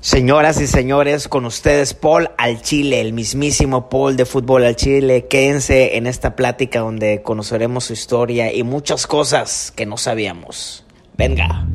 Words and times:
Señoras 0.00 0.60
y 0.60 0.66
señores, 0.66 1.26
con 1.26 1.46
ustedes 1.46 1.94
Paul 1.94 2.30
al 2.38 2.62
Chile, 2.62 3.00
el 3.00 3.12
mismísimo 3.12 3.88
Paul 3.88 4.16
de 4.16 4.24
Fútbol 4.24 4.64
al 4.64 4.76
Chile. 4.76 5.26
Quédense 5.26 5.96
en 5.96 6.06
esta 6.06 6.36
plática 6.36 6.80
donde 6.80 7.22
conoceremos 7.22 7.84
su 7.84 7.92
historia 7.94 8.52
y 8.52 8.62
muchas 8.62 9.06
cosas 9.06 9.72
que 9.74 9.86
no 9.86 9.96
sabíamos. 9.96 10.84
Venga. 11.16 11.66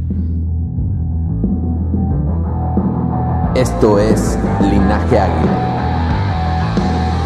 Esto 3.56 4.00
es 4.00 4.38
Linaje 4.62 5.20
Águila. 5.20 5.68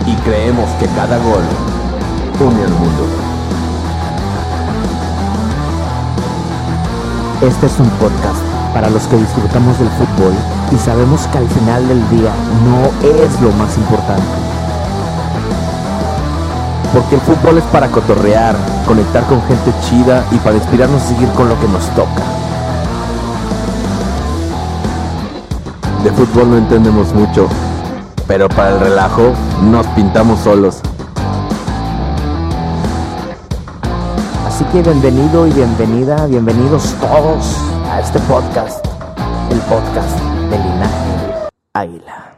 Y 0.08 0.16
creemos 0.24 0.70
que 0.80 0.86
cada 0.88 1.18
gol 1.20 1.44
une 2.40 2.64
al 2.64 2.72
mundo. 2.72 3.06
Este 7.42 7.66
es 7.68 7.80
un 7.80 7.90
podcast 7.92 8.55
para 8.76 8.90
los 8.90 9.08
que 9.08 9.16
disfrutamos 9.16 9.80
del 9.80 9.88
fútbol 9.88 10.34
y 10.70 10.76
sabemos 10.76 11.26
que 11.28 11.38
al 11.38 11.48
final 11.48 11.88
del 11.88 12.10
día 12.10 12.34
no 12.66 13.08
es 13.08 13.40
lo 13.40 13.50
más 13.54 13.78
importante. 13.78 14.22
Porque 16.94 17.16
el 17.16 17.22
fútbol 17.22 17.58
es 17.58 17.64
para 17.72 17.88
cotorrear, 17.88 18.54
conectar 18.86 19.24
con 19.28 19.42
gente 19.44 19.72
chida 19.88 20.26
y 20.30 20.36
para 20.40 20.58
inspirarnos 20.58 21.02
a 21.02 21.06
seguir 21.06 21.30
con 21.30 21.48
lo 21.48 21.58
que 21.58 21.70
nos 21.70 21.88
toca. 21.92 22.22
De 26.04 26.12
fútbol 26.12 26.52
no 26.52 26.58
entendemos 26.58 27.14
mucho, 27.14 27.48
pero 28.28 28.50
para 28.50 28.72
el 28.72 28.80
relajo 28.82 29.32
nos 29.72 29.88
pintamos 29.88 30.42
solos. 30.42 30.82
Así 34.46 34.66
que 34.66 34.82
bienvenido 34.82 35.48
y 35.48 35.52
bienvenida, 35.52 36.26
bienvenidos 36.26 36.94
todos 37.00 37.75
a 37.90 38.00
este 38.00 38.20
podcast, 38.22 38.86
el 39.52 39.60
podcast 39.62 40.20
de 40.50 40.58
Linaje 40.58 41.50
Águila. 41.74 42.36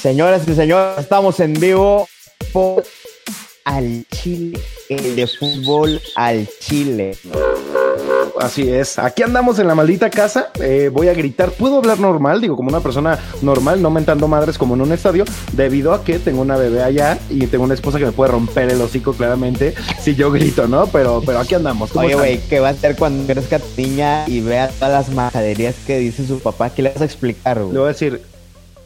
Señoras 0.00 0.46
y 0.46 0.54
señores, 0.54 0.98
estamos 0.98 1.40
en 1.40 1.54
vivo 1.54 2.08
por 2.52 2.84
al 3.68 4.06
Chile, 4.10 4.58
el 4.88 5.14
de 5.14 5.26
fútbol 5.26 6.00
al 6.16 6.48
Chile. 6.60 7.16
Así 8.40 8.70
es. 8.70 8.98
Aquí 8.98 9.22
andamos 9.22 9.58
en 9.58 9.66
la 9.66 9.74
maldita 9.74 10.08
casa. 10.10 10.50
Eh, 10.60 10.90
voy 10.92 11.08
a 11.08 11.12
gritar. 11.14 11.50
¿Puedo 11.50 11.76
hablar 11.78 11.98
normal? 11.98 12.40
Digo, 12.40 12.56
como 12.56 12.68
una 12.70 12.80
persona 12.80 13.18
normal, 13.42 13.82
no 13.82 13.90
mentando 13.90 14.26
madres 14.28 14.56
como 14.56 14.74
en 14.74 14.80
un 14.80 14.92
estadio, 14.92 15.24
debido 15.52 15.92
a 15.92 16.02
que 16.02 16.18
tengo 16.18 16.40
una 16.40 16.56
bebé 16.56 16.82
allá 16.82 17.18
y 17.28 17.46
tengo 17.48 17.64
una 17.64 17.74
esposa 17.74 17.98
que 17.98 18.06
me 18.06 18.12
puede 18.12 18.30
romper 18.30 18.70
el 18.70 18.80
hocico 18.80 19.12
claramente 19.12 19.74
si 20.00 20.14
yo 20.14 20.30
grito, 20.30 20.66
¿no? 20.66 20.86
Pero, 20.86 21.22
pero 21.26 21.40
aquí 21.40 21.54
andamos. 21.54 21.90
¿Cómo 21.90 22.06
Oye, 22.06 22.14
güey, 22.14 22.40
¿qué 22.48 22.60
va 22.60 22.68
a 22.68 22.72
hacer 22.72 22.96
cuando 22.96 23.26
crezca 23.30 23.58
tu 23.58 23.66
niña 23.76 24.24
y 24.28 24.40
vea 24.40 24.68
todas 24.68 25.06
las 25.08 25.14
majaderías 25.14 25.74
que 25.86 25.98
dice 25.98 26.26
su 26.26 26.38
papá? 26.40 26.70
¿Qué 26.70 26.82
le 26.82 26.90
vas 26.92 27.02
a 27.02 27.04
explicar, 27.06 27.58
Le 27.58 27.64
güey? 27.64 27.76
voy 27.76 27.84
a 27.86 27.88
decir, 27.88 28.22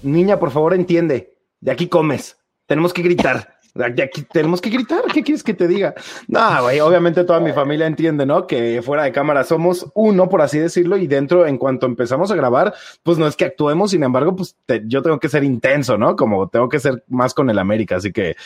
niña, 0.02 0.40
por 0.40 0.50
favor, 0.50 0.74
entiende. 0.74 1.36
De 1.60 1.70
aquí 1.70 1.86
comes. 1.88 2.36
Tenemos 2.66 2.92
que 2.92 3.02
gritar. 3.02 3.51
Aquí 3.74 4.22
tenemos 4.30 4.60
que 4.60 4.68
gritar. 4.68 5.02
¿Qué 5.12 5.22
quieres 5.22 5.42
que 5.42 5.54
te 5.54 5.66
diga? 5.66 5.94
No, 6.28 6.62
güey, 6.62 6.78
obviamente 6.80 7.24
toda 7.24 7.40
mi 7.40 7.52
familia 7.52 7.86
entiende, 7.86 8.26
¿no? 8.26 8.46
Que 8.46 8.82
fuera 8.82 9.04
de 9.04 9.12
cámara 9.12 9.44
somos 9.44 9.86
uno, 9.94 10.28
por 10.28 10.42
así 10.42 10.58
decirlo, 10.58 10.98
y 10.98 11.06
dentro, 11.06 11.46
en 11.46 11.56
cuanto 11.56 11.86
empezamos 11.86 12.30
a 12.30 12.36
grabar, 12.36 12.74
pues 13.02 13.16
no 13.16 13.26
es 13.26 13.34
que 13.34 13.46
actuemos, 13.46 13.92
sin 13.92 14.02
embargo, 14.02 14.36
pues 14.36 14.56
te- 14.66 14.82
yo 14.86 15.00
tengo 15.02 15.18
que 15.18 15.28
ser 15.30 15.42
intenso, 15.44 15.96
¿no? 15.96 16.16
Como 16.16 16.48
tengo 16.48 16.68
que 16.68 16.80
ser 16.80 17.02
más 17.08 17.32
con 17.32 17.48
el 17.48 17.58
América, 17.58 17.96
así 17.96 18.12
que, 18.12 18.36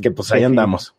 que 0.00 0.10
pues 0.12 0.30
ahí 0.30 0.38
Sí, 0.38 0.42
sí. 0.42 0.46
andamos. 0.46 0.94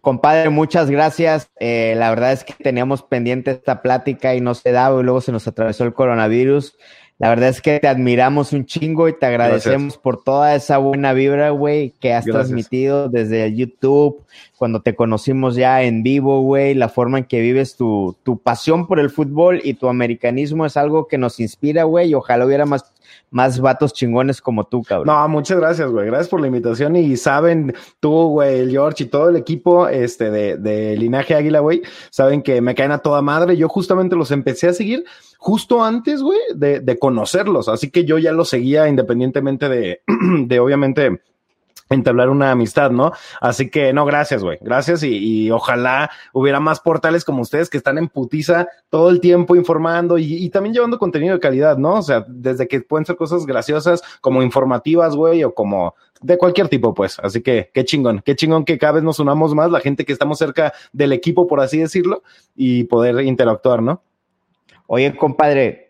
Compadre, 0.00 0.50
muchas 0.50 0.88
gracias. 0.88 1.50
Eh, 1.58 1.94
la 1.96 2.10
verdad 2.10 2.30
es 2.32 2.44
que 2.44 2.54
teníamos 2.54 3.02
pendiente 3.02 3.50
esta 3.50 3.82
plática 3.82 4.34
y 4.36 4.40
no 4.40 4.54
se 4.54 4.70
daba 4.70 5.00
y 5.00 5.02
luego 5.02 5.20
se 5.20 5.32
nos 5.32 5.48
atravesó 5.48 5.82
el 5.84 5.94
coronavirus. 5.94 6.76
La 7.18 7.30
verdad 7.30 7.48
es 7.48 7.62
que 7.62 7.80
te 7.80 7.88
admiramos 7.88 8.52
un 8.52 8.66
chingo 8.66 9.08
y 9.08 9.18
te 9.18 9.24
agradecemos 9.24 9.96
por 9.96 10.22
toda 10.22 10.54
esa 10.54 10.76
buena 10.76 11.14
vibra, 11.14 11.48
güey, 11.48 11.94
que 11.98 12.12
has 12.12 12.26
Gracias. 12.26 12.48
transmitido 12.48 13.08
desde 13.08 13.54
YouTube, 13.54 14.22
cuando 14.58 14.82
te 14.82 14.94
conocimos 14.94 15.56
ya 15.56 15.82
en 15.82 16.02
vivo, 16.02 16.42
güey, 16.42 16.74
la 16.74 16.90
forma 16.90 17.18
en 17.18 17.24
que 17.24 17.40
vives 17.40 17.76
tu, 17.76 18.14
tu 18.22 18.36
pasión 18.38 18.86
por 18.86 19.00
el 19.00 19.08
fútbol 19.08 19.62
y 19.64 19.74
tu 19.74 19.88
americanismo 19.88 20.66
es 20.66 20.76
algo 20.76 21.08
que 21.08 21.16
nos 21.16 21.40
inspira, 21.40 21.84
güey, 21.84 22.10
y 22.10 22.14
ojalá 22.14 22.44
hubiera 22.44 22.66
más, 22.66 22.92
más 23.30 23.60
vatos 23.60 23.92
chingones 23.92 24.40
como 24.40 24.64
tú, 24.64 24.82
cabrón. 24.82 25.06
No, 25.06 25.28
muchas 25.28 25.58
gracias, 25.58 25.90
güey. 25.90 26.06
Gracias 26.06 26.28
por 26.28 26.40
la 26.40 26.46
invitación. 26.46 26.96
Y 26.96 27.16
saben, 27.16 27.74
tú, 28.00 28.28
güey, 28.28 28.60
el 28.60 28.70
George 28.70 29.04
y 29.04 29.06
todo 29.06 29.28
el 29.28 29.36
equipo 29.36 29.88
este, 29.88 30.30
de, 30.30 30.56
de 30.56 30.96
Linaje 30.96 31.34
Águila, 31.34 31.60
güey, 31.60 31.82
saben 32.10 32.42
que 32.42 32.60
me 32.60 32.74
caen 32.74 32.92
a 32.92 32.98
toda 32.98 33.22
madre. 33.22 33.56
Yo 33.56 33.68
justamente 33.68 34.16
los 34.16 34.30
empecé 34.30 34.68
a 34.68 34.72
seguir 34.72 35.04
justo 35.38 35.84
antes, 35.84 36.22
güey, 36.22 36.38
de, 36.54 36.80
de 36.80 36.98
conocerlos. 36.98 37.68
Así 37.68 37.90
que 37.90 38.04
yo 38.04 38.18
ya 38.18 38.32
los 38.32 38.48
seguía 38.48 38.88
independientemente 38.88 39.68
de, 39.68 40.00
de 40.46 40.60
obviamente, 40.60 41.20
entablar 41.88 42.30
una 42.30 42.50
amistad, 42.50 42.90
¿no? 42.90 43.12
Así 43.40 43.70
que 43.70 43.92
no, 43.92 44.04
gracias, 44.04 44.42
güey. 44.42 44.58
Gracias 44.60 45.02
y, 45.02 45.16
y 45.16 45.50
ojalá 45.50 46.10
hubiera 46.32 46.60
más 46.60 46.80
portales 46.80 47.24
como 47.24 47.42
ustedes 47.42 47.70
que 47.70 47.78
están 47.78 47.98
en 47.98 48.08
putiza 48.08 48.68
todo 48.90 49.10
el 49.10 49.20
tiempo 49.20 49.56
informando 49.56 50.18
y, 50.18 50.44
y 50.44 50.50
también 50.50 50.74
llevando 50.74 50.98
contenido 50.98 51.34
de 51.34 51.40
calidad, 51.40 51.78
¿no? 51.78 51.94
O 51.94 52.02
sea, 52.02 52.24
desde 52.28 52.66
que 52.66 52.80
pueden 52.80 53.06
ser 53.06 53.16
cosas 53.16 53.46
graciosas 53.46 54.02
como 54.20 54.42
informativas, 54.42 55.14
güey, 55.14 55.44
o 55.44 55.54
como 55.54 55.94
de 56.20 56.38
cualquier 56.38 56.68
tipo, 56.68 56.94
pues. 56.94 57.18
Así 57.20 57.42
que 57.42 57.70
qué 57.72 57.84
chingón, 57.84 58.22
qué 58.24 58.36
chingón 58.36 58.64
que 58.64 58.78
cada 58.78 58.94
vez 58.94 59.02
nos 59.02 59.18
unamos 59.18 59.54
más, 59.54 59.70
la 59.70 59.80
gente 59.80 60.04
que 60.04 60.12
estamos 60.12 60.38
cerca 60.38 60.72
del 60.92 61.12
equipo, 61.12 61.46
por 61.46 61.60
así 61.60 61.78
decirlo, 61.78 62.22
y 62.54 62.84
poder 62.84 63.20
interactuar, 63.20 63.82
¿no? 63.82 64.02
Oye, 64.86 65.16
compadre, 65.16 65.85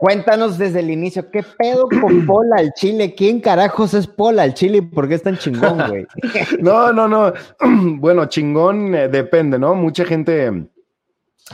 cuéntanos 0.00 0.56
desde 0.56 0.80
el 0.80 0.88
inicio, 0.88 1.30
¿qué 1.30 1.44
pedo 1.58 1.86
con 2.00 2.24
Paul 2.26 2.48
al 2.56 2.72
Chile? 2.72 3.14
¿Quién 3.14 3.38
carajos 3.38 3.92
es 3.92 4.06
Paul 4.06 4.38
al 4.38 4.54
Chile 4.54 4.78
y 4.78 4.80
por 4.80 5.06
qué 5.06 5.16
es 5.16 5.22
tan 5.22 5.36
chingón, 5.36 5.76
güey? 5.88 6.06
No, 6.58 6.90
no, 6.90 7.06
no. 7.06 7.32
Bueno, 7.98 8.24
chingón 8.24 8.94
eh, 8.94 9.08
depende, 9.08 9.58
¿no? 9.58 9.74
Mucha 9.74 10.06
gente, 10.06 10.68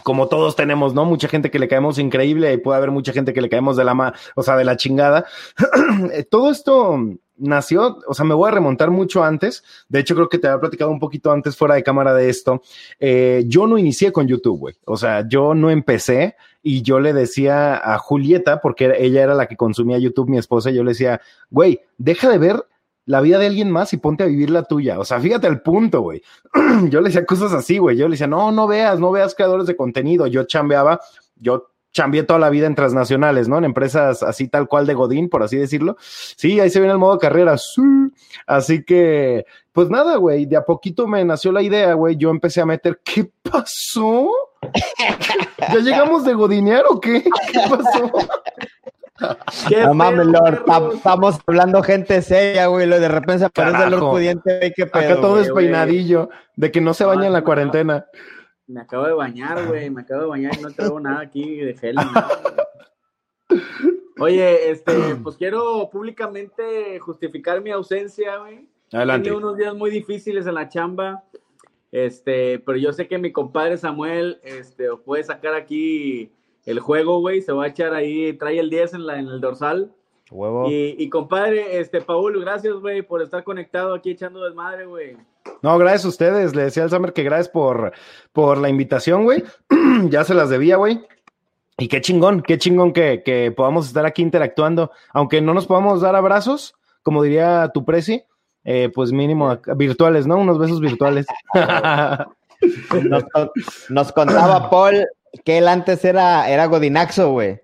como 0.05 0.29
todos 0.29 0.55
tenemos, 0.55 0.95
¿no? 0.95 1.05
Mucha 1.05 1.27
gente 1.27 1.51
que 1.51 1.59
le 1.59 1.67
caemos 1.67 1.99
increíble 1.99 2.53
y 2.53 2.59
puede 2.59 2.79
haber 2.79 2.93
mucha 2.93 3.13
gente 3.13 3.35
que 3.35 3.41
le 3.41 3.49
caemos 3.49 3.77
de 3.77 3.83
la 3.83 3.95
ma, 3.95 4.15
o 4.37 4.45
sea, 4.45 4.57
de 4.57 4.65
la 4.65 4.77
chingada. 4.77 5.27
Eh, 6.13 6.23
Todo 6.23 6.53
esto 6.53 7.01
nació, 7.39 7.99
o 8.07 8.15
sea, 8.15 8.25
me 8.25 8.35
voy 8.35 8.49
a 8.49 8.55
remontar 8.55 8.93
mucho 8.93 9.25
antes. 9.25 9.65
De 9.89 9.99
hecho, 9.99 10.15
creo 10.15 10.29
que 10.29 10.39
te 10.39 10.47
había 10.47 10.61
platicado 10.61 10.91
un 10.93 11.01
poquito 11.01 11.33
antes 11.33 11.57
fuera 11.57 11.75
de 11.75 11.83
cámara 11.83 12.15
de 12.15 12.29
esto. 12.29 12.63
Eh, 13.01 13.43
yo 13.47 13.67
no 13.67 13.77
inicié 13.77 14.13
con 14.13 14.29
YouTube, 14.29 14.59
güey. 14.59 14.75
O 14.85 14.97
sea, 14.97 15.27
yo 15.29 15.53
no 15.55 15.69
empecé 15.71 16.37
y 16.69 16.83
yo 16.83 16.99
le 16.99 17.13
decía 17.13 17.77
a 17.77 17.97
Julieta, 17.97 18.61
porque 18.61 18.93
ella 18.99 19.23
era 19.23 19.37
la 19.37 19.47
que 19.47 19.57
consumía 19.57 19.99
YouTube, 19.99 20.29
mi 20.29 20.37
esposa, 20.37 20.69
y 20.69 20.75
yo 20.75 20.83
le 20.83 20.91
decía, 20.91 21.21
güey, 21.49 21.81
deja 21.97 22.29
de 22.29 22.39
ver 22.39 22.67
la 23.05 23.21
vida 23.21 23.39
de 23.39 23.47
alguien 23.47 23.71
más 23.71 23.93
y 23.93 23.99
ponte 23.99 24.25
a 24.25 24.27
vivir 24.27 24.51
la 24.51 24.65
tuya. 24.65 24.99
O 24.99 25.05
sea, 25.05 25.21
fíjate 25.21 25.47
el 25.47 25.61
punto, 25.61 26.01
güey. 26.01 26.25
yo 26.91 27.01
le 27.01 27.11
decía 27.11 27.25
cosas 27.25 27.53
así, 27.53 27.79
güey. 27.79 27.97
Yo 27.97 28.09
le 28.09 28.15
decía, 28.15 28.27
no, 28.27 28.51
no 28.51 28.67
veas, 28.67 28.99
no 28.99 29.13
veas 29.13 29.37
creadores 29.37 29.69
de 29.69 29.77
contenido. 29.77 30.27
Yo 30.27 30.43
chambeaba, 30.43 31.01
yo 31.37 31.71
chambeé 31.93 32.25
toda 32.25 32.41
la 32.41 32.51
vida 32.51 32.67
en 32.67 32.75
transnacionales, 32.75 33.47
¿no? 33.47 33.59
En 33.59 33.65
empresas 33.65 34.25
así 34.25 34.49
tal 34.49 34.67
cual 34.67 34.89
de 34.89 34.95
Godín, 34.95 35.29
por 35.29 35.45
así 35.45 35.57
decirlo. 35.57 35.97
Sí, 36.01 36.59
ahí 36.59 36.69
se 36.69 36.81
viene 36.81 36.95
el 36.95 36.99
modo 36.99 37.17
carrera. 37.21 37.57
Sí. 37.59 37.81
Así 38.45 38.83
que, 38.83 39.47
pues 39.71 39.89
nada, 39.89 40.17
güey, 40.17 40.47
de 40.47 40.57
a 40.57 40.65
poquito 40.65 41.07
me 41.07 41.25
nació 41.25 41.53
la 41.53 41.63
idea, 41.63 41.95
güey. 41.95 42.17
Yo 42.17 42.31
empecé 42.31 42.61
a 42.61 42.67
meter, 42.67 43.01
¿qué 43.05 43.31
pasó? 43.41 44.29
¿Ya 45.73 45.79
llegamos 45.81 46.25
de 46.25 46.35
Godinear 46.35 46.85
o 46.89 47.01
qué? 47.01 47.23
¿Qué 47.23 47.61
pasó? 47.69 48.11
No 49.85 49.95
mames, 49.95 50.27
Lord, 50.27 50.65
tam- 50.67 50.95
estamos 50.95 51.41
hablando 51.47 51.83
gente 51.83 52.21
seria, 52.21 52.67
güey, 52.67 52.87
lo 52.87 53.01
de 53.01 53.09
repente 53.09 53.39
se 53.39 53.45
aparece 53.47 53.77
el 53.85 53.91
Lord 53.91 54.01
Carajo. 54.01 54.11
pudiente, 54.11 54.73
qué 54.77 54.87
pedo. 54.87 55.05
Acá 55.05 55.21
todo 55.21 55.31
güey. 55.31 55.45
despeinadillo, 55.45 56.29
de 56.57 56.71
que 56.71 56.81
no 56.83 56.93
se 56.93 57.05
baña 57.07 57.27
en 57.27 57.33
la 57.33 57.43
cuarentena. 57.43 58.07
Me 58.67 58.81
acabo 58.83 59.07
de 59.07 59.13
bañar, 59.15 59.67
güey. 59.67 59.89
Me 59.91 60.03
acabo 60.03 60.23
de 60.23 60.27
bañar 60.29 60.53
y 60.59 60.63
no 60.63 60.71
traigo 60.71 61.01
nada 61.01 61.21
aquí 61.21 61.57
de 61.57 61.75
gel. 61.77 61.97
Oye, 64.19 64.71
este, 64.71 64.93
pues 65.23 65.37
quiero 65.37 65.89
públicamente 65.91 66.99
justificar 66.99 67.61
mi 67.63 67.71
ausencia, 67.71 68.39
güey. 68.39 68.69
Adelante. 68.93 69.25
Tenía 69.25 69.39
unos 69.39 69.57
días 69.57 69.75
muy 69.75 69.91
difíciles 69.91 70.47
en 70.47 70.55
la 70.55 70.69
chamba. 70.69 71.25
Este, 71.97 72.59
pero 72.59 72.77
yo 72.77 72.93
sé 72.93 73.09
que 73.09 73.17
mi 73.17 73.33
compadre 73.33 73.79
Samuel, 73.79 74.39
este, 74.43 74.85
puede 75.03 75.25
sacar 75.25 75.55
aquí 75.55 76.31
el 76.67 76.79
juego, 76.79 77.21
güey. 77.21 77.41
Se 77.41 77.53
va 77.53 77.65
a 77.65 77.69
echar 77.69 77.95
ahí, 77.95 78.35
trae 78.35 78.59
el 78.59 78.69
10 78.69 78.93
en, 78.93 79.07
la, 79.07 79.19
en 79.19 79.29
el 79.29 79.41
dorsal. 79.41 79.95
Huevo. 80.31 80.69
Y, 80.69 80.95
y 80.99 81.09
compadre, 81.09 81.79
este, 81.79 82.03
Paul, 82.03 82.39
gracias, 82.39 82.75
güey, 82.75 83.01
por 83.01 83.23
estar 83.23 83.45
conectado 83.45 83.95
aquí 83.95 84.11
echando 84.11 84.45
desmadre, 84.45 84.85
güey. 84.85 85.17
No, 85.63 85.79
gracias 85.79 86.05
a 86.05 86.09
ustedes. 86.09 86.55
Le 86.55 86.65
decía 86.65 86.83
al 86.83 86.91
Summer 86.91 87.15
que 87.15 87.23
gracias 87.23 87.49
por, 87.49 87.95
por 88.35 88.59
la 88.59 88.69
invitación, 88.69 89.25
güey. 89.25 89.43
ya 90.11 90.23
se 90.25 90.35
las 90.35 90.51
debía, 90.51 90.77
güey. 90.77 91.01
Y 91.79 91.89
qué 91.89 92.03
chingón, 92.03 92.43
qué 92.43 92.59
chingón 92.59 92.93
que, 92.93 93.23
que 93.23 93.53
podamos 93.57 93.87
estar 93.87 94.05
aquí 94.05 94.21
interactuando. 94.21 94.91
Aunque 95.15 95.41
no 95.41 95.55
nos 95.55 95.67
podamos 95.67 96.03
dar 96.03 96.15
abrazos, 96.15 96.75
como 97.03 97.23
diría 97.23 97.71
tu 97.73 97.87
presi, 97.87 98.23
eh, 98.67 98.91
pues 98.95 99.13
mínimo 99.13 99.57
virtuales, 99.77 100.27
¿no? 100.27 100.37
Unos 100.37 100.59
besos 100.59 100.81
virtuales. 100.81 101.25
Nos, 103.05 103.23
con- 103.25 103.51
nos 103.91 104.13
contaba 104.13 104.71
Paul 104.71 105.07
que 105.45 105.59
él 105.59 105.69
antes 105.69 106.03
era, 106.05 106.49
era 106.49 106.65
Godinaxo, 106.67 107.31
güey. 107.31 107.61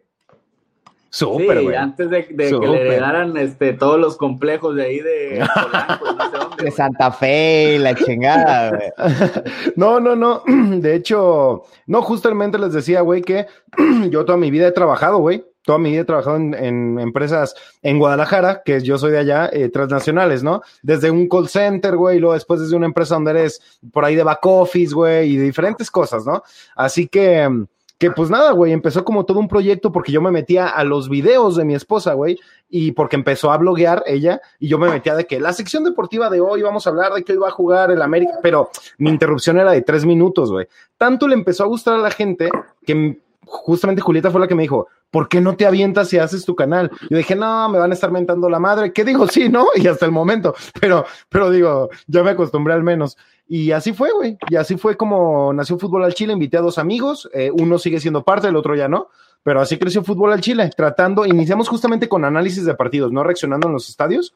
Súper, 1.08 1.58
sí, 1.58 1.64
güey. 1.64 1.76
antes 1.76 2.08
de, 2.10 2.26
de 2.30 2.50
que 2.58 2.66
le 2.68 2.80
heredaran 2.82 3.36
este, 3.36 3.72
todos 3.74 3.98
los 3.98 4.16
complejos 4.16 4.76
de 4.76 4.82
ahí 4.84 5.00
de 5.00 5.44
Polanco, 5.54 6.12
no 6.12 6.30
sé 6.30 6.36
dónde, 6.38 6.64
De. 6.64 6.70
Santa 6.70 7.10
Fe 7.10 7.74
y 7.74 7.78
la 7.78 7.94
chingada, 7.94 8.70
güey. 8.70 8.90
No, 9.76 9.98
no, 10.00 10.14
no. 10.16 10.42
De 10.46 10.94
hecho, 10.94 11.64
no, 11.86 12.02
justamente 12.02 12.58
les 12.58 12.72
decía, 12.72 13.00
güey, 13.00 13.22
que 13.22 13.46
yo 14.10 14.24
toda 14.24 14.38
mi 14.38 14.50
vida 14.50 14.68
he 14.68 14.72
trabajado, 14.72 15.18
güey. 15.18 15.44
Toda 15.64 15.78
mi 15.78 15.90
vida 15.90 16.02
he 16.02 16.04
trabajado 16.04 16.36
en, 16.36 16.98
empresas 16.98 17.54
en 17.82 17.98
Guadalajara, 17.98 18.62
que 18.64 18.80
yo 18.80 18.98
soy 18.98 19.12
de 19.12 19.18
allá, 19.18 19.48
eh, 19.52 19.68
transnacionales, 19.68 20.42
¿no? 20.42 20.62
Desde 20.82 21.10
un 21.10 21.28
call 21.28 21.48
center, 21.48 21.96
güey, 21.96 22.16
y 22.16 22.20
luego 22.20 22.34
después 22.34 22.60
desde 22.60 22.76
una 22.76 22.86
empresa 22.86 23.14
donde 23.14 23.30
eres 23.30 23.60
por 23.92 24.04
ahí 24.04 24.16
de 24.16 24.24
back 24.24 24.44
office, 24.44 24.94
güey, 24.94 25.30
y 25.30 25.36
de 25.36 25.44
diferentes 25.44 25.90
cosas, 25.90 26.26
¿no? 26.26 26.42
Así 26.74 27.06
que, 27.06 27.48
que 27.96 28.10
pues 28.10 28.28
nada, 28.28 28.50
güey, 28.50 28.72
empezó 28.72 29.04
como 29.04 29.24
todo 29.24 29.38
un 29.38 29.46
proyecto 29.46 29.92
porque 29.92 30.10
yo 30.10 30.20
me 30.20 30.32
metía 30.32 30.66
a 30.66 30.82
los 30.82 31.08
videos 31.08 31.54
de 31.54 31.64
mi 31.64 31.76
esposa, 31.76 32.14
güey, 32.14 32.40
y 32.68 32.90
porque 32.92 33.14
empezó 33.14 33.52
a 33.52 33.56
bloguear 33.56 34.02
ella, 34.06 34.40
y 34.58 34.66
yo 34.66 34.78
me 34.78 34.90
metía 34.90 35.14
de 35.14 35.26
que 35.26 35.38
la 35.38 35.52
sección 35.52 35.84
deportiva 35.84 36.28
de 36.28 36.40
hoy 36.40 36.62
vamos 36.62 36.86
a 36.86 36.90
hablar 36.90 37.12
de 37.12 37.22
que 37.22 37.32
hoy 37.32 37.38
va 37.38 37.48
a 37.48 37.52
jugar 37.52 37.92
el 37.92 38.02
América, 38.02 38.40
pero 38.42 38.70
mi 38.98 39.10
interrupción 39.10 39.58
era 39.58 39.70
de 39.70 39.82
tres 39.82 40.04
minutos, 40.04 40.50
güey. 40.50 40.66
Tanto 40.98 41.28
le 41.28 41.34
empezó 41.34 41.62
a 41.62 41.68
gustar 41.68 41.94
a 41.94 41.98
la 41.98 42.10
gente 42.10 42.50
que 42.84 43.20
justamente 43.52 44.02
Julieta 44.02 44.30
fue 44.30 44.40
la 44.40 44.48
que 44.48 44.54
me 44.54 44.62
dijo, 44.62 44.88
¿por 45.10 45.28
qué 45.28 45.40
no 45.40 45.56
te 45.56 45.66
avientas 45.66 46.12
y 46.12 46.18
haces 46.18 46.44
tu 46.44 46.56
canal? 46.56 46.90
Yo 47.10 47.16
dije, 47.16 47.36
no, 47.36 47.68
me 47.68 47.78
van 47.78 47.90
a 47.90 47.94
estar 47.94 48.10
mentando 48.10 48.48
la 48.48 48.58
madre. 48.58 48.92
¿Qué 48.92 49.04
digo? 49.04 49.28
Sí, 49.28 49.48
¿no? 49.48 49.66
Y 49.76 49.86
hasta 49.86 50.06
el 50.06 50.12
momento, 50.12 50.54
pero, 50.80 51.04
pero 51.28 51.50
digo, 51.50 51.90
ya 52.06 52.22
me 52.22 52.30
acostumbré 52.30 52.74
al 52.74 52.82
menos. 52.82 53.16
Y 53.46 53.72
así 53.72 53.92
fue, 53.92 54.10
güey. 54.12 54.38
Y 54.48 54.56
así 54.56 54.76
fue 54.76 54.96
como 54.96 55.52
nació 55.52 55.78
Fútbol 55.78 56.04
al 56.04 56.14
Chile. 56.14 56.32
Invité 56.32 56.56
a 56.56 56.62
dos 56.62 56.78
amigos, 56.78 57.28
eh, 57.34 57.50
uno 57.52 57.78
sigue 57.78 58.00
siendo 58.00 58.24
parte, 58.24 58.48
el 58.48 58.56
otro 58.56 58.74
ya 58.74 58.88
no. 58.88 59.08
Pero 59.42 59.60
así 59.60 59.76
creció 59.78 60.02
Fútbol 60.02 60.32
al 60.32 60.40
Chile, 60.40 60.70
tratando, 60.74 61.26
iniciamos 61.26 61.68
justamente 61.68 62.08
con 62.08 62.24
análisis 62.24 62.64
de 62.64 62.74
partidos, 62.74 63.12
no 63.12 63.24
reaccionando 63.24 63.66
en 63.66 63.74
los 63.74 63.88
estadios. 63.88 64.34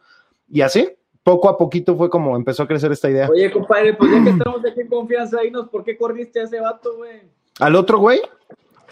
Y 0.50 0.62
así, 0.62 0.90
poco 1.22 1.48
a 1.48 1.56
poquito 1.56 1.96
fue 1.96 2.10
como 2.10 2.36
empezó 2.36 2.64
a 2.64 2.68
crecer 2.68 2.92
esta 2.92 3.08
idea. 3.08 3.28
Oye, 3.30 3.50
compadre, 3.50 3.94
pues 3.94 4.10
ya 4.10 4.22
que 4.22 4.30
estamos 4.30 4.60
aquí 4.64 4.80
en 4.80 4.88
confianza, 4.88 5.40
dinos, 5.40 5.68
¿por 5.68 5.84
qué 5.84 5.96
corriste 5.96 6.40
a 6.40 6.44
ese 6.44 6.60
vato, 6.60 6.96
güey? 6.96 7.22
Al 7.60 7.76
otro 7.76 7.98
güey, 7.98 8.20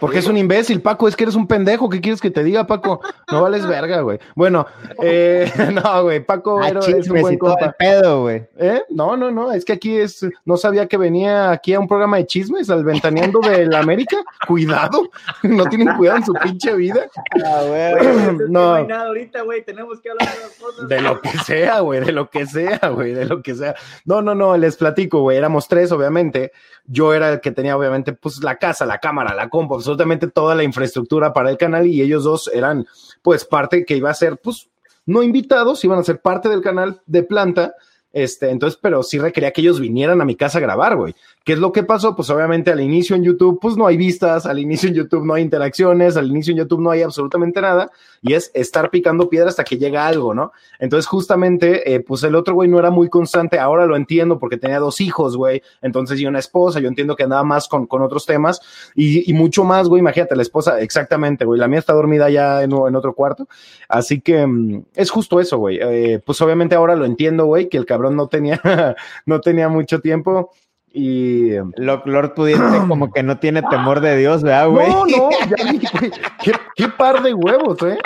porque 0.00 0.18
es 0.18 0.26
un 0.26 0.36
imbécil, 0.36 0.80
Paco, 0.80 1.08
es 1.08 1.16
que 1.16 1.24
eres 1.24 1.34
un 1.34 1.46
pendejo, 1.46 1.88
¿qué 1.88 2.00
quieres 2.00 2.20
que 2.20 2.30
te 2.30 2.42
diga, 2.42 2.66
Paco? 2.66 3.00
No 3.30 3.42
vales 3.42 3.66
verga, 3.66 4.00
güey. 4.00 4.18
Bueno, 4.34 4.66
eh, 5.02 5.50
no, 5.72 6.02
güey, 6.02 6.24
Paco 6.24 6.60
Ah, 6.62 6.68
es 6.68 7.08
un 7.08 7.20
buen 7.20 7.38
compa. 7.38 7.72
pedo, 7.78 8.22
güey. 8.22 8.46
¿Eh? 8.58 8.82
No, 8.90 9.16
no, 9.16 9.30
no, 9.30 9.52
es 9.52 9.64
que 9.64 9.74
aquí 9.74 9.96
es, 9.96 10.26
no 10.44 10.56
sabía 10.56 10.86
que 10.86 10.96
venía 10.96 11.50
aquí 11.50 11.74
a 11.74 11.80
un 11.80 11.88
programa 11.88 12.16
de 12.16 12.26
chismes, 12.26 12.70
al 12.70 12.84
ventaneando 12.84 13.40
de 13.40 13.66
la 13.66 13.80
América. 13.80 14.16
Cuidado, 14.46 15.10
no 15.42 15.66
tienen 15.66 15.96
cuidado 15.96 16.18
en 16.18 16.24
su 16.24 16.32
pinche 16.34 16.74
vida. 16.74 17.06
Ah, 17.44 17.62
güey. 17.66 18.36
No. 18.48 18.48
no 18.48 18.74
hay 18.74 18.86
nada 18.86 19.06
ahorita, 19.06 19.42
güey, 19.42 19.64
tenemos 19.64 20.00
que 20.00 20.10
hablar 20.10 20.28
de 20.28 20.40
las 20.40 20.50
cosas. 20.52 20.88
De 20.88 21.00
lo 21.00 21.20
que 21.20 21.30
sea, 21.38 21.80
güey, 21.80 22.00
de 22.00 22.12
lo 22.12 22.30
que 22.30 22.46
sea, 22.46 22.88
güey, 22.88 23.12
de 23.12 23.24
lo 23.24 23.42
que 23.42 23.54
sea. 23.54 23.74
No, 24.04 24.22
no, 24.22 24.34
no, 24.34 24.56
les 24.56 24.76
platico, 24.76 25.20
güey, 25.20 25.36
éramos 25.36 25.68
tres, 25.68 25.92
obviamente. 25.92 26.52
Yo 26.86 27.14
era 27.14 27.32
el 27.32 27.40
que 27.40 27.50
tenía, 27.50 27.76
obviamente, 27.76 28.12
pues 28.12 28.42
la 28.42 28.56
casa, 28.56 28.84
la 28.84 28.98
cámara, 28.98 29.34
la 29.34 29.48
compu, 29.48 29.74
absolutamente 29.74 30.28
toda 30.28 30.54
la 30.54 30.64
infraestructura 30.64 31.32
para 31.32 31.50
el 31.50 31.56
canal 31.56 31.86
y 31.86 32.02
ellos 32.02 32.24
dos 32.24 32.50
eran, 32.52 32.86
pues, 33.22 33.44
parte 33.44 33.84
que 33.84 33.96
iba 33.96 34.10
a 34.10 34.14
ser, 34.14 34.36
pues, 34.36 34.68
no 35.06 35.22
invitados, 35.22 35.84
iban 35.84 35.98
a 35.98 36.04
ser 36.04 36.20
parte 36.20 36.48
del 36.48 36.60
canal 36.60 37.00
de 37.06 37.22
planta. 37.22 37.74
Este, 38.14 38.48
entonces, 38.50 38.78
pero 38.80 39.02
sí 39.02 39.18
requería 39.18 39.50
que 39.50 39.60
ellos 39.60 39.80
vinieran 39.80 40.20
a 40.20 40.24
mi 40.24 40.36
casa 40.36 40.58
a 40.58 40.60
grabar, 40.60 40.96
güey. 40.96 41.16
¿Qué 41.42 41.54
es 41.54 41.58
lo 41.58 41.72
que 41.72 41.82
pasó? 41.82 42.14
Pues 42.14 42.30
obviamente 42.30 42.70
al 42.70 42.80
inicio 42.80 43.16
en 43.16 43.24
YouTube, 43.24 43.58
pues 43.60 43.76
no 43.76 43.88
hay 43.88 43.96
vistas, 43.96 44.46
al 44.46 44.60
inicio 44.60 44.88
en 44.88 44.94
YouTube 44.94 45.26
no 45.26 45.34
hay 45.34 45.42
interacciones, 45.42 46.16
al 46.16 46.28
inicio 46.28 46.52
en 46.52 46.58
YouTube 46.58 46.80
no 46.80 46.90
hay 46.90 47.02
absolutamente 47.02 47.60
nada, 47.60 47.90
y 48.22 48.34
es 48.34 48.52
estar 48.54 48.88
picando 48.90 49.28
piedra 49.28 49.48
hasta 49.48 49.64
que 49.64 49.76
llega 49.76 50.06
algo, 50.06 50.32
¿no? 50.32 50.52
Entonces, 50.78 51.06
justamente, 51.08 51.92
eh, 51.92 52.00
pues 52.00 52.22
el 52.22 52.36
otro 52.36 52.54
güey 52.54 52.68
no 52.68 52.78
era 52.78 52.90
muy 52.90 53.08
constante, 53.08 53.58
ahora 53.58 53.84
lo 53.84 53.96
entiendo 53.96 54.38
porque 54.38 54.58
tenía 54.58 54.78
dos 54.78 55.00
hijos, 55.00 55.36
güey, 55.36 55.60
entonces 55.82 56.20
y 56.20 56.26
una 56.26 56.38
esposa, 56.38 56.78
yo 56.78 56.86
entiendo 56.86 57.16
que 57.16 57.24
andaba 57.24 57.42
más 57.42 57.66
con, 57.66 57.86
con 57.86 58.00
otros 58.00 58.26
temas, 58.26 58.60
y, 58.94 59.32
mucho 59.34 59.64
más, 59.64 59.88
güey, 59.88 59.98
imagínate, 59.98 60.36
la 60.36 60.42
esposa, 60.42 60.80
exactamente, 60.80 61.44
güey, 61.44 61.58
la 61.58 61.66
mía 61.66 61.80
está 61.80 61.92
dormida 61.92 62.30
ya 62.30 62.62
en, 62.62 62.70
en 62.70 62.94
otro 62.94 63.12
cuarto, 63.12 63.48
así 63.88 64.20
que 64.20 64.46
mm, 64.46 64.84
es 64.94 65.10
justo 65.10 65.40
eso, 65.40 65.58
güey, 65.58 65.80
Eh, 65.82 66.20
pues 66.24 66.40
obviamente 66.40 66.76
ahora 66.76 66.94
lo 66.94 67.04
entiendo, 67.04 67.46
güey, 67.46 67.68
que 67.68 67.76
el 67.76 67.84
cabrón 67.86 68.03
no 68.10 68.28
tenía, 68.28 68.60
no 69.26 69.40
tenía 69.40 69.68
mucho 69.68 70.00
tiempo, 70.00 70.50
y... 70.92 71.50
Lo- 71.76 72.02
Lord 72.04 72.34
Pudiente 72.34 72.78
como 72.88 73.12
que 73.12 73.22
no 73.22 73.38
tiene 73.38 73.62
temor 73.62 74.00
de 74.00 74.16
Dios, 74.16 74.42
¿verdad, 74.42 74.68
güey? 74.68 74.88
No, 74.88 75.04
no, 75.06 75.30
ya 75.56 75.70
vi, 75.70 75.80
güey. 75.98 76.10
¿Qué, 76.42 76.52
qué 76.76 76.88
par 76.88 77.22
de 77.22 77.34
huevos, 77.34 77.82
¿eh? 77.82 77.98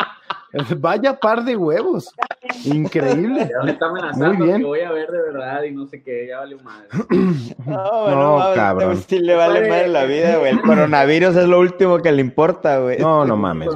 Vaya 0.78 1.20
par 1.20 1.44
de 1.44 1.56
huevos. 1.56 2.10
Increíble. 2.64 3.50
Ya 3.52 3.62
me 3.64 3.72
está 3.72 3.86
amenazando 3.86 4.32
Muy 4.34 4.46
bien. 4.46 4.58
que 4.60 4.64
voy 4.64 4.80
a 4.80 4.90
ver 4.92 5.10
de 5.10 5.20
verdad 5.20 5.62
y 5.64 5.72
no 5.72 5.86
sé 5.86 6.02
qué, 6.02 6.28
ya 6.28 6.38
valió 6.38 6.58
madre. 6.62 6.88
No, 7.66 8.52
cabrón. 8.54 8.92
este 8.92 9.16
Sí 9.18 9.22
le 9.22 9.34
vale 9.34 9.68
madre 9.68 9.88
la 9.88 10.04
vida, 10.04 10.38
güey. 10.38 10.52
El 10.52 10.62
coronavirus 10.62 11.36
es 11.36 11.46
lo 11.46 11.60
último 11.60 11.98
que 11.98 12.12
le 12.12 12.22
importa, 12.22 12.78
güey. 12.78 12.98
No, 12.98 13.26
no 13.26 13.36
mames. 13.36 13.68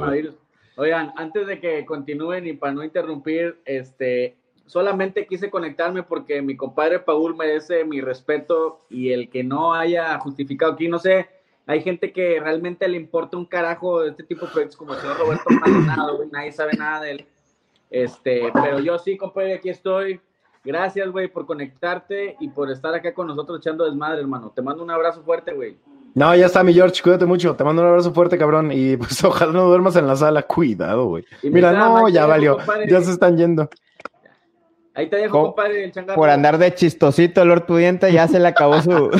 Oigan, 0.75 1.13
antes 1.15 1.45
de 1.45 1.59
que 1.59 1.85
continúen 1.85 2.47
y 2.47 2.53
para 2.53 2.73
no 2.73 2.83
interrumpir, 2.83 3.61
este, 3.65 4.35
solamente 4.73 5.27
quise 5.27 5.51
conectarme 5.51 6.01
porque 6.01 6.41
mi 6.41 6.57
compadre 6.57 6.97
Paul 6.97 7.35
merece 7.35 7.85
mi 7.85 8.01
respeto 8.01 8.79
y 8.89 9.11
el 9.11 9.29
que 9.29 9.43
no 9.43 9.75
haya 9.75 10.17
justificado 10.17 10.73
aquí, 10.73 10.87
no 10.87 10.97
sé, 10.97 11.29
hay 11.67 11.83
gente 11.83 12.11
que 12.11 12.39
realmente 12.39 12.87
le 12.87 12.97
importa 12.97 13.37
un 13.37 13.45
carajo 13.45 14.01
de 14.01 14.09
este 14.09 14.23
tipo 14.23 14.47
de 14.47 14.51
proyectos 14.51 14.75
como 14.75 14.95
el 14.95 14.99
señor 14.99 15.19
Roberto 15.19 15.43
Maldonado, 15.61 16.17
güey, 16.17 16.29
nadie 16.31 16.51
sabe 16.51 16.73
nada 16.73 17.01
de 17.01 17.11
él. 17.11 17.25
Este, 17.91 18.51
pero 18.51 18.79
yo 18.79 18.97
sí, 18.97 19.15
compadre, 19.15 19.53
aquí 19.53 19.69
estoy. 19.69 20.19
Gracias, 20.65 21.07
güey, 21.11 21.27
por 21.27 21.45
conectarte 21.45 22.35
y 22.39 22.47
por 22.47 22.71
estar 22.71 22.95
acá 22.95 23.13
con 23.13 23.27
nosotros 23.27 23.59
echando 23.59 23.85
desmadre, 23.85 24.21
hermano. 24.21 24.51
Te 24.55 24.63
mando 24.63 24.81
un 24.81 24.89
abrazo 24.89 25.21
fuerte, 25.21 25.53
güey. 25.53 25.77
No, 26.15 26.35
ya 26.35 26.47
está, 26.47 26.63
mi 26.63 26.73
George, 26.73 27.03
cuídate 27.03 27.27
mucho. 27.27 27.55
Te 27.55 27.63
mando 27.63 27.83
un 27.83 27.89
abrazo 27.89 28.11
fuerte, 28.11 28.39
cabrón. 28.39 28.71
Y 28.71 28.97
pues 28.97 29.23
ojalá 29.23 29.51
no 29.51 29.67
duermas 29.67 29.95
en 29.97 30.07
la 30.07 30.15
sala. 30.15 30.41
Cuidado, 30.41 31.05
güey. 31.05 31.25
Mira, 31.43 31.71
mi 31.71 31.77
no, 31.77 32.09
ya 32.09 32.23
¿qué 32.23 32.27
valió. 32.27 32.57
compadre? 32.57 32.89
Ya 32.89 33.01
se 33.01 33.11
están 33.11 33.37
yendo. 33.37 33.69
Ahí 34.95 35.09
te 35.09 35.15
dejo, 35.17 35.41
compadre, 35.47 35.85
el 35.85 35.91
changarro. 35.91 36.19
Por 36.19 36.29
andar 36.29 36.57
de 36.57 36.73
chistosito, 36.73 37.43
Lord 37.45 37.65
Pudiente, 37.65 38.11
ya 38.11 38.27
se 38.27 38.39
le 38.39 38.47
acabó 38.47 38.81
su. 38.81 39.09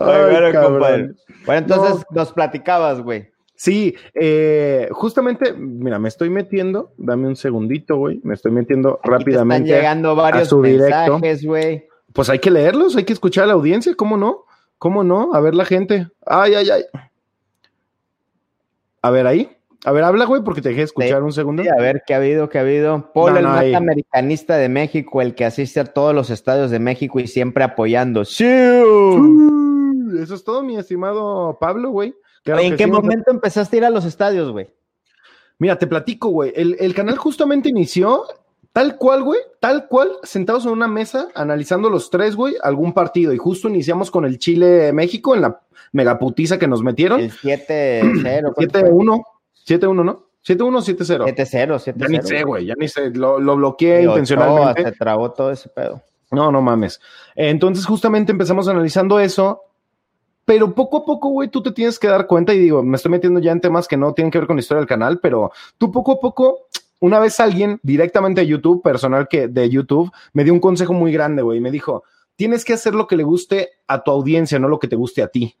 Ay, 0.00 0.30
bueno, 0.30 0.52
cabrón. 0.52 0.72
compadre. 0.72 1.10
Bueno, 1.46 1.58
entonces 1.60 2.04
nos 2.10 2.32
platicabas, 2.32 3.00
güey. 3.00 3.30
Sí, 3.56 3.94
eh, 4.14 4.88
justamente, 4.92 5.52
mira, 5.54 5.98
me 5.98 6.08
estoy 6.08 6.28
metiendo. 6.28 6.92
Dame 6.98 7.28
un 7.28 7.36
segundito, 7.36 7.96
güey. 7.96 8.20
Me 8.24 8.34
estoy 8.34 8.52
metiendo 8.52 8.90
Y 8.90 8.92
te 8.92 8.98
están 8.98 9.12
rápidamente. 9.20 9.70
llegando 9.70 10.14
varios 10.14 10.48
su 10.48 10.58
mensajes, 10.58 11.44
güey. 11.44 11.86
Pues 12.12 12.28
hay 12.28 12.38
que 12.38 12.50
leerlos, 12.50 12.96
hay 12.96 13.04
que 13.04 13.12
escuchar 13.12 13.44
a 13.44 13.48
la 13.48 13.52
audiencia, 13.54 13.94
¿cómo 13.94 14.16
no? 14.16 14.44
¿Cómo 14.78 15.04
no? 15.04 15.34
A 15.34 15.40
ver 15.40 15.54
la 15.54 15.64
gente. 15.64 16.08
Ay, 16.26 16.54
ay, 16.54 16.70
ay. 16.70 16.84
A 19.02 19.10
ver 19.10 19.26
ahí. 19.26 19.56
A 19.84 19.92
ver, 19.92 20.02
habla, 20.02 20.24
güey, 20.24 20.42
porque 20.42 20.62
te 20.62 20.70
dejé 20.70 20.82
escuchar 20.82 21.22
un 21.22 21.32
segundo. 21.32 21.62
Sí, 21.62 21.68
a 21.68 21.80
ver 21.80 22.02
qué 22.06 22.14
ha 22.14 22.16
habido, 22.16 22.48
qué 22.48 22.58
ha 22.58 22.62
habido. 22.62 23.12
Paul, 23.12 23.32
No, 23.32 23.38
el 23.38 23.44
no, 23.44 23.50
más 23.50 23.60
ahí. 23.60 23.74
americanista 23.74 24.56
de 24.56 24.68
México, 24.70 25.20
el 25.20 25.34
que 25.34 25.44
asiste 25.44 25.80
a 25.80 25.84
todos 25.84 26.14
los 26.14 26.30
estadios 26.30 26.70
de 26.70 26.78
México 26.78 27.20
y 27.20 27.26
siempre 27.26 27.64
apoyando. 27.64 28.24
¡Sí! 28.24 28.44
Eso 28.44 30.34
es 30.34 30.44
todo, 30.44 30.62
mi 30.62 30.76
estimado 30.76 31.58
Pablo, 31.60 31.90
güey. 31.90 32.14
Claro 32.44 32.60
¿En 32.60 32.76
qué 32.76 32.84
sí, 32.84 32.90
momento 32.90 33.30
empezaste 33.30 33.76
a 33.76 33.78
ir 33.78 33.84
a 33.84 33.90
los 33.90 34.04
estadios, 34.04 34.50
güey? 34.50 34.70
Mira, 35.58 35.78
te 35.78 35.86
platico, 35.86 36.28
güey. 36.28 36.52
El, 36.56 36.76
el 36.78 36.94
canal 36.94 37.16
justamente 37.16 37.68
inició 37.68 38.24
tal 38.72 38.96
cual, 38.96 39.22
güey, 39.22 39.40
tal 39.60 39.86
cual, 39.86 40.10
sentados 40.24 40.66
en 40.66 40.72
una 40.72 40.88
mesa, 40.88 41.28
analizando 41.34 41.88
los 41.88 42.10
tres, 42.10 42.36
güey, 42.36 42.54
algún 42.62 42.92
partido. 42.92 43.32
Y 43.32 43.38
justo 43.38 43.68
iniciamos 43.68 44.10
con 44.10 44.24
el 44.24 44.38
Chile-México 44.38 45.34
en 45.34 45.42
la 45.42 45.60
megaputiza 45.92 46.58
que 46.58 46.66
nos 46.66 46.82
metieron. 46.82 47.20
El 47.20 47.30
7-0. 47.32 48.52
¿cuánto 48.54 48.80
fue? 48.80 48.90
7-1. 48.90 49.22
7-1, 49.66 50.04
¿no? 50.04 50.26
7-1 50.46 50.96
7-0. 50.96 51.34
7-0, 51.34 51.94
7-0. 51.94 51.94
Ya 51.96 52.08
ni 52.08 52.22
sé, 52.22 52.42
güey, 52.42 52.66
ya 52.66 52.74
ni 52.76 52.88
sé. 52.88 53.10
Lo, 53.10 53.40
lo 53.40 53.56
bloqueé 53.56 54.02
intencionalmente. 54.02 54.84
Se 54.84 54.92
trabó 54.92 55.32
todo 55.32 55.50
ese 55.50 55.68
pedo. 55.70 56.02
No, 56.30 56.50
no 56.52 56.60
mames. 56.60 57.00
Entonces, 57.34 57.86
justamente 57.86 58.32
empezamos 58.32 58.68
analizando 58.68 59.18
eso. 59.20 59.62
pero 60.44 60.74
poco 60.74 60.98
a 60.98 61.04
poco, 61.04 61.30
güey, 61.30 61.48
tú 61.48 61.62
te 61.62 61.72
tienes 61.72 61.98
que 61.98 62.08
dar 62.08 62.26
cuenta 62.26 62.52
y 62.52 62.58
digo, 62.58 62.82
me 62.82 62.96
estoy 62.96 63.10
metiendo 63.10 63.40
ya 63.40 63.52
en 63.52 63.60
temas 63.60 63.88
que 63.88 63.96
no 63.96 64.12
tienen 64.12 64.30
que 64.30 64.38
ver 64.38 64.46
con 64.46 64.56
la 64.56 64.60
historia 64.60 64.80
del 64.80 64.88
canal, 64.88 65.18
pero 65.20 65.52
tú 65.78 65.90
poco 65.90 66.12
a 66.12 66.20
poco, 66.20 66.66
una 67.00 67.18
vez 67.18 67.40
alguien 67.40 67.80
directamente 67.82 68.42
de 68.42 68.46
YouTube, 68.46 68.82
personal 68.82 69.28
que 69.28 69.48
de 69.48 69.70
YouTube, 69.70 70.10
me 70.32 70.44
dio 70.44 70.52
un 70.52 70.60
consejo 70.60 70.92
muy 70.92 71.12
grande, 71.12 71.42
güey, 71.42 71.58
y 71.58 71.60
me 71.60 71.70
dijo, 71.70 72.04
tienes 72.36 72.64
que 72.64 72.74
hacer 72.74 72.94
lo 72.94 73.06
que 73.06 73.16
le 73.16 73.22
guste 73.22 73.70
a 73.86 74.02
tu 74.02 74.10
audiencia, 74.10 74.58
no 74.58 74.68
lo 74.68 74.78
que 74.78 74.88
te 74.88 74.96
guste 74.96 75.22
a 75.22 75.28
ti. 75.28 75.56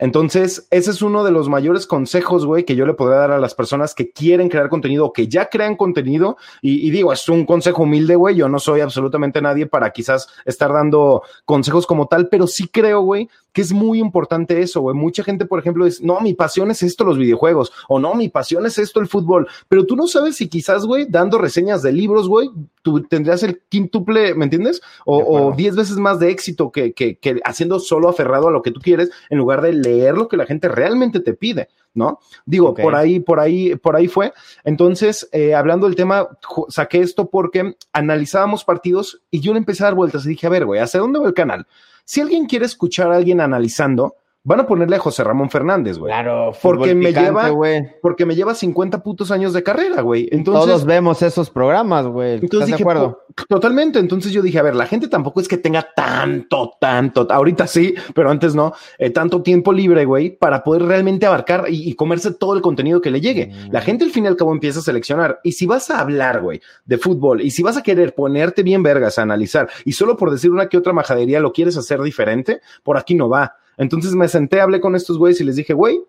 Entonces, 0.00 0.66
ese 0.70 0.90
es 0.90 1.02
uno 1.02 1.24
de 1.24 1.30
los 1.30 1.50
mayores 1.50 1.86
consejos, 1.86 2.46
güey, 2.46 2.64
que 2.64 2.74
yo 2.74 2.86
le 2.86 2.94
podría 2.94 3.18
dar 3.18 3.32
a 3.32 3.38
las 3.38 3.54
personas 3.54 3.94
que 3.94 4.10
quieren 4.10 4.48
crear 4.48 4.70
contenido 4.70 5.04
o 5.04 5.12
que 5.12 5.28
ya 5.28 5.50
crean 5.50 5.76
contenido. 5.76 6.38
Y, 6.62 6.90
digo, 6.90 7.12
es 7.12 7.28
un 7.28 7.44
consejo 7.44 7.82
humilde, 7.82 8.16
güey. 8.16 8.34
Yo 8.34 8.48
no 8.48 8.58
soy 8.58 8.80
absolutamente 8.80 9.42
nadie 9.42 9.66
para 9.66 9.90
quizás 9.90 10.28
estar 10.46 10.72
dando 10.72 11.22
consejos 11.44 11.86
como 11.86 12.08
tal, 12.08 12.28
pero 12.28 12.46
sí 12.46 12.66
creo, 12.66 13.02
güey, 13.02 13.28
que 13.52 13.60
es 13.60 13.74
muy 13.74 13.98
importante 13.98 14.62
eso, 14.62 14.80
güey. 14.80 14.96
Mucha 14.96 15.22
gente, 15.22 15.44
por 15.44 15.58
ejemplo, 15.58 15.84
dice, 15.84 16.02
no, 16.02 16.18
mi 16.20 16.32
pasión 16.32 16.70
es 16.70 16.82
esto, 16.82 17.04
los 17.04 17.18
videojuegos, 17.18 17.70
o 17.86 17.98
no, 17.98 18.14
mi 18.14 18.30
pasión 18.30 18.64
es 18.64 18.78
esto, 18.78 19.00
el 19.00 19.06
fútbol. 19.06 19.48
Pero 19.68 19.84
tú 19.84 19.96
no 19.96 20.06
sabes 20.06 20.36
si 20.36 20.48
quizás, 20.48 20.86
güey, 20.86 21.04
dando 21.10 21.36
reseñas 21.36 21.82
de 21.82 21.92
libros, 21.92 22.26
güey, 22.26 22.48
tú 22.80 23.02
tendrías 23.02 23.42
el 23.42 23.60
quíntuple, 23.68 24.34
¿me 24.34 24.44
entiendes? 24.44 24.80
O, 25.04 25.52
diez 25.54 25.76
veces 25.76 25.98
más 25.98 26.18
de 26.20 26.30
éxito 26.30 26.70
que, 26.70 26.94
que, 26.94 27.16
que 27.18 27.38
haciendo 27.44 27.80
solo 27.80 28.08
aferrado 28.08 28.48
a 28.48 28.50
lo 28.50 28.62
que 28.62 28.70
tú 28.70 28.80
quieres 28.80 29.10
en 29.28 29.36
lugar 29.36 29.60
de 29.60 29.74
leer 29.74 29.89
lo 30.14 30.28
que 30.28 30.36
la 30.36 30.46
gente 30.46 30.68
realmente 30.68 31.20
te 31.20 31.34
pide, 31.34 31.68
¿no? 31.94 32.20
Digo, 32.44 32.74
por 32.74 32.94
ahí, 32.94 33.20
por 33.20 33.40
ahí, 33.40 33.76
por 33.76 33.96
ahí 33.96 34.08
fue. 34.08 34.32
Entonces, 34.64 35.28
eh, 35.32 35.54
hablando 35.54 35.86
del 35.86 35.96
tema, 35.96 36.28
saqué 36.68 37.00
esto 37.00 37.30
porque 37.30 37.76
analizábamos 37.92 38.64
partidos 38.64 39.22
y 39.30 39.40
yo 39.40 39.52
le 39.52 39.58
empecé 39.58 39.82
a 39.82 39.86
dar 39.86 39.94
vueltas 39.94 40.24
y 40.24 40.30
dije, 40.30 40.46
a 40.46 40.50
ver, 40.50 40.64
güey, 40.64 40.80
¿hacia 40.80 41.00
dónde 41.00 41.18
va 41.18 41.26
el 41.26 41.34
canal? 41.34 41.66
Si 42.04 42.20
alguien 42.20 42.46
quiere 42.46 42.66
escuchar 42.66 43.12
a 43.12 43.16
alguien 43.16 43.40
analizando, 43.40 44.16
Van 44.42 44.58
a 44.58 44.66
ponerle 44.66 44.96
a 44.96 44.98
José 44.98 45.22
Ramón 45.22 45.50
Fernández, 45.50 45.98
güey. 45.98 46.10
Claro, 46.10 46.52
porque 46.62 46.94
me 46.94 47.12
lleva, 47.12 47.52
porque 48.00 48.24
me 48.24 48.34
lleva 48.34 48.54
50 48.54 49.02
putos 49.02 49.30
años 49.30 49.52
de 49.52 49.62
carrera, 49.62 50.00
güey. 50.00 50.30
Entonces 50.32 50.64
todos 50.64 50.86
vemos 50.86 51.20
esos 51.20 51.50
programas, 51.50 52.06
güey. 52.06 52.38
Entonces 52.40 52.70
de 52.70 52.76
acuerdo? 52.76 53.26
Totalmente. 53.48 53.98
Entonces 53.98 54.32
yo 54.32 54.40
dije, 54.40 54.58
a 54.58 54.62
ver, 54.62 54.74
la 54.74 54.86
gente 54.86 55.08
tampoco 55.08 55.40
es 55.42 55.48
que 55.48 55.58
tenga 55.58 55.86
tanto, 55.94 56.72
tanto, 56.80 57.26
ahorita 57.30 57.66
sí, 57.66 57.94
pero 58.14 58.30
antes 58.30 58.54
no, 58.54 58.72
eh, 58.96 59.10
tanto 59.10 59.42
tiempo 59.42 59.74
libre, 59.74 60.06
güey, 60.06 60.30
para 60.30 60.64
poder 60.64 60.84
realmente 60.84 61.26
abarcar 61.26 61.66
y, 61.68 61.94
comerse 61.94 62.32
todo 62.32 62.54
el 62.54 62.62
contenido 62.62 63.02
que 63.02 63.10
le 63.10 63.20
llegue. 63.20 63.52
La 63.70 63.80
mm. 63.80 63.82
gente 63.82 64.04
al 64.04 64.10
fin 64.10 64.24
y 64.24 64.28
al 64.28 64.36
cabo 64.36 64.52
empieza 64.52 64.78
a 64.78 64.82
seleccionar. 64.82 65.40
Y 65.44 65.52
si 65.52 65.66
vas 65.66 65.90
a 65.90 66.00
hablar, 66.00 66.40
güey, 66.40 66.62
de 66.86 66.96
fútbol, 66.96 67.42
y 67.42 67.50
si 67.50 67.62
vas 67.62 67.76
a 67.76 67.82
querer 67.82 68.14
ponerte 68.14 68.62
bien 68.62 68.82
vergas 68.82 69.18
a 69.18 69.22
analizar, 69.22 69.68
y 69.84 69.92
solo 69.92 70.16
por 70.16 70.30
decir 70.30 70.50
una 70.50 70.70
que 70.70 70.78
otra 70.78 70.94
majadería 70.94 71.40
lo 71.40 71.52
quieres 71.52 71.76
hacer 71.76 72.00
diferente, 72.00 72.62
por 72.82 72.96
aquí 72.96 73.14
no 73.14 73.28
va. 73.28 73.56
Entonces 73.80 74.14
me 74.14 74.28
senté, 74.28 74.60
hablé 74.60 74.78
con 74.78 74.94
estos 74.94 75.16
güeyes 75.16 75.40
y 75.40 75.44
les 75.44 75.56
dije, 75.56 75.72
güey, 75.72 76.04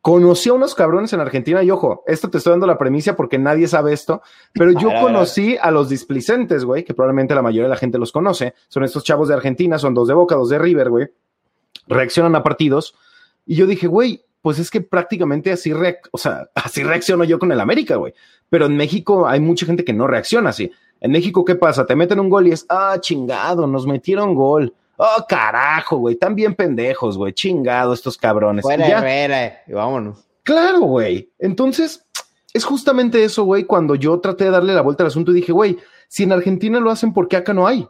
conocí 0.00 0.50
a 0.50 0.52
unos 0.52 0.76
cabrones 0.76 1.12
en 1.12 1.18
Argentina 1.18 1.64
y 1.64 1.70
ojo, 1.72 2.04
esto 2.06 2.30
te 2.30 2.38
estoy 2.38 2.52
dando 2.52 2.68
la 2.68 2.78
premisa 2.78 3.16
porque 3.16 3.40
nadie 3.40 3.66
sabe 3.66 3.92
esto, 3.92 4.22
pero 4.52 4.70
yo 4.80 4.88
conocí 5.00 5.56
a 5.60 5.72
los 5.72 5.88
displicentes, 5.88 6.64
güey, 6.64 6.84
que 6.84 6.94
probablemente 6.94 7.34
la 7.34 7.42
mayoría 7.42 7.64
de 7.64 7.70
la 7.70 7.76
gente 7.76 7.98
los 7.98 8.12
conoce. 8.12 8.54
Son 8.68 8.84
estos 8.84 9.02
chavos 9.02 9.26
de 9.26 9.34
Argentina, 9.34 9.80
son 9.80 9.94
dos 9.94 10.06
de 10.06 10.14
Boca, 10.14 10.36
dos 10.36 10.48
de 10.48 10.60
River, 10.60 10.90
güey. 10.90 11.08
Reaccionan 11.88 12.36
a 12.36 12.44
partidos 12.44 12.94
y 13.44 13.56
yo 13.56 13.66
dije, 13.66 13.88
güey, 13.88 14.24
pues 14.40 14.60
es 14.60 14.70
que 14.70 14.80
prácticamente 14.80 15.50
así, 15.50 15.72
o 16.12 16.18
sea, 16.18 16.48
así 16.54 16.84
reacciono 16.84 17.24
yo 17.24 17.40
con 17.40 17.50
el 17.50 17.58
América, 17.58 17.96
güey. 17.96 18.14
Pero 18.48 18.66
en 18.66 18.76
México 18.76 19.26
hay 19.26 19.40
mucha 19.40 19.66
gente 19.66 19.84
que 19.84 19.92
no 19.92 20.06
reacciona 20.06 20.50
así. 20.50 20.70
En 21.00 21.10
México, 21.10 21.44
¿qué 21.44 21.56
pasa? 21.56 21.84
Te 21.84 21.96
meten 21.96 22.20
un 22.20 22.30
gol 22.30 22.46
y 22.46 22.52
es, 22.52 22.64
ah, 22.68 22.96
chingado, 23.00 23.66
nos 23.66 23.88
metieron 23.88 24.36
gol. 24.36 24.72
Oh, 24.96 25.24
carajo, 25.28 25.96
güey, 25.96 26.14
están 26.14 26.34
bien 26.34 26.54
pendejos, 26.54 27.18
güey, 27.18 27.32
chingado 27.32 27.92
estos 27.92 28.16
cabrones. 28.16 28.62
Fuera, 28.62 29.00
fuera, 29.00 29.62
y 29.66 29.72
vámonos. 29.72 30.18
Claro, 30.42 30.80
güey. 30.80 31.30
Entonces, 31.38 32.04
es 32.52 32.64
justamente 32.64 33.24
eso, 33.24 33.44
güey, 33.44 33.64
cuando 33.64 33.96
yo 33.96 34.20
traté 34.20 34.44
de 34.44 34.50
darle 34.50 34.74
la 34.74 34.82
vuelta 34.82 35.02
al 35.02 35.08
asunto 35.08 35.32
y 35.32 35.36
dije, 35.36 35.52
güey, 35.52 35.78
si 36.08 36.22
en 36.22 36.32
Argentina 36.32 36.78
lo 36.78 36.90
hacen, 36.90 37.12
¿por 37.12 37.26
qué 37.26 37.36
acá 37.36 37.52
no 37.52 37.66
hay? 37.66 37.88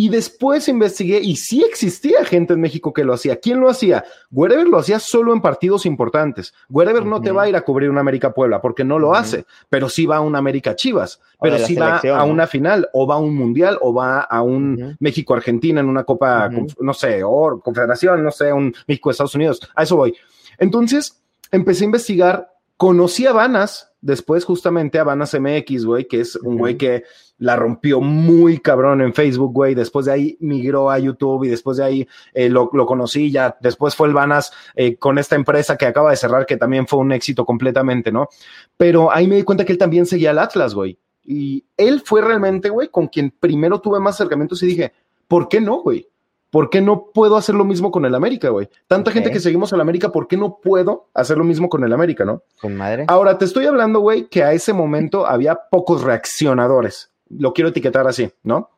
Y 0.00 0.10
después 0.10 0.68
investigué 0.68 1.18
y 1.20 1.34
sí 1.34 1.64
existía 1.64 2.24
gente 2.24 2.52
en 2.54 2.60
México 2.60 2.92
que 2.92 3.02
lo 3.02 3.14
hacía. 3.14 3.40
¿Quién 3.40 3.58
lo 3.58 3.68
hacía? 3.68 4.04
Wherever 4.30 4.68
lo 4.68 4.78
hacía 4.78 5.00
solo 5.00 5.32
en 5.32 5.40
partidos 5.40 5.86
importantes. 5.86 6.54
Wherever 6.68 7.04
no 7.04 7.20
te 7.20 7.32
va 7.32 7.42
a 7.42 7.48
ir 7.48 7.56
a 7.56 7.62
cubrir 7.62 7.90
una 7.90 8.02
América 8.02 8.32
Puebla 8.32 8.60
porque 8.60 8.84
no 8.84 9.00
lo 9.00 9.16
hace, 9.16 9.44
pero 9.68 9.88
sí 9.88 10.06
va 10.06 10.18
a 10.18 10.20
una 10.20 10.38
América 10.38 10.76
Chivas, 10.76 11.20
pero 11.40 11.58
sí 11.58 11.74
va 11.74 11.98
a 11.98 12.22
una 12.22 12.46
final 12.46 12.88
o 12.92 13.08
va 13.08 13.16
a 13.16 13.18
un 13.18 13.34
mundial 13.34 13.76
o 13.80 13.92
va 13.92 14.20
a 14.20 14.40
un 14.40 14.96
México-Argentina 15.00 15.80
en 15.80 15.88
una 15.88 16.04
Copa, 16.04 16.48
no 16.78 16.94
sé, 16.94 17.24
o 17.24 17.60
Confederación, 17.60 18.22
no 18.22 18.30
sé, 18.30 18.52
un 18.52 18.72
México-Estados 18.86 19.34
Unidos. 19.34 19.60
A 19.74 19.82
eso 19.82 19.96
voy. 19.96 20.14
Entonces 20.58 21.20
empecé 21.50 21.82
a 21.82 21.86
investigar, 21.86 22.52
conocí 22.76 23.26
a 23.26 23.32
Vanas, 23.32 23.90
después 24.00 24.44
justamente 24.44 25.00
a 25.00 25.04
Vanas 25.04 25.34
MX, 25.34 25.84
güey, 25.84 26.06
que 26.06 26.20
es 26.20 26.36
un 26.36 26.56
güey 26.56 26.76
que 26.76 27.02
la 27.38 27.56
rompió 27.56 28.00
muy 28.00 28.58
cabrón 28.58 29.00
en 29.00 29.14
Facebook, 29.14 29.52
güey. 29.52 29.74
Después 29.74 30.06
de 30.06 30.12
ahí 30.12 30.36
migró 30.40 30.90
a 30.90 30.98
YouTube 30.98 31.44
y 31.44 31.48
después 31.48 31.76
de 31.76 31.84
ahí 31.84 32.08
eh, 32.34 32.48
lo, 32.48 32.68
lo, 32.72 32.86
conocí 32.86 33.30
ya. 33.30 33.56
Después 33.60 33.94
fue 33.94 34.08
el 34.08 34.14
Vanas 34.14 34.52
eh, 34.74 34.96
con 34.96 35.18
esta 35.18 35.36
empresa 35.36 35.76
que 35.76 35.86
acaba 35.86 36.10
de 36.10 36.16
cerrar, 36.16 36.46
que 36.46 36.56
también 36.56 36.86
fue 36.86 36.98
un 36.98 37.12
éxito 37.12 37.44
completamente, 37.44 38.12
¿no? 38.12 38.28
Pero 38.76 39.12
ahí 39.12 39.26
me 39.26 39.36
di 39.36 39.44
cuenta 39.44 39.64
que 39.64 39.72
él 39.72 39.78
también 39.78 40.06
seguía 40.06 40.30
al 40.30 40.38
Atlas, 40.38 40.74
güey. 40.74 40.98
Y 41.24 41.64
él 41.76 42.02
fue 42.04 42.22
realmente, 42.22 42.70
güey, 42.70 42.88
con 42.88 43.06
quien 43.06 43.30
primero 43.30 43.80
tuve 43.80 44.00
más 44.00 44.16
acercamientos 44.16 44.62
y 44.62 44.66
dije, 44.66 44.92
¿por 45.28 45.48
qué 45.48 45.60
no, 45.60 45.82
güey? 45.82 46.08
¿Por 46.50 46.70
qué 46.70 46.80
no 46.80 47.10
puedo 47.12 47.36
hacer 47.36 47.54
lo 47.54 47.66
mismo 47.66 47.90
con 47.90 48.06
el 48.06 48.14
América, 48.14 48.48
güey? 48.48 48.70
Tanta 48.86 49.10
gente 49.10 49.30
que 49.30 49.38
seguimos 49.38 49.70
al 49.74 49.82
América, 49.82 50.10
¿por 50.10 50.26
qué 50.26 50.38
no 50.38 50.58
puedo 50.62 51.10
hacer 51.12 51.36
lo 51.36 51.44
mismo 51.44 51.68
con 51.68 51.84
el 51.84 51.92
América, 51.92 52.24
no? 52.24 52.42
Con 52.58 52.74
madre. 52.74 53.04
Ahora, 53.08 53.36
te 53.36 53.44
estoy 53.44 53.66
hablando, 53.66 54.00
güey, 54.00 54.28
que 54.28 54.42
a 54.42 54.54
ese 54.54 54.72
momento 54.72 55.26
había 55.26 55.58
pocos 55.70 56.02
reaccionadores 56.02 57.10
lo 57.30 57.52
quiero 57.52 57.70
etiquetar 57.70 58.06
así, 58.06 58.30
¿no? 58.42 58.70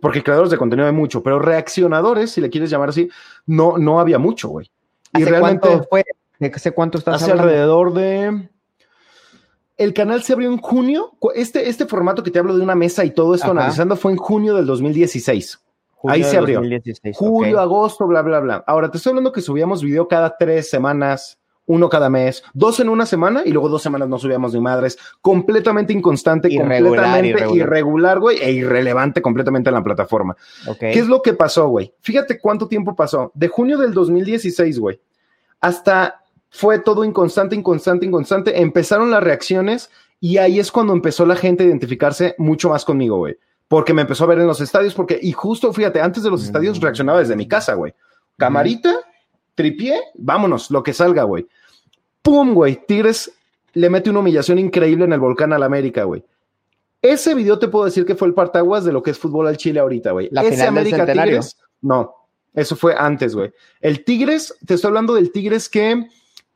Porque 0.00 0.22
creadores 0.22 0.50
de 0.50 0.58
contenido 0.58 0.86
hay 0.86 0.94
mucho, 0.94 1.22
pero 1.22 1.38
reaccionadores, 1.38 2.32
si 2.32 2.40
le 2.40 2.50
quieres 2.50 2.70
llamar 2.70 2.90
así, 2.90 3.08
no, 3.46 3.78
no 3.78 3.98
había 3.98 4.18
mucho, 4.18 4.48
güey. 4.48 4.70
Y 5.14 5.24
realmente 5.24 5.66
cuánto 5.66 5.86
fue? 5.88 6.04
¿Hace 6.54 6.72
cuánto 6.72 6.98
estás 6.98 7.22
hace 7.22 7.32
alrededor 7.32 7.94
de 7.94 8.48
el 9.76 9.92
canal 9.92 10.22
se 10.22 10.32
abrió 10.32 10.50
en 10.50 10.58
junio. 10.58 11.12
Este, 11.34 11.68
este 11.68 11.86
formato 11.86 12.22
que 12.22 12.30
te 12.30 12.38
hablo 12.38 12.56
de 12.56 12.62
una 12.62 12.74
mesa 12.74 13.04
y 13.04 13.10
todo 13.10 13.34
esto 13.34 13.50
analizando 13.50 13.96
fue 13.96 14.12
en 14.12 14.18
junio 14.18 14.54
del 14.54 14.66
2016. 14.66 15.60
Ahí 16.08 16.24
se 16.24 16.36
abrió. 16.36 16.62
Julio, 17.14 17.60
agosto, 17.60 18.06
bla, 18.06 18.22
bla, 18.22 18.40
bla. 18.40 18.64
Ahora 18.66 18.90
te 18.90 18.96
estoy 18.96 19.10
hablando 19.10 19.32
que 19.32 19.40
subíamos 19.40 19.82
video 19.82 20.06
cada 20.08 20.36
tres 20.36 20.70
semanas, 20.70 21.38
uno 21.66 21.88
cada 21.88 22.08
mes, 22.08 22.42
dos 22.54 22.80
en 22.80 22.88
una 22.88 23.06
semana 23.06 23.42
y 23.44 23.50
luego 23.50 23.68
dos 23.68 23.82
semanas 23.82 24.08
no 24.08 24.18
subíamos 24.18 24.54
ni 24.54 24.60
madres, 24.60 24.98
completamente 25.20 25.92
inconstante, 25.92 26.48
completamente 26.56 27.46
irregular, 27.54 28.20
güey, 28.20 28.38
e 28.38 28.52
irrelevante 28.52 29.20
completamente 29.20 29.70
en 29.70 29.74
la 29.74 29.84
plataforma. 29.84 30.36
¿Qué 30.78 30.98
es 30.98 31.08
lo 31.08 31.22
que 31.22 31.34
pasó, 31.34 31.68
güey? 31.68 31.92
Fíjate 32.00 32.40
cuánto 32.40 32.68
tiempo 32.68 32.94
pasó. 32.94 33.32
De 33.34 33.48
junio 33.48 33.78
del 33.78 33.92
2016, 33.92 34.78
güey, 34.78 35.00
hasta 35.60 36.22
fue 36.50 36.78
todo 36.78 37.04
inconstante, 37.04 37.54
inconstante, 37.54 38.06
inconstante. 38.06 38.60
Empezaron 38.60 39.10
las 39.10 39.22
reacciones 39.22 39.90
y 40.20 40.38
ahí 40.38 40.58
es 40.58 40.72
cuando 40.72 40.92
empezó 40.92 41.26
la 41.26 41.36
gente 41.36 41.64
a 41.64 41.66
identificarse 41.66 42.34
mucho 42.38 42.70
más 42.70 42.84
conmigo, 42.84 43.18
güey. 43.18 43.36
Porque 43.68 43.92
me 43.92 44.02
empezó 44.02 44.24
a 44.24 44.28
ver 44.28 44.38
en 44.38 44.46
los 44.46 44.60
estadios, 44.60 44.94
porque, 44.94 45.18
y 45.20 45.32
justo, 45.32 45.72
fíjate, 45.72 46.00
antes 46.00 46.22
de 46.22 46.30
los 46.30 46.44
estadios 46.44 46.78
mm. 46.78 46.82
reaccionaba 46.82 47.18
desde 47.18 47.36
mi 47.36 47.48
casa, 47.48 47.74
güey. 47.74 47.94
Camarita, 48.38 48.94
tripié, 49.56 50.00
vámonos, 50.14 50.70
lo 50.70 50.84
que 50.84 50.92
salga, 50.92 51.24
güey. 51.24 51.48
¡Pum, 52.22 52.54
güey! 52.54 52.86
Tigres 52.86 53.32
le 53.72 53.90
mete 53.90 54.10
una 54.10 54.20
humillación 54.20 54.60
increíble 54.60 55.04
en 55.04 55.12
el 55.12 55.20
volcán 55.20 55.52
al 55.52 55.64
América, 55.64 56.04
güey. 56.04 56.24
Ese 57.02 57.34
video 57.34 57.58
te 57.58 57.68
puedo 57.68 57.84
decir 57.84 58.04
que 58.06 58.14
fue 58.14 58.28
el 58.28 58.34
partaguas 58.34 58.84
de 58.84 58.92
lo 58.92 59.02
que 59.02 59.10
es 59.10 59.18
fútbol 59.18 59.48
al 59.48 59.56
Chile 59.56 59.80
ahorita, 59.80 60.12
güey. 60.12 60.28
La 60.30 60.42
Ese 60.42 60.66
América 60.66 61.04
Tigres, 61.04 61.56
no, 61.80 62.14
eso 62.54 62.76
fue 62.76 62.94
antes, 62.96 63.34
güey. 63.34 63.52
El 63.80 64.04
Tigres, 64.04 64.54
te 64.64 64.74
estoy 64.74 64.88
hablando 64.88 65.14
del 65.14 65.30
Tigres 65.32 65.68
que 65.68 66.08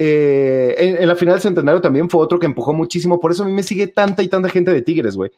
eh, 0.02 0.96
en, 0.98 1.06
la 1.06 1.14
final 1.14 1.34
del 1.34 1.42
centenario 1.42 1.82
también 1.82 2.08
fue 2.08 2.22
otro 2.22 2.38
que 2.38 2.46
empujó 2.46 2.72
muchísimo. 2.72 3.20
Por 3.20 3.32
eso 3.32 3.42
a 3.42 3.46
mí 3.46 3.52
me 3.52 3.62
sigue 3.62 3.86
tanta 3.86 4.22
y 4.22 4.28
tanta 4.28 4.48
gente 4.48 4.72
de 4.72 4.80
Tigres, 4.80 5.14
güey. 5.14 5.30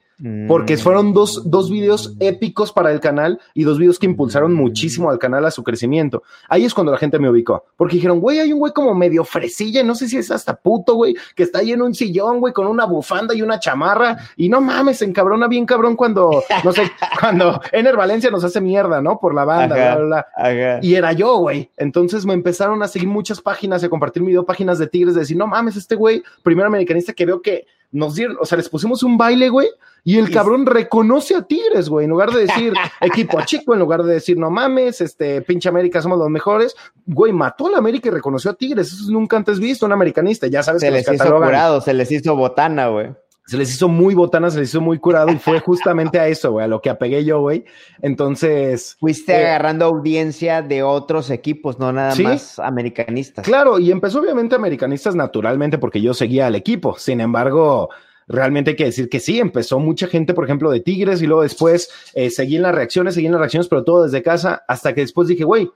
Porque 0.46 0.76
mm. 0.76 0.78
fueron 0.78 1.12
dos, 1.12 1.50
dos 1.50 1.68
videos 1.68 2.14
épicos 2.20 2.72
para 2.72 2.92
el 2.92 3.00
canal 3.00 3.40
y 3.54 3.64
dos 3.64 3.78
videos 3.80 3.98
que 3.98 4.06
impulsaron 4.06 4.54
muchísimo 4.54 5.10
al 5.10 5.18
canal 5.18 5.44
a 5.46 5.50
su 5.50 5.64
crecimiento. 5.64 6.22
Ahí 6.48 6.64
es 6.64 6.74
cuando 6.74 6.92
la 6.92 6.98
gente 6.98 7.18
me 7.18 7.28
ubicó. 7.28 7.64
Porque 7.76 7.96
dijeron, 7.96 8.20
güey, 8.20 8.38
hay 8.38 8.52
un 8.52 8.60
güey 8.60 8.72
como 8.72 8.94
medio 8.94 9.24
fresilla, 9.24 9.82
no 9.82 9.96
sé 9.96 10.08
si 10.08 10.16
es 10.16 10.30
hasta 10.30 10.54
puto, 10.54 10.94
güey, 10.94 11.16
que 11.34 11.42
está 11.42 11.58
ahí 11.58 11.72
en 11.72 11.82
un 11.82 11.92
sillón, 11.92 12.38
güey, 12.38 12.52
con 12.52 12.68
una 12.68 12.84
bufanda 12.84 13.34
y 13.34 13.42
una 13.42 13.58
chamarra. 13.58 14.16
Y 14.36 14.48
no 14.48 14.60
mames, 14.60 15.02
encabrona 15.02 15.48
bien 15.48 15.66
cabrón 15.66 15.96
cuando, 15.96 16.44
no 16.62 16.72
sé, 16.72 16.84
cuando 17.20 17.60
Ener 17.72 17.96
Valencia 17.96 18.30
nos 18.30 18.44
hace 18.44 18.60
mierda, 18.60 19.02
¿no? 19.02 19.18
Por 19.18 19.34
la 19.34 19.44
banda, 19.44 19.74
bla, 19.74 19.96
bla, 19.96 20.26
bla. 20.36 20.78
Y 20.82 20.94
era 20.94 21.12
yo, 21.14 21.38
güey. 21.38 21.68
Entonces 21.76 22.24
me 22.26 22.34
empezaron 22.34 22.80
a 22.84 22.86
seguir 22.86 23.08
muchas 23.08 23.40
páginas 23.40 23.82
y 23.82 23.86
a 23.86 23.90
compartir 23.90 24.22
mi 24.22 24.28
video 24.28 24.46
páginas 24.52 24.78
de 24.78 24.86
Tigres 24.86 25.14
de 25.14 25.20
decir, 25.20 25.36
no 25.36 25.46
mames, 25.46 25.76
este 25.76 25.94
güey, 25.94 26.22
primer 26.42 26.66
americanista 26.66 27.14
que 27.14 27.24
veo 27.24 27.40
que 27.40 27.66
nos 27.90 28.14
dieron, 28.14 28.36
o 28.38 28.44
sea, 28.44 28.58
les 28.58 28.68
pusimos 28.68 29.02
un 29.02 29.16
baile, 29.16 29.48
güey, 29.48 29.68
y 30.04 30.18
el 30.18 30.30
cabrón 30.30 30.66
reconoce 30.66 31.34
a 31.34 31.42
Tigres, 31.42 31.88
güey, 31.88 32.04
en 32.04 32.10
lugar 32.10 32.30
de 32.32 32.40
decir 32.42 32.74
equipo 33.00 33.40
chico, 33.46 33.72
en 33.72 33.80
lugar 33.80 34.02
de 34.02 34.12
decir, 34.12 34.36
no 34.36 34.50
mames, 34.50 35.00
este, 35.00 35.40
pinche 35.40 35.70
América, 35.70 36.02
somos 36.02 36.18
los 36.18 36.28
mejores, 36.28 36.76
güey, 37.06 37.32
mató 37.32 37.68
a 37.68 37.70
la 37.70 37.78
América 37.78 38.08
y 38.08 38.12
reconoció 38.12 38.50
a 38.50 38.54
Tigres, 38.54 38.88
eso 38.88 39.04
es 39.04 39.08
nunca 39.08 39.38
antes 39.38 39.58
visto, 39.58 39.86
un 39.86 39.92
americanista, 39.92 40.48
ya 40.48 40.62
sabes 40.62 40.80
Se 40.82 40.88
que 40.88 40.92
les 40.92 41.10
hizo 41.10 41.34
curado, 41.34 41.80
se 41.80 41.94
les 41.94 42.10
hizo 42.12 42.36
botana, 42.36 42.88
güey. 42.88 43.14
Se 43.44 43.56
les 43.58 43.72
hizo 43.74 43.88
muy 43.88 44.14
botana, 44.14 44.50
se 44.50 44.60
les 44.60 44.68
hizo 44.68 44.80
muy 44.80 44.98
curado 44.98 45.30
y 45.32 45.36
fue 45.38 45.58
justamente 45.60 46.18
a 46.20 46.28
eso, 46.28 46.52
güey, 46.52 46.64
a 46.64 46.68
lo 46.68 46.80
que 46.80 46.90
apegué 46.90 47.24
yo, 47.24 47.40
güey. 47.40 47.64
Entonces, 48.00 48.96
Fuiste 49.00 49.32
Eh, 49.32 49.46
agarrando 49.46 49.84
audiencia 49.86 50.62
de 50.62 50.82
otros 50.82 51.30
equipos, 51.30 51.78
no 51.78 51.92
nada 51.92 52.12
Sí. 52.12 52.22
más 52.24 52.58
americanistas. 52.58 53.44
claro, 53.44 53.78
y 53.78 53.90
empezó 53.90 54.20
obviamente 54.20 54.54
americanistas 54.54 55.14
naturalmente 55.14 55.78
porque 55.78 56.00
yo 56.00 56.14
seguía 56.14 56.46
al 56.46 56.54
equipo. 56.54 56.96
Sin 56.98 57.20
embargo, 57.20 57.88
realmente 58.28 58.70
hay 58.70 58.76
que 58.76 58.84
decir 58.84 59.08
que 59.08 59.18
sí, 59.18 59.40
empezó 59.40 59.78
mucha 59.80 60.06
gente, 60.06 60.34
por 60.34 60.44
ejemplo, 60.44 60.70
de 60.70 60.80
Tigres 60.80 61.22
y 61.22 61.26
luego 61.26 61.42
después 61.42 61.90
eh, 62.14 62.30
seguí 62.30 62.56
en 62.56 62.62
las 62.62 62.74
reacciones, 62.74 63.14
seguí 63.14 63.26
en 63.26 63.32
las 63.32 63.40
reacciones, 63.40 63.68
pero 63.68 63.82
todo 63.84 64.04
desde 64.04 64.22
casa, 64.22 64.62
hasta 64.68 64.94
que 64.94 65.00
después 65.00 65.26
dije, 65.28 65.44
güey, 65.44 65.70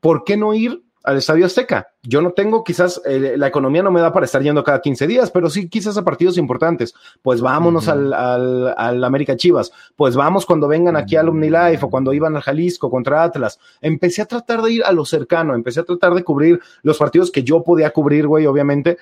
¿por 0.00 0.24
qué 0.24 0.36
no 0.36 0.54
ir 0.54 0.82
al 1.04 1.18
Estadio 1.18 1.46
Azteca? 1.46 1.88
Yo 2.02 2.20
no 2.22 2.32
tengo, 2.32 2.64
quizás 2.64 3.00
eh, 3.04 3.34
la 3.36 3.46
economía 3.46 3.82
no 3.82 3.90
me 3.92 4.00
da 4.00 4.12
para 4.12 4.26
estar 4.26 4.42
yendo 4.42 4.64
cada 4.64 4.80
15 4.80 5.06
días, 5.06 5.30
pero 5.30 5.48
sí 5.50 5.68
quizás 5.68 5.96
a 5.96 6.02
partidos 6.04 6.36
importantes. 6.38 6.94
Pues 7.22 7.40
vámonos 7.40 7.84
Ujú. 7.84 7.92
al, 7.92 8.12
al, 8.12 8.74
al 8.76 9.04
América 9.04 9.36
Chivas, 9.36 9.70
pues 9.94 10.16
vamos 10.16 10.44
cuando 10.46 10.66
vengan 10.66 10.96
aquí 10.96 11.14
al 11.16 11.28
OmniLife 11.28 11.84
o 11.84 11.90
cuando 11.90 12.12
iban 12.12 12.34
al 12.34 12.42
Jalisco 12.42 12.90
contra 12.90 13.22
Atlas. 13.22 13.60
Empecé 13.80 14.22
a 14.22 14.26
tratar 14.26 14.62
de 14.62 14.72
ir 14.72 14.84
a 14.84 14.90
lo 14.92 15.04
cercano, 15.04 15.54
empecé 15.54 15.80
a 15.80 15.84
tratar 15.84 16.14
de 16.14 16.24
cubrir 16.24 16.60
los 16.82 16.98
partidos 16.98 17.30
que 17.30 17.42
yo 17.44 17.62
podía 17.62 17.90
cubrir, 17.90 18.26
güey, 18.26 18.46
obviamente. 18.46 18.98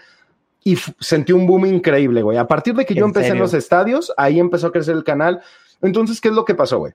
Y 0.65 0.77
sentí 1.01 1.33
un 1.33 1.47
boom 1.47 1.67
increíble, 1.67 2.23
güey. 2.23 2.39
A 2.39 2.47
partir 2.47 2.75
de 2.75 2.85
que 2.85 2.95
yo 2.95 3.05
¿En 3.05 3.09
empecé 3.11 3.29
en 3.29 3.39
los 3.39 3.53
estadios, 3.55 4.13
ahí 4.17 4.39
empezó 4.39 4.69
a 4.69 4.73
crecer 4.73 4.95
el 4.95 5.03
canal. 5.03 5.41
Entonces, 5.81 6.21
¿qué 6.21 6.29
es 6.29 6.35
lo 6.35 6.45
que 6.45 6.55
pasó, 6.55 6.79
güey? 6.79 6.93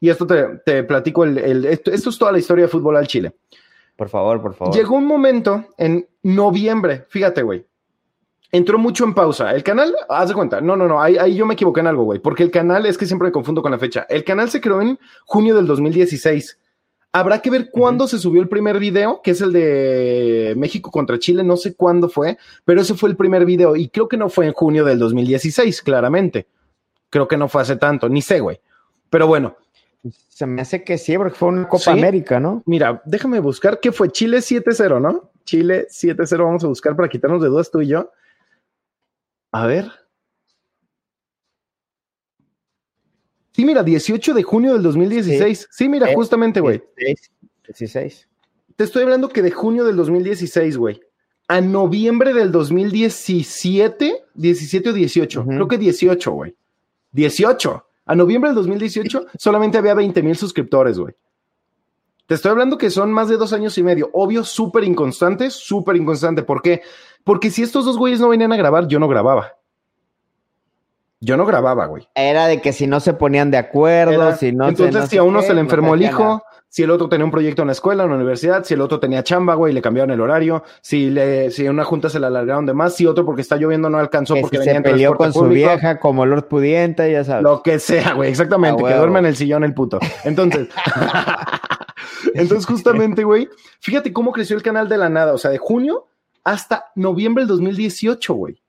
Y 0.00 0.08
esto 0.10 0.26
te, 0.26 0.44
te 0.64 0.82
platico, 0.84 1.24
el, 1.24 1.36
el- 1.38 1.64
esto, 1.66 1.90
esto 1.90 2.10
es 2.10 2.18
toda 2.18 2.32
la 2.32 2.38
historia 2.38 2.64
de 2.64 2.68
fútbol 2.68 2.96
al 2.96 3.06
Chile. 3.06 3.34
Por 3.96 4.08
favor, 4.08 4.42
por 4.42 4.54
favor. 4.54 4.74
Llegó 4.74 4.96
un 4.96 5.06
momento 5.06 5.64
en 5.78 6.06
noviembre, 6.22 7.06
fíjate, 7.08 7.42
güey. 7.42 7.66
Entró 8.52 8.78
mucho 8.78 9.04
en 9.04 9.14
pausa. 9.14 9.52
El 9.52 9.62
canal, 9.62 9.94
haz 10.08 10.28
de 10.28 10.34
cuenta, 10.34 10.60
no, 10.60 10.76
no, 10.76 10.86
no, 10.86 11.00
ahí, 11.00 11.16
ahí 11.16 11.34
yo 11.34 11.46
me 11.46 11.54
equivoqué 11.54 11.80
en 11.80 11.88
algo, 11.88 12.04
güey, 12.04 12.20
porque 12.20 12.42
el 12.42 12.50
canal 12.50 12.86
es 12.86 12.96
que 12.96 13.06
siempre 13.06 13.28
me 13.28 13.32
confundo 13.32 13.62
con 13.62 13.72
la 13.72 13.78
fecha. 13.78 14.06
El 14.08 14.22
canal 14.24 14.50
se 14.50 14.60
creó 14.60 14.80
en 14.80 14.98
junio 15.24 15.54
del 15.54 15.66
2016. 15.66 16.58
Habrá 17.12 17.40
que 17.40 17.48
ver 17.48 17.70
cuándo 17.70 18.06
se 18.06 18.18
subió 18.18 18.42
el 18.42 18.48
primer 18.48 18.78
video, 18.78 19.22
que 19.22 19.30
es 19.30 19.40
el 19.40 19.52
de 19.52 20.52
México 20.56 20.90
contra 20.90 21.18
Chile, 21.18 21.42
no 21.42 21.56
sé 21.56 21.74
cuándo 21.74 22.10
fue, 22.10 22.36
pero 22.66 22.82
ese 22.82 22.94
fue 22.94 23.08
el 23.08 23.16
primer 23.16 23.46
video 23.46 23.74
y 23.74 23.88
creo 23.88 24.06
que 24.06 24.18
no 24.18 24.28
fue 24.28 24.46
en 24.46 24.52
junio 24.52 24.84
del 24.84 24.98
2016, 24.98 25.80
claramente. 25.80 26.46
Creo 27.08 27.26
que 27.26 27.38
no 27.38 27.48
fue 27.48 27.62
hace 27.62 27.76
tanto, 27.76 28.10
ni 28.10 28.20
sé, 28.20 28.40
güey. 28.40 28.60
Pero 29.08 29.26
bueno, 29.26 29.56
Se 30.28 30.46
me 30.46 30.62
hace 30.62 30.84
que 30.84 30.98
sí, 30.98 31.16
porque 31.16 31.36
fue 31.36 31.48
una 31.48 31.68
Copa 31.68 31.84
Sí. 31.84 31.90
América, 31.90 32.38
¿no? 32.40 32.62
Mira, 32.66 33.02
déjame 33.04 33.40
buscar 33.40 33.80
qué 33.80 33.92
fue 33.92 34.10
Chile 34.10 34.38
7-0, 34.38 35.00
¿no? 35.00 35.30
Chile 35.44 35.86
7-0, 35.90 36.44
vamos 36.44 36.64
a 36.64 36.68
buscar 36.68 36.94
para 36.96 37.08
quitarnos 37.08 37.40
de 37.42 37.48
dudas 37.48 37.70
tú 37.70 37.80
y 37.80 37.88
yo. 37.88 38.10
A 39.52 39.66
ver. 39.66 39.90
Sí, 43.52 43.64
mira, 43.64 43.82
18 43.82 44.34
de 44.34 44.42
junio 44.42 44.74
del 44.74 44.82
2016. 44.82 45.68
Sí, 45.70 45.88
mira, 45.88 46.10
Eh, 46.10 46.14
justamente, 46.14 46.60
güey. 46.60 46.82
16. 46.96 47.30
16. 47.66 48.28
Te 48.76 48.84
estoy 48.84 49.02
hablando 49.04 49.30
que 49.30 49.40
de 49.40 49.50
junio 49.50 49.84
del 49.84 49.96
2016, 49.96 50.76
güey. 50.76 51.00
A 51.48 51.60
noviembre 51.62 52.34
del 52.34 52.52
2017, 52.52 54.24
17 54.34 54.90
o 54.90 54.92
18. 54.92 55.40
Ujú. 55.40 55.48
Creo 55.50 55.68
que 55.68 55.78
18, 55.78 56.32
güey. 56.32 56.54
18. 57.12 57.86
A 58.06 58.14
noviembre 58.14 58.50
del 58.50 58.56
2018 58.56 59.26
solamente 59.36 59.78
había 59.78 59.94
20 59.94 60.22
mil 60.22 60.36
suscriptores, 60.36 60.98
güey. 60.98 61.14
Te 62.26 62.34
estoy 62.34 62.52
hablando 62.52 62.78
que 62.78 62.90
son 62.90 63.12
más 63.12 63.28
de 63.28 63.36
dos 63.36 63.52
años 63.52 63.76
y 63.78 63.82
medio. 63.82 64.10
Obvio, 64.12 64.42
súper 64.44 64.84
inconstante, 64.84 65.50
súper 65.50 65.96
inconstante. 65.96 66.42
¿Por 66.42 66.62
qué? 66.62 66.82
Porque 67.24 67.50
si 67.50 67.62
estos 67.62 67.84
dos 67.84 67.98
güeyes 67.98 68.20
no 68.20 68.28
venían 68.28 68.52
a 68.52 68.56
grabar, 68.56 68.88
yo 68.88 68.98
no 68.98 69.08
grababa. 69.08 69.55
Yo 71.20 71.36
no 71.36 71.46
grababa, 71.46 71.86
güey. 71.86 72.06
Era 72.14 72.46
de 72.46 72.60
que 72.60 72.72
si 72.72 72.86
no 72.86 73.00
se 73.00 73.14
ponían 73.14 73.50
de 73.50 73.56
acuerdo, 73.56 74.12
Era- 74.12 74.36
si 74.36 74.52
no 74.52 74.64
se- 74.66 74.70
Entonces, 74.70 74.94
no 75.02 75.06
si 75.06 75.16
a 75.18 75.22
uno 75.22 75.40
qué, 75.40 75.46
se 75.46 75.52
le 75.54 75.56
no 75.56 75.60
enfermó 75.62 75.94
el 75.94 76.02
hijo, 76.02 76.22
nada. 76.24 76.42
si 76.68 76.82
el 76.82 76.90
otro 76.90 77.08
tenía 77.08 77.24
un 77.24 77.30
proyecto 77.30 77.62
en 77.62 77.66
la 77.68 77.72
escuela, 77.72 78.02
en 78.04 78.10
la 78.10 78.16
universidad, 78.16 78.64
si 78.64 78.74
el 78.74 78.82
otro 78.82 79.00
tenía 79.00 79.22
chamba, 79.22 79.54
güey, 79.54 79.72
le 79.72 79.80
cambiaron 79.80 80.10
el 80.10 80.20
horario, 80.20 80.62
si 80.82 81.08
le, 81.08 81.50
si 81.50 81.66
una 81.68 81.84
junta 81.84 82.10
se 82.10 82.20
la 82.20 82.26
alargaron 82.26 82.66
de 82.66 82.74
más, 82.74 82.94
si 82.94 83.06
otro 83.06 83.24
porque 83.24 83.40
está 83.40 83.56
lloviendo 83.56 83.88
no 83.88 83.98
alcanzó 83.98 84.34
que 84.34 84.42
porque 84.42 84.56
si 84.56 84.58
venía 84.58 84.72
se 84.72 84.76
en 84.76 84.82
peleó 84.82 85.16
con 85.16 85.32
su 85.32 85.48
vieja 85.48 85.98
como 86.00 86.26
Lord 86.26 86.48
Pudiente, 86.48 87.10
ya 87.10 87.24
sabes. 87.24 87.42
Lo 87.44 87.62
que 87.62 87.78
sea, 87.78 88.12
güey, 88.12 88.28
exactamente, 88.30 88.84
que 88.84 88.94
duerma 88.94 89.18
en 89.20 89.26
el 89.26 89.36
sillón 89.36 89.64
el 89.64 89.72
puto. 89.72 89.98
Entonces, 90.24 90.68
entonces 92.34 92.66
justamente, 92.66 93.24
güey, 93.24 93.48
fíjate 93.80 94.12
cómo 94.12 94.32
creció 94.32 94.56
el 94.56 94.62
canal 94.62 94.88
de 94.88 94.98
la 94.98 95.08
nada, 95.08 95.32
o 95.32 95.38
sea, 95.38 95.50
de 95.50 95.58
junio 95.58 96.06
hasta 96.44 96.86
noviembre 96.94 97.42
del 97.42 97.48
2018, 97.48 98.34
güey. 98.34 98.62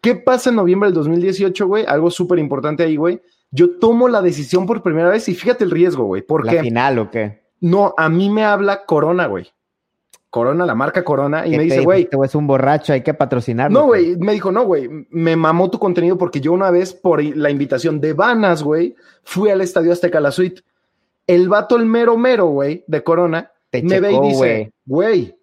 ¿Qué 0.00 0.14
pasa 0.14 0.50
en 0.50 0.56
noviembre 0.56 0.88
del 0.88 0.94
2018, 0.94 1.66
güey? 1.66 1.84
Algo 1.86 2.10
súper 2.10 2.38
importante 2.38 2.82
ahí, 2.82 2.96
güey. 2.96 3.20
Yo 3.50 3.78
tomo 3.78 4.08
la 4.08 4.22
decisión 4.22 4.66
por 4.66 4.82
primera 4.82 5.08
vez 5.08 5.28
y 5.28 5.34
fíjate 5.34 5.64
el 5.64 5.70
riesgo, 5.70 6.04
güey. 6.04 6.22
¿Por 6.22 6.46
¿La 6.46 6.52
qué? 6.52 6.60
final 6.60 6.98
o 6.98 7.10
qué? 7.10 7.42
No, 7.60 7.94
a 7.96 8.08
mí 8.08 8.30
me 8.30 8.44
habla 8.44 8.84
Corona, 8.86 9.26
güey. 9.26 9.52
Corona, 10.30 10.64
la 10.64 10.76
marca 10.76 11.02
Corona, 11.02 11.44
y 11.44 11.50
¿Qué 11.50 11.56
me 11.56 11.64
dice, 11.64 11.80
güey, 11.80 12.02
Este 12.02 12.16
güey 12.16 12.28
es 12.28 12.34
un 12.36 12.46
borracho, 12.46 12.92
hay 12.92 13.02
que 13.02 13.12
patrocinarlo. 13.14 13.80
no, 13.80 13.86
güey, 13.86 14.16
me 14.16 14.32
dijo, 14.32 14.52
no, 14.52 14.64
güey, 14.64 14.88
me 15.10 15.34
mamó 15.34 15.68
tu 15.70 15.80
contenido 15.80 16.16
porque 16.16 16.40
yo 16.40 16.52
una 16.52 16.70
vez 16.70 16.94
por 16.94 17.22
la 17.22 17.50
invitación 17.50 18.00
de 18.00 18.12
Vanas, 18.12 18.62
güey, 18.62 18.94
fui 19.24 19.50
al 19.50 19.60
Estadio 19.60 19.92
Azteca 19.92 20.20
la 20.20 20.30
suite. 20.30 20.62
El 21.26 21.48
vato, 21.48 21.76
el 21.76 21.84
mero 21.84 22.16
mero, 22.16 22.46
güey, 22.46 22.84
de 22.86 23.02
Corona, 23.02 23.50
Te 23.70 23.82
me 23.82 23.98
ve 23.98 24.12
y 24.12 24.20
dice, 24.20 24.72
güey, 24.86 25.36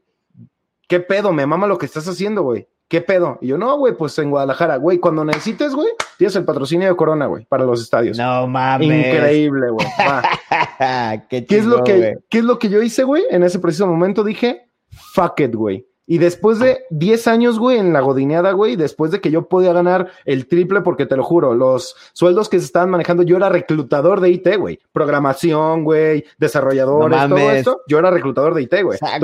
¿qué 0.87 1.01
pedo? 1.01 1.33
Me 1.33 1.45
mama 1.45 1.67
lo 1.67 1.77
que 1.77 1.85
estás 1.85 2.07
haciendo, 2.07 2.43
güey. 2.43 2.65
¿Qué 2.87 3.01
pedo? 3.01 3.37
Y 3.41 3.47
yo, 3.47 3.57
no, 3.57 3.77
güey, 3.77 3.95
pues 3.95 4.17
en 4.19 4.29
Guadalajara, 4.29 4.77
güey, 4.77 4.99
cuando 4.99 5.25
necesites, 5.25 5.73
güey, 5.73 5.89
tienes 6.17 6.35
el 6.37 6.45
patrocinio 6.45 6.87
de 6.87 6.95
Corona, 6.95 7.25
güey, 7.25 7.45
para 7.45 7.65
los 7.65 7.81
estadios. 7.81 8.17
No 8.17 8.47
mames. 8.47 8.87
Increíble, 8.87 9.71
güey. 9.71 9.87
Qué, 11.29 11.45
¿Qué 11.45 11.57
es, 11.57 11.65
lo 11.65 11.77
chingón, 11.77 11.83
que, 11.83 11.97
güey. 11.97 12.15
¿Qué 12.29 12.37
es 12.37 12.43
lo 12.45 12.59
que 12.59 12.69
yo 12.69 12.81
hice, 12.81 13.03
güey? 13.03 13.23
En 13.29 13.43
ese 13.43 13.59
preciso 13.59 13.87
momento 13.87 14.23
dije, 14.23 14.69
fuck 14.89 15.39
it, 15.39 15.55
güey. 15.55 15.86
Y 16.09 16.19
después 16.19 16.57
de 16.59 16.85
10 16.89 17.27
años, 17.27 17.59
güey, 17.59 17.77
en 17.79 17.91
la 17.91 17.99
godineada, 17.99 18.53
güey, 18.53 18.77
después 18.77 19.11
de 19.11 19.19
que 19.19 19.29
yo 19.29 19.49
podía 19.49 19.73
ganar 19.73 20.09
el 20.23 20.47
triple, 20.47 20.79
porque 20.81 21.05
te 21.05 21.17
lo 21.17 21.23
juro, 21.23 21.53
los 21.53 21.95
sueldos 22.13 22.47
que 22.47 22.59
se 22.59 22.65
estaban 22.65 22.89
manejando, 22.89 23.23
yo 23.23 23.35
era 23.35 23.49
reclutador 23.49 24.21
de 24.21 24.29
IT, 24.29 24.55
güey. 24.57 24.79
Programación, 24.93 25.83
güey, 25.83 26.23
desarrolladores, 26.37 27.09
No 27.29 27.35
todo 27.35 27.51
esto. 27.51 27.81
Yo 27.89 27.99
era 27.99 28.09
reclutador 28.09 28.53
de 28.53 28.61
IT, 28.63 28.73
güey. 28.83 28.95
O 28.95 29.05
sea, 29.05 29.19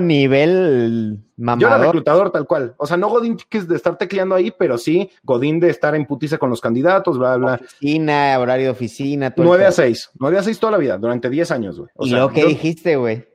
nivel 0.00 1.18
Yo 1.36 1.44
era 1.44 1.56
mamador. 1.56 1.86
reclutador 1.86 2.30
tal 2.30 2.46
cual. 2.46 2.74
O 2.78 2.86
sea, 2.86 2.96
no 2.96 3.08
Godín 3.10 3.36
que 3.48 3.58
es 3.58 3.68
de 3.68 3.76
estar 3.76 3.98
tecleando 3.98 4.34
ahí, 4.34 4.50
pero 4.58 4.78
sí 4.78 5.10
Godín 5.22 5.60
de 5.60 5.68
estar 5.70 5.94
en 5.94 6.06
putiza 6.06 6.38
con 6.38 6.48
los 6.50 6.60
candidatos, 6.60 7.18
bla, 7.18 7.36
bla. 7.36 7.54
Oficina, 7.54 8.38
horario 8.38 8.66
de 8.66 8.70
oficina. 8.70 9.30
todo 9.32 9.42
el 9.44 9.48
9 9.48 9.64
a 9.64 9.68
pedo. 9.68 9.76
6. 9.76 10.10
9 10.18 10.38
a 10.38 10.42
6 10.42 10.58
toda 10.60 10.72
la 10.72 10.78
vida, 10.78 10.96
durante 10.98 11.28
10 11.28 11.50
años, 11.50 11.78
güey. 11.78 11.90
O 11.94 12.06
¿Y 12.06 12.10
sea, 12.10 12.28
qué 12.32 12.40
yo- 12.42 12.48
dijiste, 12.48 12.96
güey? 12.96 13.29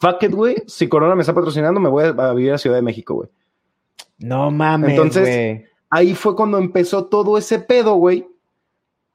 Fuck 0.00 0.22
it, 0.22 0.32
güey. 0.32 0.56
Si 0.66 0.88
Corona 0.88 1.14
me 1.14 1.22
está 1.22 1.34
patrocinando, 1.34 1.80
me 1.80 1.88
voy 1.88 2.04
a, 2.04 2.32
vivir 2.32 2.52
a 2.52 2.58
Ciudad 2.58 2.76
de 2.76 2.82
México, 2.82 3.14
güey. 3.14 3.28
No 4.18 4.50
mames, 4.50 4.90
Entonces. 4.90 5.64
Ahí 5.90 6.14
fue 6.14 6.36
cuando 6.36 6.58
empezó 6.58 7.06
todo 7.06 7.38
ese 7.38 7.58
pedo, 7.58 7.94
güey. 7.94 8.28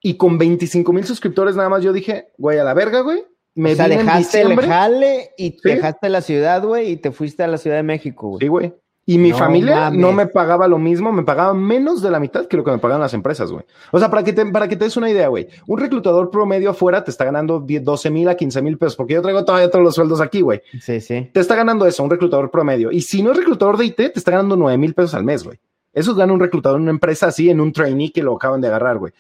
Y 0.02 0.18
con 0.18 0.38
25 0.38 0.92
mil 0.92 1.06
suscriptores 1.06 1.56
nada 1.56 1.70
más 1.70 1.84
yo 1.84 1.94
dije, 1.94 2.30
güey, 2.38 2.58
a 2.60 2.64
la 2.64 2.74
verga, 2.74 3.02
güey. 3.02 3.24
Me 3.56 3.74
o 3.74 3.76
sea, 3.76 3.88
dejaste 3.88 4.42
el 4.42 4.60
jale 4.60 5.32
y 5.38 5.52
Sí. 5.52 5.60
dejaste 5.64 6.10
la 6.10 6.22
ciudad, 6.22 6.64
güey, 6.66 6.92
y 6.92 6.98
te 6.98 7.12
fuiste 7.12 7.44
a 7.44 7.48
la 7.48 7.58
Ciudad 7.58 7.78
de 7.78 7.84
México, 7.84 8.30
güey. 8.30 8.40
Sí, 8.40 8.48
güey. 8.48 8.74
Y 9.06 9.18
mi 9.18 9.32
No 9.32 9.38
familia 9.38 9.76
mames. 9.82 10.00
no 10.00 10.14
me 10.14 10.28
pagaba 10.28 10.66
lo 10.68 10.78
mismo, 10.78 11.12
me 11.12 11.24
pagaba 11.24 11.54
menos 11.54 12.02
de 12.02 12.10
la 12.10 12.22
mitad 12.22 12.46
que 12.48 12.56
lo 12.56 12.64
que 12.64 12.72
me 12.72 12.78
pagaban 12.78 13.02
las 13.02 13.14
empresas, 13.14 13.52
güey. 13.52 13.66
O 13.92 14.00
sea, 14.00 14.10
para 14.10 14.24
que 14.24 14.32
te, 14.32 14.46
para 14.46 14.70
que 14.70 14.78
te 14.78 14.86
des 14.86 14.96
una 14.96 15.10
idea, 15.10 15.28
güey, 15.28 15.50
un 15.68 15.78
reclutador 15.78 16.30
promedio 16.32 16.70
afuera 16.70 17.04
te 17.04 17.12
está 17.12 17.26
ganando 17.26 17.60
10, 17.60 17.84
12 17.84 18.10
mil 18.10 18.30
a 18.30 18.36
15 18.38 18.62
mil 18.62 18.78
pesos, 18.78 18.96
porque 18.96 19.16
yo 19.16 19.22
traigo 19.22 19.44
todavía 19.44 19.70
todos 19.70 19.84
los 19.84 19.96
sueldos 19.96 20.22
aquí, 20.22 20.40
güey. 20.40 20.62
Sí, 20.82 21.02
sí. 21.02 21.30
Te 21.34 21.42
está 21.42 21.56
ganando 21.56 21.86
eso, 21.86 22.02
un 22.02 22.10
reclutador 22.10 22.50
promedio. 22.50 22.92
Y 22.92 23.02
si 23.02 23.22
no 23.22 23.32
es 23.32 23.38
reclutador 23.38 23.76
de 23.78 23.86
IT, 23.88 23.96
te 23.98 24.12
está 24.16 24.32
ganando 24.32 24.56
9 24.56 24.78
mil 24.78 24.94
pesos 24.94 25.14
al 25.16 25.26
mes, 25.26 25.44
güey. 25.44 25.60
Eso 25.92 26.16
gana 26.16 26.32
un 26.32 26.40
reclutador 26.40 26.78
en 26.78 26.84
una 26.84 26.92
empresa 26.92 27.28
así, 27.28 27.50
en 27.50 27.60
un 27.60 27.74
trainee 27.74 28.12
que 28.14 28.24
lo 28.24 28.34
acaban 28.36 28.62
de 28.62 28.68
agarrar, 28.70 29.00
güey. 29.00 29.12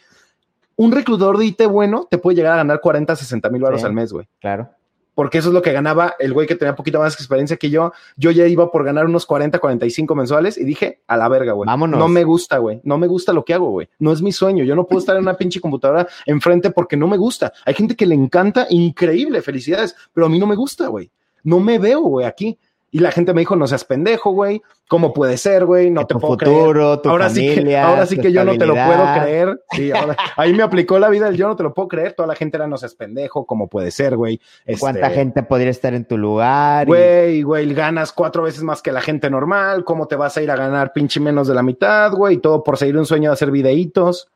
Un 0.77 0.91
reclutador 0.93 1.37
de 1.37 1.45
IT 1.45 1.67
bueno 1.67 2.07
te 2.09 2.17
puede 2.17 2.37
llegar 2.37 2.53
a 2.53 2.57
ganar 2.57 2.79
40, 2.79 3.15
60 3.17 3.49
mil 3.49 3.61
baros 3.61 3.81
Sí. 3.81 3.85
al 3.85 3.93
mes, 3.93 4.11
güey. 4.13 4.27
Claro. 4.39 4.69
Porque 5.15 5.37
eso 5.37 5.49
es 5.49 5.53
lo 5.53 5.61
que 5.61 5.71
ganaba 5.71 6.15
el 6.19 6.33
güey 6.33 6.47
que 6.47 6.55
tenía 6.55 6.75
poquito 6.75 6.99
más 6.99 7.13
experiencia 7.13 7.57
que 7.57 7.69
yo. 7.69 7.93
Yo 8.15 8.31
ya 8.31 8.47
iba 8.47 8.71
por 8.71 8.83
ganar 8.83 9.05
unos 9.05 9.25
40, 9.25 9.59
45 9.59 10.15
mensuales 10.15 10.57
y 10.57 10.63
dije, 10.63 11.01
a 11.07 11.17
la 11.17 11.29
verga, 11.29 11.53
güey. 11.53 11.67
Vámonos. 11.67 11.99
No 11.99 12.07
me 12.07 12.23
gusta, 12.23 12.57
güey. 12.57 12.81
No 12.83 12.97
me 12.97 13.07
gusta 13.07 13.33
lo 13.33 13.45
que 13.45 13.53
hago, 13.53 13.69
güey. 13.69 13.89
No 13.99 14.11
es 14.11 14.21
mi 14.21 14.31
sueño. 14.31 14.63
Yo 14.63 14.75
no 14.75 14.85
puedo 14.85 14.99
estar 14.99 15.15
en 15.15 15.23
una 15.23 15.33
pinche 15.37 15.61
computadora 15.61 16.07
enfrente 16.25 16.71
porque 16.71 16.97
no 16.97 17.07
me 17.07 17.17
gusta. 17.17 17.53
Hay 17.65 17.73
gente 17.73 17.95
que 17.95 18.05
le 18.05 18.15
encanta, 18.15 18.67
increíble, 18.69 19.41
felicidades, 19.41 19.95
pero 20.13 20.27
a 20.27 20.29
mí 20.29 20.39
no 20.39 20.47
me 20.47 20.55
gusta, 20.55 20.87
güey. 20.87 21.11
No 21.43 21.59
me 21.59 21.77
veo, 21.77 22.01
güey, 22.01 22.25
aquí. 22.25 22.57
Y 22.95 22.99
la 22.99 23.11
gente 23.11 23.33
me 23.33 23.41
dijo, 23.41 23.55
no 23.55 23.65
seas 23.65 23.83
pendejo, 23.85 24.31
güey. 24.33 24.61
¿Cómo 24.87 25.13
puede 25.13 25.37
ser, 25.37 25.65
güey? 25.65 25.89
No 25.89 26.05
te 26.05 26.13
tu 26.13 26.19
puedo 26.19 26.33
futuro, 26.37 26.71
creer. 26.91 27.01
tu 27.01 27.09
ahora 27.09 27.27
sí 27.29 27.41
que, 27.47 27.55
familia, 27.55 27.87
ahora 27.87 28.05
sí 28.05 28.17
que 28.19 28.31
yo 28.31 28.45
no 28.45 28.55
te 28.55 28.67
lo 28.67 28.75
puedo 28.75 29.05
creer. 29.19 29.61
Sí, 29.71 29.91
ahora- 29.91 30.15
ahí 30.37 30.53
me 30.53 30.61
aplicó 30.61 30.99
la 30.99 31.09
vida 31.09 31.27
el 31.27 31.35
yo 31.35 31.47
no 31.47 31.55
te 31.55 31.63
lo 31.63 31.73
puedo 31.73 31.87
creer. 31.87 32.13
Toda 32.13 32.27
la 32.27 32.35
gente 32.35 32.55
era, 32.57 32.67
no 32.67 32.77
seas 32.77 32.93
pendejo. 32.93 33.47
¿Cómo 33.47 33.67
puede 33.67 33.89
ser, 33.89 34.15
güey? 34.15 34.39
¿Cuánta 34.79 35.07
Este, 35.07 35.15
gente 35.19 35.41
podría 35.41 35.71
estar 35.71 35.95
en 35.95 36.05
tu 36.05 36.19
lugar? 36.19 36.85
Y- 36.87 36.91
Güey, 36.91 37.41
güey, 37.41 37.73
ganas 37.73 38.13
cuatro 38.13 38.43
veces 38.43 38.61
más 38.61 38.83
que 38.83 38.91
la 38.91 39.01
gente 39.01 39.27
normal. 39.27 39.83
¿Cómo 39.83 40.07
te 40.07 40.15
vas 40.15 40.37
a 40.37 40.43
ir 40.43 40.51
a 40.51 40.55
ganar 40.55 40.93
pinche 40.93 41.19
menos 41.19 41.47
de 41.47 41.55
la 41.55 41.63
mitad, 41.63 42.11
güey? 42.13 42.37
Todo 42.37 42.63
por 42.63 42.77
seguir 42.77 42.95
un 42.97 43.07
sueño 43.07 43.31
de 43.31 43.33
hacer 43.33 43.49
videitos. 43.49 44.29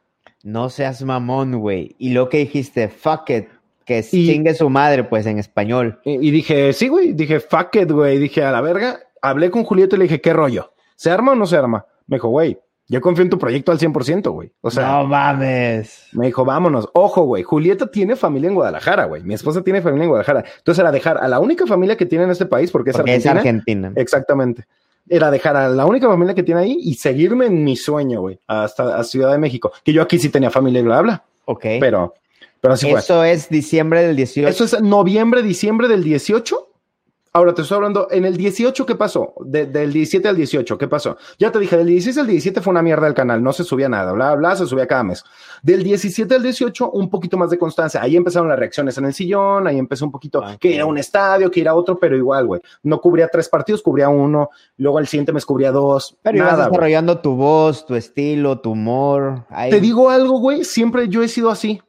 No 0.43 0.69
seas 0.69 1.03
mamón, 1.03 1.59
güey. 1.59 1.95
Y 1.99 2.09
lo 2.13 2.27
que 2.29 2.39
dijiste, 2.39 2.87
fuck 2.89 3.29
it, 3.29 3.49
que 3.87 3.99
Y- 4.11 4.27
chingue 4.27 4.53
su 4.53 4.69
madre, 4.69 5.03
pues 5.05 5.25
en 5.25 5.39
español. 5.39 5.99
Y, 6.03 6.27
y 6.27 6.31
dije, 6.31 6.73
sí, 6.73 6.89
güey. 6.89 7.13
Dije, 7.13 7.39
fuck 7.39 7.75
it, 7.77 7.89
güey. 7.91 8.19
Dije, 8.19 8.43
a 8.43 8.51
la 8.51 8.61
verga. 8.61 8.99
Hablé 9.21 9.49
con 9.49 9.63
Julieta 9.63 9.95
y 9.95 9.99
le 9.99 10.03
dije, 10.03 10.21
¿qué 10.21 10.33
rollo? 10.33 10.73
¿Se 10.95 11.09
arma 11.09 11.31
o 11.31 11.35
no 11.35 11.47
se 11.47 11.57
arma? 11.57 11.85
Me 12.05 12.17
dijo, 12.17 12.27
güey, 12.29 12.59
yo 12.87 13.01
confío 13.01 13.23
en 13.23 13.29
tu 13.29 13.37
proyecto 13.39 13.71
al 13.71 13.79
100%, 13.79 14.29
güey. 14.31 14.51
O 14.61 14.69
sea, 14.71 14.87
no 14.99 15.05
mames. 15.07 16.07
me 16.13 16.27
dijo, 16.27 16.45
vámonos. 16.45 16.87
Ojo, 16.93 17.23
güey. 17.23 17.43
Julieta 17.43 17.87
tiene 17.87 18.15
familia 18.15 18.49
en 18.49 18.55
Guadalajara, 18.55 19.05
güey. 19.05 19.23
Mi 19.23 19.33
esposa 19.33 19.61
tiene 19.63 19.81
familia 19.81 20.03
en 20.03 20.09
Guadalajara. 20.09 20.45
Entonces 20.59 20.79
era 20.79 20.91
dejar 20.91 21.17
a 21.17 21.27
la 21.27 21.39
única 21.39 21.65
familia 21.65 21.97
que 21.97 22.05
tiene 22.05 22.25
en 22.25 22.31
este 22.31 22.45
país, 22.45 22.71
porque 22.71 22.91
es 22.91 22.95
Porque 22.97 23.15
es 23.15 23.25
Argentina. 23.25 23.87
Argentina. 23.87 23.93
Exactamente. 24.01 24.65
Era 25.09 25.31
dejar 25.31 25.55
a 25.55 25.69
la 25.69 25.85
única 25.85 26.07
familia 26.07 26.33
que 26.35 26.43
tiene 26.43 26.61
ahí 26.61 26.77
y 26.81 26.93
seguirme 26.95 27.45
en 27.45 27.63
mi 27.63 27.75
sueño, 27.77 28.21
güey, 28.21 28.39
hasta 28.47 28.97
a 28.97 29.03
Ciudad 29.03 29.31
de 29.31 29.37
México. 29.37 29.71
Que 29.83 29.93
yo 29.93 30.01
aquí 30.01 30.19
sí 30.19 30.29
tenía 30.29 30.49
familia 30.49 30.81
y 30.81 30.83
bla, 30.83 31.01
bla. 31.01 31.23
Ok. 31.45 31.65
Pero, 31.79 32.13
pero 32.61 32.73
así 32.73 32.89
fue. 32.89 32.99
Eso 32.99 33.23
es 33.23 33.49
diciembre 33.49 34.03
del 34.03 34.15
18. 34.15 34.47
Eso 34.49 34.63
es 34.63 34.81
noviembre, 34.81 35.41
diciembre 35.43 35.87
del 35.87 36.03
18. 36.03 36.63
Ahora 37.33 37.53
te 37.53 37.61
estoy 37.61 37.75
hablando, 37.75 38.07
en 38.09 38.25
el 38.25 38.35
18, 38.35 38.83
¿qué 38.87 38.95
pasó? 38.95 39.35
De- 39.41 39.67
del 39.67 39.93
17 39.93 40.27
al 40.27 40.35
18, 40.37 40.75
¿qué 40.75 40.87
pasó? 40.87 41.17
Ya 41.37 41.51
te 41.51 41.59
dije, 41.59 41.77
del 41.77 41.85
16 41.85 42.17
al 42.17 42.25
17 42.25 42.61
fue 42.61 42.71
una 42.71 42.81
mierda 42.81 43.05
el 43.05 43.13
canal, 43.13 43.43
no 43.43 43.53
se 43.53 43.63
subía 43.63 43.87
nada, 43.87 44.11
bla, 44.13 44.33
bla, 44.33 44.55
se 44.55 44.65
subía 44.65 44.87
cada 44.87 45.03
mes. 45.03 45.23
Del 45.61 45.83
17 45.83 46.33
al 46.33 46.41
18, 46.41 46.89
un 46.89 47.11
poquito 47.11 47.37
más 47.37 47.51
de 47.51 47.59
constancia. 47.59 48.01
Ahí 48.01 48.15
empezaron 48.15 48.49
las 48.49 48.57
reacciones 48.57 48.97
en 48.97 49.05
el 49.05 49.13
sillón, 49.13 49.67
ahí 49.67 49.77
empezó 49.77 50.05
un 50.05 50.11
poquito 50.11 50.39
Ok. 50.39 50.57
que 50.59 50.69
ir 50.71 50.81
a 50.81 50.87
un 50.87 50.97
estadio, 50.97 51.51
que 51.51 51.59
ir 51.59 51.67
a 51.67 51.75
otro, 51.75 51.99
pero 51.99 52.17
igual, 52.17 52.47
güey. 52.47 52.61
No 52.81 52.99
cubría 52.99 53.27
tres 53.27 53.47
partidos, 53.49 53.83
cubría 53.83 54.09
uno, 54.09 54.49
luego 54.77 54.97
el 54.97 55.05
siguiente 55.05 55.31
mes 55.31 55.45
cubría 55.45 55.71
dos. 55.71 56.17
Pero 56.23 56.37
ibas 56.37 56.53
nada, 56.53 56.63
güey. 56.63 56.71
desarrollando 56.71 57.19
tu 57.19 57.35
voz, 57.35 57.85
tu 57.85 57.93
estilo, 57.93 58.61
tu 58.61 58.71
humor. 58.71 59.45
Ahí- 59.49 59.69
Te 59.69 59.79
digo 59.79 60.09
algo, 60.09 60.39
güey, 60.39 60.63
siempre 60.63 61.07
yo 61.07 61.21
he 61.21 61.27
sido 61.27 61.51
así. 61.51 61.81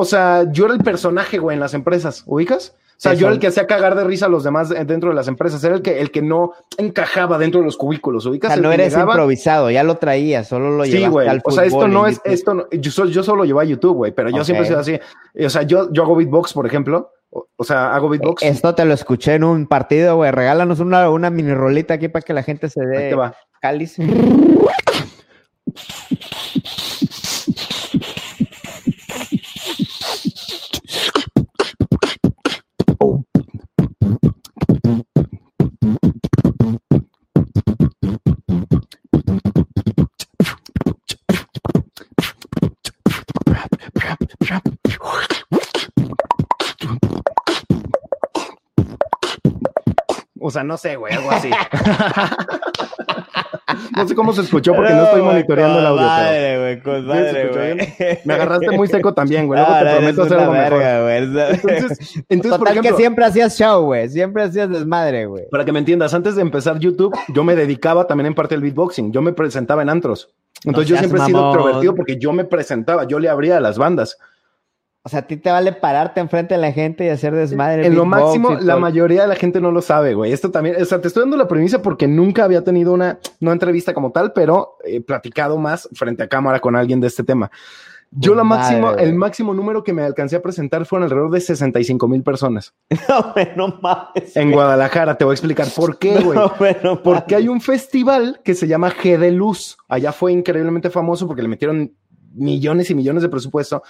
O 0.00 0.04
sea, 0.04 0.44
yo 0.52 0.66
era 0.66 0.74
el 0.74 0.80
personaje, 0.84 1.38
güey, 1.38 1.54
en 1.54 1.60
las 1.60 1.74
empresas, 1.74 2.22
¿ubicas? 2.24 2.76
O 2.76 3.00
sea, 3.00 3.12
Sí, 3.12 3.18
yo 3.18 3.26
era 3.26 3.34
el 3.34 3.40
que 3.40 3.48
hacía 3.48 3.66
cagar 3.66 3.96
de 3.96 4.04
risa 4.04 4.26
a 4.26 4.28
los 4.28 4.44
demás 4.44 4.68
de- 4.68 4.84
dentro 4.84 5.08
de 5.10 5.16
las 5.16 5.26
empresas, 5.26 5.62
era 5.64 5.74
el 5.74 5.82
que, 5.82 6.00
el 6.00 6.12
que 6.12 6.22
no 6.22 6.52
encajaba 6.76 7.36
dentro 7.36 7.58
de 7.60 7.66
los 7.66 7.76
cubículos, 7.76 8.24
O 8.24 8.30
¿ubicas? 8.30 8.50
sea, 8.50 8.56
El 8.56 8.62
no 8.62 8.70
eres 8.70 8.92
llegaba- 8.92 9.14
improvisado, 9.14 9.70
ya 9.72 9.82
lo 9.82 9.96
traías, 9.96 10.46
solo 10.46 10.70
lo 10.70 10.84
Sí, 10.84 10.92
llevaste 10.92 11.10
güey. 11.10 11.28
O 11.44 11.50
sea, 11.50 11.64
esto 11.64 11.88
no 11.88 12.06
es, 12.06 12.20
esto 12.24 12.54
no- 12.54 12.70
yo, 12.70 12.90
so- 12.92 13.06
yo 13.06 13.24
solo 13.24 13.44
llevo 13.44 13.58
a 13.58 13.64
YouTube, 13.64 13.96
güey, 13.96 14.12
pero 14.12 14.30
yo 14.30 14.44
siempre 14.44 14.66
he 14.66 14.68
sido 14.68 14.78
así. 14.78 15.00
O 15.44 15.50
sea, 15.50 15.62
yo, 15.62 15.92
yo 15.92 16.04
hago 16.04 16.14
beatbox, 16.14 16.52
por 16.52 16.64
ejemplo. 16.66 17.10
O, 17.30 17.46
o 17.56 17.64
sea, 17.64 17.92
hago 17.94 18.08
beatbox. 18.08 18.42
Esto 18.44 18.74
te 18.76 18.84
lo 18.84 18.94
escuché 18.94 19.34
en 19.34 19.42
un 19.44 19.66
partido, 19.66 20.14
güey. 20.16 20.30
Regálanos 20.30 20.78
una, 20.80 21.10
una 21.10 21.28
mini 21.30 21.52
rolita 21.54 21.94
aquí 21.94 22.06
para 22.08 22.24
que 22.24 22.32
la 22.34 22.42
gente 22.44 22.68
se 22.70 22.80
Ahí 22.80 22.86
dé 22.86 23.08
te 23.10 23.14
va. 23.16 23.34
cáliz. 23.60 23.96
sea, 50.58 50.64
no 50.64 50.76
sé, 50.76 50.96
güey, 50.96 51.14
algo 51.14 51.30
así. 51.30 51.50
no 53.96 54.08
sé 54.08 54.14
cómo 54.14 54.32
se 54.32 54.42
escuchó 54.42 54.74
porque 54.74 54.92
no 54.92 55.04
estoy 55.04 55.22
monitoreando 55.22 55.78
el 55.80 55.86
audio. 55.86 56.06
Me 58.24 58.34
agarraste 58.34 58.70
muy 58.72 58.88
seco 58.88 59.14
también, 59.14 59.46
güey. 59.46 59.58
Luego 59.60 59.74
Ah, 59.74 59.78
te 59.80 59.84
no, 59.84 59.96
prometo 59.96 60.22
hacer 60.22 60.38
algo 60.38 60.52
mejor. 60.52 60.78
verga. 60.78 61.50
Entonces, 61.50 62.14
entonces 62.28 62.58
por 62.58 62.68
ejemplo, 62.68 62.90
que 62.90 62.96
siempre 62.96 63.24
hacías 63.24 63.56
show, 63.58 63.84
güey. 63.84 64.08
Siempre 64.08 64.42
hacías 64.44 64.70
desmadre, 64.70 65.26
güey. 65.26 65.44
para 65.50 65.64
que 65.64 65.72
me 65.72 65.78
entiendas, 65.78 66.14
antes 66.14 66.36
de 66.36 66.42
empezar 66.42 66.78
YouTube, 66.78 67.16
yo 67.28 67.44
me 67.44 67.54
dedicaba 67.54 68.06
también 68.06 68.26
en 68.26 68.34
parte 68.34 68.54
al 68.54 68.62
beatboxing. 68.62 69.12
Yo 69.12 69.22
me 69.22 69.32
presentaba 69.32 69.82
en 69.82 69.90
antros. 69.90 70.30
Entonces 70.64 70.88
yo 70.90 70.96
siempre 70.96 71.20
he 71.22 71.26
sido 71.26 71.50
extrovertido 71.52 71.94
porque 71.94 72.16
yo 72.18 72.32
me 72.32 72.44
presentaba, 72.44 73.04
yo 73.04 73.18
le 73.18 73.28
abría 73.28 73.58
a 73.58 73.60
las 73.60 73.78
bandas. 73.78 74.18
O 75.08 75.10
sea, 75.10 75.20
a 75.20 75.26
ti 75.26 75.38
te 75.38 75.50
vale 75.50 75.72
pararte 75.72 76.20
enfrente 76.20 76.52
de 76.52 76.60
la 76.60 76.70
gente 76.70 77.06
y 77.06 77.08
hacer 77.08 77.34
desmadre. 77.34 77.86
En 77.86 77.94
lo 77.94 78.04
máximo, 78.04 78.56
la 78.60 78.76
mayoría 78.76 79.22
de 79.22 79.28
la 79.28 79.36
gente 79.36 79.58
no 79.58 79.72
lo 79.72 79.80
sabe, 79.80 80.12
güey. 80.12 80.32
Esto 80.32 80.50
también, 80.50 80.76
o 80.82 80.84
sea, 80.84 81.00
te 81.00 81.08
estoy 81.08 81.22
dando 81.22 81.38
la 81.38 81.48
premisa 81.48 81.80
porque 81.80 82.06
nunca 82.06 82.44
había 82.44 82.62
tenido 82.62 82.92
una, 82.92 83.18
no 83.40 83.50
entrevista 83.50 83.94
como 83.94 84.12
tal, 84.12 84.34
pero 84.34 84.76
he 84.84 85.00
platicado 85.00 85.56
más 85.56 85.88
frente 85.94 86.24
a 86.24 86.28
cámara 86.28 86.60
con 86.60 86.76
alguien 86.76 87.00
de 87.00 87.06
este 87.06 87.24
tema. 87.24 87.50
Yo 88.10 88.34
la 88.34 88.44
Madre, 88.44 88.82
máximo, 88.82 89.02
el 89.02 89.14
máximo 89.14 89.54
número 89.54 89.82
que 89.82 89.94
me 89.94 90.02
alcancé 90.02 90.36
a 90.36 90.42
presentar 90.42 90.84
fueron 90.84 91.04
alrededor 91.04 91.30
de 91.30 91.40
65 91.40 92.06
mil 92.06 92.22
personas. 92.22 92.74
No, 93.08 93.34
no 93.56 93.78
mames. 93.80 94.36
En 94.36 94.52
Guadalajara, 94.52 95.16
te 95.16 95.24
voy 95.24 95.32
a 95.32 95.36
explicar 95.36 95.68
por 95.74 95.98
qué, 95.98 96.20
güey. 96.20 96.38
No, 96.38 96.52
no 96.84 97.02
Porque 97.02 97.34
hay 97.34 97.48
un 97.48 97.62
festival 97.62 98.42
que 98.44 98.54
se 98.54 98.68
llama 98.68 98.90
G 98.90 99.16
de 99.16 99.30
Luz. 99.30 99.78
Allá 99.88 100.12
fue 100.12 100.32
increíblemente 100.32 100.90
famoso 100.90 101.26
porque 101.26 101.40
le 101.40 101.48
metieron 101.48 101.94
millones 102.34 102.90
y 102.90 102.94
millones 102.94 103.22
de 103.22 103.30
presupuesto. 103.30 103.82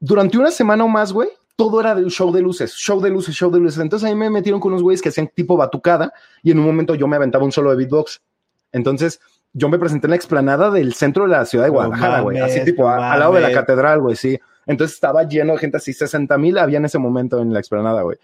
Durante 0.00 0.38
una 0.38 0.50
semana 0.50 0.84
o 0.84 0.88
más, 0.88 1.12
güey, 1.12 1.28
todo 1.56 1.80
era 1.80 1.94
de 1.94 2.04
show 2.10 2.30
de 2.32 2.42
luces, 2.42 2.74
show 2.74 3.00
de 3.00 3.08
luces, 3.10 3.34
show 3.34 3.50
de 3.50 3.58
luces. 3.58 3.80
Entonces 3.80 4.06
ahí 4.08 4.14
me 4.14 4.28
metieron 4.30 4.60
con 4.60 4.72
unos 4.72 4.82
güeyes 4.82 5.00
que 5.00 5.08
hacían 5.08 5.28
tipo 5.34 5.56
batucada 5.56 6.12
y 6.42 6.50
en 6.50 6.58
un 6.58 6.66
momento 6.66 6.94
yo 6.94 7.06
me 7.08 7.16
aventaba 7.16 7.44
un 7.44 7.52
solo 7.52 7.70
de 7.70 7.76
beatbox. 7.76 8.20
Entonces 8.72 9.20
yo 9.54 9.68
me 9.70 9.78
presenté 9.78 10.06
en 10.06 10.10
la 10.10 10.16
explanada 10.16 10.70
del 10.70 10.92
centro 10.92 11.24
de 11.24 11.30
la 11.30 11.46
ciudad 11.46 11.64
de 11.64 11.70
Guadalajara, 11.70 12.20
güey. 12.20 12.38
Así 12.40 12.64
tipo 12.64 12.86
a- 12.88 13.12
al 13.14 13.20
lado 13.20 13.32
de 13.32 13.40
la 13.40 13.48
catedral, 13.54 14.00
güey, 14.02 14.16
sí. 14.16 14.38
Entonces 14.66 14.96
estaba 14.96 15.22
lleno 15.22 15.54
de 15.54 15.58
gente 15.60 15.76
así, 15.78 15.92
60 15.94 16.36
mil 16.36 16.58
había 16.58 16.76
en 16.78 16.84
ese 16.84 16.98
momento 16.98 17.40
en 17.40 17.52
la 17.54 17.60
explanada, 17.60 18.02
güey. 18.02 18.18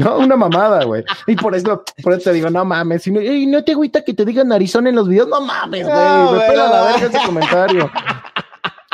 No, 0.00 0.18
una 0.18 0.36
mamada, 0.36 0.82
güey. 0.84 1.04
Y 1.28 1.36
por 1.36 1.54
eso, 1.54 1.84
por 2.02 2.12
eso 2.12 2.22
te 2.24 2.32
digo, 2.32 2.50
no 2.50 2.64
mames. 2.64 3.06
Y 3.06 3.12
no, 3.12 3.20
"Ey, 3.20 3.46
¿no 3.46 3.62
te 3.62 3.70
agüita 3.70 4.02
que 4.04 4.12
te 4.14 4.24
digan 4.24 4.48
narizón 4.48 4.88
en 4.88 4.96
los 4.96 5.08
videos? 5.08 5.28
No 5.28 5.40
mames, 5.40 5.86
güey. 5.86 5.96
No, 5.96 6.32
me 6.32 6.40
pela 6.40 6.68
la 6.68 6.82
verga 6.86 7.06
ese 7.06 7.24
comentario. 7.24 7.90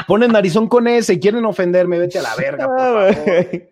Ponen 0.06 0.32
narizón 0.32 0.68
con 0.68 0.86
ese 0.88 1.14
y 1.14 1.20
quieren 1.20 1.44
ofenderme, 1.44 1.98
vete 1.98 2.18
a 2.18 2.22
la 2.22 2.34
verga, 2.36 2.66
por 2.66 2.78
favor. 2.78 3.14
güey. 3.24 3.68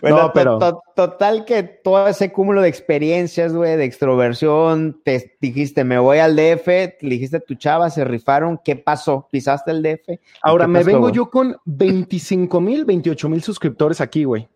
Bueno, 0.00 0.16
No, 0.16 0.32
pero- 0.32 0.58
to- 0.58 0.82
total 0.94 1.44
que 1.44 1.62
todo 1.62 2.06
ese 2.08 2.32
cúmulo 2.32 2.62
de 2.62 2.68
experiencias, 2.68 3.52
güey, 3.54 3.76
de 3.76 3.84
extroversión, 3.84 5.00
te 5.04 5.36
dijiste, 5.40 5.84
me 5.84 5.98
voy 5.98 6.18
al 6.18 6.36
DF, 6.36 6.66
le 6.66 7.10
dijiste 7.10 7.36
a 7.38 7.40
tu 7.40 7.54
chava, 7.54 7.90
se 7.90 8.04
rifaron, 8.04 8.58
¿qué 8.64 8.76
pasó? 8.76 9.28
¿Pisaste 9.30 9.70
el 9.70 9.82
DF? 9.82 10.08
¿Y 10.12 10.20
Ahora 10.42 10.66
me 10.66 10.80
pasó, 10.80 10.86
vengo 10.92 11.10
yo 11.10 11.30
con 11.30 11.56
25 11.64 12.60
mil, 12.60 12.84
28 12.84 13.28
mil 13.28 13.42
suscriptores 13.42 14.00
aquí, 14.00 14.24
güey. 14.24 14.48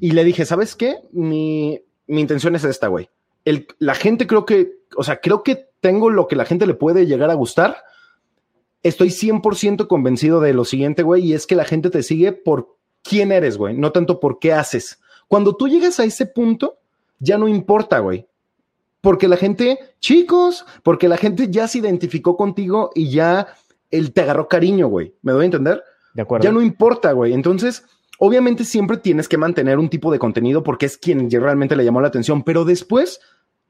Y 0.00 0.12
le 0.12 0.24
dije, 0.24 0.44
¿sabes 0.44 0.76
qué? 0.76 0.96
Mi, 1.12 1.80
mi 2.06 2.20
intención 2.20 2.54
es 2.56 2.64
esta, 2.64 2.88
güey. 2.88 3.08
El- 3.44 3.66
La 3.78 3.94
gente 3.94 4.26
creo 4.26 4.46
que, 4.46 4.72
o 4.96 5.02
sea, 5.02 5.20
creo 5.20 5.42
que 5.42 5.68
tengo 5.80 6.10
lo 6.10 6.28
que 6.28 6.36
la 6.36 6.44
gente 6.44 6.66
le 6.66 6.74
puede 6.74 7.06
llegar 7.06 7.30
a 7.30 7.34
gustar. 7.34 7.76
Estoy 8.84 9.08
100% 9.08 9.88
convencido 9.88 10.40
de 10.40 10.54
lo 10.54 10.64
siguiente, 10.64 11.02
güey, 11.02 11.24
y 11.24 11.32
es 11.32 11.46
que 11.48 11.56
la 11.56 11.64
gente 11.64 11.90
te 11.90 12.04
sigue 12.04 12.32
por 12.32 12.76
quién 13.02 13.32
eres, 13.32 13.56
güey, 13.56 13.76
no 13.76 13.90
tanto 13.90 14.20
por 14.20 14.38
qué 14.38 14.52
haces. 14.52 15.00
Cuando 15.26 15.56
tú 15.56 15.66
llegas 15.66 15.98
a 15.98 16.04
ese 16.04 16.26
punto, 16.26 16.78
ya 17.18 17.38
no 17.38 17.48
importa, 17.48 17.98
güey. 17.98 18.26
Porque 19.00 19.26
la 19.26 19.36
gente, 19.36 19.78
chicos, 20.00 20.64
porque 20.82 21.08
la 21.08 21.16
gente 21.16 21.48
ya 21.50 21.66
se 21.66 21.78
identificó 21.78 22.36
contigo 22.36 22.90
y 22.94 23.10
ya 23.10 23.48
él 23.90 24.12
te 24.12 24.22
agarró 24.22 24.48
cariño, 24.48 24.88
güey. 24.88 25.14
¿Me 25.22 25.32
doy 25.32 25.42
a 25.42 25.46
entender? 25.46 25.82
De 26.14 26.22
acuerdo. 26.22 26.44
Ya 26.44 26.52
no 26.52 26.62
importa, 26.62 27.12
güey. 27.12 27.32
Entonces, 27.32 27.84
obviamente 28.18 28.64
siempre 28.64 28.96
tienes 28.96 29.28
que 29.28 29.38
mantener 29.38 29.78
un 29.78 29.88
tipo 29.88 30.12
de 30.12 30.18
contenido 30.18 30.62
porque 30.62 30.86
es 30.86 30.96
quien 30.96 31.30
realmente 31.30 31.76
le 31.76 31.84
llamó 31.84 32.00
la 32.00 32.08
atención, 32.08 32.42
pero 32.42 32.64
después 32.64 33.20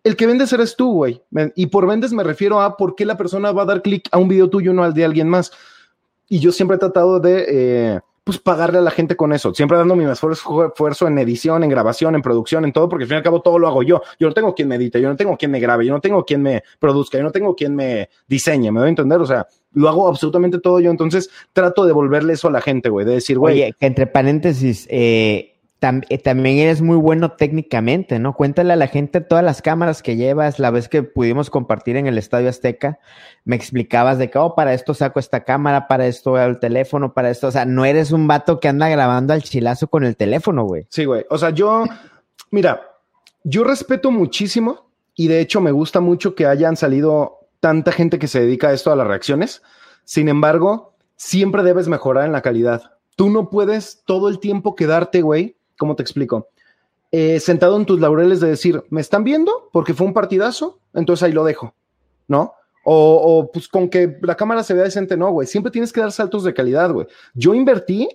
el 0.05 0.17
que 0.17 0.27
vendes 0.27 0.53
eres 0.53 0.77
tú, 0.77 0.93
güey. 0.93 1.23
Y 1.57 1.67
por 1.67 1.87
vendes 1.87 2.13
me 2.13 2.23
refiero 2.23 2.61
a 2.61 2.77
por 2.77 2.95
qué 2.95 3.07
la 3.07 3.17
persona 3.17 3.53
va 3.53 3.63
a 3.63 3.67
dar 3.67 3.83
clic 3.83 4.07
a 4.13 4.19
un 4.19 4.29
video 4.29 4.51
tuyo, 4.51 4.73
no 4.75 4.85
al 4.85 4.93
de 4.93 5.05
alguien 5.05 5.29
más. 5.29 5.51
Y 6.29 6.39
yo 6.41 6.53
siempre 6.53 6.77
he 6.77 6.79
tratado 6.79 7.21
de, 7.21 7.47
eh, 7.49 8.01
pues, 8.23 8.39
pagarle 8.39 8.79
a 8.79 8.83
la 8.83 8.91
gente 8.91 9.17
con 9.17 9.33
eso. 9.33 9.55
Siempre 9.55 9.79
dando 9.79 9.97
mi 9.97 10.05
esfuerzo, 10.05 10.67
esfuerzo 10.67 11.07
en 11.07 11.19
edición, 11.19 11.65
en 11.65 11.71
grabación, 11.71 12.15
en 12.15 12.23
producción, 12.23 12.65
en 12.67 12.73
todo, 12.73 12.89
porque 12.89 13.05
al 13.05 13.09
fin 13.09 13.15
y 13.15 13.19
al 13.19 13.23
cabo 13.23 13.41
todo 13.41 13.59
lo 13.59 13.67
hago 13.67 13.83
yo. 13.83 14.03
Yo 14.19 14.29
no 14.29 14.35
tengo 14.35 14.55
quien 14.55 14.69
me 14.69 14.77
edite, 14.77 15.01
yo 15.01 15.09
no 15.09 15.17
tengo 15.17 15.37
quien 15.39 15.51
me 15.51 15.59
grabe, 15.61 15.87
yo 15.87 15.93
no 15.95 16.01
tengo 16.01 16.25
quien 16.25 16.43
me 16.43 16.63
produzca, 16.79 17.17
yo 17.17 17.25
no 17.25 17.33
tengo 17.33 17.57
quien 17.57 17.75
me 17.75 18.11
diseñe. 18.29 18.71
¿Me 18.73 18.81
doy 18.81 18.87
a 18.87 18.91
entender? 18.91 19.21
O 19.21 19.27
sea, 19.27 19.47
lo 19.73 19.89
hago 19.89 20.07
absolutamente 20.07 20.59
todo 20.59 20.81
yo. 20.81 20.91
Entonces 20.91 21.31
trato 21.55 21.83
de 21.83 21.89
devolverle 21.89 22.35
eso 22.35 22.49
a 22.49 22.51
la 22.51 22.61
gente, 22.61 22.91
güey. 22.91 23.07
De 23.07 23.13
decir, 23.13 23.39
güey, 23.39 23.63
Oye, 23.63 23.75
que 23.79 23.87
entre 23.87 24.07
paréntesis, 24.07 24.87
eh, 24.91 25.54
eh, 25.81 26.19
también 26.19 26.59
eres 26.59 26.81
muy 26.81 26.97
bueno 26.97 27.33
técnicamente, 27.33 28.19
¿no? 28.19 28.35
Cuéntale 28.35 28.73
a 28.73 28.77
la 28.77 28.87
gente 28.87 29.21
todas 29.21 29.45
las 29.45 29.61
cámaras 29.61 30.03
que 30.03 30.17
llevas. 30.17 30.59
La 30.59 30.71
vez 30.71 30.89
que 30.89 31.03
pudimos 31.03 31.51
compartir 31.51 31.97
en 31.97 32.07
el 32.07 32.17
Estadio 32.17 32.49
Azteca, 32.49 32.99
me 33.45 33.57
explicabas 33.57 34.19
de 34.19 34.31
que, 34.31 34.39
oh, 34.39 34.55
para 34.55 34.73
esto 34.73 34.95
saco 34.95 35.21
esta 35.21 35.45
cámara, 35.45 35.87
para 35.87 36.07
esto 36.07 36.39
el 36.39 36.59
teléfono, 36.59 37.13
para 37.13 37.31
esto. 37.31 37.49
O 37.49 37.51
sea, 37.51 37.65
no 37.65 37.85
eres 37.85 38.13
un 38.13 38.27
vato 38.27 38.61
que 38.61 38.69
anda 38.69 38.89
grabando 38.89 39.35
al 39.35 39.43
chilazo 39.43 39.89
con 39.89 40.05
el 40.05 40.17
teléfono, 40.17 40.65
güey. 40.65 40.87
Sí, 40.89 41.05
güey. 41.05 41.27
O 41.29 41.37
sea, 41.37 41.51
yo, 41.51 41.85
mira, 42.51 42.81
yo 43.43 43.65
respeto 43.65 44.11
muchísimo 44.11 44.87
y 45.15 45.29
de 45.29 45.41
hecho 45.41 45.61
me 45.61 45.71
gusta 45.71 46.01
mucho 46.01 46.35
que 46.35 46.47
hayan 46.47 46.77
salido 46.77 47.41
tanta 47.61 47.93
gente 47.93 48.19
que 48.19 48.29
se 48.29 48.41
dedica 48.41 48.69
a 48.69 48.73
esto, 48.73 48.91
a 48.91 48.97
las 48.97 49.07
reacciones. 49.07 49.63
Sin 50.05 50.29
embargo, 50.29 50.95
siempre 51.17 51.63
debes 51.63 51.89
mejorar 51.89 52.25
en 52.25 52.33
la 52.33 52.43
calidad. 52.43 52.93
Tú 53.17 53.31
no 53.31 53.51
puedes 53.51 54.03
todo 54.07 54.29
el 54.29 54.41
tiempo 54.41 54.75
quedarte, 54.75 55.23
güey, 55.23 55.57
¿cómo 55.79 55.97
te 55.97 56.03
explico? 56.03 56.49
Eh, 57.11 57.39
sentado 57.41 57.77
en 57.77 57.87
tus 57.87 58.01
laureles 58.01 58.41
de 58.41 58.49
decir, 58.49 58.83
¿me 58.91 59.01
están 59.01 59.25
viendo? 59.25 59.71
Porque 59.73 59.95
fue 59.95 60.07
un 60.07 60.15
partidazo, 60.15 60.81
entonces 60.95 61.23
ahí 61.23 61.33
lo 61.33 61.45
dejo, 61.45 61.75
¿no? 62.27 62.55
O, 62.85 63.15
o 63.39 63.53
pues 63.53 63.69
con 63.69 63.89
que 63.89 64.19
la 64.23 64.37
cámara 64.37 64.63
se 64.63 64.75
vea 64.75 64.85
decente, 64.85 65.17
no, 65.17 65.31
güey. 65.31 65.47
Siempre 65.47 65.71
tienes 65.71 65.93
que 65.93 66.01
dar 66.01 66.13
saltos 66.13 66.45
de 66.45 66.53
calidad, 66.53 66.93
güey. 66.93 67.07
Yo 67.35 67.55
invertí 67.55 68.09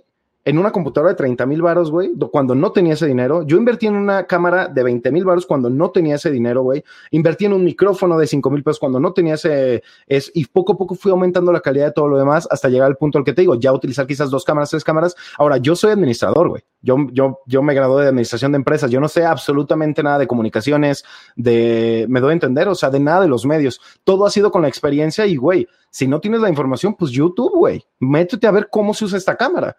en 0.49 0.57
una 0.57 0.71
computadora 0.71 1.11
de 1.11 1.15
30 1.15 1.45
mil 1.45 1.61
varos, 1.61 1.91
güey, 1.91 2.11
cuando 2.31 2.55
no 2.55 2.71
tenía 2.71 2.93
ese 2.93 3.05
dinero. 3.05 3.43
Yo 3.43 3.55
invertí 3.55 3.85
en 3.85 3.95
una 3.95 4.25
cámara 4.25 4.67
de 4.67 4.81
20 4.81 5.11
mil 5.11 5.23
varos 5.23 5.45
cuando 5.45 5.69
no 5.69 5.91
tenía 5.91 6.15
ese 6.15 6.31
dinero, 6.31 6.63
güey. 6.63 6.83
Invertí 7.11 7.45
en 7.45 7.53
un 7.53 7.63
micrófono 7.63 8.17
de 8.17 8.25
5 8.25 8.49
mil 8.49 8.63
pesos 8.63 8.79
cuando 8.79 8.99
no 8.99 9.13
tenía 9.13 9.35
ese... 9.35 9.83
Es, 10.07 10.31
y 10.33 10.45
poco 10.45 10.73
a 10.73 10.77
poco 10.77 10.95
fui 10.95 11.11
aumentando 11.11 11.51
la 11.51 11.61
calidad 11.61 11.85
de 11.85 11.91
todo 11.91 12.07
lo 12.07 12.17
demás 12.17 12.47
hasta 12.49 12.67
llegar 12.67 12.87
al 12.87 12.97
punto 12.97 13.19
al 13.19 13.23
que 13.23 13.33
te 13.33 13.41
digo, 13.41 13.59
ya 13.59 13.71
utilizar 13.71 14.07
quizás 14.07 14.31
dos 14.31 14.43
cámaras, 14.43 14.71
tres 14.71 14.83
cámaras. 14.83 15.15
Ahora, 15.37 15.57
yo 15.57 15.75
soy 15.75 15.91
administrador, 15.91 16.49
güey. 16.49 16.63
Yo, 16.81 16.97
yo, 17.11 17.41
yo 17.45 17.61
me 17.61 17.75
gradué 17.75 18.01
de 18.01 18.09
administración 18.09 18.51
de 18.51 18.55
empresas. 18.55 18.89
Yo 18.89 18.99
no 18.99 19.07
sé 19.07 19.25
absolutamente 19.25 20.01
nada 20.01 20.17
de 20.17 20.25
comunicaciones, 20.25 21.05
de... 21.35 22.07
Me 22.09 22.21
doy 22.21 22.31
a 22.31 22.33
entender, 22.33 22.67
o 22.69 22.73
sea, 22.75 22.89
de 22.89 22.99
nada 22.99 23.21
de 23.21 23.27
los 23.27 23.45
medios. 23.45 23.79
Todo 24.03 24.25
ha 24.25 24.31
sido 24.31 24.49
con 24.49 24.63
la 24.63 24.67
experiencia 24.67 25.27
y, 25.27 25.35
güey, 25.35 25.67
si 25.91 26.07
no 26.07 26.19
tienes 26.19 26.41
la 26.41 26.49
información, 26.49 26.95
pues 26.95 27.11
YouTube, 27.11 27.51
güey. 27.53 27.85
Métete 27.99 28.47
a 28.47 28.51
ver 28.51 28.67
cómo 28.71 28.95
se 28.95 29.05
usa 29.05 29.19
esta 29.19 29.35
cámara 29.35 29.77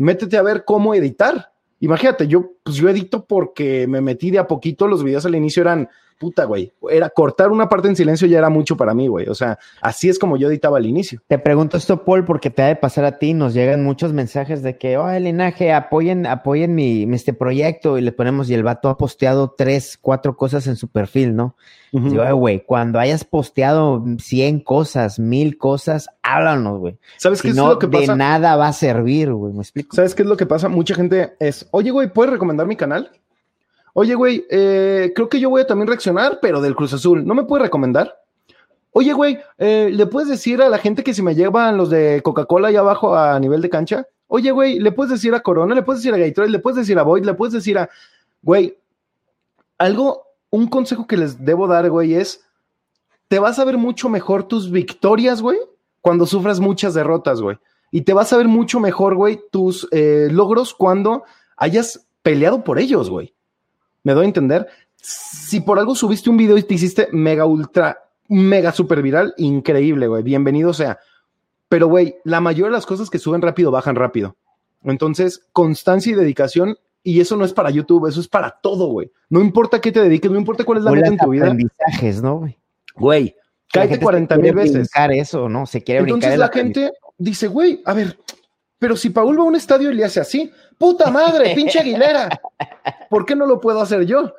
métete 0.00 0.36
a 0.36 0.42
ver 0.42 0.64
cómo 0.64 0.94
editar. 0.94 1.52
Imagínate, 1.80 2.26
yo, 2.26 2.52
pues 2.62 2.76
yo 2.76 2.88
edito 2.88 3.26
porque 3.26 3.86
me 3.86 4.00
metí 4.00 4.30
de 4.30 4.38
a 4.38 4.46
poquito, 4.46 4.86
los 4.86 5.04
videos 5.04 5.26
al 5.26 5.34
inicio 5.34 5.62
eran 5.62 5.88
puta, 6.20 6.44
güey. 6.44 6.70
Era 6.90 7.08
cortar 7.08 7.50
una 7.50 7.68
parte 7.68 7.88
en 7.88 7.96
silencio 7.96 8.28
ya 8.28 8.38
era 8.38 8.50
mucho 8.50 8.76
para 8.76 8.92
mí, 8.92 9.08
güey. 9.08 9.26
O 9.28 9.34
sea, 9.34 9.58
así 9.80 10.10
es 10.10 10.18
como 10.18 10.36
yo 10.36 10.48
editaba 10.48 10.76
al 10.76 10.84
inicio. 10.84 11.22
Te 11.26 11.38
pregunto 11.38 11.78
esto, 11.78 12.04
Paul, 12.04 12.26
porque 12.26 12.50
te 12.50 12.62
ha 12.62 12.66
de 12.66 12.76
pasar 12.76 13.06
a 13.06 13.18
ti. 13.18 13.32
Nos 13.32 13.54
llegan 13.54 13.82
muchos 13.82 14.12
mensajes 14.12 14.62
de 14.62 14.76
que, 14.76 14.98
oh, 14.98 15.08
el 15.08 15.24
linaje, 15.24 15.72
apoyen, 15.72 16.26
apoyen 16.26 16.74
mi, 16.74 17.08
este 17.14 17.32
proyecto. 17.32 17.96
Y 17.96 18.02
le 18.02 18.12
ponemos, 18.12 18.50
y 18.50 18.54
el 18.54 18.62
vato 18.62 18.90
ha 18.90 18.98
posteado 18.98 19.54
tres, 19.56 19.98
cuatro 20.00 20.36
cosas 20.36 20.66
en 20.66 20.76
su 20.76 20.88
perfil, 20.88 21.34
¿no? 21.34 21.56
Yo, 21.92 22.36
güey, 22.36 22.64
cuando 22.64 23.00
hayas 23.00 23.24
posteado 23.24 24.04
100 24.18 24.60
cosas, 24.60 25.18
mil 25.18 25.58
cosas, 25.58 26.08
háblanos, 26.22 26.78
güey. 26.78 26.98
¿Sabes 27.16 27.42
qué 27.42 27.48
es 27.48 27.56
lo 27.56 27.80
que 27.80 27.88
pasa? 27.88 28.12
De 28.12 28.18
nada 28.18 28.54
va 28.54 28.68
a 28.68 28.72
servir, 28.72 29.32
güey. 29.32 29.54
¿Me 29.54 29.62
explico? 29.62 29.96
¿Sabes 29.96 30.14
qué 30.14 30.22
es 30.22 30.28
lo 30.28 30.36
que 30.36 30.46
pasa? 30.46 30.68
Mucha 30.68 30.94
gente 30.94 31.32
es, 31.40 31.66
oye, 31.72 31.90
güey, 31.90 32.12
¿puedes 32.12 32.30
recomendar 32.30 32.68
mi 32.68 32.76
canal? 32.76 33.10
Oye, 33.94 34.14
güey, 34.14 34.46
eh, 34.50 35.12
creo 35.14 35.28
que 35.28 35.40
yo 35.40 35.50
voy 35.50 35.62
a 35.62 35.66
también 35.66 35.88
reaccionar, 35.88 36.38
pero 36.40 36.60
del 36.60 36.76
Cruz 36.76 36.92
Azul. 36.92 37.26
¿No 37.26 37.34
me 37.34 37.44
puede 37.44 37.64
recomendar? 37.64 38.20
Oye, 38.92 39.12
güey, 39.12 39.38
eh, 39.58 39.90
¿le 39.92 40.06
puedes 40.06 40.28
decir 40.28 40.60
a 40.62 40.68
la 40.68 40.78
gente 40.78 41.04
que 41.04 41.14
si 41.14 41.22
me 41.22 41.34
llevan 41.34 41.76
los 41.76 41.90
de 41.90 42.20
Coca-Cola 42.22 42.68
ahí 42.68 42.76
abajo 42.76 43.16
a 43.16 43.38
nivel 43.38 43.60
de 43.62 43.70
cancha? 43.70 44.06
Oye, 44.26 44.50
güey, 44.50 44.78
¿le 44.78 44.92
puedes 44.92 45.12
decir 45.12 45.34
a 45.34 45.40
Corona? 45.40 45.74
¿Le 45.74 45.82
puedes 45.82 46.02
decir 46.02 46.14
a 46.14 46.18
Gatorade? 46.18 46.50
¿Le 46.50 46.58
puedes 46.58 46.76
decir 46.76 46.98
a 46.98 47.02
Boyd? 47.02 47.24
¿Le 47.24 47.34
puedes 47.34 47.52
decir 47.52 47.78
a... 47.78 47.88
Güey, 48.42 48.76
algo, 49.78 50.24
un 50.50 50.68
consejo 50.68 51.06
que 51.06 51.16
les 51.16 51.44
debo 51.44 51.66
dar, 51.66 51.88
güey, 51.90 52.14
es, 52.14 52.44
te 53.28 53.38
vas 53.38 53.58
a 53.58 53.64
ver 53.64 53.76
mucho 53.76 54.08
mejor 54.08 54.44
tus 54.44 54.70
victorias, 54.70 55.40
güey, 55.40 55.58
cuando 56.00 56.26
sufras 56.26 56.60
muchas 56.60 56.94
derrotas, 56.94 57.40
güey. 57.40 57.58
Y 57.92 58.02
te 58.02 58.12
vas 58.12 58.32
a 58.32 58.36
ver 58.36 58.48
mucho 58.48 58.78
mejor, 58.80 59.14
güey, 59.14 59.40
tus 59.50 59.88
eh, 59.90 60.28
logros 60.30 60.74
cuando 60.74 61.24
hayas 61.56 62.06
peleado 62.22 62.62
por 62.62 62.78
ellos, 62.78 63.10
güey. 63.10 63.34
¿Me 64.02 64.12
doy 64.14 64.24
a 64.24 64.28
entender? 64.28 64.68
Si 64.96 65.60
por 65.60 65.78
algo 65.78 65.94
subiste 65.94 66.30
un 66.30 66.36
video 66.36 66.58
y 66.58 66.62
te 66.62 66.74
hiciste 66.74 67.08
mega 67.12 67.44
ultra, 67.46 68.04
mega 68.28 68.72
super 68.72 69.02
viral, 69.02 69.34
increíble, 69.36 70.06
güey. 70.06 70.22
Bienvenido 70.22 70.72
sea. 70.72 70.98
Pero, 71.68 71.88
güey, 71.88 72.16
la 72.24 72.40
mayoría 72.40 72.66
de 72.66 72.72
las 72.72 72.86
cosas 72.86 73.10
que 73.10 73.18
suben 73.18 73.42
rápido 73.42 73.70
bajan 73.70 73.96
rápido. 73.96 74.36
Entonces, 74.82 75.46
constancia 75.52 76.12
y 76.12 76.16
dedicación, 76.16 76.76
y 77.02 77.20
eso 77.20 77.36
no 77.36 77.44
es 77.44 77.52
para 77.52 77.70
YouTube, 77.70 78.08
eso 78.08 78.20
es 78.20 78.28
para 78.28 78.58
todo, 78.62 78.86
güey. 78.88 79.10
No 79.28 79.40
importa 79.40 79.80
qué 79.80 79.92
te 79.92 80.00
dediques, 80.00 80.30
no 80.30 80.38
importa 80.38 80.64
cuál 80.64 80.78
es 80.78 80.84
la 80.84 80.92
meta 80.92 81.08
en 81.08 81.18
tu 81.18 81.30
vida. 81.30 81.46
aprendizajes, 81.46 82.22
¿no, 82.22 82.38
güey? 82.38 82.58
Güey, 82.96 83.36
cállate 83.72 84.00
40 84.00 84.36
mil 84.38 84.54
veces. 84.54 84.90
eso, 85.12 85.48
¿no? 85.48 85.66
Se 85.66 85.82
quiere 85.82 86.00
Entonces 86.00 86.38
la 86.38 86.48
gente 86.48 86.92
dice, 87.18 87.46
güey, 87.46 87.82
a 87.84 87.94
ver, 87.94 88.18
pero 88.80 88.96
si 88.96 89.10
Paul 89.10 89.38
va 89.38 89.42
a 89.42 89.46
un 89.46 89.56
estadio 89.56 89.90
y 89.90 89.94
le 89.94 90.06
hace 90.06 90.20
así, 90.20 90.50
puta 90.78 91.10
madre, 91.10 91.54
pinche 91.54 91.78
Aguilera. 91.78 92.30
¿Por 93.10 93.26
qué 93.26 93.36
no 93.36 93.44
lo 93.44 93.60
puedo 93.60 93.78
hacer 93.78 94.06
yo? 94.06 94.32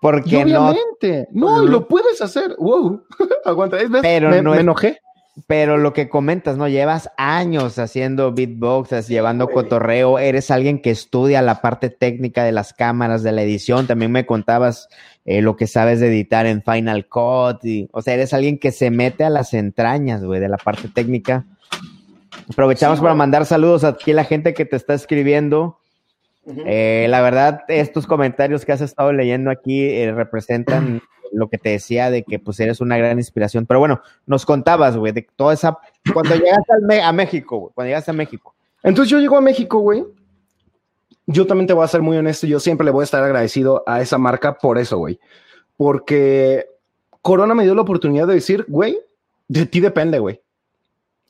Porque 0.00 0.36
obviamente, 0.36 1.26
no, 1.32 1.66
lo 1.66 1.88
puedes 1.88 2.22
hacer. 2.22 2.54
Wow, 2.56 3.02
aguanta, 3.44 3.78
Pero 4.00 4.30
me, 4.30 4.42
no 4.42 4.52
me 4.52 4.60
enojé. 4.60 5.00
Pero 5.48 5.76
lo 5.76 5.92
que 5.92 6.08
comentas, 6.08 6.56
¿no? 6.56 6.68
Llevas 6.68 7.10
años 7.16 7.80
haciendo 7.80 8.32
beatboxes, 8.32 9.08
llevando 9.08 9.48
cotorreo, 9.48 10.20
eres 10.20 10.52
alguien 10.52 10.80
que 10.80 10.90
estudia 10.90 11.42
la 11.42 11.60
parte 11.60 11.90
técnica 11.90 12.44
de 12.44 12.52
las 12.52 12.72
cámaras, 12.72 13.24
de 13.24 13.32
la 13.32 13.42
edición, 13.42 13.88
también 13.88 14.12
me 14.12 14.24
contabas 14.24 14.88
eh, 15.24 15.42
lo 15.42 15.56
que 15.56 15.66
sabes 15.66 15.98
de 15.98 16.08
editar 16.08 16.46
en 16.46 16.62
Final 16.62 17.08
Cut, 17.08 17.64
y, 17.64 17.88
o 17.90 18.02
sea, 18.02 18.14
eres 18.14 18.34
alguien 18.34 18.58
que 18.58 18.70
se 18.70 18.92
mete 18.92 19.24
a 19.24 19.30
las 19.30 19.52
entrañas, 19.52 20.22
güey, 20.22 20.38
de 20.38 20.48
la 20.48 20.58
parte 20.58 20.86
técnica 20.88 21.46
Aprovechamos 22.50 23.00
para 23.00 23.14
mandar 23.14 23.46
saludos 23.46 23.84
aquí 23.84 24.12
a 24.12 24.14
la 24.14 24.24
gente 24.24 24.54
que 24.54 24.64
te 24.64 24.76
está 24.76 24.94
escribiendo. 24.94 25.78
Eh, 26.46 27.06
la 27.08 27.20
verdad, 27.20 27.62
estos 27.68 28.06
comentarios 28.06 28.64
que 28.64 28.72
has 28.72 28.80
estado 28.80 29.12
leyendo 29.12 29.50
aquí 29.50 29.82
eh, 29.82 30.12
representan 30.12 31.02
lo 31.32 31.48
que 31.48 31.58
te 31.58 31.70
decía 31.70 32.10
de 32.10 32.24
que 32.24 32.38
pues 32.38 32.58
eres 32.60 32.80
una 32.80 32.98
gran 32.98 33.18
inspiración. 33.18 33.66
Pero 33.66 33.80
bueno, 33.80 34.00
nos 34.26 34.44
contabas, 34.44 34.96
güey, 34.96 35.12
de 35.12 35.26
toda 35.36 35.54
esa... 35.54 35.78
Cuando 36.12 36.34
llegaste 36.34 36.72
a 37.02 37.12
México, 37.12 37.58
güey, 37.58 37.72
cuando 37.74 37.88
llegaste 37.88 38.10
a 38.10 38.14
México. 38.14 38.54
Entonces 38.82 39.10
yo 39.10 39.20
llego 39.20 39.36
a 39.36 39.40
México, 39.42 39.78
güey. 39.78 40.04
Yo 41.26 41.46
también 41.46 41.66
te 41.68 41.72
voy 41.72 41.84
a 41.84 41.88
ser 41.88 42.02
muy 42.02 42.16
honesto, 42.16 42.46
yo 42.46 42.58
siempre 42.58 42.84
le 42.84 42.90
voy 42.90 43.02
a 43.02 43.04
estar 43.04 43.22
agradecido 43.22 43.84
a 43.86 44.00
esa 44.00 44.18
marca 44.18 44.58
por 44.58 44.78
eso, 44.78 44.98
güey. 44.98 45.20
Porque 45.76 46.66
Corona 47.22 47.54
me 47.54 47.62
dio 47.62 47.74
la 47.74 47.82
oportunidad 47.82 48.26
de 48.26 48.34
decir, 48.34 48.64
güey, 48.66 48.98
de 49.46 49.66
ti 49.66 49.80
depende, 49.80 50.18
güey. 50.18 50.40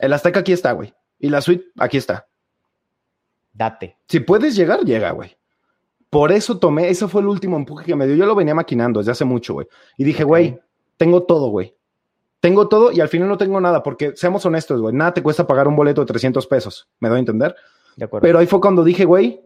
El 0.01 0.13
Azteca 0.15 0.41
aquí 0.41 0.53
está, 0.53 0.73
güey. 0.73 0.93
Y 1.19 1.29
la 1.29 1.41
suite 1.43 1.67
aquí 1.79 1.99
está. 1.99 2.27
Date. 3.53 3.99
Si 4.09 4.21
puedes 4.21 4.57
llegar, 4.57 4.81
llega, 4.81 5.11
güey. 5.11 5.37
Por 6.09 6.33
eso 6.33 6.59
tomé, 6.59 6.89
ese 6.89 7.07
fue 7.07 7.21
el 7.21 7.29
último 7.29 7.57
empuje 7.57 7.85
que 7.85 7.95
me 7.95 8.07
dio. 8.07 8.17
Yo 8.17 8.27
lo 8.27 8.35
venía 8.35 8.55
maquinando 8.55 9.01
desde 9.01 9.13
hace 9.13 9.25
mucho, 9.25 9.55
güey. 9.55 9.67
Y 9.97 10.05
dije, 10.05 10.25
güey, 10.25 10.59
tengo 10.97 11.23
todo, 11.25 11.49
güey. 11.49 11.77
Tengo 12.41 12.69
todo 12.69 12.91
y 12.91 13.01
al 13.01 13.09
final 13.09 13.29
no 13.29 13.37
tengo 13.37 13.61
nada, 13.61 13.83
porque 13.83 14.17
seamos 14.17 14.47
honestos, 14.47 14.81
güey, 14.81 14.95
nada 14.95 15.13
te 15.13 15.23
cuesta 15.23 15.47
pagar 15.47 15.69
un 15.69 15.77
boleto 15.77 16.01
de 16.01 16.07
300 16.07 16.47
pesos. 16.47 16.89
¿Me 16.99 17.11
doy 17.11 17.17
a 17.17 17.21
entender? 17.21 17.55
De 17.97 18.07
acuerdo. 18.07 18.23
Pero 18.23 18.39
ahí 18.39 18.47
fue 18.47 18.63
cuando 18.63 18.83
dije, 18.83 19.05
güey, 19.05 19.43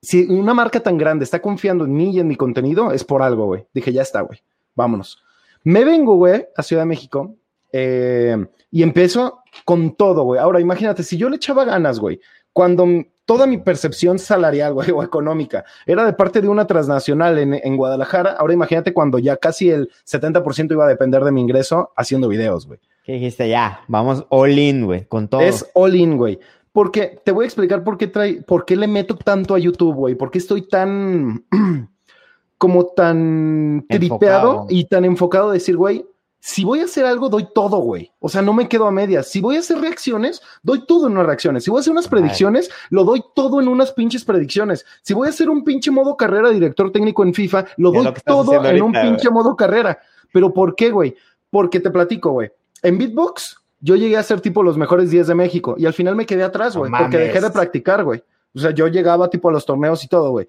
si 0.00 0.24
una 0.24 0.54
marca 0.54 0.80
tan 0.80 0.96
grande 0.96 1.24
está 1.24 1.42
confiando 1.42 1.84
en 1.84 1.94
mí 1.94 2.12
y 2.12 2.20
en 2.20 2.26
mi 2.26 2.36
contenido, 2.36 2.92
es 2.92 3.04
por 3.04 3.22
algo, 3.22 3.44
güey. 3.44 3.66
Dije, 3.74 3.92
ya 3.92 4.00
está, 4.00 4.22
güey. 4.22 4.42
Vámonos. 4.74 5.22
Me 5.64 5.84
vengo, 5.84 6.16
güey, 6.16 6.46
a 6.56 6.62
Ciudad 6.62 6.82
de 6.82 6.86
México 6.86 7.36
eh, 7.76 8.36
y 8.74 8.82
empiezo 8.82 9.44
con 9.64 9.94
todo, 9.94 10.24
güey. 10.24 10.40
Ahora, 10.40 10.60
imagínate, 10.60 11.04
si 11.04 11.16
yo 11.16 11.28
le 11.28 11.36
echaba 11.36 11.64
ganas, 11.64 12.00
güey, 12.00 12.20
cuando 12.52 12.84
toda 13.24 13.46
mi 13.46 13.58
percepción 13.58 14.18
salarial, 14.18 14.74
güey, 14.74 14.90
o 14.90 15.00
económica, 15.04 15.64
era 15.86 16.04
de 16.04 16.12
parte 16.12 16.40
de 16.40 16.48
una 16.48 16.66
transnacional 16.66 17.38
en, 17.38 17.76
Guadalajara, 17.76 18.32
ahora 18.32 18.52
imagínate 18.52 18.92
cuando 18.92 19.20
ya 19.20 19.36
casi 19.36 19.70
el 19.70 19.90
70% 20.04 20.72
iba 20.72 20.86
a 20.86 20.88
depender 20.88 21.22
de 21.22 21.30
mi 21.30 21.40
ingreso 21.40 21.92
haciendo 21.96 22.26
videos, 22.26 22.66
güey. 22.66 22.80
¿Qué 23.04 23.12
dijiste? 23.12 23.48
Ya, 23.48 23.82
vamos 23.86 24.26
all 24.30 24.58
in, 24.58 24.86
güey, 24.86 25.06
con 25.06 25.28
todo. 25.28 25.42
Es 25.42 25.70
all 25.74 25.94
in, 25.94 26.16
güey. 26.16 26.40
Porque 26.72 27.20
te 27.24 27.30
voy 27.30 27.44
a 27.44 27.46
explicar 27.46 27.84
por 27.84 27.96
qué 27.96 28.08
trae, 28.08 28.42
por 28.42 28.64
qué 28.64 28.74
le 28.74 28.88
meto 28.88 29.14
tanto 29.14 29.54
a 29.54 29.60
YouTube, 29.60 29.94
güey, 29.94 30.16
por 30.16 30.32
qué 30.32 30.38
estoy 30.38 30.66
tan 30.66 31.44
como 32.58 32.86
tan 32.86 33.86
tripeado 33.88 34.66
y 34.68 34.86
tan 34.86 35.04
enfocado 35.04 35.50
a 35.50 35.52
decir, 35.52 35.76
güey, 35.76 36.04
si 36.46 36.62
voy 36.62 36.80
a 36.80 36.84
hacer 36.84 37.06
algo, 37.06 37.30
doy 37.30 37.48
todo, 37.54 37.78
güey. 37.78 38.12
O 38.20 38.28
sea, 38.28 38.42
no 38.42 38.52
me 38.52 38.68
quedo 38.68 38.86
a 38.86 38.90
medias. 38.90 39.30
Si 39.30 39.40
voy 39.40 39.56
a 39.56 39.60
hacer 39.60 39.78
reacciones, 39.78 40.42
doy 40.62 40.84
todo 40.84 41.06
en 41.06 41.14
unas 41.14 41.24
reacciones. 41.24 41.64
Si 41.64 41.70
voy 41.70 41.78
a 41.78 41.80
hacer 41.80 41.92
unas 41.92 42.06
predicciones, 42.06 42.70
lo 42.90 43.02
doy 43.02 43.24
todo 43.34 43.62
en 43.62 43.68
unas 43.68 43.92
pinches 43.92 44.26
predicciones. 44.26 44.84
Si 45.00 45.14
voy 45.14 45.26
a 45.26 45.30
hacer 45.30 45.48
un 45.48 45.64
pinche 45.64 45.90
modo 45.90 46.18
carrera 46.18 46.50
director 46.50 46.92
técnico 46.92 47.22
en 47.22 47.32
FIFA, 47.32 47.64
lo 47.78 47.92
doy 47.92 48.12
todo 48.26 48.62
en 48.62 48.82
un 48.82 48.92
pinche 48.92 49.30
modo 49.30 49.56
carrera. 49.56 49.98
Pero 50.34 50.52
¿por 50.52 50.76
qué, 50.76 50.90
güey? 50.90 51.16
Porque 51.48 51.80
te 51.80 51.90
platico, 51.90 52.32
güey. 52.32 52.50
En 52.82 52.98
Beatbox, 52.98 53.62
yo 53.80 53.96
llegué 53.96 54.18
a 54.18 54.22
ser 54.22 54.42
tipo 54.42 54.62
los 54.62 54.76
mejores 54.76 55.10
días 55.10 55.26
de 55.26 55.34
México 55.34 55.76
y 55.78 55.86
al 55.86 55.94
final 55.94 56.14
me 56.14 56.26
quedé 56.26 56.42
atrás, 56.42 56.76
güey, 56.76 56.92
porque 56.92 57.16
dejé 57.16 57.40
de 57.40 57.48
practicar, 57.48 58.04
güey. 58.04 58.22
O 58.54 58.58
sea, 58.58 58.72
yo 58.72 58.86
llegaba 58.88 59.30
tipo 59.30 59.48
a 59.48 59.52
los 59.52 59.64
torneos 59.64 60.04
y 60.04 60.08
todo, 60.08 60.32
güey. 60.32 60.46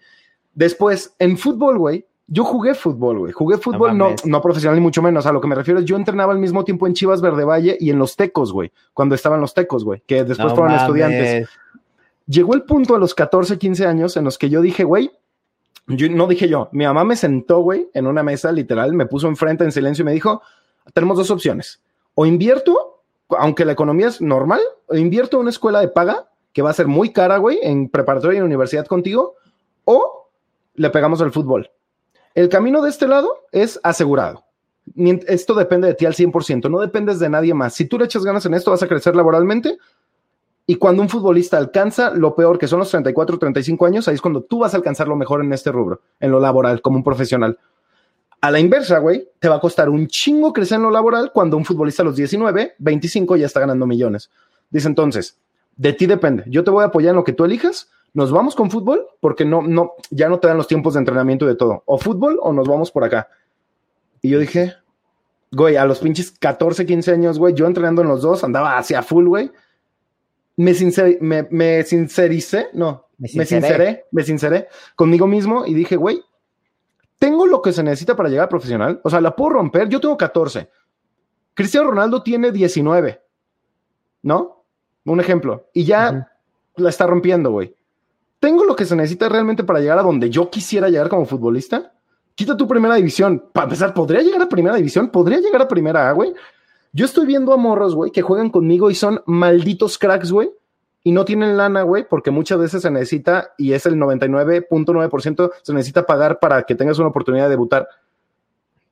Después, 0.53 1.15
en 1.19 1.37
fútbol, 1.37 1.77
güey, 1.77 2.05
yo 2.27 2.43
jugué 2.43 2.73
fútbol, 2.73 3.19
güey. 3.19 3.31
Jugué 3.33 3.57
fútbol 3.57 3.97
no, 3.97 4.15
no, 4.23 4.41
profesional 4.41 4.75
ni 4.75 4.81
mucho 4.81 5.01
menos. 5.01 5.25
A 5.25 5.31
lo 5.31 5.39
que 5.39 5.47
me 5.47 5.55
refiero 5.55 5.79
es 5.79 5.85
yo 5.85 5.95
entrenaba 5.95 6.33
al 6.33 6.39
mismo 6.39 6.63
tiempo 6.63 6.87
en 6.87 6.93
Chivas 6.93 7.21
Verde 7.21 7.43
Valle 7.43 7.77
y 7.79 7.91
en 7.91 7.99
los 7.99 8.15
Tecos, 8.15 8.51
güey. 8.51 8.71
Cuando 8.93 9.13
estaban 9.13 9.39
los 9.41 9.53
Tecos, 9.53 9.83
güey. 9.83 10.01
Que 10.07 10.23
después 10.23 10.53
fueron 10.53 10.73
estudiantes. 10.73 11.49
Llegó 12.27 12.55
el 12.55 12.63
punto 12.63 12.95
a 12.95 12.99
los 12.99 13.13
14, 13.13 13.59
15 13.59 13.85
años 13.85 14.17
en 14.17 14.23
los 14.23 14.39
que 14.39 14.49
yo 14.49 14.61
dije, 14.61 14.83
güey, 14.83 15.11
yo, 15.87 16.09
no 16.09 16.25
dije 16.25 16.47
yo, 16.47 16.69
mi 16.71 16.85
mamá 16.85 17.03
me 17.03 17.15
sentó, 17.15 17.59
güey, 17.59 17.89
en 17.93 18.07
una 18.07 18.23
mesa, 18.23 18.51
literal, 18.51 18.93
me 18.93 19.05
puso 19.05 19.27
enfrente 19.27 19.63
en 19.63 19.71
silencio 19.71 20.01
y 20.01 20.05
me 20.05 20.13
dijo, 20.13 20.41
tenemos 20.93 21.17
dos 21.17 21.29
opciones. 21.29 21.81
O 22.15 22.25
invierto, 22.25 23.03
aunque 23.29 23.65
la 23.65 23.73
economía 23.73 24.07
es 24.07 24.21
normal, 24.21 24.61
o 24.87 24.95
invierto 24.95 25.37
en 25.37 25.41
una 25.41 25.51
escuela 25.51 25.79
de 25.81 25.89
paga, 25.89 26.27
que 26.53 26.63
va 26.63 26.71
a 26.71 26.73
ser 26.73 26.87
muy 26.87 27.11
cara, 27.13 27.37
güey, 27.37 27.59
en 27.61 27.89
preparatoria 27.89 28.37
y 28.37 28.39
en 28.39 28.45
universidad 28.45 28.87
contigo, 28.87 29.35
o 29.83 30.29
le 30.73 30.89
pegamos 30.89 31.21
al 31.21 31.31
fútbol. 31.31 31.69
El 32.35 32.49
camino 32.49 32.81
de 32.81 32.89
este 32.89 33.07
lado 33.07 33.45
es 33.51 33.79
asegurado. 33.81 34.43
Esto 35.27 35.55
depende 35.55 35.87
de 35.87 35.93
ti 35.95 36.05
al 36.05 36.13
100%, 36.13 36.69
no 36.69 36.79
dependes 36.79 37.17
de 37.19 37.29
nadie 37.29 37.53
más. 37.53 37.73
Si 37.73 37.85
tú 37.85 37.97
le 37.97 38.05
echas 38.05 38.23
ganas 38.23 38.45
en 38.45 38.53
esto, 38.53 38.71
vas 38.71 38.83
a 38.83 38.87
crecer 38.87 39.15
laboralmente. 39.15 39.77
Y 40.67 40.75
cuando 40.75 41.01
un 41.01 41.09
futbolista 41.09 41.57
alcanza 41.57 42.11
lo 42.11 42.35
peor, 42.35 42.59
que 42.59 42.67
son 42.67 42.79
los 42.79 42.89
34, 42.89 43.39
35 43.39 43.85
años, 43.85 44.07
ahí 44.07 44.15
es 44.15 44.21
cuando 44.21 44.41
tú 44.43 44.59
vas 44.59 44.73
a 44.73 44.77
alcanzar 44.77 45.07
lo 45.07 45.15
mejor 45.15 45.43
en 45.43 45.53
este 45.53 45.71
rubro, 45.71 46.01
en 46.19 46.31
lo 46.31 46.39
laboral, 46.39 46.81
como 46.81 46.97
un 46.97 47.03
profesional. 47.03 47.57
A 48.41 48.51
la 48.51 48.59
inversa, 48.59 48.99
güey, 48.99 49.29
te 49.39 49.47
va 49.47 49.55
a 49.55 49.59
costar 49.59 49.89
un 49.89 50.07
chingo 50.07 50.53
crecer 50.53 50.75
en 50.75 50.83
lo 50.83 50.91
laboral 50.91 51.31
cuando 51.33 51.55
un 51.55 51.65
futbolista 51.65 52.03
a 52.03 52.05
los 52.05 52.15
19, 52.15 52.75
25 52.77 53.37
ya 53.37 53.45
está 53.45 53.61
ganando 53.61 53.87
millones. 53.87 54.29
Dice 54.69 54.87
entonces, 54.87 55.39
de 55.77 55.93
ti 55.93 56.05
depende. 56.05 56.43
Yo 56.47 56.63
te 56.63 56.71
voy 56.71 56.83
a 56.83 56.87
apoyar 56.87 57.11
en 57.11 57.15
lo 57.15 57.23
que 57.23 57.33
tú 57.33 57.45
elijas, 57.45 57.89
nos 58.15 58.31
vamos 58.31 58.55
con 58.55 58.71
fútbol 58.71 59.05
porque 59.19 59.43
no, 59.43 59.61
no, 59.61 59.95
ya 60.09 60.29
no 60.29 60.39
te 60.39 60.47
dan 60.47 60.55
los 60.55 60.69
tiempos 60.69 60.93
de 60.93 60.99
entrenamiento 60.99 61.43
y 61.43 61.49
de 61.49 61.55
todo. 61.55 61.83
O 61.85 61.97
fútbol 61.97 62.39
o 62.41 62.53
nos 62.53 62.65
vamos 62.65 62.89
por 62.89 63.03
acá. 63.03 63.27
Y 64.21 64.29
yo 64.29 64.39
dije, 64.39 64.73
güey, 65.51 65.75
a 65.75 65.83
los 65.83 65.99
pinches 65.99 66.31
14, 66.31 66.85
15 66.85 67.11
años, 67.11 67.37
güey, 67.37 67.53
yo 67.53 67.67
entrenando 67.67 68.01
en 68.01 68.07
los 68.07 68.21
dos, 68.21 68.45
andaba 68.45 68.77
hacia 68.77 69.03
full, 69.03 69.27
güey. 69.27 69.51
Me, 70.55 70.73
me, 71.19 71.47
me, 71.51 71.83
sincericé, 71.83 72.69
no, 72.71 73.07
me, 73.17 73.27
me 73.35 73.45
sinceré, 73.45 74.05
me 74.11 74.23
sinceré 74.23 74.69
conmigo 74.95 75.27
mismo 75.27 75.65
y 75.65 75.73
dije, 75.73 75.97
güey, 75.97 76.23
tengo 77.19 77.45
lo 77.45 77.61
que 77.61 77.73
se 77.73 77.83
necesita 77.83 78.15
para 78.15 78.29
llegar 78.29 78.45
a 78.45 78.49
profesional. 78.49 79.01
O 79.03 79.09
sea, 79.09 79.19
la 79.19 79.35
puedo 79.35 79.49
romper. 79.49 79.89
Yo 79.89 79.99
tengo 79.99 80.15
14. 80.15 80.69
Cristiano 81.53 81.89
Ronaldo 81.89 82.23
tiene 82.23 82.53
19. 82.53 83.21
¿No? 84.21 84.63
Un 85.03 85.19
ejemplo. 85.19 85.69
Y 85.73 85.83
ya 85.83 86.29
la 86.77 86.89
está 86.89 87.07
rompiendo, 87.07 87.51
güey 87.51 87.75
tengo 88.39 88.63
lo 88.65 88.75
que 88.75 88.85
se 88.85 88.95
necesita 88.95 89.29
realmente 89.29 89.63
para 89.63 89.79
llegar 89.79 89.99
a 89.99 90.03
donde 90.03 90.29
yo 90.29 90.49
quisiera 90.49 90.89
llegar 90.89 91.09
como 91.09 91.25
futbolista. 91.25 91.93
Quita 92.35 92.57
tu 92.57 92.67
primera 92.67 92.95
división. 92.95 93.49
Para 93.53 93.65
empezar, 93.65 93.93
¿podría 93.93 94.21
llegar 94.21 94.41
a 94.41 94.49
primera 94.49 94.75
división? 94.75 95.09
¿Podría 95.09 95.39
llegar 95.39 95.61
a 95.61 95.67
primera 95.67 96.09
A, 96.09 96.11
güey? 96.11 96.33
Yo 96.91 97.05
estoy 97.05 97.25
viendo 97.25 97.53
a 97.53 97.57
morros, 97.57 97.95
güey, 97.95 98.11
que 98.11 98.21
juegan 98.21 98.49
conmigo 98.49 98.89
y 98.89 98.95
son 98.95 99.21
malditos 99.25 99.97
cracks, 99.97 100.31
güey. 100.31 100.49
Y 101.03 101.11
no 101.11 101.23
tienen 101.23 101.55
lana, 101.55 101.83
güey, 101.83 102.07
porque 102.07 102.31
muchas 102.31 102.57
veces 102.57 102.81
se 102.81 102.89
necesita, 102.89 103.53
y 103.57 103.73
es 103.73 103.85
el 103.85 103.95
99.9%, 103.95 105.51
se 105.61 105.73
necesita 105.73 106.05
pagar 106.05 106.39
para 106.39 106.63
que 106.63 106.73
tengas 106.73 106.97
una 106.97 107.09
oportunidad 107.09 107.43
de 107.43 107.51
debutar. 107.51 107.87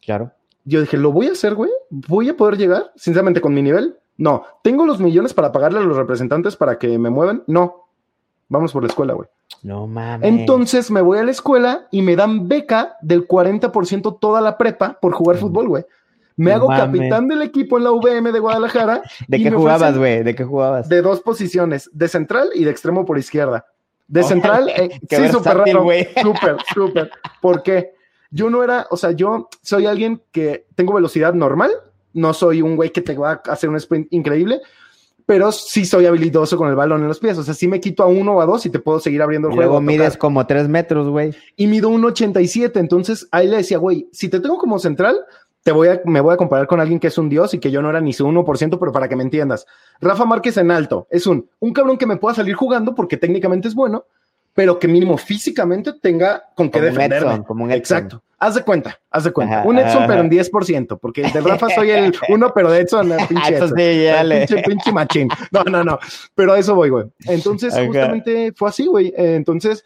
Claro. 0.05 0.31
Yo 0.65 0.81
dije, 0.81 0.97
¿lo 0.97 1.11
voy 1.11 1.27
a 1.27 1.31
hacer, 1.31 1.55
güey? 1.55 1.71
¿Voy 1.89 2.29
a 2.29 2.37
poder 2.37 2.57
llegar? 2.57 2.91
Sinceramente, 2.95 3.41
con 3.41 3.53
mi 3.53 3.61
nivel. 3.61 3.97
No. 4.17 4.45
¿Tengo 4.63 4.85
los 4.85 4.99
millones 4.99 5.33
para 5.33 5.51
pagarle 5.51 5.79
a 5.79 5.83
los 5.83 5.97
representantes 5.97 6.55
para 6.55 6.77
que 6.77 6.97
me 6.99 7.09
muevan? 7.09 7.43
No. 7.47 7.82
Vamos 8.49 8.71
por 8.71 8.83
la 8.83 8.87
escuela, 8.87 9.13
güey. 9.13 9.27
No 9.63 9.87
mames. 9.87 10.27
Entonces 10.27 10.91
me 10.91 11.01
voy 11.01 11.19
a 11.19 11.23
la 11.23 11.31
escuela 11.31 11.87
y 11.91 12.01
me 12.01 12.15
dan 12.15 12.47
beca 12.47 12.97
del 13.01 13.27
40% 13.27 14.19
toda 14.19 14.41
la 14.41 14.57
prepa 14.57 14.99
por 14.99 15.13
jugar 15.13 15.37
fútbol, 15.37 15.67
güey. 15.67 15.85
Me 16.35 16.51
hago 16.51 16.67
capitán 16.67 17.27
del 17.27 17.41
equipo 17.43 17.77
en 17.77 17.83
la 17.83 17.91
VM 17.91 18.31
de 18.31 18.39
Guadalajara. 18.39 19.03
¿De 19.27 19.41
qué 19.41 19.51
jugabas, 19.51 19.97
güey? 19.97 20.23
¿De 20.23 20.35
qué 20.35 20.43
jugabas? 20.43 20.89
De 20.89 21.01
dos 21.01 21.21
posiciones, 21.21 21.89
de 21.93 22.07
central 22.07 22.49
y 22.55 22.63
de 22.63 22.71
extremo 22.71 23.05
por 23.05 23.17
izquierda. 23.17 23.65
De 24.07 24.23
central, 24.23 24.69
eh, 24.75 24.89
sí, 25.09 25.29
súper 25.29 25.57
raro. 25.57 25.85
Súper, 26.21 26.57
súper. 26.73 27.11
¿Por 27.41 27.63
qué? 27.63 27.93
Yo 28.31 28.49
no 28.49 28.63
era, 28.63 28.87
o 28.89 28.97
sea, 28.97 29.11
yo 29.11 29.47
soy 29.61 29.85
alguien 29.85 30.21
que 30.31 30.65
tengo 30.75 30.93
velocidad 30.93 31.33
normal, 31.33 31.71
no 32.13 32.33
soy 32.33 32.61
un 32.61 32.75
güey 32.75 32.91
que 32.91 33.01
te 33.01 33.15
va 33.15 33.41
a 33.45 33.51
hacer 33.51 33.69
un 33.69 33.75
sprint 33.75 34.07
increíble, 34.11 34.61
pero 35.25 35.51
sí 35.51 35.85
soy 35.85 36.05
habilidoso 36.05 36.57
con 36.57 36.69
el 36.69 36.75
balón 36.75 37.01
en 37.01 37.07
los 37.07 37.19
pies. 37.19 37.37
O 37.37 37.43
sea, 37.43 37.53
sí 37.53 37.67
me 37.67 37.79
quito 37.79 38.03
a 38.03 38.07
uno 38.07 38.33
o 38.33 38.41
a 38.41 38.45
dos 38.45 38.65
y 38.65 38.69
te 38.69 38.79
puedo 38.79 38.99
seguir 38.99 39.21
abriendo 39.21 39.47
el 39.47 39.53
juego. 39.53 39.71
Luego 39.71 39.81
mides 39.81 40.17
como 40.17 40.45
tres 40.45 40.67
metros, 40.67 41.07
güey. 41.09 41.33
Y 41.55 41.67
mido 41.67 41.89
un 41.89 42.03
87. 42.03 42.79
Entonces 42.79 43.27
ahí 43.31 43.47
le 43.47 43.57
decía, 43.57 43.77
güey, 43.77 44.07
si 44.11 44.29
te 44.29 44.39
tengo 44.39 44.57
como 44.57 44.79
central, 44.79 45.17
te 45.63 45.71
voy 45.71 45.87
a, 45.87 46.01
me 46.05 46.19
voy 46.19 46.33
a 46.33 46.37
comparar 46.37 46.67
con 46.67 46.79
alguien 46.79 46.99
que 46.99 47.07
es 47.07 47.17
un 47.17 47.29
dios 47.29 47.53
y 47.53 47.59
que 47.59 47.71
yo 47.71 47.81
no 47.81 47.89
era 47.89 48.01
ni 48.01 48.11
su 48.11 48.27
1%, 48.27 48.77
pero 48.77 48.91
para 48.91 49.07
que 49.07 49.15
me 49.15 49.23
entiendas. 49.23 49.65
Rafa 50.01 50.25
Márquez 50.25 50.57
en 50.57 50.71
alto 50.71 51.07
es 51.09 51.25
un, 51.25 51.49
un 51.59 51.73
cabrón 51.73 51.97
que 51.97 52.05
me 52.05 52.17
pueda 52.17 52.35
salir 52.35 52.55
jugando 52.55 52.93
porque 52.93 53.15
técnicamente 53.15 53.69
es 53.69 53.75
bueno, 53.75 54.05
pero 54.53 54.77
que 54.77 54.87
mínimo 54.87 55.17
físicamente 55.17 55.93
tenga 55.93 56.43
con 56.55 56.69
qué 56.69 56.81
defenderme. 56.81 57.43
como 57.43 57.63
un 57.63 57.71
Exacto. 57.71 58.21
Haz 58.43 58.55
de 58.55 58.63
cuenta, 58.63 58.99
haz 59.09 59.23
de 59.23 59.31
cuenta. 59.31 59.63
un 59.65 59.79
Edson, 59.79 60.03
pero 60.05 60.19
en 60.19 60.29
10%, 60.29 60.99
porque 60.99 61.21
de 61.21 61.39
Rafa 61.39 61.69
soy 61.69 61.91
el 61.91 62.13
uno, 62.29 62.51
pero 62.53 62.69
de 62.69 62.81
Edson, 62.81 63.09
el 63.13 63.25
pinche, 63.25 63.55
Edson, 63.55 63.73
pinche, 63.73 64.63
pinche 64.63 64.91
machín. 64.91 65.29
No, 65.49 65.63
no, 65.63 65.81
no. 65.81 65.97
Pero 66.35 66.51
a 66.51 66.59
eso 66.59 66.75
voy, 66.75 66.89
güey. 66.89 67.05
Entonces, 67.25 67.73
justamente 67.73 68.51
fue 68.53 68.67
así, 68.67 68.85
güey. 68.85 69.13
Entonces, 69.15 69.85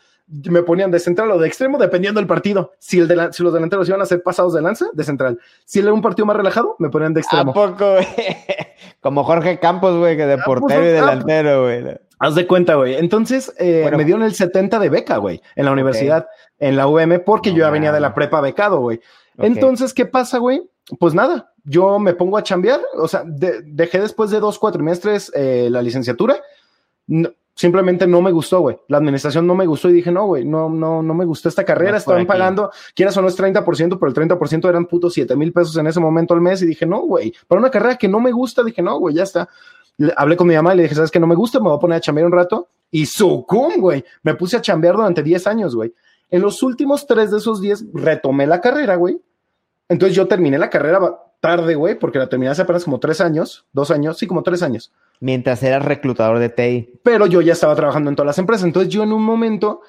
me 0.49 0.63
ponían 0.63 0.89
de 0.89 0.99
central 0.99 1.29
o 1.29 1.37
de 1.37 1.47
extremo, 1.47 1.77
dependiendo 1.77 2.19
del 2.19 2.27
partido. 2.27 2.73
Si, 2.79 2.97
el 2.97 3.07
de 3.07 3.29
si 3.31 3.43
los 3.43 3.53
delanteros 3.53 3.87
iban 3.87 4.01
a 4.01 4.05
ser 4.05 4.23
pasados 4.23 4.55
de 4.55 4.61
lanza, 4.61 4.87
de 4.91 5.03
central. 5.03 5.39
Si 5.63 5.77
era 5.77 5.93
un 5.93 6.01
partido 6.01 6.25
más 6.25 6.35
relajado, 6.35 6.75
me 6.79 6.89
ponían 6.89 7.13
de 7.13 7.21
extremo. 7.21 7.51
¿A 7.51 7.53
poco, 7.53 7.93
güey? 7.93 8.07
Como 9.01 9.23
Jorge 9.23 9.59
Campos, 9.59 9.97
güey, 9.97 10.17
que 10.17 10.25
de 10.25 10.33
ah, 10.33 10.41
pues, 10.43 10.59
portero 10.59 10.83
y 10.83 10.87
ah, 10.87 10.91
delantero, 10.93 11.63
güey. 11.63 11.83
Haz 12.19 12.33
de 12.33 12.47
cuenta, 12.47 12.73
güey. 12.73 12.95
Entonces, 12.95 13.53
eh, 13.59 13.89
me 13.95 14.03
dieron 14.03 14.23
el 14.23 14.33
70 14.33 14.79
de 14.79 14.89
beca, 14.89 15.17
güey, 15.17 15.39
en 15.55 15.65
la 15.65 15.71
universidad, 15.71 16.27
en 16.59 16.75
la 16.75 16.87
UM, 16.87 17.21
porque 17.25 17.51
yo 17.51 17.59
ya 17.59 17.69
venía 17.69 17.91
de 17.91 17.99
la 17.99 18.13
prepa 18.13 18.41
becado, 18.41 18.79
güey. 18.79 18.99
Entonces, 19.37 19.93
¿qué 19.93 20.05
pasa, 20.05 20.39
güey? 20.39 20.67
Pues 20.99 21.13
nada, 21.13 21.53
yo 21.63 21.99
me 21.99 22.13
pongo 22.13 22.37
a 22.37 22.43
chambear, 22.43 22.81
o 22.95 23.07
sea, 23.07 23.23
dejé 23.25 23.99
después 23.99 24.31
de 24.31 24.39
dos 24.39 24.57
cuatrimestres 24.57 25.31
eh, 25.35 25.67
la 25.69 25.81
licenciatura. 25.81 26.37
simplemente 27.53 28.07
no 28.07 28.21
me 28.21 28.31
gustó, 28.31 28.61
güey. 28.61 28.77
La 28.87 28.97
administración 28.97 29.45
no 29.45 29.53
me 29.53 29.65
gustó 29.65 29.89
y 29.89 29.93
dije, 29.93 30.11
no, 30.11 30.25
güey, 30.25 30.45
no, 30.45 30.69
no, 30.69 31.03
no 31.03 31.13
me 31.13 31.25
gustó 31.25 31.49
esta 31.49 31.65
carrera. 31.65 31.97
Estaban 31.97 32.25
pagando, 32.25 32.71
quieras 32.95 33.17
o 33.17 33.21
no 33.21 33.27
es 33.27 33.37
30%, 33.37 33.97
pero 33.99 34.07
el 34.07 34.29
30% 34.29 34.69
eran 34.69 34.85
putos 34.85 35.13
7 35.13 35.35
mil 35.35 35.51
pesos 35.51 35.75
en 35.77 35.87
ese 35.87 35.99
momento 35.99 36.33
al 36.33 36.41
mes. 36.41 36.61
Y 36.61 36.65
dije, 36.65 36.85
no, 36.85 37.01
güey, 37.01 37.33
para 37.47 37.59
una 37.59 37.69
carrera 37.69 37.97
que 37.97 38.07
no 38.07 38.19
me 38.19 38.31
gusta, 38.31 38.63
dije, 38.63 38.81
no, 38.81 38.97
güey, 38.97 39.15
ya 39.15 39.23
está 39.23 39.49
hablé 40.15 40.37
con 40.37 40.47
mi 40.47 40.55
mamá 40.55 40.73
y 40.73 40.77
le 40.77 40.83
dije, 40.83 40.95
¿sabes 40.95 41.11
qué? 41.11 41.19
No 41.19 41.27
me 41.27 41.35
gusta, 41.35 41.59
me 41.59 41.69
voy 41.69 41.77
a 41.77 41.79
poner 41.79 41.97
a 41.97 42.01
chambear 42.01 42.27
un 42.27 42.33
rato. 42.33 42.69
Y 42.91 43.05
sucum, 43.05 43.73
güey. 43.77 44.03
Me 44.23 44.35
puse 44.35 44.57
a 44.57 44.61
chambear 44.61 44.95
durante 44.95 45.23
10 45.23 45.47
años, 45.47 45.75
güey. 45.75 45.93
En 46.29 46.41
los 46.41 46.61
últimos 46.63 47.07
tres 47.07 47.31
de 47.31 47.37
esos 47.37 47.61
10 47.61 47.85
retomé 47.93 48.47
la 48.47 48.61
carrera, 48.61 48.95
güey. 48.95 49.21
Entonces 49.89 50.15
yo 50.15 50.27
terminé 50.27 50.57
la 50.57 50.69
carrera 50.69 50.99
tarde, 51.39 51.75
güey, 51.75 51.97
porque 51.97 52.19
la 52.19 52.27
terminé 52.27 52.51
hace 52.51 52.63
apenas 52.63 52.83
como 52.83 52.99
tres 52.99 53.21
años, 53.21 53.65
dos 53.71 53.91
años, 53.91 54.17
sí, 54.17 54.27
como 54.27 54.43
tres 54.43 54.61
años. 54.61 54.91
Mientras 55.19 55.63
eras 55.63 55.85
reclutador 55.85 56.39
de 56.39 56.49
TI. 56.49 56.99
Pero 57.03 57.25
yo 57.25 57.41
ya 57.41 57.53
estaba 57.53 57.75
trabajando 57.75 58.09
en 58.09 58.15
todas 58.15 58.27
las 58.27 58.39
empresas. 58.39 58.65
Entonces 58.65 58.91
yo 58.91 59.03
en 59.03 59.13
un 59.13 59.23
momento 59.23 59.81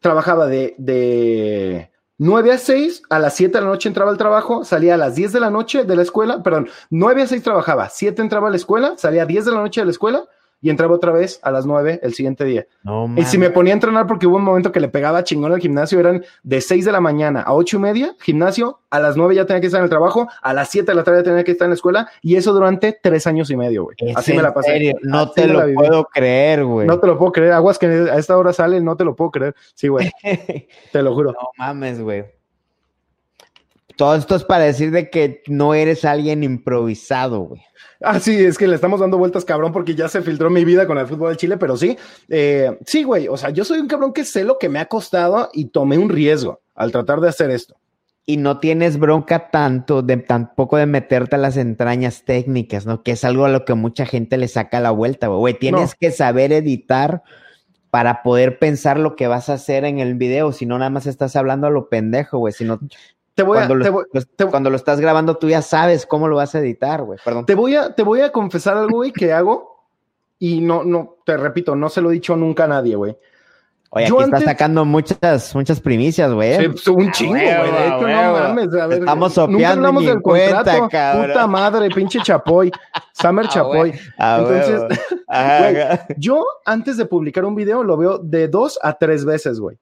trabajaba 0.00 0.46
de, 0.46 0.74
de 0.78 1.90
9 2.18 2.52
a 2.52 2.58
6, 2.58 3.02
a 3.10 3.18
las 3.18 3.34
7 3.34 3.58
de 3.58 3.64
la 3.64 3.70
noche 3.70 3.88
entraba 3.88 4.10
al 4.10 4.18
trabajo, 4.18 4.64
salía 4.64 4.94
a 4.94 4.98
las 4.98 5.14
10 5.14 5.32
de 5.32 5.40
la 5.40 5.50
noche 5.50 5.84
de 5.84 5.96
la 5.96 6.02
escuela, 6.02 6.42
perdón, 6.42 6.68
9 6.90 7.22
a 7.22 7.26
6 7.26 7.42
trabajaba, 7.42 7.88
7 7.88 8.20
entraba 8.20 8.48
a 8.48 8.50
la 8.50 8.56
escuela, 8.56 8.94
salía 8.96 9.22
a 9.22 9.26
10 9.26 9.46
de 9.46 9.52
la 9.52 9.58
noche 9.58 9.80
de 9.80 9.86
la 9.86 9.90
escuela 9.90 10.24
y 10.64 10.70
entraba 10.70 10.94
otra 10.94 11.12
vez 11.12 11.40
a 11.42 11.50
las 11.50 11.66
9 11.66 12.00
el 12.02 12.14
siguiente 12.14 12.46
día. 12.46 12.66
y 13.16 13.24
si 13.24 13.36
me 13.36 13.50
ponía 13.50 13.74
a 13.74 13.76
entrenar, 13.76 14.06
porque 14.06 14.26
hubo 14.26 14.36
un 14.36 14.44
momento 14.44 14.72
que 14.72 14.80
le 14.80 14.88
pegaba 14.88 15.22
chingón 15.22 15.52
al 15.52 15.60
gimnasio, 15.60 16.00
eran 16.00 16.24
de 16.42 16.62
6 16.62 16.86
de 16.86 16.90
la 16.90 17.02
mañana 17.02 17.42
a 17.42 17.52
8 17.52 17.76
y 17.76 17.80
media, 17.80 18.16
gimnasio, 18.18 18.80
a 18.88 18.98
las 18.98 19.14
9 19.14 19.34
ya 19.34 19.44
tenía 19.44 19.60
que 19.60 19.66
estar 19.66 19.80
en 19.80 19.84
el 19.84 19.90
trabajo, 19.90 20.26
a 20.40 20.54
las 20.54 20.70
7 20.70 20.90
de 20.90 20.94
la 20.94 21.04
tarde 21.04 21.22
tenía 21.22 21.44
que 21.44 21.52
estar 21.52 21.66
en 21.66 21.72
la 21.72 21.74
escuela, 21.74 22.08
y 22.22 22.36
eso 22.36 22.54
durante 22.54 22.98
3 22.98 23.26
años 23.26 23.50
y 23.50 23.56
medio, 23.58 23.84
güey. 23.84 23.96
Así 24.16 24.32
me 24.32 24.40
la 24.40 24.54
pasé. 24.54 24.94
No 25.02 25.30
te 25.32 25.46
lo 25.48 25.70
puedo 25.74 26.04
creer, 26.06 26.64
güey. 26.64 26.86
No 26.86 26.98
te 26.98 27.08
lo 27.08 27.18
puedo 27.18 27.32
creer. 27.32 27.52
Aguas 27.52 27.78
que 27.78 27.84
a 27.84 28.16
esta 28.16 28.38
hora 28.38 28.54
sale, 28.54 28.80
no 28.80 28.96
te 28.96 29.04
lo 29.04 29.14
puedo 29.14 29.32
creer. 29.32 29.54
Sí, 29.74 29.88
güey. 29.88 30.10
te 30.92 31.02
lo 31.02 31.12
juro. 31.14 31.32
No 31.32 31.50
mames, 31.58 32.00
güey. 32.00 32.24
Todo 33.96 34.16
esto 34.16 34.34
es 34.34 34.44
para 34.44 34.64
decir 34.64 34.90
de 34.90 35.08
que 35.10 35.42
no 35.46 35.74
eres 35.74 36.04
alguien 36.04 36.42
improvisado, 36.42 37.40
güey. 37.40 37.62
Ah, 38.00 38.20
sí, 38.20 38.36
es 38.44 38.58
que 38.58 38.66
le 38.66 38.74
estamos 38.74 39.00
dando 39.00 39.18
vueltas, 39.18 39.44
cabrón, 39.44 39.72
porque 39.72 39.94
ya 39.94 40.08
se 40.08 40.20
filtró 40.20 40.50
mi 40.50 40.64
vida 40.64 40.86
con 40.86 40.98
el 40.98 41.06
fútbol 41.06 41.30
de 41.30 41.36
Chile, 41.36 41.56
pero 41.56 41.76
sí, 41.76 41.96
eh, 42.28 42.76
sí, 42.84 43.02
güey, 43.02 43.28
o 43.28 43.36
sea, 43.36 43.50
yo 43.50 43.64
soy 43.64 43.78
un 43.78 43.86
cabrón 43.86 44.12
que 44.12 44.24
sé 44.24 44.44
lo 44.44 44.58
que 44.58 44.68
me 44.68 44.78
ha 44.78 44.86
costado 44.86 45.48
y 45.52 45.66
tomé 45.66 45.96
un 45.96 46.10
riesgo 46.10 46.60
al 46.74 46.92
tratar 46.92 47.20
de 47.20 47.28
hacer 47.28 47.50
esto. 47.50 47.76
Y 48.26 48.38
no 48.38 48.58
tienes 48.58 48.98
bronca 48.98 49.50
tanto 49.50 50.02
de 50.02 50.16
tampoco 50.16 50.78
de 50.78 50.86
meterte 50.86 51.36
a 51.36 51.38
las 51.38 51.56
entrañas 51.58 52.24
técnicas, 52.24 52.86
¿no? 52.86 53.02
Que 53.02 53.12
es 53.12 53.24
algo 53.24 53.44
a 53.44 53.50
lo 53.50 53.64
que 53.64 53.74
mucha 53.74 54.06
gente 54.06 54.38
le 54.38 54.48
saca 54.48 54.80
la 54.80 54.90
vuelta, 54.90 55.28
güey. 55.28 55.54
Tienes 55.54 55.94
que 55.94 56.10
saber 56.10 56.52
editar 56.52 57.22
para 57.90 58.22
poder 58.22 58.58
pensar 58.58 58.98
lo 58.98 59.14
que 59.14 59.28
vas 59.28 59.48
a 59.48 59.52
hacer 59.52 59.84
en 59.84 60.00
el 60.00 60.14
video, 60.14 60.50
si 60.50 60.66
no 60.66 60.78
nada 60.78 60.90
más 60.90 61.06
estás 61.06 61.36
hablando 61.36 61.68
a 61.68 61.70
lo 61.70 61.88
pendejo, 61.88 62.38
güey, 62.38 62.52
sino 62.52 62.80
te 63.34 63.42
voy 63.42 63.56
cuando, 63.58 63.74
a, 63.74 63.76
lo, 63.78 63.84
te 63.84 63.90
voy- 63.90 64.04
te- 64.36 64.46
cuando 64.46 64.70
lo 64.70 64.76
estás 64.76 65.00
grabando 65.00 65.36
tú 65.36 65.48
ya 65.48 65.60
sabes 65.62 66.06
cómo 66.06 66.28
lo 66.28 66.36
vas 66.36 66.54
a 66.54 66.60
editar, 66.60 67.02
güey, 67.02 67.18
perdón. 67.24 67.46
te 67.46 67.54
voy 67.54 67.74
a, 67.76 67.94
te 67.94 68.02
voy 68.02 68.20
a 68.20 68.30
confesar 68.32 68.76
algo, 68.76 68.96
güey, 68.98 69.12
que 69.12 69.32
hago 69.32 69.84
y 70.38 70.60
no, 70.60 70.84
no, 70.84 71.16
te 71.24 71.36
repito, 71.36 71.74
no 71.76 71.88
se 71.88 72.00
lo 72.00 72.10
he 72.10 72.14
dicho 72.14 72.36
nunca 72.36 72.64
a 72.64 72.68
nadie, 72.68 72.96
güey. 72.96 73.16
Oye, 73.96 74.08
yo 74.08 74.16
aquí 74.16 74.24
antes- 74.24 74.40
estás 74.40 74.52
sacando 74.54 74.84
muchas, 74.84 75.54
muchas 75.54 75.80
primicias, 75.80 76.32
güey. 76.32 76.56
Sí, 76.58 76.68
pues, 76.68 76.88
un 76.88 77.12
chingo, 77.12 77.34
güey. 77.34 77.44
De 77.46 77.86
hecho, 77.86 78.00
no 78.08 78.32
mames. 78.32 78.74
A 78.74 78.86
ver, 78.88 78.98
Estamos 78.98 79.36
nunca 79.36 79.52
sopeando 79.52 79.68
hablamos 79.68 80.02
del 80.04 80.12
en 80.14 80.20
cuenta, 80.20 80.56
contrato. 80.56 80.88
cabrón. 80.90 81.26
Puta 81.28 81.46
madre, 81.46 81.88
pinche 81.90 82.18
Chapoy. 82.20 82.72
Summer 83.12 83.44
Ah, 83.46 83.52
Chapoy. 83.52 83.92
Ah, 84.18 84.38
Entonces, 84.40 84.80
güey. 84.80 86.16
Yo, 86.18 86.44
antes 86.64 86.96
de 86.96 87.06
publicar 87.06 87.44
un 87.44 87.54
video, 87.54 87.84
lo 87.84 87.96
veo 87.96 88.18
de 88.18 88.48
dos 88.48 88.80
a 88.82 88.94
tres 88.98 89.24
veces, 89.24 89.60
güey. 89.60 89.78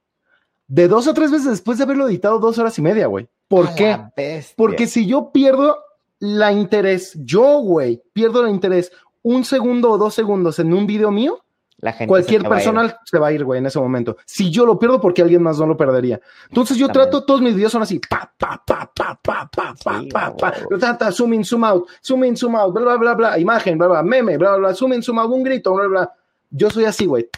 De 0.69 0.89
dos 0.89 1.09
a 1.09 1.15
tres 1.15 1.31
veces 1.31 1.49
después 1.49 1.79
de 1.79 1.85
haberlo 1.85 2.07
editado 2.07 2.39
dos 2.39 2.59
horas 2.59 2.79
y 2.79 2.83
media, 2.83 3.07
güey. 3.07 3.29
¿Por 3.53 3.75
qué? 3.75 3.91
la. 3.91 4.55
Porque 4.57 4.87
si 4.87 5.07
yo 5.07 5.31
pierdo 5.31 5.79
la 6.19 6.53
interés, 6.53 7.13
yo, 7.23 7.59
güey, 7.59 8.03
pierdo 8.15 8.47
el 8.47 8.51
interés 8.51 8.91
un 9.21 9.45
segundo 9.45 9.91
o 9.91 9.99
dos 9.99 10.15
segundos 10.15 10.59
en 10.59 10.73
un 10.73 10.87
video 10.87 11.11
mío, 11.11 11.45
La 11.77 11.93
gente 11.93 12.09
cualquier 12.09 12.49
persona 12.49 12.97
se 13.05 13.19
va 13.19 13.27
a 13.27 13.33
ir, 13.33 13.45
güey, 13.45 13.59
en 13.59 13.67
ese 13.67 13.79
momento. 13.79 14.17
Si 14.25 14.51
yo 14.51 14.65
lo 14.65 14.79
pierdo, 14.79 15.03
porque 15.03 15.21
alguien 15.21 15.43
más 15.43 15.59
no 15.59 15.67
lo 15.67 15.77
perdería. 15.77 16.19
Entonces 16.49 16.79
yo 16.79 16.89
trato, 16.89 17.25
todos 17.25 17.43
mis 17.43 17.55
videos 17.55 17.73
son 17.73 17.83
así, 17.83 17.99
pa, 17.99 18.33
pa, 18.39 18.63
pa, 18.67 18.91
pa, 18.95 19.21
pa, 19.23 19.51
pa, 19.53 19.75
pa, 19.77 20.01
Sí, 20.01 20.09
pa, 20.09 20.35
pa, 20.35 20.55
ta, 20.81 20.97
ta, 20.97 21.13
zoom 21.13 21.35
in, 21.35 21.45
zoom 21.45 21.65
out, 21.65 21.87
zoom 22.03 22.25
in, 22.25 22.35
zoom 22.35 22.57
out, 22.57 22.73
bla, 22.73 22.83
bla, 22.83 22.97
bla, 22.97 23.15
bla, 23.15 23.39
imagen, 23.39 23.77
bla, 23.77 23.89
bla, 23.89 24.03
meme, 24.03 24.39
bla, 24.39 24.57
bla, 24.57 24.75
zoom 24.75 24.95
in, 24.95 25.03
zoom 25.03 25.19
out, 25.19 25.31
un 25.31 25.43
grito, 25.43 25.75
bla, 25.75 25.89
bla. 25.89 26.13
Yo 26.51 26.71
soy 26.71 26.87
así, 26.87 27.05
güey. 27.05 27.29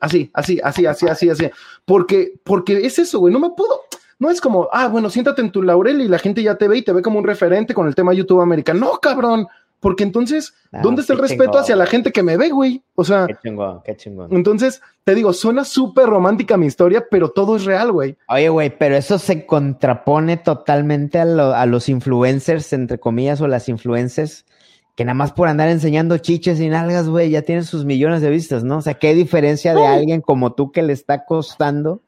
Así, 0.00 0.30
así, 0.32 0.58
así, 0.64 0.86
así, 0.86 1.06
así, 1.06 1.28
así. 1.28 1.50
Porque, 1.84 2.40
porque 2.44 2.86
es 2.86 2.98
eso, 2.98 3.18
güey. 3.18 3.30
No 3.30 3.38
me 3.38 3.50
puedo. 3.50 3.82
No 4.20 4.30
es 4.30 4.40
como, 4.40 4.68
ah, 4.72 4.86
bueno, 4.86 5.10
siéntate 5.10 5.40
en 5.42 5.50
tu 5.50 5.62
laurel 5.62 6.00
y 6.00 6.06
la 6.08 6.18
gente 6.20 6.42
ya 6.42 6.54
te 6.54 6.68
ve 6.68 6.78
y 6.78 6.82
te 6.82 6.92
ve 6.92 7.02
como 7.02 7.18
un 7.18 7.24
referente 7.24 7.74
con 7.74 7.88
el 7.88 7.94
tema 7.96 8.14
YouTube 8.14 8.40
americano. 8.40 8.78
No, 8.78 8.92
cabrón. 9.00 9.48
Porque 9.80 10.04
entonces, 10.04 10.52
¿dónde 10.82 11.00
está 11.00 11.14
el 11.14 11.20
respeto 11.20 11.44
chingón. 11.44 11.60
hacia 11.62 11.74
la 11.74 11.86
gente 11.86 12.12
que 12.12 12.22
me 12.22 12.36
ve, 12.36 12.50
güey? 12.50 12.82
O 12.96 13.02
sea, 13.02 13.26
Qué 13.26 13.34
chingón, 13.42 13.80
qué 13.82 13.96
chingón. 13.96 14.28
entonces, 14.30 14.82
te 15.04 15.14
digo, 15.14 15.32
suena 15.32 15.64
súper 15.64 16.04
romántica 16.04 16.58
mi 16.58 16.66
historia, 16.66 17.06
pero 17.10 17.30
todo 17.30 17.56
es 17.56 17.64
real, 17.64 17.90
güey. 17.90 18.14
Oye, 18.28 18.50
güey, 18.50 18.76
pero 18.78 18.94
eso 18.94 19.18
se 19.18 19.46
contrapone 19.46 20.36
totalmente 20.36 21.18
a, 21.18 21.24
lo- 21.24 21.54
a 21.54 21.64
los 21.64 21.88
influencers, 21.88 22.74
entre 22.74 23.00
comillas, 23.00 23.40
o 23.40 23.48
las 23.48 23.70
influencers, 23.70 24.44
que 24.96 25.06
nada 25.06 25.14
más 25.14 25.32
por 25.32 25.48
andar 25.48 25.70
enseñando 25.70 26.18
chiches 26.18 26.60
y 26.60 26.68
nalgas, 26.68 27.08
güey, 27.08 27.30
ya 27.30 27.40
tienen 27.40 27.64
sus 27.64 27.86
millones 27.86 28.20
de 28.20 28.28
vistas, 28.28 28.62
¿no? 28.64 28.76
O 28.76 28.82
sea, 28.82 28.92
¿qué 28.94 29.14
diferencia 29.14 29.72
de 29.72 29.86
alguien 29.86 30.20
como 30.20 30.52
tú 30.52 30.72
que 30.72 30.82
le 30.82 30.92
está 30.92 31.24
costando, 31.24 32.02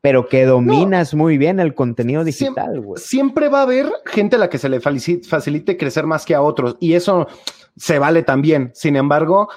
pero 0.00 0.28
que 0.28 0.44
dominas 0.44 1.14
muy 1.14 1.38
bien 1.38 1.60
el 1.60 1.74
contenido 1.74 2.24
digital, 2.24 2.80
güey? 2.80 3.00
Siempre 3.02 3.48
va 3.48 3.60
a 3.60 3.62
haber 3.62 3.90
gente 4.06 4.36
a 4.36 4.38
la 4.38 4.48
que 4.50 4.58
se 4.58 4.68
le 4.68 4.80
facilite 4.80 5.76
crecer 5.76 6.06
más 6.06 6.24
que 6.24 6.34
a 6.34 6.42
otros, 6.42 6.76
y 6.80 6.94
eso 6.94 7.26
se 7.76 7.98
vale 7.98 8.22
también. 8.22 8.70
Sin 8.74 8.96
embargo, 8.96 9.48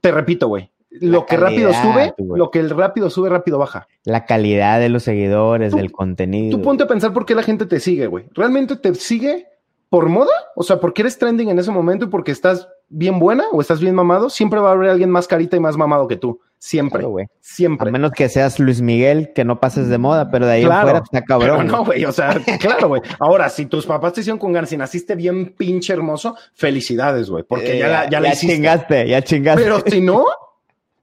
te 0.00 0.10
repito, 0.12 0.48
güey. 0.48 0.70
Lo 1.00 1.24
que 1.24 1.38
rápido 1.38 1.72
sube, 1.72 2.14
lo 2.18 2.50
que 2.50 2.58
el 2.58 2.68
rápido 2.68 3.08
sube, 3.08 3.30
rápido 3.30 3.58
baja. 3.58 3.88
La 4.04 4.26
calidad 4.26 4.78
de 4.78 4.90
los 4.90 5.02
seguidores, 5.04 5.70
Tú- 5.70 5.78
del 5.78 5.90
contenido. 5.90 6.58
Tú 6.58 6.62
ponte 6.62 6.84
a 6.84 6.86
pensar 6.86 7.14
por 7.14 7.24
qué 7.24 7.34
la 7.34 7.42
gente 7.42 7.64
te 7.64 7.80
sigue, 7.80 8.06
güey. 8.06 8.26
¿Realmente 8.34 8.76
te 8.76 8.94
sigue 8.94 9.46
por 9.88 10.10
moda? 10.10 10.32
O 10.54 10.62
sea, 10.62 10.80
porque 10.80 11.00
eres 11.00 11.16
trending 11.18 11.48
en 11.48 11.58
ese 11.58 11.70
momento 11.70 12.04
y 12.04 12.08
porque 12.08 12.30
estás 12.30 12.68
bien 12.92 13.18
buena 13.18 13.44
o 13.52 13.60
estás 13.60 13.80
bien 13.80 13.94
mamado. 13.94 14.30
Siempre 14.30 14.60
va 14.60 14.70
a 14.70 14.72
haber 14.72 14.90
alguien 14.90 15.10
más 15.10 15.26
carita 15.26 15.56
y 15.56 15.60
más 15.60 15.76
mamado 15.76 16.06
que 16.06 16.16
tú. 16.16 16.40
Siempre. 16.58 17.00
Claro, 17.00 17.10
güey. 17.10 17.24
A 17.24 17.28
Siempre. 17.40 17.90
menos 17.90 18.12
que 18.12 18.28
seas 18.28 18.60
Luis 18.60 18.80
Miguel, 18.80 19.32
que 19.34 19.44
no 19.44 19.58
pases 19.58 19.88
de 19.88 19.98
moda, 19.98 20.30
pero 20.30 20.46
de 20.46 20.52
ahí 20.52 20.64
Claro, 20.64 20.82
fuera 20.82 20.98
está 21.00 21.22
cabrón. 21.22 21.58
Pero 21.66 21.72
no, 21.78 21.84
güey. 21.84 22.04
o 22.04 22.12
sea, 22.12 22.38
claro, 22.60 22.86
güey. 22.88 23.02
Ahora, 23.18 23.48
si 23.48 23.66
tus 23.66 23.84
papás 23.84 24.12
te 24.12 24.20
hicieron 24.20 24.38
con 24.38 24.52
ganas 24.52 24.72
y 24.72 24.76
naciste 24.76 25.16
bien 25.16 25.54
pinche 25.56 25.92
hermoso, 25.92 26.36
felicidades, 26.54 27.28
güey, 27.30 27.42
porque 27.42 27.72
Eh, 27.76 27.78
ya, 27.80 27.88
la, 27.88 28.08
ya 28.10 28.20
la 28.20 28.28
hiciste. 28.28 28.54
chingaste, 28.54 29.08
ya 29.08 29.22
chingaste. 29.22 29.62
Pero 29.62 29.80
si 29.84 30.00
no, 30.00 30.24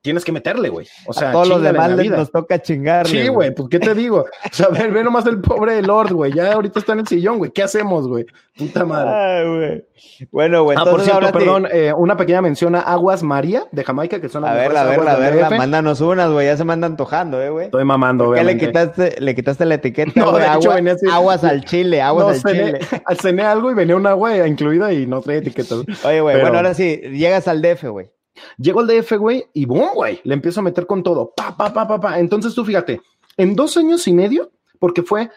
tienes 0.02 0.24
que 0.24 0.32
meterle, 0.32 0.70
güey. 0.70 0.88
O 1.08 1.14
sea, 1.14 1.30
a 1.30 1.32
todos 1.32 1.48
los 1.48 1.62
demás 1.62 1.92
les 1.92 2.10
nos 2.10 2.32
toca 2.32 2.62
chingarle. 2.62 3.22
Sí, 3.24 3.28
güey, 3.28 3.54
pues 3.54 3.68
qué 3.70 3.80
te 3.80 3.94
digo. 3.94 4.20
O 4.22 4.54
sea, 4.54 4.66
a 4.68 4.70
ver, 4.70 4.92
ve 4.92 5.04
nomás 5.04 5.26
el 5.26 5.42
pobre 5.42 5.82
Lord, 5.82 6.14
güey. 6.14 6.34
Ya 6.34 6.54
ahorita 6.54 6.80
está 6.80 6.94
en 6.94 7.00
el 7.00 7.08
sillón, 7.08 7.38
güey. 7.38 7.52
¿Qué 7.52 7.64
hacemos, 7.64 8.08
güey? 8.08 8.26
Puta 8.58 8.86
madre. 8.86 9.10
Ay, 9.12 9.48
güey. 9.48 9.86
Bueno, 10.32 10.64
güey, 10.64 10.78
Ah, 10.80 10.86
por 10.86 11.02
cierto, 11.02 11.32
perdón, 11.32 11.68
eh, 11.72 11.94
una 11.96 12.16
pequeña 12.18 12.42
mención 12.42 12.76
a 12.76 12.82
Aguas 12.82 13.24
María 13.24 13.64
de 13.72 13.84
Jamaica, 13.84 14.20
que 14.22 14.30
son 14.30 14.42
las 14.44 14.52
A 14.52 14.56
verla, 14.56 14.82
a 14.82 14.86
verla, 14.86 15.12
a 15.14 15.16
verla. 15.18 15.50
Mándanos 15.50 16.02
unas, 16.02 16.30
güey. 16.32 16.48
Ya 16.48 16.58
se 16.58 16.64
me 16.66 16.74
anda 16.74 16.88
antojando, 16.88 17.42
eh, 17.42 17.50
güey. 17.50 17.66
Estoy 17.66 17.84
mamando, 17.86 18.26
¿Por 18.26 18.36
qué 18.38 18.44
le 18.44 18.58
quitaste, 18.58 19.16
le 19.20 19.36
quitaste 19.36 19.66
la 19.66 19.76
etiqueta, 19.76 20.12
No, 20.16 20.32
güey? 20.32 20.44
de 20.44 20.50
Agua- 20.50 20.76
así- 20.92 21.10
aguas 21.12 21.44
al 21.44 21.64
chile, 21.66 22.02
aguas 22.02 22.26
No, 22.26 22.32
al 22.34 22.40
cené, 22.40 22.80
chile. 22.80 22.88
cené 23.22 23.44
algo 23.44 23.72
y 23.72 23.74
venía 23.74 23.96
un 23.96 24.08
agua 24.08 24.48
incluida 24.48 24.92
y 24.94 25.06
no 25.08 25.22
traía 25.22 25.40
etiquetas. 25.40 25.80
Oye, 26.04 26.22
güey, 26.22 26.40
bueno, 26.40 26.58
ahora 26.58 26.74
sí, 26.74 26.98
llegas 27.12 27.48
al 27.48 27.62
DF, 27.62 27.90
güey. 27.90 28.10
Llego 28.58 28.80
al 28.80 28.88
DF, 28.88 29.14
güey, 29.18 29.46
y 29.54 29.66
boom, 29.66 29.90
güey, 29.96 30.20
le 30.24 30.34
empiezo 30.34 30.60
a 30.60 30.64
meter 30.64 30.86
con 30.86 31.04
todo. 31.04 31.34
Pa, 31.36 31.56
pa, 31.56 31.74
pa, 31.74 31.88
pa, 31.88 32.00
pa. 32.00 32.20
Entonces 32.20 32.54
tú 32.54 32.66
fíjate, 32.66 33.02
en 33.38 33.56
dos 33.56 33.78
años 33.78 34.08
y 34.08 34.14
medio, 34.14 34.52
porque 34.80 35.04
fue 35.04 35.30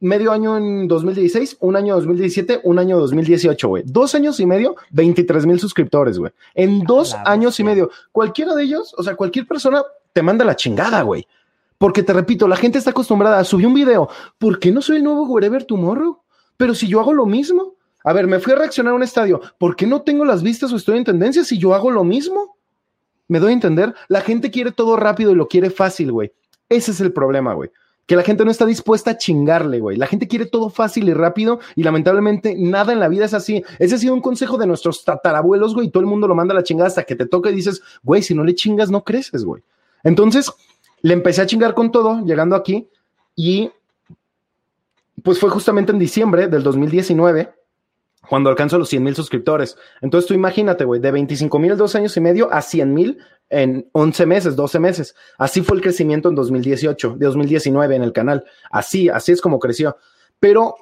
medio 0.00 0.32
año 0.32 0.56
en 0.56 0.88
2016, 0.88 1.58
un 1.60 1.76
año 1.76 1.94
2017, 1.96 2.60
un 2.64 2.78
año 2.78 2.98
2018, 2.98 3.68
güey. 3.68 3.82
Dos 3.86 4.14
años 4.14 4.38
y 4.40 4.46
medio, 4.46 4.76
23 4.90 5.46
mil 5.46 5.58
suscriptores, 5.58 6.18
güey. 6.18 6.32
En 6.54 6.84
dos 6.84 7.12
la 7.12 7.22
años 7.32 7.58
y 7.60 7.64
medio. 7.64 7.90
Cualquiera 8.12 8.54
de 8.54 8.64
ellos, 8.64 8.94
o 8.96 9.02
sea, 9.02 9.16
cualquier 9.16 9.46
persona 9.46 9.82
te 10.12 10.22
manda 10.22 10.44
la 10.44 10.56
chingada, 10.56 11.02
güey. 11.02 11.26
Porque 11.78 12.02
te 12.02 12.12
repito, 12.12 12.48
la 12.48 12.56
gente 12.56 12.78
está 12.78 12.90
acostumbrada 12.90 13.38
a 13.38 13.44
subir 13.44 13.66
un 13.66 13.74
video. 13.74 14.08
¿Por 14.38 14.58
qué 14.58 14.72
no 14.72 14.80
soy 14.80 14.96
el 14.96 15.04
nuevo 15.04 15.26
Wherever 15.26 15.64
Tomorrow? 15.64 16.20
Pero 16.56 16.74
si 16.74 16.88
yo 16.88 17.00
hago 17.00 17.12
lo 17.12 17.26
mismo. 17.26 17.75
A 18.06 18.12
ver, 18.12 18.28
me 18.28 18.38
fui 18.38 18.52
a 18.52 18.56
reaccionar 18.56 18.92
a 18.92 18.94
un 18.94 19.02
estadio. 19.02 19.40
¿Por 19.58 19.74
qué 19.74 19.84
no 19.84 20.02
tengo 20.02 20.24
las 20.24 20.40
vistas 20.40 20.72
o 20.72 20.76
estoy 20.76 20.96
en 20.96 21.02
tendencia 21.02 21.42
si 21.42 21.58
yo 21.58 21.74
hago 21.74 21.90
lo 21.90 22.04
mismo? 22.04 22.56
¿Me 23.26 23.40
doy 23.40 23.50
a 23.50 23.54
entender? 23.54 23.96
La 24.06 24.20
gente 24.20 24.52
quiere 24.52 24.70
todo 24.70 24.96
rápido 24.96 25.32
y 25.32 25.34
lo 25.34 25.48
quiere 25.48 25.70
fácil, 25.70 26.12
güey. 26.12 26.32
Ese 26.68 26.92
es 26.92 27.00
el 27.00 27.12
problema, 27.12 27.54
güey. 27.54 27.72
Que 28.06 28.14
la 28.14 28.22
gente 28.22 28.44
no 28.44 28.52
está 28.52 28.64
dispuesta 28.64 29.10
a 29.10 29.18
chingarle, 29.18 29.80
güey. 29.80 29.96
La 29.96 30.06
gente 30.06 30.28
quiere 30.28 30.46
todo 30.46 30.70
fácil 30.70 31.08
y 31.08 31.14
rápido 31.14 31.58
y 31.74 31.82
lamentablemente 31.82 32.54
nada 32.56 32.92
en 32.92 33.00
la 33.00 33.08
vida 33.08 33.24
es 33.24 33.34
así. 33.34 33.64
Ese 33.80 33.96
ha 33.96 33.98
sido 33.98 34.14
un 34.14 34.20
consejo 34.20 34.56
de 34.56 34.68
nuestros 34.68 35.04
tatarabuelos, 35.04 35.74
güey. 35.74 35.88
y 35.88 35.90
Todo 35.90 36.02
el 36.02 36.08
mundo 36.08 36.28
lo 36.28 36.36
manda 36.36 36.54
a 36.54 36.58
la 36.58 36.62
chingada 36.62 36.86
hasta 36.86 37.02
que 37.02 37.16
te 37.16 37.26
toca 37.26 37.50
y 37.50 37.56
dices, 37.56 37.82
güey, 38.04 38.22
si 38.22 38.36
no 38.36 38.44
le 38.44 38.54
chingas, 38.54 38.88
no 38.88 39.02
creces, 39.02 39.44
güey. 39.44 39.64
Entonces, 40.04 40.52
le 41.02 41.12
empecé 41.12 41.42
a 41.42 41.46
chingar 41.46 41.74
con 41.74 41.90
todo, 41.90 42.24
llegando 42.24 42.54
aquí 42.54 42.86
y 43.34 43.72
pues 45.24 45.40
fue 45.40 45.50
justamente 45.50 45.90
en 45.90 45.98
diciembre 45.98 46.46
del 46.46 46.62
2019 46.62 47.65
cuando 48.28 48.50
alcanzo 48.50 48.78
los 48.78 48.88
100 48.88 49.02
mil 49.02 49.14
suscriptores. 49.14 49.76
Entonces 50.00 50.28
tú 50.28 50.34
imagínate, 50.34 50.84
güey, 50.84 51.00
de 51.00 51.10
25 51.10 51.58
mil 51.58 51.76
dos 51.76 51.94
años 51.94 52.16
y 52.16 52.20
medio 52.20 52.52
a 52.52 52.62
100 52.62 52.94
mil 52.94 53.18
en 53.48 53.88
11 53.92 54.26
meses, 54.26 54.56
12 54.56 54.78
meses. 54.80 55.14
Así 55.38 55.62
fue 55.62 55.76
el 55.76 55.82
crecimiento 55.82 56.28
en 56.28 56.34
2018, 56.34 57.16
de 57.18 57.26
2019 57.26 57.96
en 57.96 58.02
el 58.02 58.12
canal. 58.12 58.44
Así, 58.70 59.08
así 59.08 59.32
es 59.32 59.40
como 59.40 59.58
creció. 59.58 59.96
Pero, 60.40 60.74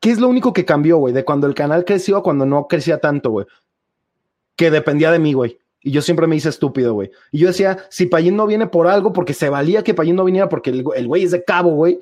¿qué 0.00 0.10
es 0.10 0.18
lo 0.18 0.28
único 0.28 0.52
que 0.52 0.64
cambió, 0.64 0.98
güey? 0.98 1.12
De 1.12 1.24
cuando 1.24 1.46
el 1.46 1.54
canal 1.54 1.84
creció 1.84 2.16
a 2.16 2.22
cuando 2.22 2.46
no 2.46 2.68
crecía 2.68 2.98
tanto, 2.98 3.30
güey. 3.30 3.46
Que 4.56 4.70
dependía 4.70 5.10
de 5.10 5.18
mí, 5.18 5.32
güey. 5.32 5.58
Y 5.80 5.90
yo 5.90 6.00
siempre 6.00 6.26
me 6.26 6.36
hice 6.36 6.48
estúpido, 6.48 6.94
güey. 6.94 7.10
Y 7.30 7.38
yo 7.38 7.48
decía, 7.48 7.84
si 7.90 8.06
Payín 8.06 8.36
no 8.36 8.46
viene 8.46 8.66
por 8.66 8.86
algo, 8.86 9.12
porque 9.12 9.34
se 9.34 9.50
valía 9.50 9.82
que 9.82 9.92
Payín 9.92 10.16
no 10.16 10.24
viniera, 10.24 10.48
porque 10.48 10.70
el 10.70 10.82
güey 10.82 11.24
es 11.24 11.32
de 11.32 11.44
cabo, 11.44 11.70
güey. 11.70 12.00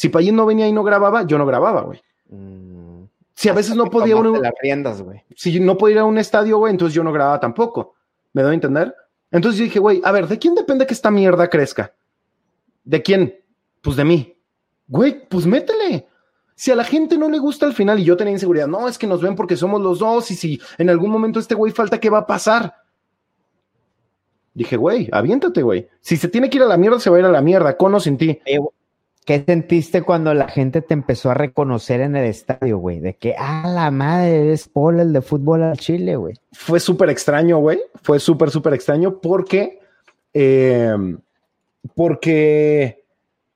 Si 0.00 0.08
Payín 0.08 0.36
no 0.36 0.46
venía 0.46 0.68
y 0.68 0.72
no 0.72 0.84
grababa, 0.84 1.26
yo 1.26 1.36
no 1.36 1.44
grababa, 1.44 1.82
güey. 1.82 2.00
Mm, 2.28 2.99
Si 3.40 3.48
a 3.48 3.54
veces 3.54 3.74
no 3.74 3.86
podía 3.86 4.16
uno, 4.16 4.38
las 4.38 4.52
riendas, 4.60 5.00
güey. 5.00 5.24
si 5.34 5.60
no 5.60 5.78
podía 5.78 5.94
ir 5.94 5.98
a 6.00 6.04
un 6.04 6.18
estadio, 6.18 6.58
güey, 6.58 6.72
entonces 6.72 6.94
yo 6.94 7.02
no 7.02 7.10
grababa 7.10 7.40
tampoco. 7.40 7.94
¿Me 8.34 8.42
doy 8.42 8.50
a 8.50 8.54
entender? 8.54 8.94
Entonces 9.30 9.58
yo 9.58 9.64
dije, 9.64 9.78
güey, 9.78 10.02
a 10.04 10.12
ver, 10.12 10.28
¿de 10.28 10.38
quién 10.38 10.54
depende 10.54 10.86
que 10.86 10.92
esta 10.92 11.10
mierda 11.10 11.48
crezca? 11.48 11.94
¿De 12.84 13.00
quién? 13.00 13.34
Pues 13.80 13.96
de 13.96 14.04
mí. 14.04 14.36
Güey, 14.88 15.26
pues 15.26 15.46
métele. 15.46 16.06
Si 16.54 16.70
a 16.70 16.76
la 16.76 16.84
gente 16.84 17.16
no 17.16 17.30
le 17.30 17.38
gusta 17.38 17.64
al 17.64 17.72
final 17.72 17.98
y 17.98 18.04
yo 18.04 18.14
tenía 18.14 18.34
inseguridad, 18.34 18.66
no, 18.66 18.86
es 18.86 18.98
que 18.98 19.06
nos 19.06 19.22
ven 19.22 19.36
porque 19.36 19.56
somos 19.56 19.80
los 19.80 20.00
dos 20.00 20.30
y 20.30 20.34
si 20.34 20.60
en 20.76 20.90
algún 20.90 21.10
momento 21.10 21.40
este 21.40 21.54
güey 21.54 21.72
falta, 21.72 21.98
¿qué 21.98 22.10
va 22.10 22.18
a 22.18 22.26
pasar? 22.26 22.74
Dije, 24.52 24.76
güey, 24.76 25.08
aviéntate, 25.12 25.62
güey. 25.62 25.88
Si 26.02 26.18
se 26.18 26.28
tiene 26.28 26.50
que 26.50 26.58
ir 26.58 26.64
a 26.64 26.66
la 26.66 26.76
mierda, 26.76 27.00
se 27.00 27.08
va 27.08 27.16
a 27.16 27.20
ir 27.20 27.24
a 27.24 27.30
la 27.30 27.40
mierda, 27.40 27.74
con 27.78 27.94
o 27.94 28.00
sin 28.00 28.18
ti. 28.18 28.38
Eh, 28.44 28.58
¿Qué 29.24 29.44
sentiste 29.44 30.02
cuando 30.02 30.32
la 30.34 30.48
gente 30.48 30.80
te 30.82 30.94
empezó 30.94 31.30
a 31.30 31.34
reconocer 31.34 32.00
en 32.00 32.16
el 32.16 32.24
estadio, 32.24 32.78
güey? 32.78 33.00
De 33.00 33.14
que, 33.16 33.34
ah, 33.38 33.70
la 33.72 33.90
madre, 33.90 34.40
eres 34.46 34.66
Paul, 34.68 34.98
el 34.98 35.12
de 35.12 35.20
fútbol 35.20 35.62
al 35.62 35.76
Chile, 35.78 36.16
güey. 36.16 36.34
fue 36.52 36.80
súper 36.80 37.10
extraño, 37.10 37.58
güey. 37.58 37.80
Fue 38.02 38.18
súper, 38.18 38.50
súper 38.50 38.74
extraño 38.74 39.20
porque, 39.20 39.78
eh, 40.34 40.94
porque, 41.94 43.04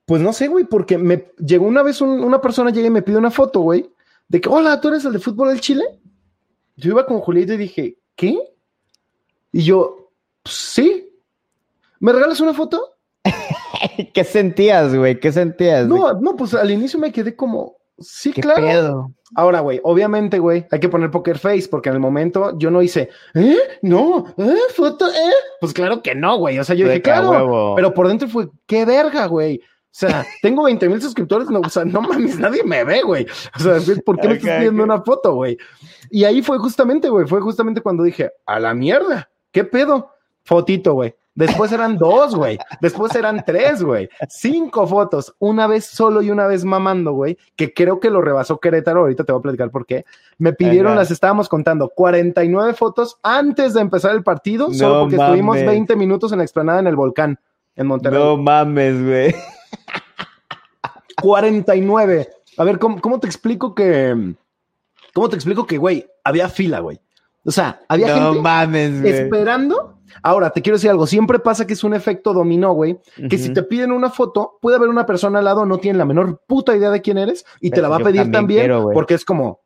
pues 0.05 0.21
no 0.21 0.33
sé, 0.33 0.47
güey, 0.47 0.65
porque 0.65 0.97
me 0.97 1.31
llegó 1.39 1.65
una 1.65 1.81
vez 1.83 1.99
un- 2.01 2.23
una 2.23 2.39
persona, 2.41 2.69
llega 2.69 2.87
y 2.87 2.91
me 2.91 3.01
pide 3.01 3.17
una 3.17 3.31
foto, 3.31 3.61
güey, 3.61 3.89
de 4.27 4.39
que, 4.41 4.49
hola, 4.49 4.79
¿tú 4.79 4.89
eres 4.89 5.03
el 5.05 5.13
de 5.13 5.19
fútbol 5.19 5.49
del 5.49 5.61
Chile? 5.61 5.83
Yo 6.77 6.91
iba 6.91 7.05
con 7.05 7.19
Julieta 7.19 7.53
y 7.55 7.57
dije, 7.57 7.97
¿qué? 8.15 8.37
Y 9.51 9.63
yo, 9.63 10.09
"Pues, 10.43 10.55
sí. 10.55 11.09
¿Me 11.99 12.11
regalas 12.13 12.39
una 12.39 12.53
foto? 12.53 12.95
¿Qué 14.13 14.23
sentías, 14.23 14.95
güey? 14.95 15.19
¿Qué 15.19 15.31
sentías? 15.31 15.87
No, 15.87 16.13
no, 16.13 16.35
pues 16.35 16.53
al 16.53 16.71
inicio 16.71 16.99
me 16.99 17.11
quedé 17.11 17.35
como, 17.35 17.77
sí, 17.99 18.31
¿Qué 18.31 18.41
claro. 18.41 18.61
pedo? 18.61 19.11
Ahora, 19.35 19.59
güey, 19.59 19.81
obviamente, 19.83 20.39
güey, 20.39 20.65
hay 20.71 20.79
que 20.79 20.89
poner 20.89 21.11
poker 21.11 21.37
face 21.37 21.67
porque 21.69 21.89
en 21.89 21.95
el 21.95 22.01
momento 22.01 22.57
yo 22.57 22.71
no 22.71 22.81
hice, 22.81 23.09
¿eh? 23.33 23.57
No, 23.81 24.25
¿eh? 24.37 24.55
Foto, 24.73 25.07
¿eh? 25.07 25.33
Pues 25.59 25.73
claro 25.73 26.01
que 26.01 26.15
no, 26.15 26.37
güey. 26.37 26.57
O 26.59 26.63
sea, 26.63 26.75
yo 26.75 26.87
dije, 26.87 27.01
claro. 27.01 27.31
huevo. 27.31 27.75
Pero 27.75 27.93
por 27.93 28.07
dentro 28.07 28.27
fue, 28.27 28.49
qué 28.65 28.85
verga, 28.85 29.25
güey. 29.25 29.59
O 29.95 29.97
sea, 29.97 30.25
tengo 30.41 30.63
20 30.63 30.87
mil 30.87 31.01
suscriptores, 31.01 31.49
no, 31.49 31.59
o 31.59 31.69
sea, 31.69 31.85
no 31.85 32.01
mames, 32.01 32.39
nadie 32.39 32.63
me 32.63 32.83
ve, 32.83 33.01
güey. 33.01 33.25
O 33.57 33.59
sea, 33.59 33.77
¿por 34.05 34.19
qué 34.19 34.27
me 34.27 34.33
estás 34.35 34.57
pidiendo 34.57 34.83
una 34.83 35.01
foto, 35.01 35.33
güey? 35.33 35.57
Y 36.09 36.23
ahí 36.23 36.41
fue 36.41 36.57
justamente, 36.57 37.09
güey, 37.09 37.27
fue 37.27 37.41
justamente 37.41 37.81
cuando 37.81 38.03
dije, 38.03 38.31
a 38.45 38.59
la 38.59 38.73
mierda, 38.73 39.29
¿qué 39.51 39.63
pedo? 39.63 40.11
Fotito, 40.43 40.93
güey. 40.93 41.15
Después 41.35 41.71
eran 41.73 41.97
dos, 41.97 42.33
güey. 42.33 42.57
Después 42.79 43.13
eran 43.13 43.43
tres, 43.45 43.83
güey. 43.83 44.09
Cinco 44.29 44.87
fotos. 44.87 45.35
Una 45.39 45.67
vez 45.67 45.85
solo 45.85 46.21
y 46.21 46.31
una 46.31 46.47
vez 46.47 46.63
mamando, 46.63 47.11
güey. 47.11 47.37
Que 47.57 47.73
creo 47.73 47.99
que 47.99 48.09
lo 48.09 48.21
rebasó 48.21 48.59
Querétaro. 48.59 49.01
Ahorita 49.01 49.25
te 49.25 49.33
voy 49.33 49.39
a 49.39 49.43
platicar 49.43 49.69
por 49.69 49.85
qué. 49.85 50.05
Me 50.37 50.53
pidieron, 50.53 50.95
las 50.95 51.11
estábamos 51.11 51.49
contando, 51.49 51.89
49 51.89 52.73
fotos 52.73 53.17
antes 53.21 53.73
de 53.73 53.81
empezar 53.81 54.15
el 54.15 54.23
partido. 54.23 54.73
solo 54.73 55.01
porque 55.01 55.17
estuvimos 55.17 55.57
mames. 55.57 55.71
20 55.71 55.95
minutos 55.97 56.31
en 56.31 56.37
la 56.37 56.45
explanada 56.45 56.79
en 56.79 56.87
el 56.87 56.95
volcán, 56.95 57.37
en 57.75 57.87
Monterrey. 57.87 58.17
No 58.17 58.37
mames, 58.37 59.03
güey. 59.03 59.35
49. 61.21 62.29
A 62.57 62.63
ver, 62.63 62.79
¿cómo, 62.79 63.01
cómo 63.01 63.19
te 63.19 63.27
explico 63.27 63.75
que. 63.75 64.35
¿Cómo 65.13 65.29
te 65.29 65.35
explico 65.35 65.65
que, 65.65 65.77
güey, 65.77 66.05
había 66.23 66.49
fila, 66.49 66.79
güey? 66.79 66.99
O 67.45 67.51
sea, 67.51 67.79
había 67.87 68.07
No 68.15 68.33
gente 68.33 68.41
mames, 68.41 69.03
esperando. 69.03 69.99
Ahora, 70.23 70.49
te 70.49 70.61
quiero 70.61 70.77
decir 70.77 70.89
algo. 70.89 71.05
Siempre 71.07 71.39
pasa 71.39 71.67
que 71.67 71.73
es 71.73 71.83
un 71.83 71.93
efecto 71.93 72.33
dominó, 72.33 72.73
güey. 72.73 72.97
Que 73.29 73.37
si 73.37 73.53
te 73.53 73.63
piden 73.63 73.91
una 73.91 74.09
foto, 74.09 74.57
puede 74.61 74.77
haber 74.77 74.89
una 74.89 75.05
persona 75.05 75.39
al 75.39 75.45
lado, 75.45 75.65
no 75.65 75.77
tiene 75.77 75.99
la 75.99 76.05
menor 76.05 76.41
puta 76.47 76.75
idea 76.75 76.89
de 76.89 77.01
quién 77.01 77.17
eres 77.17 77.45
y 77.59 77.69
te 77.69 77.81
la 77.81 77.89
va 77.89 77.97
a 77.97 77.99
pedir 77.99 78.21
también 78.21 78.31
también, 78.31 78.61
quiero, 78.61 78.83
güey. 78.83 78.93
porque 78.93 79.13
es 79.13 79.25
como, 79.25 79.61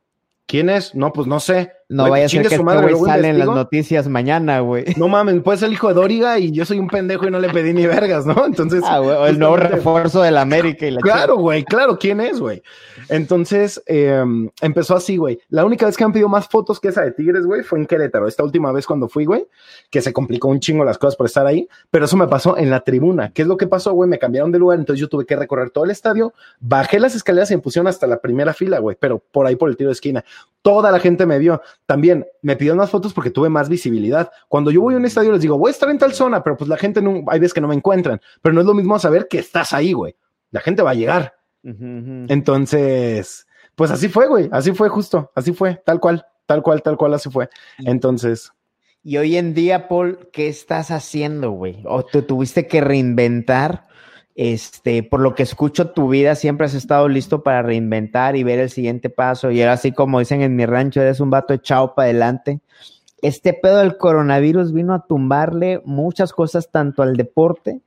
¿quién 0.45 0.69
es? 0.69 0.95
No, 0.95 1.13
pues 1.13 1.27
no 1.27 1.39
sé. 1.39 1.71
No 1.91 2.03
Güey, 2.03 2.11
vaya 2.11 2.25
a 2.27 2.29
ser 2.29 2.41
que 2.43 2.53
este 2.53 2.63
madre, 2.63 2.95
sale 3.03 3.29
en 3.29 3.39
las 3.39 3.47
noticias 3.47 4.07
mañana, 4.07 4.59
güey. 4.59 4.85
No 4.95 5.07
mames, 5.07 5.41
puede 5.41 5.57
ser 5.57 5.69
el 5.69 5.73
hijo 5.73 5.87
de 5.87 5.95
Dóriga 5.95 6.37
y 6.37 6.51
yo 6.51 6.63
soy 6.63 6.77
un 6.77 6.87
pendejo 6.87 7.27
y 7.27 7.31
no 7.31 7.39
le 7.39 7.49
pedí 7.49 7.73
ni 7.73 7.87
vergas, 7.87 8.27
¿no? 8.27 8.45
Entonces. 8.45 8.83
Ah, 8.85 8.99
güey, 8.99 9.15
o 9.15 9.25
el 9.25 9.39
nuevo 9.39 9.57
refuerzo 9.57 10.21
del 10.21 10.37
América 10.37 10.85
y 10.85 10.91
la 10.91 11.01
Claro, 11.01 11.37
güey, 11.37 11.63
claro, 11.63 11.97
¿quién 11.97 12.21
es, 12.21 12.39
güey? 12.39 12.61
Entonces, 13.09 13.81
eh, 13.87 14.23
empezó 14.61 14.95
así, 14.95 15.17
güey. 15.17 15.39
La 15.49 15.65
única 15.65 15.87
vez 15.87 15.97
que 15.97 16.03
han 16.03 16.13
pedido 16.13 16.29
más 16.29 16.47
fotos 16.47 16.79
que 16.79 16.89
esa 16.89 17.01
de 17.01 17.11
Tigres, 17.11 17.43
güey, 17.45 17.63
fue 17.63 17.79
en 17.79 17.87
Querétaro. 17.87 18.27
Esta 18.27 18.43
última 18.43 18.71
vez 18.71 18.85
cuando 18.85 19.09
fui, 19.09 19.25
güey, 19.25 19.47
que 19.89 20.03
se 20.03 20.13
complicó 20.13 20.47
un 20.47 20.59
chingo 20.59 20.85
las 20.85 20.99
cosas 20.99 21.15
por 21.15 21.25
estar 21.25 21.47
ahí, 21.47 21.67
pero 21.89 22.05
eso 22.05 22.17
me 22.17 22.27
pasó 22.27 22.55
en 22.55 22.69
la 22.69 22.81
tribuna. 22.81 23.31
¿Qué 23.31 23.41
es 23.41 23.47
lo 23.47 23.57
que 23.57 23.65
pasó, 23.65 23.93
güey? 23.93 24.07
Me 24.07 24.19
cambiaron 24.19 24.51
de 24.51 24.59
lugar, 24.59 24.77
entonces 24.77 25.01
yo 25.01 25.09
tuve 25.09 25.25
que 25.25 25.35
recorrer 25.35 25.71
todo 25.71 25.85
el 25.85 25.91
estadio, 25.91 26.33
bajé 26.59 26.99
las 26.99 27.15
escaleras 27.15 27.49
y 27.49 27.55
me 27.55 27.61
pusieron 27.63 27.87
hasta 27.87 28.05
la 28.05 28.19
primera 28.19 28.53
fila, 28.53 28.77
güey, 28.77 28.95
pero 28.99 29.17
por 29.17 29.47
ahí 29.47 29.55
por 29.55 29.69
el 29.69 29.77
tiro 29.77 29.89
de 29.89 29.93
esquina. 29.93 30.23
Toda 30.61 30.91
la 30.91 30.99
gente 30.99 31.25
me 31.25 31.39
vio. 31.39 31.61
También 31.89 32.23
me 32.43 32.55
pidieron 32.55 32.77
más 32.77 32.91
fotos 32.91 33.15
porque 33.15 33.31
tuve 33.31 33.49
más 33.49 33.67
visibilidad. 33.67 34.29
Cuando 34.47 34.69
yo 34.69 34.79
voy 34.79 34.93
a 34.93 34.97
un 34.97 35.05
estadio 35.05 35.31
les 35.31 35.41
digo, 35.41 35.57
voy 35.57 35.69
a 35.69 35.71
estar 35.71 35.89
en 35.89 35.97
tal 35.97 36.13
zona, 36.13 36.43
pero 36.43 36.55
pues 36.55 36.69
la 36.69 36.77
gente 36.77 37.01
no, 37.01 37.23
hay 37.25 37.39
veces 37.39 37.51
que 37.51 37.61
no 37.61 37.67
me 37.67 37.73
encuentran, 37.73 38.21
pero 38.43 38.53
no 38.53 38.61
es 38.61 38.67
lo 38.67 38.75
mismo 38.75 38.99
saber 38.99 39.27
que 39.27 39.39
estás 39.39 39.73
ahí, 39.73 39.93
güey. 39.93 40.15
La 40.51 40.61
gente 40.61 40.83
va 40.83 40.91
a 40.91 40.93
llegar. 40.93 41.33
Entonces, 41.63 43.47
pues 43.73 43.89
así 43.89 44.07
fue, 44.07 44.27
güey. 44.27 44.49
Así 44.51 44.71
fue 44.71 44.87
justo. 44.87 45.31
Así 45.33 45.51
fue. 45.51 45.81
Tal 45.83 45.99
cual. 45.99 46.23
Tal 46.45 46.61
cual, 46.61 46.83
tal 46.83 46.95
cual, 46.95 47.15
así 47.15 47.31
fue. 47.31 47.49
Entonces, 47.79 48.51
Y 49.01 49.17
hoy 49.17 49.35
en 49.37 49.55
día, 49.55 49.87
Paul, 49.87 50.29
¿qué 50.31 50.47
estás 50.47 50.91
haciendo, 50.91 51.49
güey? 51.49 51.81
¿O 51.87 52.05
te 52.05 52.21
tuviste 52.21 52.67
que 52.67 52.81
reinventar? 52.81 53.87
Este, 54.41 55.03
por 55.03 55.19
lo 55.19 55.35
que 55.35 55.43
escucho, 55.43 55.89
tu 55.89 56.07
vida 56.07 56.33
siempre 56.33 56.65
has 56.65 56.73
estado 56.73 57.09
listo 57.09 57.43
para 57.43 57.61
reinventar 57.61 58.37
y 58.37 58.45
ver 58.45 58.59
el 58.59 58.69
siguiente 58.69 59.09
paso. 59.09 59.51
Y 59.51 59.59
era 59.59 59.73
así 59.73 59.91
como 59.91 60.19
dicen 60.19 60.41
en 60.41 60.55
mi 60.55 60.65
rancho, 60.65 61.01
eres 61.01 61.19
un 61.19 61.29
vato 61.29 61.53
echado 61.53 61.93
para 61.93 62.05
adelante. 62.05 62.61
Este 63.21 63.51
pedo 63.51 63.79
del 63.79 63.97
coronavirus 63.97 64.71
vino 64.71 64.93
a 64.93 65.05
tumbarle 65.05 65.81
muchas 65.83 66.31
cosas 66.31 66.71
tanto 66.71 67.03
al 67.03 67.17
deporte 67.17 67.81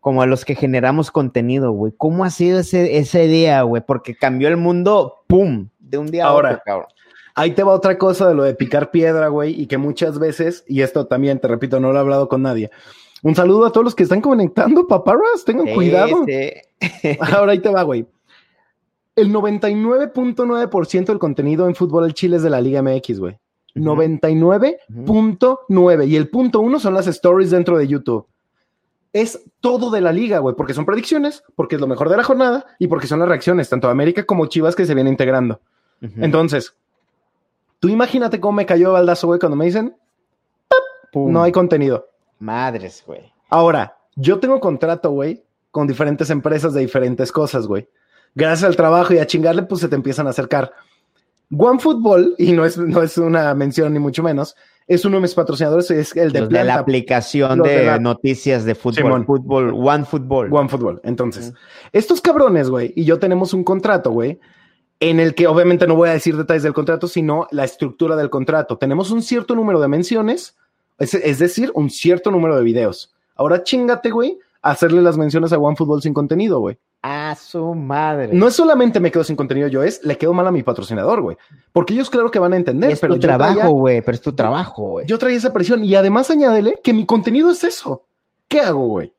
como 0.00 0.22
a 0.22 0.26
los 0.26 0.46
que 0.46 0.54
generamos 0.54 1.10
contenido, 1.10 1.72
güey. 1.72 1.92
¿Cómo 1.94 2.24
ha 2.24 2.30
sido 2.30 2.60
ese, 2.60 2.96
ese 2.96 3.26
día, 3.26 3.60
güey? 3.60 3.82
Porque 3.86 4.16
cambió 4.16 4.48
el 4.48 4.56
mundo, 4.56 5.24
¡pum! 5.26 5.68
De 5.78 5.98
un 5.98 6.06
día 6.06 6.24
a 6.24 6.32
otro, 6.32 6.58
cabrón. 6.64 6.88
ahí 7.34 7.50
te 7.50 7.62
va 7.62 7.74
otra 7.74 7.98
cosa 7.98 8.26
de 8.26 8.34
lo 8.34 8.44
de 8.44 8.54
picar 8.54 8.90
piedra, 8.90 9.28
güey, 9.28 9.60
y 9.60 9.66
que 9.66 9.76
muchas 9.76 10.18
veces, 10.18 10.64
y 10.66 10.80
esto 10.80 11.06
también, 11.06 11.38
te 11.38 11.48
repito, 11.48 11.80
no 11.80 11.92
lo 11.92 11.98
he 11.98 12.00
hablado 12.00 12.30
con 12.30 12.40
nadie. 12.40 12.70
Un 13.22 13.34
saludo 13.34 13.66
a 13.66 13.72
todos 13.72 13.84
los 13.84 13.94
que 13.94 14.04
están 14.04 14.20
conectando, 14.20 14.86
paparras, 14.86 15.44
tengan 15.44 15.66
Sí, 15.66 15.74
cuidado. 15.74 16.24
sí. 16.26 16.50
Ahora 17.32 17.52
ahí 17.52 17.58
te 17.58 17.70
va, 17.70 17.82
güey. 17.82 18.06
El 19.16 19.32
99.9% 19.32 21.06
del 21.06 21.18
contenido 21.18 21.66
en 21.66 21.74
fútbol 21.74 22.04
al 22.04 22.14
Chile 22.14 22.36
es 22.36 22.42
de 22.42 22.50
la 22.50 22.60
Liga 22.60 22.82
MX, 22.82 23.18
güey. 23.18 23.38
99.9. 23.74 26.08
Y 26.08 26.16
el 26.16 26.28
punto 26.28 26.60
uno 26.60 26.78
son 26.78 26.94
las 26.94 27.06
stories 27.06 27.50
dentro 27.50 27.76
de 27.78 27.88
YouTube. 27.88 28.26
Es 29.12 29.42
todo 29.60 29.90
de 29.90 30.00
la 30.00 30.12
liga, 30.12 30.38
güey, 30.38 30.54
porque 30.54 30.74
son 30.74 30.84
predicciones, 30.84 31.42
porque 31.56 31.76
es 31.76 31.80
lo 31.80 31.86
mejor 31.86 32.08
de 32.10 32.16
la 32.16 32.24
jornada 32.24 32.66
y 32.78 32.86
porque 32.88 33.06
son 33.06 33.18
las 33.20 33.28
reacciones, 33.28 33.68
tanto 33.68 33.86
de 33.88 33.92
América 33.92 34.24
como 34.24 34.46
Chivas 34.46 34.76
que 34.76 34.84
se 34.86 34.94
vienen 34.94 35.12
integrando. 35.14 35.60
Entonces, 36.18 36.74
tú 37.80 37.88
imagínate 37.88 38.38
cómo 38.38 38.52
me 38.52 38.66
cayó 38.66 38.88
el 38.88 38.92
baldazo, 38.92 39.26
güey, 39.28 39.40
cuando 39.40 39.56
me 39.56 39.64
dicen, 39.64 39.96
no 41.14 41.42
hay 41.42 41.52
contenido. 41.52 42.06
Madres, 42.38 43.02
güey. 43.06 43.32
Ahora, 43.50 43.96
yo 44.16 44.38
tengo 44.38 44.60
contrato, 44.60 45.10
güey, 45.10 45.44
con 45.70 45.86
diferentes 45.86 46.30
empresas 46.30 46.72
de 46.74 46.80
diferentes 46.80 47.32
cosas, 47.32 47.66
güey. 47.66 47.88
Gracias 48.34 48.68
al 48.68 48.76
trabajo 48.76 49.14
y 49.14 49.18
a 49.18 49.26
chingarle, 49.26 49.62
pues 49.62 49.80
se 49.80 49.88
te 49.88 49.96
empiezan 49.96 50.26
a 50.26 50.30
acercar. 50.30 50.72
OneFootball, 51.50 52.34
y 52.38 52.52
no 52.52 52.64
es, 52.64 52.76
no 52.76 53.02
es 53.02 53.16
una 53.18 53.54
mención 53.54 53.92
ni 53.92 53.98
mucho 53.98 54.22
menos, 54.22 54.54
es 54.86 55.04
uno 55.04 55.16
de 55.16 55.22
mis 55.22 55.34
patrocinadores, 55.34 55.90
es 55.90 56.14
el 56.16 56.30
de 56.32 56.46
de 56.46 56.64
la 56.64 56.74
aplicación 56.76 57.62
de, 57.62 57.68
de 57.70 57.86
la- 57.86 57.98
noticias 57.98 58.64
de 58.64 58.74
fútbol, 58.74 58.94
Simón. 58.94 59.26
fútbol, 59.26 59.72
One 59.74 60.04
Football. 60.04 60.52
OneFootball. 60.52 61.00
Entonces, 61.04 61.52
estos 61.92 62.20
cabrones, 62.20 62.68
güey, 62.70 62.92
y 62.96 63.04
yo 63.04 63.18
tenemos 63.18 63.54
un 63.54 63.64
contrato, 63.64 64.10
güey, 64.10 64.38
en 65.00 65.20
el 65.20 65.34
que 65.34 65.46
obviamente 65.46 65.86
no 65.86 65.94
voy 65.94 66.08
a 66.08 66.12
decir 66.12 66.36
detalles 66.36 66.62
del 66.64 66.74
contrato, 66.74 67.06
sino 67.06 67.46
la 67.50 67.64
estructura 67.64 68.16
del 68.16 68.30
contrato. 68.30 68.76
Tenemos 68.78 69.10
un 69.10 69.22
cierto 69.22 69.54
número 69.54 69.80
de 69.80 69.88
menciones, 69.88 70.56
es, 70.98 71.14
es 71.14 71.38
decir, 71.38 71.70
un 71.74 71.90
cierto 71.90 72.30
número 72.30 72.56
de 72.56 72.62
videos. 72.62 73.14
Ahora 73.34 73.62
chingate, 73.62 74.10
güey, 74.10 74.38
hacerle 74.62 75.02
las 75.02 75.16
menciones 75.16 75.52
a 75.52 75.58
OneFootball 75.58 76.02
sin 76.02 76.14
contenido, 76.14 76.60
güey. 76.60 76.78
A 77.02 77.36
su 77.36 77.74
madre. 77.74 78.30
No 78.32 78.48
es 78.48 78.54
solamente 78.54 78.98
me 78.98 79.12
quedo 79.12 79.22
sin 79.22 79.36
contenido 79.36 79.68
yo, 79.68 79.84
es 79.84 80.02
le 80.04 80.18
quedo 80.18 80.32
mal 80.32 80.48
a 80.48 80.50
mi 80.50 80.64
patrocinador, 80.64 81.22
güey. 81.22 81.36
Porque 81.72 81.94
ellos 81.94 82.10
claro 82.10 82.30
que 82.30 82.40
van 82.40 82.52
a 82.52 82.56
entender, 82.56 82.90
es 82.90 83.00
pero 83.00 83.14
tu 83.14 83.20
trabajo, 83.20 83.70
güey, 83.70 84.00
pero 84.00 84.16
es 84.16 84.20
tu 84.20 84.32
trabajo, 84.32 84.82
güey. 84.82 85.06
yo 85.06 85.18
traía 85.18 85.36
esa 85.36 85.52
presión 85.52 85.84
y 85.84 85.94
además 85.94 86.30
añádele 86.30 86.80
que 86.82 86.92
mi 86.92 87.06
contenido 87.06 87.50
es 87.50 87.62
eso. 87.62 88.04
¿Qué 88.48 88.60
hago, 88.60 88.88
güey? 88.88 89.12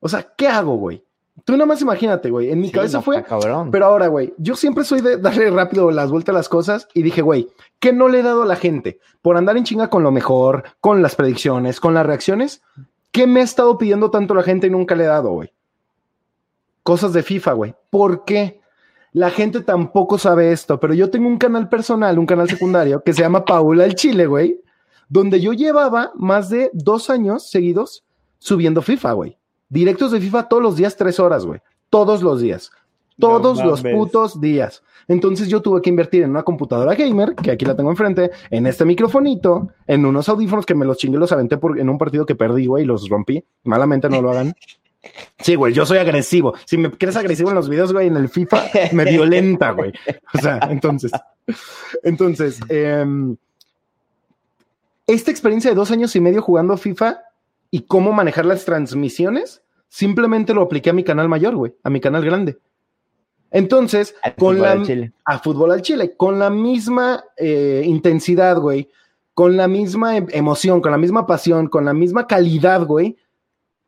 O 0.00 0.08
sea, 0.08 0.22
¿qué 0.36 0.46
hago, 0.46 0.76
güey? 0.76 1.02
Tú 1.48 1.52
nada 1.54 1.64
más 1.64 1.80
imagínate, 1.80 2.28
güey. 2.30 2.50
En 2.50 2.60
mi 2.60 2.66
Sí, 2.66 2.74
cabeza 2.74 2.98
no, 2.98 3.02
fue, 3.02 3.22
cabrón. 3.24 3.70
pero 3.70 3.86
ahora, 3.86 4.08
güey, 4.08 4.34
yo 4.36 4.54
siempre 4.54 4.84
soy 4.84 5.00
de 5.00 5.16
darle 5.16 5.50
rápido 5.50 5.90
las 5.90 6.10
vueltas 6.10 6.34
a 6.34 6.36
las 6.36 6.46
cosas 6.50 6.86
y 6.92 7.02
dije, 7.02 7.22
güey, 7.22 7.48
¿qué 7.80 7.90
no 7.90 8.06
le 8.08 8.18
he 8.20 8.22
dado 8.22 8.42
a 8.42 8.46
la 8.46 8.56
gente? 8.56 8.98
Por 9.22 9.38
andar 9.38 9.56
en 9.56 9.64
chinga 9.64 9.88
con 9.88 10.02
lo 10.02 10.10
mejor, 10.10 10.64
con 10.80 11.00
las 11.00 11.14
predicciones, 11.16 11.80
con 11.80 11.94
las 11.94 12.04
reacciones, 12.04 12.60
¿qué 13.12 13.26
me 13.26 13.40
ha 13.40 13.44
estado 13.44 13.78
pidiendo 13.78 14.10
tanto 14.10 14.34
la 14.34 14.42
gente 14.42 14.66
y 14.66 14.70
nunca 14.70 14.94
le 14.94 15.04
he 15.04 15.06
dado, 15.06 15.30
güey? 15.30 15.50
Cosas 16.82 17.14
de 17.14 17.22
FIFA, 17.22 17.52
güey. 17.54 17.74
¿Por 17.88 18.26
qué? 18.26 18.60
La 19.12 19.30
gente 19.30 19.62
tampoco 19.62 20.18
sabe 20.18 20.52
esto, 20.52 20.78
pero 20.78 20.92
yo 20.92 21.08
tengo 21.08 21.28
un 21.28 21.38
canal 21.38 21.70
personal, 21.70 22.18
un 22.18 22.26
canal 22.26 22.50
secundario 22.50 23.02
que 23.02 23.14
se 23.14 23.22
llama 23.22 23.46
Paula 23.46 23.86
el 23.86 23.94
Chile, 23.94 24.26
güey, 24.26 24.60
donde 25.08 25.40
yo 25.40 25.54
llevaba 25.54 26.12
más 26.14 26.50
de 26.50 26.70
dos 26.74 27.08
años 27.08 27.48
seguidos 27.48 28.04
subiendo 28.38 28.82
FIFA, 28.82 29.12
güey. 29.12 29.38
Directos 29.68 30.12
de 30.12 30.20
FIFA 30.20 30.48
todos 30.48 30.62
los 30.62 30.76
días, 30.76 30.96
tres 30.96 31.20
horas, 31.20 31.44
güey. 31.44 31.60
Todos 31.90 32.22
los 32.22 32.40
días. 32.40 32.70
Todos 33.18 33.58
No 33.58 33.66
los 33.66 33.82
putos 33.82 34.40
días. 34.40 34.82
Entonces 35.08 35.48
yo 35.48 35.62
tuve 35.62 35.82
que 35.82 35.90
invertir 35.90 36.22
en 36.22 36.30
una 36.30 36.42
computadora 36.42 36.94
gamer, 36.94 37.34
que 37.34 37.50
aquí 37.50 37.64
la 37.64 37.74
tengo 37.74 37.90
enfrente, 37.90 38.30
en 38.50 38.66
este 38.66 38.84
microfonito, 38.84 39.68
en 39.86 40.04
unos 40.04 40.28
audífonos 40.28 40.66
que 40.66 40.74
me 40.74 40.84
los 40.84 40.98
chingué, 40.98 41.18
los 41.18 41.32
aventé 41.32 41.56
por, 41.56 41.80
en 41.80 41.88
un 41.88 41.98
partido 41.98 42.26
que 42.26 42.34
perdí, 42.34 42.66
güey, 42.66 42.84
y 42.84 42.86
los 42.86 43.08
rompí. 43.08 43.42
Malamente 43.64 44.08
no 44.08 44.22
lo 44.22 44.30
hagan. 44.30 44.54
Sí, 45.38 45.54
güey, 45.54 45.72
yo 45.72 45.86
soy 45.86 45.98
agresivo. 45.98 46.54
Si 46.66 46.76
me 46.76 46.90
crees 46.90 47.16
agresivo 47.16 47.50
en 47.50 47.54
los 47.54 47.68
videos, 47.68 47.92
güey, 47.92 48.08
en 48.08 48.16
el 48.16 48.28
FIFA, 48.28 48.64
me 48.92 49.04
violenta, 49.04 49.70
güey. 49.70 49.92
O 50.34 50.38
sea, 50.38 50.58
entonces, 50.70 51.12
entonces, 52.02 52.58
em, 52.68 53.36
esta 55.06 55.30
experiencia 55.30 55.70
de 55.70 55.76
dos 55.76 55.92
años 55.92 56.14
y 56.16 56.20
medio 56.20 56.42
jugando 56.42 56.76
FIFA 56.76 57.22
y 57.70 57.82
cómo 57.82 58.12
manejar 58.12 58.46
las 58.46 58.64
transmisiones, 58.64 59.62
simplemente 59.88 60.54
lo 60.54 60.62
apliqué 60.62 60.90
a 60.90 60.94
mi 60.94 61.04
canal 61.04 61.28
mayor, 61.28 61.56
güey, 61.56 61.74
a 61.82 61.90
mi 61.90 62.00
canal 62.00 62.24
grande. 62.24 62.58
Entonces, 63.50 64.14
Al 64.22 64.34
con 64.34 64.56
fútbol 64.56 64.62
la, 64.62 64.72
al 64.72 64.82
Chile. 64.86 65.12
a 65.24 65.38
fútbol 65.38 65.72
al 65.72 65.82
Chile, 65.82 66.14
con 66.16 66.38
la 66.38 66.50
misma 66.50 67.24
eh, 67.36 67.82
intensidad, 67.84 68.58
güey, 68.58 68.90
con 69.34 69.56
la 69.56 69.68
misma 69.68 70.16
em- 70.16 70.26
emoción, 70.32 70.80
con 70.80 70.92
la 70.92 70.98
misma 70.98 71.26
pasión, 71.26 71.68
con 71.68 71.84
la 71.84 71.94
misma 71.94 72.26
calidad, 72.26 72.84
güey, 72.84 73.16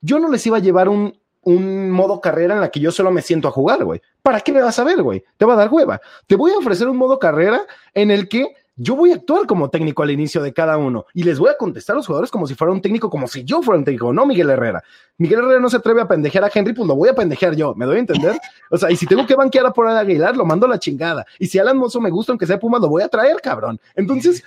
Yo 0.00 0.18
no 0.18 0.30
les 0.30 0.46
iba 0.46 0.56
a 0.56 0.60
llevar 0.60 0.88
un, 0.88 1.18
un 1.42 1.90
modo 1.90 2.20
carrera 2.22 2.54
en 2.54 2.60
la 2.60 2.70
que 2.70 2.80
yo 2.80 2.90
solo 2.90 3.10
me 3.10 3.20
siento 3.20 3.48
a 3.48 3.50
jugar, 3.50 3.84
güey. 3.84 4.00
¿Para 4.22 4.40
qué 4.40 4.50
me 4.52 4.62
vas 4.62 4.78
a 4.78 4.84
ver, 4.84 5.02
güey? 5.02 5.22
Te 5.36 5.44
va 5.44 5.52
a 5.52 5.56
dar 5.56 5.68
hueva. 5.70 6.00
Te 6.26 6.36
voy 6.36 6.52
a 6.52 6.58
ofrecer 6.58 6.88
un 6.88 6.96
modo 6.96 7.18
carrera 7.18 7.60
en 7.92 8.10
el 8.10 8.26
que 8.28 8.54
yo 8.82 8.96
voy 8.96 9.12
a 9.12 9.16
actuar 9.16 9.46
como 9.46 9.68
técnico 9.68 10.02
al 10.02 10.10
inicio 10.10 10.42
de 10.42 10.54
cada 10.54 10.78
uno 10.78 11.04
y 11.12 11.22
les 11.22 11.38
voy 11.38 11.50
a 11.50 11.56
contestar 11.58 11.94
a 11.94 11.98
los 11.98 12.06
jugadores 12.06 12.30
como 12.30 12.46
si 12.46 12.54
fuera 12.54 12.72
un 12.72 12.80
técnico, 12.80 13.10
como 13.10 13.28
si 13.28 13.44
yo 13.44 13.60
fuera 13.60 13.78
un 13.78 13.84
técnico, 13.84 14.10
no 14.10 14.24
Miguel 14.24 14.48
Herrera. 14.48 14.82
Miguel 15.18 15.40
Herrera 15.40 15.60
no 15.60 15.68
se 15.68 15.76
atreve 15.76 16.00
a 16.00 16.08
pendejear 16.08 16.44
a 16.44 16.50
Henry, 16.52 16.72
pues 16.72 16.88
lo 16.88 16.96
voy 16.96 17.10
a 17.10 17.14
pendejear 17.14 17.54
yo, 17.54 17.74
¿me 17.74 17.84
doy 17.84 17.96
a 17.96 17.98
entender? 17.98 18.40
O 18.70 18.78
sea, 18.78 18.90
y 18.90 18.96
si 18.96 19.04
tengo 19.06 19.26
que 19.26 19.34
banquear 19.34 19.66
a 19.66 19.72
por 19.72 19.86
Aguilar, 19.86 20.34
lo 20.34 20.46
mando 20.46 20.64
a 20.64 20.70
la 20.70 20.78
chingada. 20.78 21.26
Y 21.38 21.46
si 21.46 21.58
Alan 21.58 21.76
Mozo 21.76 22.00
me 22.00 22.08
gusta, 22.08 22.32
aunque 22.32 22.46
sea 22.46 22.58
Puma, 22.58 22.78
lo 22.78 22.88
voy 22.88 23.02
a 23.02 23.08
traer, 23.08 23.36
cabrón. 23.42 23.78
Entonces, 23.96 24.42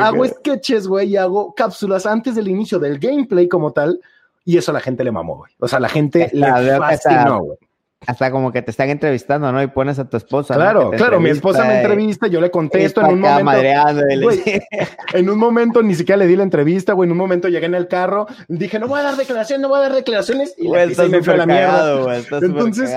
hago 0.00 0.26
sketches, 0.26 0.86
güey, 0.86 1.10
y 1.10 1.16
hago 1.18 1.54
cápsulas 1.54 2.06
antes 2.06 2.34
del 2.36 2.48
inicio 2.48 2.78
del 2.78 2.98
gameplay 2.98 3.46
como 3.46 3.72
tal, 3.72 4.00
y 4.42 4.56
eso 4.56 4.70
a 4.70 4.74
la 4.74 4.80
gente 4.80 5.04
le 5.04 5.12
mamó, 5.12 5.36
güey. 5.36 5.52
O 5.58 5.68
sea, 5.68 5.80
la 5.80 5.90
gente 5.90 6.30
le 6.32 6.78
fascinó, 6.78 7.42
güey 7.42 7.58
hasta 8.06 8.30
como 8.30 8.50
que 8.50 8.62
te 8.62 8.70
están 8.70 8.88
entrevistando, 8.88 9.52
¿no? 9.52 9.62
Y 9.62 9.66
pones 9.66 9.98
a 9.98 10.08
tu 10.08 10.16
esposa. 10.16 10.54
Claro, 10.54 10.90
claro, 10.90 11.20
mi 11.20 11.28
esposa 11.28 11.64
me 11.64 11.80
entrevista, 11.80 12.28
yo 12.28 12.40
le 12.40 12.50
contesto 12.50 13.02
en 13.02 13.06
un 13.08 13.20
momento. 13.20 13.60
en 15.12 15.28
un 15.30 15.38
momento 15.38 15.82
ni 15.82 15.94
siquiera 15.94 16.16
le 16.16 16.26
di 16.26 16.34
la 16.34 16.42
entrevista, 16.42 16.94
güey. 16.94 17.06
En 17.06 17.12
un 17.12 17.18
momento 17.18 17.48
llegué 17.48 17.66
en 17.66 17.74
el 17.74 17.88
carro, 17.88 18.26
dije, 18.48 18.78
no 18.78 18.88
voy 18.88 19.00
a 19.00 19.02
dar 19.02 19.16
declaraciones, 19.16 19.60
no 19.60 19.68
voy 19.68 19.78
a 19.78 19.82
dar 19.82 19.94
declaraciones. 19.94 20.54
Y 20.56 20.66
güey, 20.66 20.88
me 21.10 21.22
fue 21.22 21.36
la 21.36 21.46
mierda. 21.46 22.18
Entonces, 22.40 22.90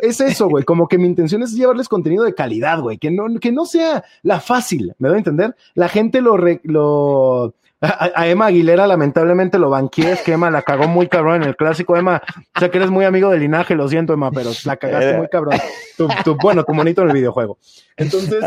es 0.00 0.20
eso, 0.20 0.48
güey. 0.48 0.64
Como 0.64 0.86
que 0.86 0.98
mi 0.98 1.06
intención 1.06 1.42
es 1.42 1.52
llevarles 1.52 1.88
contenido 1.88 2.24
de 2.24 2.34
calidad, 2.34 2.80
güey. 2.80 2.98
Que 2.98 3.10
no, 3.10 3.24
que 3.40 3.52
no 3.52 3.64
sea 3.64 4.04
la 4.22 4.40
fácil, 4.40 4.94
¿me 4.98 5.08
doy 5.08 5.16
a 5.16 5.18
entender? 5.18 5.56
La 5.74 5.88
gente 5.88 6.20
lo, 6.20 6.36
lo 6.36 7.54
a, 7.82 8.26
Emma 8.28 8.46
Aguilera 8.46 8.86
lamentablemente 8.86 9.58
lo 9.58 9.70
banqué, 9.70 10.12
es 10.12 10.22
que 10.22 10.32
Emma 10.32 10.50
la 10.50 10.62
cagó 10.62 10.86
muy 10.88 11.08
cabrón 11.08 11.42
en 11.42 11.48
el 11.48 11.56
clásico. 11.56 11.96
Emma, 11.96 12.22
o 12.54 12.58
sea 12.58 12.70
que 12.70 12.78
eres 12.78 12.90
muy 12.90 13.04
amigo 13.04 13.30
del 13.30 13.40
linaje, 13.40 13.74
lo 13.74 13.88
siento 13.88 14.12
Emma, 14.12 14.30
pero 14.30 14.50
la 14.64 14.76
cagaste 14.76 15.16
muy 15.16 15.28
cabrón. 15.28 15.58
Tu, 15.96 16.36
bueno, 16.36 16.64
tu 16.64 16.72
monito 16.72 17.02
en 17.02 17.08
el 17.08 17.14
videojuego. 17.14 17.58
Entonces... 17.96 18.42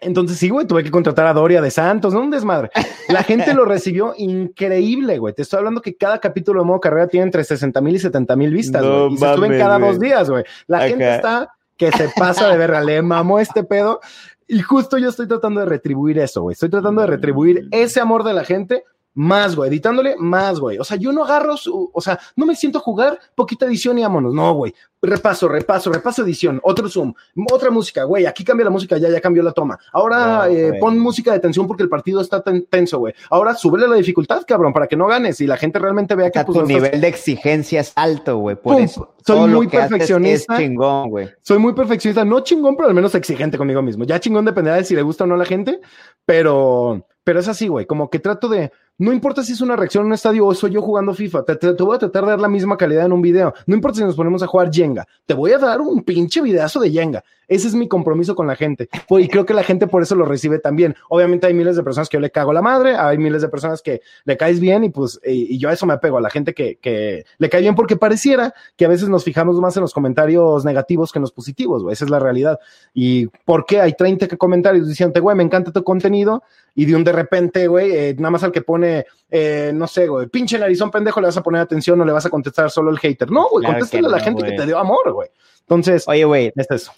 Entonces 0.00 0.38
sí, 0.38 0.48
güey, 0.48 0.64
tuve 0.64 0.84
que 0.84 0.90
contratar 0.90 1.26
a 1.26 1.32
Doria 1.32 1.60
de 1.60 1.70
Santos, 1.70 2.14
¿no? 2.14 2.20
Un 2.20 2.30
desmadre. 2.30 2.70
La 3.08 3.24
gente 3.24 3.52
lo 3.52 3.64
recibió 3.64 4.14
increíble, 4.16 5.18
güey. 5.18 5.34
Te 5.34 5.42
estoy 5.42 5.58
hablando 5.58 5.80
que 5.80 5.96
cada 5.96 6.20
capítulo 6.20 6.60
de 6.60 6.66
modo 6.66 6.80
carrera 6.80 7.08
tiene 7.08 7.24
entre 7.24 7.42
60 7.42 7.80
mil 7.80 7.96
y 7.96 7.98
70 7.98 8.36
mil 8.36 8.52
vistas, 8.52 8.84
güey. 8.84 9.14
y 9.14 9.16
se 9.16 9.34
suben 9.34 9.58
cada 9.58 9.78
dos 9.78 9.98
días, 9.98 10.30
güey. 10.30 10.44
La 10.68 10.82
gente 10.82 11.16
está 11.16 11.52
que 11.78 11.92
se 11.92 12.10
pasa 12.16 12.48
de 12.48 12.58
verga, 12.58 12.80
le 12.80 13.00
mamó 13.00 13.38
este 13.38 13.64
pedo. 13.64 14.00
Y 14.48 14.60
justo 14.62 14.96
yo 14.96 15.10
estoy 15.10 15.28
tratando 15.28 15.60
de 15.60 15.66
retribuir 15.66 16.18
eso, 16.18 16.42
güey. 16.42 16.54
Estoy 16.54 16.70
tratando 16.70 17.02
de 17.02 17.06
retribuir 17.06 17.68
ese 17.70 18.00
amor 18.00 18.24
de 18.24 18.32
la 18.32 18.44
gente 18.44 18.84
más, 19.18 19.56
güey, 19.56 19.68
editándole 19.68 20.14
más, 20.16 20.60
güey. 20.60 20.78
O 20.78 20.84
sea, 20.84 20.96
yo 20.96 21.10
no 21.12 21.24
agarro 21.24 21.56
su, 21.56 21.90
o 21.92 22.00
sea, 22.00 22.20
no 22.36 22.46
me 22.46 22.54
siento 22.54 22.78
a 22.78 22.80
jugar 22.80 23.18
poquita 23.34 23.66
edición 23.66 23.98
y 23.98 24.02
vámonos. 24.02 24.32
No, 24.32 24.54
güey. 24.54 24.72
Repaso, 25.00 25.48
repaso, 25.48 25.92
repaso 25.92 26.22
edición, 26.22 26.60
otro 26.64 26.88
zoom, 26.88 27.12
otra 27.52 27.70
música, 27.70 28.02
güey. 28.02 28.26
Aquí 28.26 28.44
cambia 28.44 28.64
la 28.64 28.70
música, 28.70 28.96
ya, 28.96 29.08
ya 29.08 29.20
cambió 29.20 29.42
la 29.42 29.52
toma. 29.52 29.78
Ahora 29.92 30.48
eh, 30.48 30.72
pon 30.80 30.98
música 30.98 31.32
de 31.32 31.38
tensión 31.38 31.68
porque 31.68 31.84
el 31.84 31.88
partido 31.88 32.20
está 32.20 32.42
tenso, 32.42 32.98
güey. 32.98 33.14
Ahora 33.30 33.54
súbele 33.54 33.86
la 33.86 33.96
dificultad, 33.96 34.42
cabrón, 34.46 34.72
para 34.72 34.88
que 34.88 34.96
no 34.96 35.06
ganes 35.06 35.40
y 35.40 35.46
la 35.46 35.56
gente 35.56 35.78
realmente 35.78 36.16
vea 36.16 36.30
que 36.30 36.44
pues, 36.44 36.58
tu 36.58 36.66
nivel 36.66 37.00
de 37.00 37.08
exigencia 37.08 37.80
es 37.80 37.92
alto, 37.94 38.38
güey. 38.38 38.56
Por 38.56 38.80
eso. 38.80 39.14
Soy 39.24 39.48
muy 39.48 39.68
perfeccionista. 39.68 40.56
chingón, 40.56 41.10
güey. 41.10 41.28
Soy 41.42 41.58
muy 41.58 41.74
perfeccionista, 41.74 42.24
no 42.24 42.40
chingón, 42.40 42.76
pero 42.76 42.88
al 42.88 42.94
menos 42.94 43.14
exigente 43.14 43.58
conmigo 43.58 43.82
mismo. 43.82 44.04
Ya 44.04 44.18
chingón 44.18 44.44
dependerá 44.44 44.76
de 44.76 44.84
si 44.84 44.94
le 44.94 45.02
gusta 45.02 45.24
o 45.24 45.26
no 45.26 45.34
a 45.34 45.38
la 45.38 45.44
gente, 45.44 45.80
pero, 46.24 47.06
pero 47.28 47.40
es 47.40 47.48
así, 47.48 47.68
güey. 47.68 47.84
Como 47.84 48.08
que 48.08 48.20
trato 48.20 48.48
de 48.48 48.72
no 49.00 49.12
importa 49.12 49.44
si 49.44 49.52
es 49.52 49.60
una 49.60 49.76
reacción 49.76 50.02
en 50.02 50.06
un 50.08 50.14
estadio 50.14 50.44
o 50.44 50.52
soy 50.54 50.72
yo 50.72 50.82
jugando 50.82 51.14
FIFA, 51.14 51.44
te, 51.44 51.70
voy 51.84 51.94
a 51.94 51.98
tratar 52.00 52.24
de 52.24 52.30
dar 52.30 52.40
la 52.40 52.48
misma 52.48 52.76
calidad 52.76 53.06
en 53.06 53.12
un 53.12 53.22
video. 53.22 53.54
No 53.64 53.76
importa 53.76 53.98
si 53.98 54.04
nos 54.04 54.16
ponemos 54.16 54.42
a 54.42 54.48
jugar 54.48 54.72
Jenga, 54.72 55.06
te 55.24 55.34
voy 55.34 55.52
a 55.52 55.58
dar 55.58 55.80
un 55.80 56.02
pinche 56.02 56.42
videazo 56.42 56.80
de 56.80 56.90
Jenga. 56.90 57.22
Ese 57.46 57.68
es 57.68 57.74
mi 57.74 57.86
compromiso 57.86 58.34
con 58.34 58.48
la 58.48 58.56
gente. 58.56 58.88
Y 59.08 59.28
creo 59.28 59.46
que 59.46 59.54
la 59.54 59.62
gente 59.62 59.86
por 59.86 60.02
eso 60.02 60.16
lo 60.16 60.24
recibe 60.24 60.58
también. 60.58 60.96
Obviamente 61.08 61.46
hay 61.46 61.54
miles 61.54 61.76
de 61.76 61.84
personas 61.84 62.08
que 62.08 62.16
yo 62.16 62.20
le 62.20 62.30
cago 62.30 62.52
la 62.52 62.60
madre, 62.60 62.96
hay 62.96 63.18
miles 63.18 63.40
de 63.40 63.48
personas 63.48 63.82
que 63.82 64.02
le 64.24 64.36
caes 64.36 64.58
bien 64.58 64.82
y 64.82 64.90
pues 64.90 65.20
y, 65.24 65.58
yo 65.58 65.68
a 65.68 65.72
eso 65.72 65.86
me 65.86 65.94
apego, 65.94 66.18
a 66.18 66.20
la 66.20 66.28
gente 66.28 66.52
que, 66.52 67.24
le 67.38 67.48
cae 67.48 67.60
bien 67.60 67.76
porque 67.76 67.96
pareciera 67.96 68.52
que 68.76 68.84
a 68.84 68.88
veces 68.88 69.08
nos 69.08 69.22
fijamos 69.22 69.60
más 69.60 69.76
en 69.76 69.82
los 69.82 69.94
comentarios 69.94 70.64
negativos 70.64 71.12
que 71.12 71.20
en 71.20 71.22
los 71.22 71.32
positivos, 71.32 71.84
Esa 71.92 72.04
es 72.04 72.10
la 72.10 72.18
realidad. 72.18 72.58
¿Y 72.92 73.28
por 73.44 73.64
qué 73.64 73.80
hay 73.80 73.92
30 73.92 74.26
comentarios 74.36 74.88
diciendo, 74.88 75.22
güey, 75.22 75.36
me 75.36 75.44
encanta 75.44 75.70
tu 75.70 75.84
contenido? 75.84 76.42
Y 76.74 76.84
de 76.84 76.94
un 76.94 77.02
de 77.02 77.12
repente, 77.22 77.66
güey, 77.66 77.92
eh, 77.92 78.14
nada 78.18 78.30
más 78.30 78.42
al 78.42 78.52
que 78.52 78.62
pone, 78.62 79.06
eh, 79.30 79.72
no 79.74 79.86
sé, 79.86 80.06
güey, 80.06 80.26
pinche 80.28 80.58
narizón 80.58 80.90
pendejo, 80.90 81.20
le 81.20 81.26
vas 81.26 81.36
a 81.36 81.42
poner 81.42 81.60
atención 81.60 82.00
o 82.00 82.04
le 82.04 82.12
vas 82.12 82.26
a 82.26 82.30
contestar 82.30 82.70
solo 82.70 82.90
el 82.90 82.98
hater. 82.98 83.30
No, 83.30 83.48
güey, 83.48 83.66
contéstale 83.66 84.06
a 84.06 84.10
la 84.10 84.20
gente 84.20 84.44
que 84.44 84.52
te 84.52 84.66
dio 84.66 84.78
amor, 84.78 85.12
güey. 85.12 85.28
Entonces, 85.60 86.06
oye, 86.08 86.24
güey, 86.24 86.52
es 86.54 86.70
eso. 86.70 86.92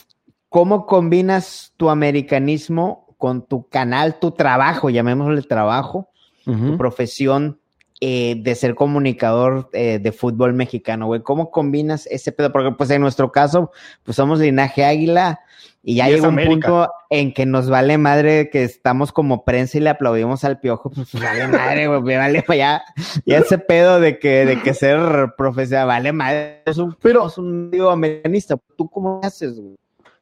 ¿Cómo 0.48 0.86
combinas 0.86 1.72
tu 1.76 1.90
americanismo 1.90 3.14
con 3.18 3.46
tu 3.46 3.68
canal, 3.68 4.18
tu 4.18 4.32
trabajo, 4.32 4.90
llamémosle 4.90 5.42
trabajo, 5.42 6.08
tu 6.44 6.76
profesión 6.76 7.60
eh, 8.00 8.34
de 8.38 8.54
ser 8.54 8.74
comunicador 8.74 9.70
de 9.70 10.12
fútbol 10.12 10.54
mexicano, 10.54 11.06
güey? 11.06 11.22
¿Cómo 11.22 11.50
combinas 11.50 12.06
ese 12.06 12.32
pedo? 12.32 12.50
Porque 12.52 12.72
pues 12.72 12.90
en 12.90 13.02
nuestro 13.02 13.30
caso, 13.30 13.70
pues 14.02 14.16
somos 14.16 14.40
linaje 14.40 14.84
águila, 14.84 15.40
y 15.83 15.97
ya 15.97 16.09
llega 16.09 16.28
un 16.28 16.37
punto 16.37 16.91
en 17.09 17.33
que 17.33 17.47
nos 17.47 17.70
vale 17.70 17.97
madre 17.97 18.51
que 18.51 18.64
estamos 18.64 19.12
como 19.12 19.45
prensa 19.45 19.78
y 19.78 19.81
le 19.81 19.91
aplaudimos 19.91 20.45
al 20.45 20.61
piojo, 20.61 20.91
pues, 20.91 21.09
pues 21.11 21.22
vale 21.22 21.47
madre, 21.49 21.87
güey, 21.87 22.16
vale 22.16 22.45
ya, 22.49 22.83
ya 23.24 23.39
ese 23.39 23.59
pedo 23.59 23.99
de 23.99 24.18
que, 24.18 24.45
de 24.45 24.61
que 24.61 24.74
ser 24.74 25.33
profesional, 25.37 25.87
vale 25.87 26.12
madre, 26.12 26.62
es 26.66 26.76
un, 26.76 26.95
Pero, 27.01 27.28
es 27.28 27.39
un 27.39 27.70
digo 27.70 27.91
americanista, 27.91 28.59
¿tú 28.76 28.89
cómo 28.89 29.20
haces, 29.22 29.59
güey? 29.59 29.76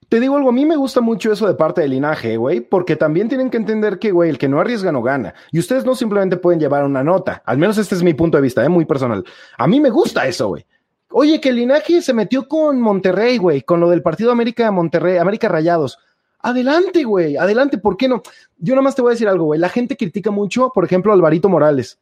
Te 0.09 0.21
digo 0.21 0.39
algo, 0.39 0.49
a 0.49 0.53
mí 0.53 0.65
me 0.65 0.77
gusta 0.77 1.03
mucho 1.03 1.31
eso 1.31 1.47
de 1.47 1.53
parte 1.53 1.83
del 1.83 1.91
linaje, 1.91 2.39
güey, 2.39 2.61
porque 2.61 2.97
también 2.97 3.29
tienen 3.29 3.51
que 3.51 3.59
entender 3.59 3.99
que, 3.99 4.11
güey, 4.11 4.31
el 4.31 4.39
que 4.39 4.49
no 4.49 4.59
arriesga 4.59 4.91
no 4.91 5.03
gana. 5.03 5.35
Y 5.53 5.59
ustedes 5.59 5.85
no 5.85 5.95
simplemente 5.95 6.39
pueden 6.39 6.59
llevar 6.59 6.85
una 6.85 7.05
nota. 7.05 7.43
Al 7.45 7.59
menos 7.59 7.77
este 7.77 7.95
es 7.95 8.03
mi 8.03 8.15
punto 8.15 8.39
de 8.39 8.43
vista, 8.43 8.65
¿eh? 8.65 8.71
muy 8.71 8.87
personal. 8.87 9.23
A 9.59 9.67
mí 9.67 9.81
me 9.81 9.91
gusta 9.91 10.27
eso, 10.27 10.49
güey. 10.49 10.65
Oye, 11.11 11.41
que 11.41 11.49
el 11.49 11.57
linaje 11.57 12.03
se 12.03 12.13
metió 12.13 12.49
con 12.49 12.81
Monterrey, 12.81 13.39
güey, 13.39 13.63
con 13.63 13.81
lo 13.81 13.89
del 13.89 14.03
partido 14.03 14.31
América 14.31 14.71
Monterrey, 14.71 15.17
América 15.17 15.49
Rayados. 15.49 15.99
Adelante, 16.41 17.05
güey, 17.05 17.37
adelante, 17.37 17.79
¿por 17.79 17.97
qué 17.97 18.09
no? 18.09 18.23
Yo 18.59 18.75
nada 18.75 18.83
más 18.83 18.95
te 18.95 19.03
voy 19.03 19.11
a 19.11 19.15
decir 19.15 19.29
algo, 19.29 19.47
güey. 19.47 19.59
La 19.59 19.71
gente 19.71 19.97
critica 19.97 20.31
mucho, 20.31 20.71
por 20.73 20.85
ejemplo, 20.85 21.11
a 21.11 21.15
Alvarito 21.15 21.49
Morales. 21.49 21.99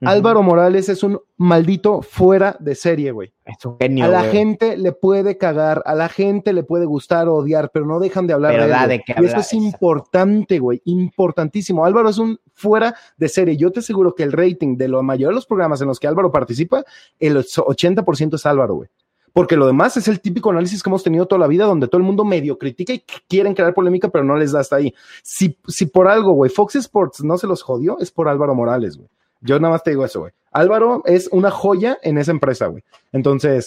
Álvaro 0.00 0.42
Morales 0.42 0.88
es 0.88 1.02
un 1.02 1.18
maldito 1.36 2.02
fuera 2.02 2.56
de 2.60 2.74
serie, 2.74 3.10
güey. 3.10 3.32
Es 3.44 3.64
un 3.64 3.76
genio. 3.78 4.04
A 4.04 4.08
la 4.08 4.22
gente 4.24 4.76
le 4.76 4.92
puede 4.92 5.36
cagar, 5.38 5.82
a 5.86 5.94
la 5.94 6.08
gente 6.08 6.52
le 6.52 6.62
puede 6.62 6.86
gustar 6.86 7.28
o 7.28 7.34
odiar, 7.34 7.70
pero 7.72 7.86
no 7.86 7.98
dejan 7.98 8.26
de 8.26 8.34
hablar 8.34 8.86
de 8.88 8.94
él. 8.94 9.02
y 9.20 9.24
eso 9.24 9.38
es 9.38 9.52
importante, 9.54 10.58
güey, 10.60 10.80
importantísimo. 10.84 11.84
Álvaro 11.84 12.08
es 12.08 12.18
un 12.18 12.38
fuera 12.52 12.94
de 13.16 13.28
serie. 13.28 13.56
Yo 13.56 13.72
te 13.72 13.80
aseguro 13.80 14.14
que 14.14 14.22
el 14.22 14.32
rating 14.32 14.76
de 14.76 14.88
la 14.88 15.02
mayoría 15.02 15.28
de 15.28 15.34
los 15.34 15.46
programas 15.46 15.80
en 15.80 15.88
los 15.88 15.98
que 15.98 16.06
Álvaro 16.06 16.30
participa, 16.30 16.84
el 17.18 17.36
80% 17.36 18.34
es 18.34 18.46
Álvaro, 18.46 18.74
güey. 18.76 18.88
Porque 19.32 19.56
lo 19.56 19.66
demás 19.66 19.96
es 19.96 20.08
el 20.08 20.20
típico 20.20 20.50
análisis 20.50 20.82
que 20.82 20.90
hemos 20.90 21.02
tenido 21.02 21.26
toda 21.26 21.40
la 21.40 21.46
vida, 21.46 21.64
donde 21.64 21.86
todo 21.86 21.98
el 21.98 22.06
mundo 22.06 22.24
medio 22.24 22.58
critica 22.58 22.92
y 22.92 23.04
quieren 23.28 23.54
crear 23.54 23.74
polémica, 23.74 24.08
pero 24.08 24.24
no 24.24 24.36
les 24.36 24.52
da 24.52 24.60
hasta 24.60 24.76
ahí. 24.76 24.94
Si, 25.22 25.58
si 25.66 25.86
por 25.86 26.08
algo, 26.08 26.32
güey, 26.32 26.50
Fox 26.50 26.76
Sports 26.76 27.22
no 27.22 27.36
se 27.36 27.46
los 27.46 27.62
jodió, 27.62 27.98
es 28.00 28.10
por 28.10 28.28
Álvaro 28.28 28.54
Morales, 28.54 28.96
güey. 28.96 29.08
Yo 29.40 29.58
nada 29.60 29.72
más 29.72 29.82
te 29.82 29.90
digo 29.90 30.04
eso, 30.04 30.20
güey. 30.20 30.32
Álvaro 30.52 31.02
es 31.04 31.28
una 31.32 31.50
joya 31.50 31.98
en 32.02 32.18
esa 32.18 32.30
empresa, 32.30 32.66
güey. 32.66 32.82
Entonces. 33.12 33.66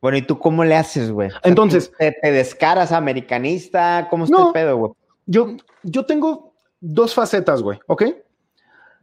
Bueno, 0.00 0.16
¿y 0.18 0.22
tú 0.22 0.38
cómo 0.38 0.64
le 0.64 0.76
haces, 0.76 1.10
güey? 1.10 1.30
Entonces. 1.42 1.92
¿Te, 1.98 2.14
descaras 2.30 2.92
americanista? 2.92 4.06
¿Cómo 4.10 4.24
está 4.24 4.46
el 4.46 4.52
pedo, 4.52 4.76
güey? 4.76 4.92
Yo, 5.26 5.56
yo 5.82 6.06
tengo 6.06 6.54
dos 6.80 7.14
facetas, 7.14 7.62
güey, 7.62 7.78
¿ok? 7.86 8.04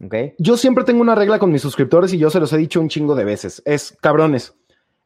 Ok. 0.06 0.16
Yo 0.38 0.58
siempre 0.58 0.84
tengo 0.84 1.02
una 1.02 1.16
regla 1.16 1.40
con 1.40 1.52
mis 1.52 1.62
suscriptores 1.62 2.14
y 2.14 2.18
yo 2.18 2.30
se 2.30 2.40
los 2.40 2.52
he 2.54 2.58
dicho 2.58 2.80
un 2.80 2.90
chingo 2.90 3.16
de 3.16 3.26
veces. 3.26 3.62
Es, 3.66 3.98
cabrones, 4.02 4.56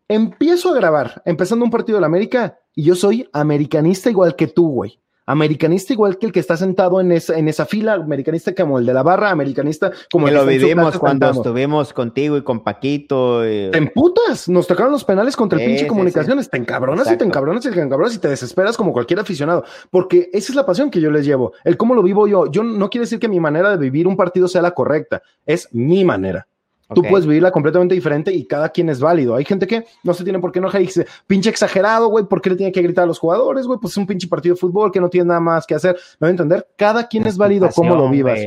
empiezo 0.07 0.69
a 0.69 0.75
grabar, 0.75 1.21
empezando 1.25 1.63
un 1.63 1.71
partido 1.71 1.97
de 1.97 2.01
la 2.01 2.07
América, 2.07 2.59
y 2.73 2.83
yo 2.83 2.95
soy 2.95 3.29
americanista 3.33 4.09
igual 4.09 4.35
que 4.35 4.47
tú, 4.47 4.69
güey 4.69 5.01
americanista 5.31 5.93
igual 5.93 6.17
que 6.17 6.25
el 6.25 6.31
que 6.31 6.39
está 6.39 6.57
sentado 6.57 6.99
en 7.01 7.11
esa, 7.11 7.37
en 7.37 7.47
esa 7.47 7.65
fila, 7.65 7.93
americanista 7.93 8.53
como 8.53 8.79
el 8.79 8.85
de 8.85 8.93
la 8.93 9.03
barra, 9.03 9.31
americanista 9.31 9.91
como 10.11 10.27
el 10.27 10.33
que 10.33 10.39
lo 10.39 10.45
vivimos 10.45 10.97
cuando 10.97 11.29
estuvimos 11.29 11.93
contigo 11.93 12.37
y 12.37 12.43
con 12.43 12.63
Paquito. 12.63 13.41
Te 13.41 13.77
emputas, 13.77 14.49
nos 14.49 14.67
tocaron 14.67 14.91
los 14.91 15.03
penales 15.03 15.35
contra 15.35 15.59
el 15.59 15.65
pinche 15.65 15.87
comunicaciones, 15.87 16.49
te 16.49 16.57
encabronas 16.57 17.11
y 17.11 17.17
te 17.17 17.25
encabronas 17.25 17.65
y 17.65 17.71
te 17.71 17.81
encabronas 17.81 18.15
y 18.15 18.19
te 18.19 18.27
desesperas 18.27 18.77
como 18.77 18.91
cualquier 18.93 19.19
aficionado, 19.19 19.63
porque 19.89 20.29
esa 20.33 20.51
es 20.51 20.55
la 20.55 20.65
pasión 20.65 20.91
que 20.91 21.01
yo 21.01 21.11
les 21.11 21.25
llevo, 21.25 21.53
el 21.63 21.77
cómo 21.77 21.95
lo 21.95 22.03
vivo 22.03 22.27
yo. 22.27 22.51
Yo 22.51 22.63
no 22.63 22.89
quiere 22.89 23.03
decir 23.03 23.19
que 23.19 23.27
mi 23.27 23.39
manera 23.39 23.71
de 23.71 23.77
vivir 23.77 24.07
un 24.07 24.17
partido 24.17 24.47
sea 24.47 24.61
la 24.61 24.71
correcta, 24.71 25.21
es 25.45 25.67
mi 25.71 26.03
manera. 26.03 26.47
Tú 26.93 27.01
puedes 27.03 27.25
vivirla 27.25 27.51
completamente 27.51 27.95
diferente 27.95 28.33
y 28.33 28.45
cada 28.45 28.69
quien 28.69 28.89
es 28.89 28.99
válido. 28.99 29.35
Hay 29.35 29.45
gente 29.45 29.67
que 29.67 29.85
no 30.03 30.13
se 30.13 30.23
tiene 30.23 30.39
por 30.39 30.51
qué 30.51 30.59
enojar 30.59 30.81
y 30.81 30.85
dice, 30.85 31.05
pinche 31.27 31.49
exagerado, 31.49 32.07
güey, 32.07 32.25
¿por 32.25 32.41
qué 32.41 32.49
le 32.49 32.55
tiene 32.55 32.71
que 32.71 32.81
gritar 32.81 33.03
a 33.03 33.07
los 33.07 33.19
jugadores, 33.19 33.65
güey? 33.65 33.79
Pues 33.79 33.93
es 33.93 33.97
un 33.97 34.07
pinche 34.07 34.27
partido 34.27 34.55
de 34.55 34.59
fútbol 34.59 34.91
que 34.91 34.99
no 34.99 35.09
tiene 35.09 35.27
nada 35.27 35.39
más 35.39 35.65
que 35.65 35.75
hacer. 35.75 35.95
Me 36.19 36.25
voy 36.25 36.29
a 36.29 36.31
entender, 36.31 36.67
cada 36.75 37.07
quien 37.07 37.25
es, 37.27 37.37
válido 37.37 37.69
como 37.69 37.95
lo 37.95 38.09
vivas. 38.09 38.39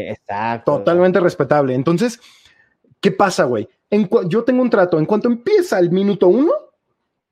Totalmente 0.65 1.21
respetable. 1.21 1.75
Entonces, 1.75 2.21
¿qué 3.01 3.11
pasa, 3.11 3.45
güey? 3.45 3.69
Yo 4.27 4.45
tengo 4.45 4.63
un 4.63 4.71
trato, 4.71 4.99
en 4.99 5.07
cuanto 5.07 5.29
empieza 5.29 5.79
el 5.79 5.91
minuto 5.91 6.29
uno, 6.29 6.53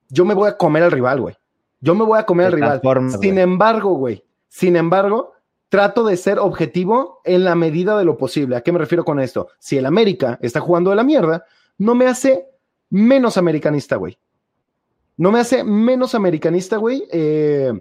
yo 0.09 0.25
me 0.25 0.35
voy 0.35 0.49
a 0.49 0.57
comer 0.57 0.85
al 0.85 0.93
rival, 0.93 1.21
güey. 1.21 1.37
Yo 1.81 1.95
me 1.95 2.05
voy 2.05 2.19
a 2.19 2.25
comer 2.25 2.47
al 2.47 2.53
rival. 2.53 2.81
Sin 3.21 3.39
embargo, 3.39 3.95
güey, 3.95 4.25
sin 4.49 4.77
embargo, 4.77 5.32
trato 5.73 6.05
de 6.05 6.19
ser 6.19 6.39
objetivo 6.39 7.23
en 7.25 7.45
la 7.45 7.55
medida 7.55 7.97
de 7.97 8.05
lo 8.05 8.19
posible. 8.19 8.57
¿A 8.57 8.61
qué 8.61 8.73
me 8.73 8.79
refiero 8.79 9.07
con 9.07 9.19
esto? 9.19 9.49
Si 9.59 9.79
el 9.79 9.87
América 9.87 10.39
está 10.43 10.61
jugando 10.61 10.91
de 10.91 10.97
la 10.97 11.03
mierda, 11.03 11.47
no 11.79 11.95
me 11.95 12.07
hace 12.07 12.47
menos 12.91 13.39
americanista, 13.39 13.97
güey. 13.97 14.19
No 15.17 15.33
me 15.33 15.41
hace 15.41 15.65
menos 15.65 16.15
americanista, 16.15 16.77
güey. 16.77 17.09
Eh, 17.11 17.73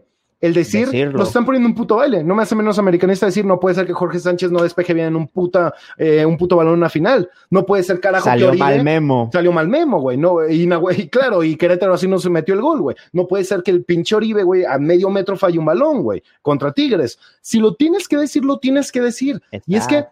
el 0.41 0.55
decir, 0.55 0.89
nos 1.13 1.27
están 1.27 1.45
poniendo 1.45 1.69
un 1.69 1.75
puto 1.75 1.97
baile. 1.97 2.23
No 2.23 2.33
me 2.33 2.41
hace 2.41 2.55
menos 2.55 2.79
americanista 2.79 3.27
decir, 3.27 3.45
no 3.45 3.59
puede 3.59 3.75
ser 3.75 3.85
que 3.85 3.93
Jorge 3.93 4.19
Sánchez 4.19 4.51
no 4.51 4.63
despeje 4.63 4.93
bien 4.93 5.07
en 5.07 5.15
un, 5.15 5.27
puta, 5.27 5.73
eh, 5.97 6.25
un 6.25 6.35
puto 6.35 6.55
balón 6.55 6.73
en 6.73 6.79
una 6.79 6.89
final. 6.89 7.29
No 7.51 7.63
puede 7.65 7.83
ser 7.83 7.99
carajo 7.99 8.25
Salió 8.25 8.51
mal 8.55 8.83
memo. 8.83 9.29
Salió 9.31 9.51
mal 9.51 9.67
memo, 9.67 10.01
güey. 10.01 10.17
No, 10.17 10.47
y, 10.49 10.67
claro, 11.09 11.43
y 11.43 11.55
Querétaro 11.55 11.93
así 11.93 12.07
no 12.07 12.17
se 12.17 12.31
metió 12.31 12.55
el 12.55 12.61
gol, 12.61 12.81
güey. 12.81 12.95
No 13.13 13.27
puede 13.27 13.43
ser 13.43 13.61
que 13.61 13.71
el 13.71 13.83
pinche 13.83 14.15
Oribe, 14.15 14.41
güey, 14.41 14.65
a 14.65 14.79
medio 14.79 15.11
metro 15.11 15.37
falle 15.37 15.59
un 15.59 15.65
balón, 15.65 16.01
güey, 16.01 16.23
contra 16.41 16.71
Tigres. 16.71 17.19
Si 17.41 17.59
lo 17.59 17.75
tienes 17.75 18.07
que 18.07 18.17
decir, 18.17 18.43
lo 18.43 18.57
tienes 18.57 18.91
que 18.91 19.01
decir. 19.01 19.41
y 19.67 19.75
es 19.75 19.85
que, 19.85 20.05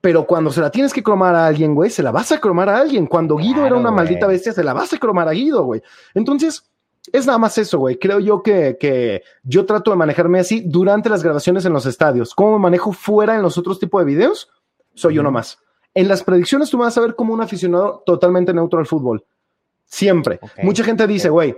pero 0.00 0.26
cuando 0.26 0.50
se 0.52 0.60
la 0.60 0.70
tienes 0.70 0.92
que 0.92 1.02
cromar 1.02 1.34
a 1.34 1.46
alguien, 1.46 1.74
güey, 1.74 1.90
se 1.90 2.02
la 2.02 2.12
vas 2.12 2.32
a 2.32 2.38
cromar 2.38 2.68
a 2.68 2.78
alguien. 2.78 3.06
Cuando 3.06 3.36
Guido 3.36 3.66
era 3.66 3.76
una 3.76 3.90
maldita 3.90 4.26
bestia, 4.26 4.52
se 4.52 4.64
la 4.64 4.72
vas 4.72 4.92
a 4.92 4.98
cromar 4.98 5.28
a 5.28 5.32
Guido, 5.32 5.64
güey. 5.64 5.82
Entonces, 6.14 6.64
es 7.12 7.26
nada 7.26 7.38
más 7.38 7.56
eso, 7.58 7.78
güey. 7.78 7.98
Creo 7.98 8.20
yo 8.20 8.42
que, 8.42 9.22
yo 9.42 9.66
trato 9.66 9.90
de 9.90 9.96
manejarme 9.96 10.40
así 10.40 10.62
durante 10.66 11.08
las 11.08 11.22
grabaciones 11.22 11.64
en 11.64 11.72
los 11.72 11.86
estadios. 11.86 12.34
¿Cómo 12.34 12.58
me 12.58 12.62
manejo 12.62 12.92
fuera 12.92 13.34
en 13.36 13.42
los 13.42 13.58
otros 13.58 13.78
tipos 13.78 14.00
de 14.00 14.06
videos? 14.06 14.50
Soy 14.94 15.18
uno 15.18 15.30
más. 15.30 15.58
En 15.94 16.08
las 16.08 16.22
predicciones 16.22 16.70
tú 16.70 16.78
me 16.78 16.84
vas 16.84 16.96
a 16.98 17.00
ver 17.00 17.14
como 17.14 17.32
un 17.32 17.40
aficionado 17.40 18.02
totalmente 18.04 18.52
neutro 18.52 18.78
al 18.78 18.86
fútbol. 18.86 19.24
Siempre. 19.84 20.40
Mucha 20.62 20.84
gente 20.84 21.06
dice, 21.06 21.28
güey, 21.28 21.56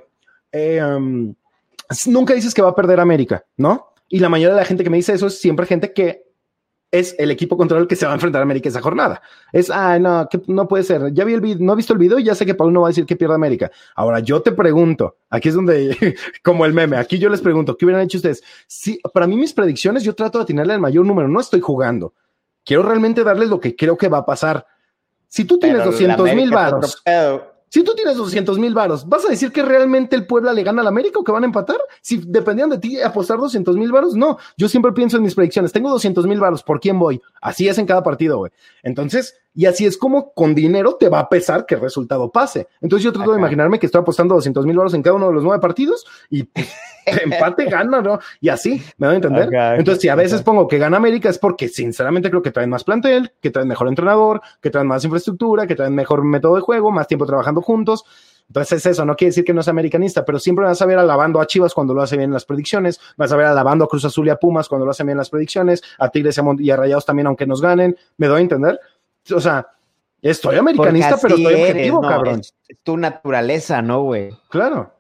eh, 0.52 0.82
um, 0.82 1.34
nunca 2.06 2.34
dices 2.34 2.54
que 2.54 2.62
va 2.62 2.70
a 2.70 2.74
perder 2.74 3.00
América, 3.00 3.44
¿no? 3.56 3.92
Y 4.08 4.20
la 4.20 4.28
mayoría 4.28 4.54
de 4.54 4.60
la 4.60 4.66
gente 4.66 4.84
que 4.84 4.90
me 4.90 4.96
dice 4.96 5.14
eso 5.14 5.26
es 5.26 5.40
siempre 5.40 5.66
gente 5.66 5.92
que 5.92 6.27
es 6.90 7.14
el 7.18 7.30
equipo 7.30 7.56
contra 7.56 7.78
el 7.78 7.86
que 7.86 7.96
se 7.96 8.06
va 8.06 8.12
a 8.12 8.14
enfrentar 8.14 8.40
América 8.40 8.68
esa 8.68 8.80
jornada. 8.80 9.20
Es, 9.52 9.70
ah, 9.70 9.98
no, 9.98 10.26
que 10.28 10.40
no 10.46 10.66
puede 10.66 10.84
ser. 10.84 11.12
Ya 11.12 11.24
vi 11.24 11.34
el 11.34 11.40
video, 11.40 11.58
no 11.60 11.74
he 11.74 11.76
visto 11.76 11.92
el 11.92 11.98
video 11.98 12.18
y 12.18 12.24
ya 12.24 12.34
sé 12.34 12.46
que 12.46 12.54
Paul 12.54 12.72
no 12.72 12.82
va 12.82 12.88
a 12.88 12.90
decir 12.90 13.04
que 13.04 13.16
pierde 13.16 13.34
América. 13.34 13.70
Ahora 13.94 14.20
yo 14.20 14.40
te 14.40 14.52
pregunto, 14.52 15.16
aquí 15.28 15.50
es 15.50 15.54
donde, 15.54 16.16
como 16.42 16.64
el 16.64 16.72
meme, 16.72 16.96
aquí 16.96 17.18
yo 17.18 17.28
les 17.28 17.40
pregunto, 17.40 17.76
¿qué 17.76 17.84
hubieran 17.84 18.04
hecho 18.04 18.18
ustedes? 18.18 18.42
Sí, 18.66 19.00
para 19.12 19.26
mí 19.26 19.36
mis 19.36 19.52
predicciones, 19.52 20.02
yo 20.02 20.14
trato 20.14 20.38
de 20.38 20.44
atinarle 20.44 20.74
el 20.74 20.80
mayor 20.80 21.04
número, 21.04 21.28
no 21.28 21.40
estoy 21.40 21.60
jugando. 21.60 22.14
Quiero 22.64 22.82
realmente 22.82 23.24
darles 23.24 23.48
lo 23.48 23.60
que 23.60 23.76
creo 23.76 23.96
que 23.96 24.08
va 24.08 24.18
a 24.18 24.26
pasar. 24.26 24.66
Si 25.26 25.44
tú 25.44 25.58
tienes 25.58 25.84
200 25.84 26.34
mil 26.34 26.50
baros, 26.50 27.02
si 27.68 27.82
tú 27.82 27.94
tienes 27.94 28.16
200 28.16 28.58
mil 28.58 28.74
varos, 28.74 29.08
¿vas 29.08 29.24
a 29.26 29.28
decir 29.28 29.52
que 29.52 29.62
realmente 29.62 30.16
el 30.16 30.26
Puebla 30.26 30.52
le 30.52 30.62
gana 30.62 30.82
al 30.82 30.88
América 30.88 31.18
o 31.18 31.24
que 31.24 31.32
van 31.32 31.42
a 31.42 31.46
empatar? 31.46 31.78
Si 32.00 32.18
dependían 32.18 32.70
de 32.70 32.78
ti 32.78 33.00
apostar 33.00 33.38
200 33.38 33.76
mil 33.76 33.92
varos, 33.92 34.14
no. 34.14 34.38
Yo 34.56 34.68
siempre 34.68 34.92
pienso 34.92 35.16
en 35.16 35.22
mis 35.22 35.34
predicciones. 35.34 35.72
Tengo 35.72 35.90
200 35.90 36.26
mil 36.26 36.40
varos, 36.40 36.62
¿por 36.62 36.80
quién 36.80 36.98
voy? 36.98 37.20
Así 37.40 37.68
es 37.68 37.78
en 37.78 37.86
cada 37.86 38.02
partido, 38.02 38.38
güey. 38.38 38.52
Entonces, 38.82 39.36
y 39.58 39.66
así 39.66 39.86
es 39.86 39.98
como 39.98 40.32
con 40.34 40.54
dinero 40.54 40.94
te 40.94 41.08
va 41.08 41.18
a 41.18 41.28
pesar 41.28 41.66
que 41.66 41.74
el 41.74 41.80
resultado 41.80 42.30
pase. 42.30 42.68
Entonces 42.80 43.02
yo 43.02 43.12
trato 43.12 43.32
de 43.32 43.38
imaginarme 43.40 43.80
que 43.80 43.86
estoy 43.86 44.02
apostando 44.02 44.36
200 44.36 44.64
mil 44.64 44.76
varos 44.76 44.94
en 44.94 45.02
cada 45.02 45.16
uno 45.16 45.26
de 45.26 45.32
los 45.32 45.42
nueve 45.42 45.60
partidos 45.60 46.06
y 46.30 46.48
empate 47.06 47.64
gana, 47.64 48.00
¿no? 48.00 48.20
Y 48.40 48.50
así, 48.50 48.80
¿me 48.98 49.08
voy 49.08 49.14
a 49.14 49.16
entender? 49.16 49.52
Entonces, 49.76 50.00
si 50.00 50.08
a 50.08 50.14
veces 50.14 50.42
pongo 50.42 50.68
que 50.68 50.78
gana 50.78 50.98
América 50.98 51.28
es 51.28 51.40
porque 51.40 51.66
sinceramente 51.66 52.30
creo 52.30 52.40
que 52.40 52.52
traen 52.52 52.70
más 52.70 52.84
plantel, 52.84 53.32
que 53.40 53.50
traen 53.50 53.66
mejor 53.66 53.88
entrenador, 53.88 54.40
que 54.60 54.70
traen 54.70 54.86
más 54.86 55.02
infraestructura, 55.02 55.66
que 55.66 55.74
traen 55.74 55.92
mejor 55.92 56.22
método 56.22 56.54
de 56.54 56.60
juego, 56.60 56.92
más 56.92 57.08
tiempo 57.08 57.26
trabajando 57.26 57.60
juntos. 57.60 58.04
Entonces 58.46 58.78
es 58.78 58.86
eso, 58.86 59.04
no 59.04 59.16
quiere 59.16 59.30
decir 59.30 59.44
que 59.44 59.52
no 59.52 59.64
sea 59.64 59.72
americanista, 59.72 60.24
pero 60.24 60.38
siempre 60.38 60.64
vas 60.66 60.80
a 60.80 60.86
ver 60.86 60.98
alabando 60.98 61.40
a 61.40 61.46
Chivas 61.46 61.74
cuando 61.74 61.94
lo 61.94 62.02
hace 62.02 62.16
bien 62.16 62.30
en 62.30 62.34
las 62.34 62.44
predicciones, 62.44 63.00
vas 63.16 63.32
a 63.32 63.36
ver 63.36 63.46
alabando 63.46 63.84
a 63.84 63.88
Cruz 63.88 64.04
Azul 64.04 64.28
y 64.28 64.30
a 64.30 64.36
Pumas 64.36 64.68
cuando 64.68 64.84
lo 64.84 64.92
hacen 64.92 65.06
bien 65.06 65.16
en 65.16 65.18
las 65.18 65.30
predicciones, 65.30 65.82
a 65.98 66.08
Tigres 66.10 66.40
y 66.58 66.70
a 66.70 66.76
Rayados 66.76 67.04
también 67.04 67.26
aunque 67.26 67.46
nos 67.46 67.60
ganen, 67.60 67.96
me 68.16 68.28
doy 68.28 68.38
a 68.38 68.42
entender. 68.42 68.80
O 69.34 69.40
sea, 69.40 69.66
estoy 70.22 70.56
americanista, 70.56 71.16
pero 71.20 71.36
estoy 71.36 71.54
objetivo, 71.54 72.00
cabrón. 72.00 72.40
Es, 72.40 72.54
tu 72.82 72.96
naturaleza, 72.96 73.82
¿no, 73.82 74.02
güey? 74.02 74.30
Claro. 74.48 74.94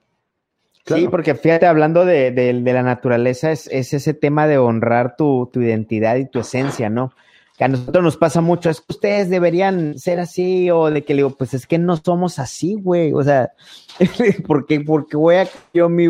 Sí, 0.86 1.06
porque 1.08 1.34
fíjate, 1.34 1.66
hablando 1.66 2.04
de, 2.04 2.62
la 2.64 2.82
naturaleza, 2.82 3.50
es, 3.50 3.68
ese 3.68 4.14
tema 4.14 4.46
de 4.46 4.58
honrar 4.58 5.16
tu, 5.16 5.50
tu, 5.52 5.60
identidad 5.60 6.16
y 6.16 6.26
tu 6.26 6.38
esencia, 6.38 6.88
¿no? 6.88 7.12
Que 7.58 7.64
a 7.64 7.68
nosotros 7.68 8.04
nos 8.04 8.16
pasa 8.16 8.40
mucho, 8.40 8.70
es 8.70 8.80
que 8.80 8.92
ustedes 8.92 9.28
deberían 9.28 9.98
ser 9.98 10.20
así, 10.20 10.70
o 10.70 10.90
de 10.90 11.04
que 11.04 11.12
le 11.12 11.18
digo, 11.18 11.36
pues 11.36 11.54
es 11.54 11.66
que 11.66 11.76
no 11.76 11.96
somos 11.96 12.38
así, 12.38 12.74
güey, 12.74 13.12
o 13.12 13.22
sea, 13.22 13.50
porque, 14.46 14.80
porque 14.80 15.16
voy 15.16 15.36
a 15.36 15.48
yo 15.74 15.88
mi 15.88 16.08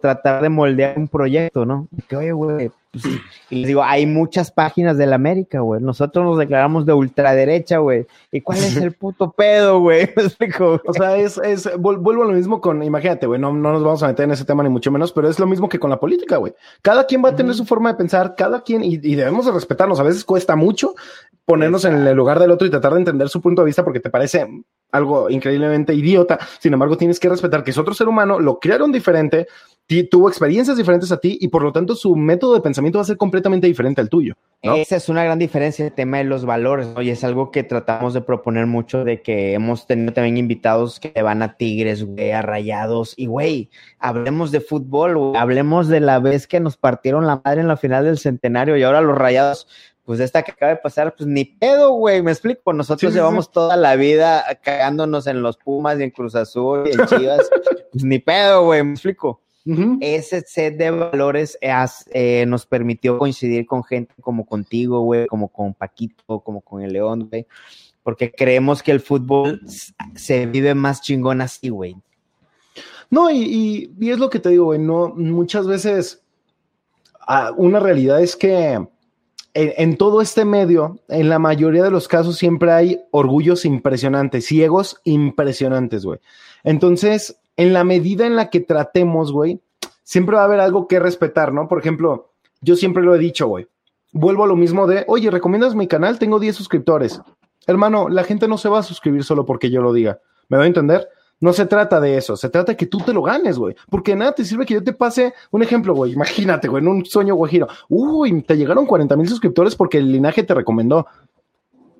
tratar 0.00 0.42
de 0.42 0.48
moldear 0.48 0.98
un 0.98 1.08
proyecto, 1.08 1.64
¿no? 1.64 1.88
Que 2.08 2.16
oye, 2.16 2.32
güey, 2.32 2.70
y 3.50 3.56
les 3.56 3.66
digo, 3.66 3.82
hay 3.82 4.06
muchas 4.06 4.50
páginas 4.50 4.96
de 4.98 5.06
la 5.06 5.16
América, 5.16 5.60
güey. 5.60 5.80
Nosotros 5.80 6.24
nos 6.24 6.38
declaramos 6.38 6.86
de 6.86 6.92
ultraderecha, 6.92 7.78
güey. 7.78 8.06
¿Y 8.32 8.40
cuál 8.40 8.58
es 8.58 8.76
el 8.76 8.92
puto 8.92 9.32
pedo, 9.32 9.80
güey? 9.80 10.10
O 10.86 10.92
sea, 10.92 11.16
es, 11.16 11.38
es, 11.38 11.68
vuelvo 11.78 12.22
a 12.22 12.26
lo 12.26 12.32
mismo 12.32 12.60
con, 12.60 12.82
imagínate, 12.82 13.26
güey, 13.26 13.40
no, 13.40 13.52
no 13.52 13.72
nos 13.72 13.82
vamos 13.82 14.02
a 14.02 14.08
meter 14.08 14.24
en 14.24 14.32
ese 14.32 14.44
tema 14.44 14.62
ni 14.62 14.68
mucho 14.68 14.90
menos, 14.90 15.12
pero 15.12 15.28
es 15.28 15.38
lo 15.38 15.46
mismo 15.46 15.68
que 15.68 15.78
con 15.78 15.90
la 15.90 15.98
política, 15.98 16.36
güey. 16.36 16.54
Cada 16.82 17.06
quien 17.06 17.24
va 17.24 17.30
a 17.30 17.36
tener 17.36 17.54
su 17.54 17.64
forma 17.64 17.92
de 17.92 17.98
pensar, 17.98 18.34
cada 18.36 18.62
quien, 18.62 18.84
y, 18.84 18.94
y 18.94 19.14
debemos 19.14 19.46
de 19.46 19.52
respetarnos. 19.52 20.00
A 20.00 20.04
veces 20.04 20.24
cuesta 20.24 20.56
mucho 20.56 20.94
ponernos 21.44 21.84
en 21.84 22.06
el 22.06 22.16
lugar 22.16 22.38
del 22.38 22.50
otro 22.50 22.66
y 22.66 22.70
tratar 22.70 22.92
de 22.92 22.98
entender 22.98 23.28
su 23.28 23.40
punto 23.40 23.62
de 23.62 23.66
vista 23.66 23.84
porque 23.84 24.00
te 24.00 24.10
parece 24.10 24.46
algo 24.96 25.30
increíblemente 25.30 25.94
idiota. 25.94 26.38
Sin 26.58 26.72
embargo, 26.72 26.96
tienes 26.96 27.20
que 27.20 27.28
respetar 27.28 27.62
que 27.62 27.70
es 27.70 27.78
otro 27.78 27.94
ser 27.94 28.08
humano, 28.08 28.40
lo 28.40 28.58
crearon 28.58 28.92
diferente, 28.92 29.46
tuvo 30.10 30.28
experiencias 30.28 30.76
diferentes 30.76 31.12
a 31.12 31.18
ti 31.18 31.38
y 31.40 31.48
por 31.48 31.62
lo 31.62 31.72
tanto 31.72 31.94
su 31.94 32.16
método 32.16 32.54
de 32.54 32.60
pensamiento 32.60 32.98
va 32.98 33.02
a 33.02 33.06
ser 33.06 33.16
completamente 33.16 33.66
diferente 33.66 34.00
al 34.00 34.08
tuyo. 34.08 34.34
Esa 34.62 34.96
es 34.96 35.08
una 35.08 35.22
gran 35.22 35.38
diferencia 35.38 35.84
el 35.84 35.92
tema 35.92 36.18
de 36.18 36.24
los 36.24 36.44
valores, 36.44 36.88
y 37.00 37.10
es 37.10 37.22
algo 37.22 37.52
que 37.52 37.62
tratamos 37.62 38.14
de 38.14 38.20
proponer 38.20 38.66
mucho, 38.66 39.04
de 39.04 39.22
que 39.22 39.52
hemos 39.52 39.86
tenido 39.86 40.12
también 40.12 40.38
invitados 40.38 40.98
que 40.98 41.22
van 41.22 41.42
a 41.42 41.56
Tigres, 41.56 42.04
güey, 42.04 42.32
a 42.32 42.42
Rayados, 42.42 43.14
y 43.16 43.26
güey, 43.26 43.70
hablemos 44.00 44.50
de 44.50 44.60
fútbol, 44.60 45.36
hablemos 45.36 45.86
de 45.86 46.00
la 46.00 46.18
vez 46.18 46.48
que 46.48 46.58
nos 46.58 46.76
partieron 46.76 47.26
la 47.26 47.40
madre 47.44 47.60
en 47.60 47.68
la 47.68 47.76
final 47.76 48.04
del 48.04 48.18
centenario 48.18 48.76
y 48.76 48.82
ahora 48.82 49.02
los 49.02 49.16
Rayados 49.16 49.68
pues 50.06 50.20
esta 50.20 50.44
que 50.44 50.52
acaba 50.52 50.70
de 50.70 50.78
pasar, 50.78 51.16
pues 51.16 51.26
ni 51.26 51.44
pedo, 51.44 51.90
güey, 51.90 52.22
me 52.22 52.30
explico. 52.30 52.72
Nosotros 52.72 53.12
llevamos 53.12 53.50
toda 53.50 53.76
la 53.76 53.96
vida 53.96 54.44
cagándonos 54.62 55.26
en 55.26 55.42
los 55.42 55.56
Pumas 55.56 55.98
y 55.98 56.04
en 56.04 56.10
Cruz 56.10 56.36
Azul 56.36 56.84
y 56.86 56.92
en 56.92 57.06
Chivas, 57.06 57.50
pues 57.90 58.04
ni 58.04 58.20
pedo, 58.20 58.64
güey, 58.64 58.84
me 58.84 58.92
explico. 58.92 59.42
Ese 60.00 60.42
set 60.42 60.76
de 60.76 60.92
valores 60.92 61.58
eh, 61.60 62.44
nos 62.46 62.66
permitió 62.66 63.18
coincidir 63.18 63.66
con 63.66 63.82
gente 63.82 64.14
como 64.20 64.46
contigo, 64.46 65.00
güey, 65.00 65.26
como 65.26 65.48
con 65.48 65.74
Paquito, 65.74 66.38
como 66.38 66.60
con 66.60 66.82
el 66.82 66.92
León, 66.92 67.28
güey, 67.28 67.48
porque 68.04 68.30
creemos 68.30 68.84
que 68.84 68.92
el 68.92 69.00
fútbol 69.00 69.60
se 70.14 70.46
vive 70.46 70.76
más 70.76 71.02
chingón 71.02 71.40
así, 71.40 71.68
güey. 71.68 71.96
No, 73.10 73.28
y, 73.28 73.90
es 74.00 74.18
lo 74.20 74.30
que 74.30 74.38
te 74.38 74.50
digo, 74.50 74.66
güey, 74.66 74.78
no, 74.78 75.08
muchas 75.08 75.66
veces 75.66 76.22
ah, 77.26 77.52
una 77.56 77.80
realidad 77.80 78.22
es 78.22 78.36
que 78.36 78.86
en, 79.56 79.96
todo 79.96 80.20
este 80.20 80.44
medio, 80.44 81.00
en 81.08 81.30
la 81.30 81.38
mayoría 81.38 81.82
de 81.82 81.90
los 81.90 82.08
casos 82.08 82.36
siempre 82.36 82.72
hay 82.72 83.00
orgullos 83.10 83.64
impresionantes, 83.64 84.44
ciegos 84.44 85.00
impresionantes, 85.04 86.04
güey. 86.04 86.20
Entonces, 86.62 87.38
en 87.56 87.72
la 87.72 87.82
medida 87.82 88.26
en 88.26 88.36
la 88.36 88.50
que 88.50 88.60
tratemos, 88.60 89.32
güey, 89.32 89.60
siempre 90.02 90.36
va 90.36 90.42
a 90.42 90.44
haber 90.44 90.60
algo 90.60 90.86
que 90.86 91.00
respetar, 91.00 91.54
¿no? 91.54 91.68
Por 91.68 91.78
ejemplo, 91.78 92.32
yo 92.60 92.76
siempre 92.76 93.02
lo 93.02 93.14
he 93.14 93.18
dicho, 93.18 93.48
güey. 93.48 93.66
Vuelvo 94.12 94.44
a 94.44 94.46
lo 94.46 94.56
mismo 94.56 94.86
de, 94.86 95.04
oye, 95.08 95.30
¿recomiendas 95.30 95.74
mi 95.74 95.88
canal? 95.88 96.18
Tengo 96.18 96.38
10 96.38 96.54
suscriptores. 96.54 97.22
Hermano, 97.66 98.10
la 98.10 98.24
gente 98.24 98.48
no 98.48 98.58
se 98.58 98.68
va 98.68 98.80
a 98.80 98.82
suscribir 98.82 99.24
solo 99.24 99.46
porque 99.46 99.70
yo 99.70 99.80
lo 99.80 99.94
diga. 99.94 100.20
¿Me 100.48 100.58
voy 100.58 100.64
a 100.64 100.68
entender? 100.68 101.08
No 101.38 101.52
se 101.52 101.66
trata 101.66 102.00
de 102.00 102.16
eso, 102.16 102.36
se 102.36 102.48
trata 102.48 102.72
de 102.72 102.76
que 102.76 102.86
tú 102.86 102.98
te 102.98 103.12
lo 103.12 103.22
ganes, 103.22 103.58
güey. 103.58 103.74
Porque 103.90 104.16
nada 104.16 104.32
te 104.32 104.44
sirve 104.44 104.64
que 104.64 104.74
yo 104.74 104.82
te 104.82 104.94
pase 104.94 105.34
un 105.50 105.62
ejemplo, 105.62 105.94
güey. 105.94 106.12
Imagínate, 106.12 106.66
güey, 106.66 106.82
en 106.82 106.88
un 106.88 107.04
sueño 107.04 107.34
guajiro. 107.34 107.68
Uy, 107.88 108.42
te 108.42 108.56
llegaron 108.56 108.86
40 108.86 109.16
mil 109.16 109.28
suscriptores 109.28 109.76
porque 109.76 109.98
el 109.98 110.10
linaje 110.10 110.42
te 110.44 110.54
recomendó. 110.54 111.06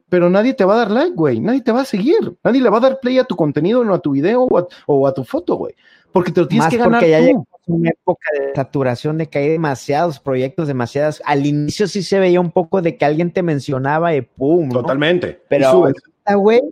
Pero 0.09 0.31
nadie 0.31 0.55
te 0.55 0.65
va 0.65 0.75
a 0.75 0.79
dar 0.79 0.91
like, 0.91 1.15
güey. 1.15 1.41
Nadie 1.41 1.61
te 1.61 1.73
va 1.73 1.83
a 1.83 1.85
seguir. 1.85 2.37
Nadie 2.45 2.63
le 2.63 2.71
va 2.71 2.79
a 2.79 2.81
dar 2.81 3.01
play 3.01 3.19
a 3.19 3.25
tu 3.25 3.37
contenido, 3.37 3.85
no 3.85 3.93
a 3.93 3.99
tu 3.99 4.13
video 4.13 4.47
o 4.87 5.07
a, 5.07 5.13
tu 5.13 5.25
foto, 5.25 5.57
güey. 5.57 5.75
Porque 6.13 6.33
te 6.33 6.41
lo 6.41 6.49
tienes 6.49 6.69
que 6.69 6.79
ganar. 6.79 7.01
Porque 7.01 7.11
ya 7.11 7.21
llegó 7.21 7.47
una 7.67 7.91
época 7.91 8.29
de 8.39 8.55
saturación 8.55 9.19
de 9.19 9.29
que 9.29 9.39
hay 9.39 9.49
demasiados 9.51 10.21
proyectos, 10.21 10.69
demasiadas. 10.69 11.21
Al 11.27 11.45
inicio 11.45 11.89
sí 11.89 12.03
se 12.03 12.21
veía 12.21 12.41
un 12.41 12.53
poco 12.53 12.81
de 12.81 12.97
que 12.97 13.05
alguien 13.05 13.33
te 13.33 13.43
mencionaba 13.43 14.15
y 14.15 14.23
pum. 14.23 14.71
Totalmente. 14.71 15.43
Pero, 15.49 15.93
güey, 16.37 16.63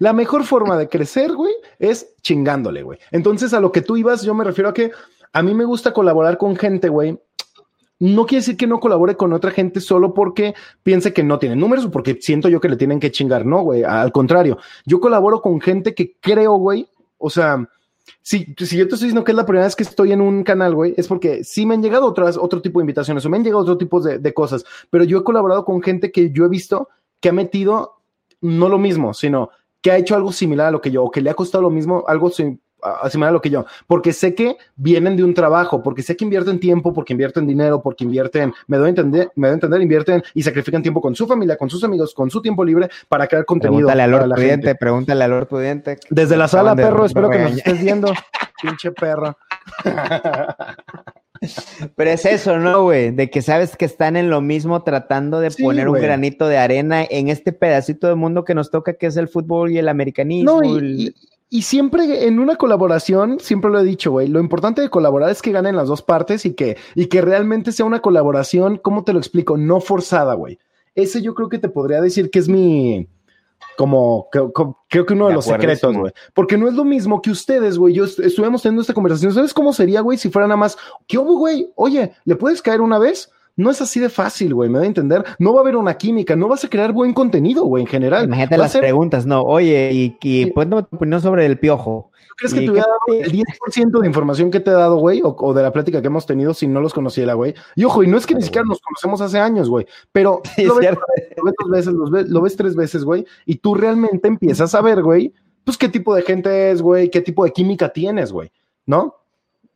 la 0.00 0.14
mejor 0.14 0.44
forma 0.44 0.78
de 0.78 0.88
crecer, 0.88 1.32
güey, 1.34 1.52
es 1.78 2.14
chingándole, 2.22 2.82
güey. 2.82 2.98
Entonces, 3.12 3.52
a 3.52 3.60
lo 3.60 3.70
que 3.70 3.82
tú 3.82 3.98
ibas, 3.98 4.22
yo 4.22 4.34
me 4.34 4.44
refiero 4.44 4.70
a 4.70 4.74
que 4.74 4.92
a 5.30 5.42
mí 5.42 5.54
me 5.54 5.66
gusta 5.66 5.92
colaborar 5.92 6.38
con 6.38 6.56
gente, 6.56 6.88
güey, 6.88 7.20
no 7.98 8.24
quiere 8.24 8.40
decir 8.40 8.56
que 8.56 8.66
no 8.66 8.80
colabore 8.80 9.14
con 9.14 9.34
otra 9.34 9.50
gente 9.50 9.78
solo 9.78 10.14
porque 10.14 10.54
piense 10.82 11.12
que 11.12 11.22
no 11.22 11.38
tiene 11.38 11.54
números 11.54 11.84
o 11.84 11.90
porque 11.90 12.16
siento 12.18 12.48
yo 12.48 12.62
que 12.62 12.70
le 12.70 12.76
tienen 12.76 12.98
que 12.98 13.10
chingar. 13.10 13.44
No, 13.44 13.60
güey. 13.60 13.84
Al 13.84 14.10
contrario, 14.10 14.56
yo 14.86 15.00
colaboro 15.00 15.42
con 15.42 15.60
gente 15.60 15.94
que 15.94 16.16
creo, 16.18 16.54
güey. 16.54 16.88
O 17.18 17.28
sea, 17.28 17.68
si, 18.22 18.54
si 18.56 18.78
yo 18.78 18.88
te 18.88 18.94
estoy 18.94 19.08
diciendo 19.08 19.22
que 19.22 19.32
es 19.32 19.36
la 19.36 19.44
primera 19.44 19.66
vez 19.66 19.76
que 19.76 19.82
estoy 19.82 20.12
en 20.12 20.22
un 20.22 20.44
canal, 20.44 20.74
güey, 20.74 20.94
es 20.96 21.08
porque 21.08 21.44
sí 21.44 21.66
me 21.66 21.74
han 21.74 21.82
llegado 21.82 22.06
otras, 22.06 22.38
otro 22.38 22.62
tipo 22.62 22.78
de 22.78 22.84
invitaciones 22.84 23.26
o 23.26 23.28
me 23.28 23.36
han 23.36 23.44
llegado 23.44 23.60
otro 23.60 23.76
tipo 23.76 24.00
de, 24.00 24.18
de 24.18 24.32
cosas, 24.32 24.64
pero 24.88 25.04
yo 25.04 25.18
he 25.18 25.24
colaborado 25.24 25.66
con 25.66 25.82
gente 25.82 26.10
que 26.10 26.30
yo 26.30 26.46
he 26.46 26.48
visto 26.48 26.88
que 27.20 27.28
ha 27.28 27.32
metido 27.32 28.00
no 28.40 28.70
lo 28.70 28.78
mismo, 28.78 29.12
sino 29.12 29.50
que 29.80 29.90
ha 29.90 29.96
hecho 29.96 30.14
algo 30.14 30.32
similar 30.32 30.68
a 30.68 30.70
lo 30.70 30.80
que 30.80 30.90
yo, 30.90 31.04
o 31.04 31.10
que 31.10 31.20
le 31.20 31.30
ha 31.30 31.34
costado 31.34 31.62
lo 31.62 31.70
mismo, 31.70 32.04
algo 32.06 32.30
similar 32.30 32.58
a 33.30 33.32
lo 33.32 33.40
que 33.40 33.50
yo, 33.50 33.66
porque 33.86 34.12
sé 34.12 34.34
que 34.34 34.56
vienen 34.76 35.16
de 35.16 35.24
un 35.24 35.34
trabajo, 35.34 35.82
porque 35.82 36.02
sé 36.02 36.16
que 36.16 36.24
invierten 36.24 36.60
tiempo, 36.60 36.92
porque 36.92 37.12
invierten 37.12 37.46
dinero, 37.46 37.82
porque 37.82 38.04
invierten, 38.04 38.52
me 38.66 38.76
doy 38.76 38.86
a 38.86 38.88
entender, 38.90 39.30
me 39.36 39.48
doy 39.48 39.52
a 39.52 39.54
entender, 39.54 39.80
invierten 39.82 40.22
y 40.34 40.42
sacrifican 40.42 40.82
tiempo 40.82 41.00
con 41.00 41.14
su 41.14 41.26
familia, 41.26 41.56
con 41.56 41.68
sus 41.70 41.84
amigos, 41.84 42.14
con 42.14 42.30
su 42.30 42.40
tiempo 42.40 42.64
libre 42.64 42.88
para 43.08 43.26
crear 43.26 43.44
contenido. 43.44 43.88
Pregúntale 43.88 44.02
al 44.02 44.10
Lord 44.10 44.26
la 44.28 44.34
Pudiente, 44.34 44.66
gente. 44.68 44.74
pregúntale 44.78 45.24
al 45.24 45.30
Lord 45.30 45.46
Pudiente. 45.48 45.98
Desde 46.10 46.36
la 46.36 46.48
sala, 46.48 46.74
perro, 46.74 47.04
espero 47.04 47.30
que 47.30 47.38
nos 47.38 47.56
estés 47.56 47.80
viendo, 47.80 48.12
pinche 48.62 48.92
perro. 48.92 49.36
Pero 51.96 52.10
es 52.10 52.24
eso, 52.26 52.58
¿no, 52.58 52.82
güey? 52.84 53.10
De 53.10 53.30
que 53.30 53.40
sabes 53.42 53.76
que 53.76 53.84
están 53.84 54.16
en 54.16 54.28
lo 54.30 54.40
mismo 54.40 54.82
tratando 54.82 55.40
de 55.40 55.50
Sí, 55.50 55.62
poner 55.62 55.88
un 55.88 55.94
granito 56.02 56.48
de 56.48 56.58
arena 56.58 57.02
en 57.08 57.28
este 57.28 57.52
pedacito 57.52 58.08
de 58.08 58.14
mundo 58.14 58.44
que 58.44 58.54
nos 58.54 58.70
toca, 58.70 58.94
que 58.94 59.06
es 59.06 59.16
el 59.16 59.28
fútbol 59.28 59.72
y 59.72 59.78
el 59.78 59.88
americanismo. 59.88 60.60
No, 60.60 60.64
y, 60.64 60.78
el- 60.78 61.00
y- 61.00 61.14
y 61.52 61.62
siempre 61.62 62.26
en 62.28 62.38
una 62.38 62.54
colaboración, 62.56 63.40
siempre 63.40 63.70
lo 63.72 63.80
he 63.80 63.84
dicho, 63.84 64.12
güey, 64.12 64.28
lo 64.28 64.38
importante 64.38 64.82
de 64.82 64.88
colaborar 64.88 65.30
es 65.30 65.42
que 65.42 65.50
ganen 65.50 65.74
las 65.74 65.88
dos 65.88 66.00
partes 66.02 66.46
y 66.46 66.52
que, 66.54 66.76
y 66.94 67.06
que 67.06 67.22
realmente 67.22 67.72
sea 67.72 67.86
una 67.86 68.00
colaboración, 68.00 68.76
¿cómo 68.76 69.02
te 69.02 69.12
lo 69.12 69.18
explico? 69.18 69.56
No 69.56 69.80
forzada, 69.80 70.34
güey. 70.34 70.58
Ese 70.94 71.22
yo 71.22 71.34
creo 71.34 71.48
que 71.48 71.58
te 71.58 71.68
podría 71.68 72.00
decir 72.00 72.30
que 72.30 72.38
es 72.38 72.48
mi, 72.48 73.08
como, 73.76 74.28
creo 74.88 75.06
que 75.06 75.14
uno 75.14 75.26
de, 75.26 75.30
De 75.30 75.34
los 75.36 75.44
secretos, 75.44 75.96
güey. 75.96 76.12
Porque 76.34 76.56
no 76.58 76.68
es 76.68 76.74
lo 76.74 76.84
mismo 76.84 77.22
que 77.22 77.30
ustedes, 77.30 77.78
güey, 77.78 77.94
yo 77.94 78.04
est- 78.04 78.20
estuvimos 78.20 78.62
teniendo 78.62 78.82
esta 78.82 78.94
conversación. 78.94 79.32
¿Sabes 79.32 79.54
cómo 79.54 79.72
sería, 79.72 80.00
güey, 80.00 80.18
si 80.18 80.28
fuera 80.30 80.46
nada 80.48 80.56
más, 80.58 80.76
¿qué 81.06 81.18
hubo, 81.18 81.38
güey? 81.38 81.70
Oye, 81.76 82.12
¿le 82.24 82.36
puedes 82.36 82.60
caer 82.62 82.80
una 82.80 82.98
vez? 82.98 83.30
No 83.56 83.70
es 83.70 83.82
así 83.82 84.00
de 84.00 84.08
fácil, 84.08 84.54
güey, 84.54 84.70
me 84.70 84.78
da 84.78 84.84
a 84.84 84.86
entender. 84.86 85.24
No 85.38 85.52
va 85.52 85.60
a 85.60 85.62
haber 85.62 85.76
una 85.76 85.94
química, 85.94 86.34
no 86.36 86.48
vas 86.48 86.64
a 86.64 86.68
crear 86.68 86.92
buen 86.92 87.12
contenido, 87.12 87.64
güey, 87.64 87.82
en 87.82 87.88
general. 87.88 88.24
Imagínate 88.24 88.56
Va 88.56 88.62
las 88.62 88.72
ser- 88.72 88.80
preguntas, 88.80 89.26
¿no? 89.26 89.42
Oye, 89.42 89.90
y, 89.92 90.16
y 90.22 90.50
cuéntame 90.52 90.84
tu 90.84 90.96
opinión 90.96 91.20
sobre 91.20 91.44
el 91.46 91.58
piojo. 91.58 92.09
¿Tú 92.40 92.48
crees 92.48 92.54
que 92.54 92.62
¿Y 92.62 92.64
te 92.66 92.70
hubiera 92.72 92.86
dado 92.88 93.20
el 93.22 93.32
10% 93.32 94.00
de 94.00 94.06
información 94.06 94.50
que 94.50 94.60
te 94.60 94.70
he 94.70 94.74
dado, 94.74 94.96
güey? 94.96 95.20
O, 95.22 95.36
o 95.38 95.52
de 95.54 95.62
la 95.62 95.72
plática 95.72 96.00
que 96.00 96.06
hemos 96.06 96.24
tenido 96.26 96.54
si 96.54 96.66
no 96.66 96.80
los 96.80 96.94
conociera, 96.94 97.34
güey. 97.34 97.54
Y 97.76 97.84
ojo, 97.84 98.02
y 98.02 98.06
no 98.06 98.16
es 98.16 98.26
que 98.26 98.34
ni 98.34 98.42
siquiera 98.42 98.64
nos 98.66 98.80
conocemos 98.80 99.20
hace 99.20 99.38
años, 99.38 99.68
güey. 99.68 99.86
Pero 100.12 100.40
Sí, 100.56 100.64
lo, 100.64 100.72
es 100.72 100.78
ves, 100.78 100.80
cierto. 100.88 101.02
lo 101.36 101.44
ves 101.44 101.54
dos 101.58 101.70
veces, 101.70 101.94
ves- 102.10 102.28
lo 102.30 102.40
ves 102.40 102.56
tres 102.56 102.74
veces, 102.74 103.04
güey. 103.04 103.26
Y 103.46 103.56
tú 103.56 103.74
realmente 103.74 104.28
empiezas 104.28 104.74
a 104.74 104.80
ver, 104.80 105.02
güey, 105.02 105.32
pues 105.64 105.76
qué 105.76 105.88
tipo 105.88 106.14
de 106.14 106.22
gente 106.22 106.70
es, 106.70 106.80
güey, 106.82 107.10
qué 107.10 107.20
tipo 107.20 107.44
de 107.44 107.52
química 107.52 107.90
tienes, 107.90 108.32
güey. 108.32 108.50
¿No? 108.86 109.16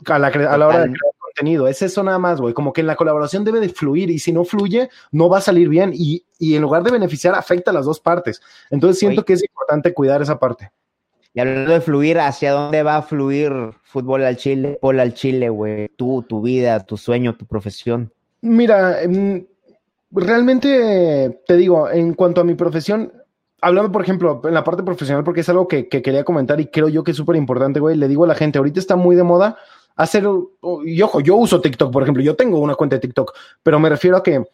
A 0.07 0.19
la, 0.19 0.33
cre- 0.33 0.49
a 0.49 0.57
la 0.57 0.67
hora 0.69 0.79
de 0.81 0.87
crear 0.87 1.13
contenido. 1.21 1.67
Es 1.69 1.83
eso 1.83 2.03
nada 2.03 2.19
más, 2.19 2.41
güey. 2.41 2.53
Como 2.55 2.73
que 2.73 2.81
en 2.81 2.87
la 2.87 2.97
colaboración 2.97 3.45
debe 3.45 3.61
de 3.61 3.69
fluir 3.69 4.11
y 4.11 4.19
si 4.19 4.33
no 4.33 4.45
fluye, 4.45 4.89
no 5.13 5.29
va 5.29 5.39
a 5.39 5.41
salir 5.41 5.69
bien. 5.69 5.93
Y, 5.95 6.25
y 6.39 6.55
en 6.57 6.63
lugar 6.63 6.83
de 6.83 6.91
beneficiar, 6.91 7.35
afecta 7.35 7.71
a 7.71 7.75
las 7.75 7.87
dos 7.87 8.01
partes. 8.01 8.41
Entonces 8.71 8.99
siento 8.99 9.25
que 9.25 9.35
es 9.35 9.43
importante 9.43 9.93
cuidar 9.95 10.21
esa 10.23 10.39
parte. 10.39 10.73
Y 11.35 11.41
hablando 11.41 11.73
de 11.73 11.81
fluir, 11.81 12.19
¿hacia 12.21 12.53
dónde 12.53 12.83
va 12.83 12.97
a 12.97 13.03
fluir 13.03 13.53
fútbol 13.83 14.25
al 14.25 14.37
Chile, 14.37 14.79
fútbol 14.81 15.01
al 15.01 15.15
Chile, 15.15 15.49
güey? 15.49 15.89
Tú, 15.97 16.25
tu 16.29 16.41
vida, 16.41 16.81
tu 16.81 16.97
sueño, 16.97 17.37
tu 17.37 17.45
profesión. 17.45 18.13
Mira, 18.41 19.03
em, 19.03 19.45
realmente 20.13 21.41
te 21.47 21.57
digo, 21.57 21.91
en 21.91 22.15
cuanto 22.15 22.41
a 22.41 22.45
mi 22.45 22.55
profesión, 22.55 23.13
hablando, 23.61 23.91
por 23.91 24.03
ejemplo, 24.03 24.41
en 24.45 24.55
la 24.55 24.63
parte 24.63 24.85
profesional, 24.85 25.25
porque 25.25 25.41
es 25.41 25.49
algo 25.49 25.67
que, 25.67 25.89
que 25.89 26.03
quería 26.03 26.23
comentar 26.23 26.61
y 26.61 26.67
creo 26.67 26.89
yo 26.89 27.03
que 27.03 27.11
es 27.11 27.17
súper 27.17 27.35
importante, 27.35 27.81
güey, 27.81 27.97
le 27.97 28.07
digo 28.07 28.25
a 28.25 28.29
la 28.29 28.35
gente, 28.37 28.59
ahorita 28.59 28.79
está 28.79 28.95
muy 28.95 29.17
de 29.17 29.25
moda 29.25 29.59
hacer, 29.97 30.25
y 30.85 31.03
ojo, 31.03 31.21
yo 31.21 31.37
uso 31.37 31.61
TikTok, 31.61 31.93
por 31.93 32.03
ejemplo, 32.03 32.23
yo 32.23 32.37
tengo 32.37 32.59
una 32.59 32.75
cuenta 32.75 32.97
de 32.97 33.01
TikTok, 33.01 33.33
pero 33.63 33.79
me 33.79 33.89
refiero 33.89 34.17
a 34.17 34.23
que 34.23 34.45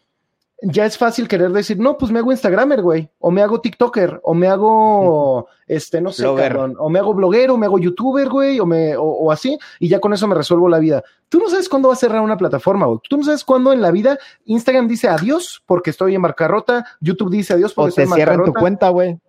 ya 0.61 0.85
es 0.85 0.97
fácil 0.97 1.27
querer 1.27 1.51
decir, 1.51 1.79
no, 1.79 1.97
pues 1.97 2.11
me 2.11 2.19
hago 2.19 2.31
Instagramer, 2.31 2.81
güey, 2.81 3.09
o 3.19 3.31
me 3.31 3.41
hago 3.41 3.61
TikToker, 3.61 4.21
o 4.23 4.33
me 4.33 4.47
hago, 4.47 5.47
este, 5.67 6.01
no 6.01 6.11
sé, 6.11 6.23
cabrón, 6.23 6.75
o 6.77 6.89
me 6.89 6.99
hago 6.99 7.13
bloguero, 7.15 7.55
o 7.55 7.57
me 7.57 7.65
hago 7.65 7.79
YouTuber, 7.79 8.29
güey, 8.29 8.59
o, 8.59 8.65
me, 8.65 8.95
o, 8.95 9.03
o 9.03 9.31
así, 9.31 9.57
y 9.79 9.89
ya 9.89 9.99
con 9.99 10.13
eso 10.13 10.27
me 10.27 10.35
resuelvo 10.35 10.69
la 10.69 10.77
vida. 10.77 11.03
Tú 11.29 11.39
no 11.39 11.49
sabes 11.49 11.67
cuándo 11.67 11.87
va 11.87 11.95
a 11.95 11.97
cerrar 11.97 12.21
una 12.21 12.37
plataforma, 12.37 12.85
güey. 12.85 12.99
Tú 13.09 13.17
no 13.17 13.23
sabes 13.23 13.43
cuándo 13.43 13.73
en 13.73 13.81
la 13.81 13.89
vida 13.89 14.19
Instagram 14.45 14.87
dice 14.87 15.07
adiós 15.07 15.63
porque 15.65 15.89
estoy 15.89 16.13
en 16.13 16.21
bancarrota, 16.21 16.85
YouTube 16.99 17.31
dice 17.31 17.53
adiós 17.53 17.73
porque 17.73 17.85
O 17.85 17.89
estoy 17.89 18.03
te 18.05 18.09
en 18.09 18.15
cierran 18.15 18.43
tu 18.43 18.53
cuenta, 18.53 18.89
güey. 18.89 19.19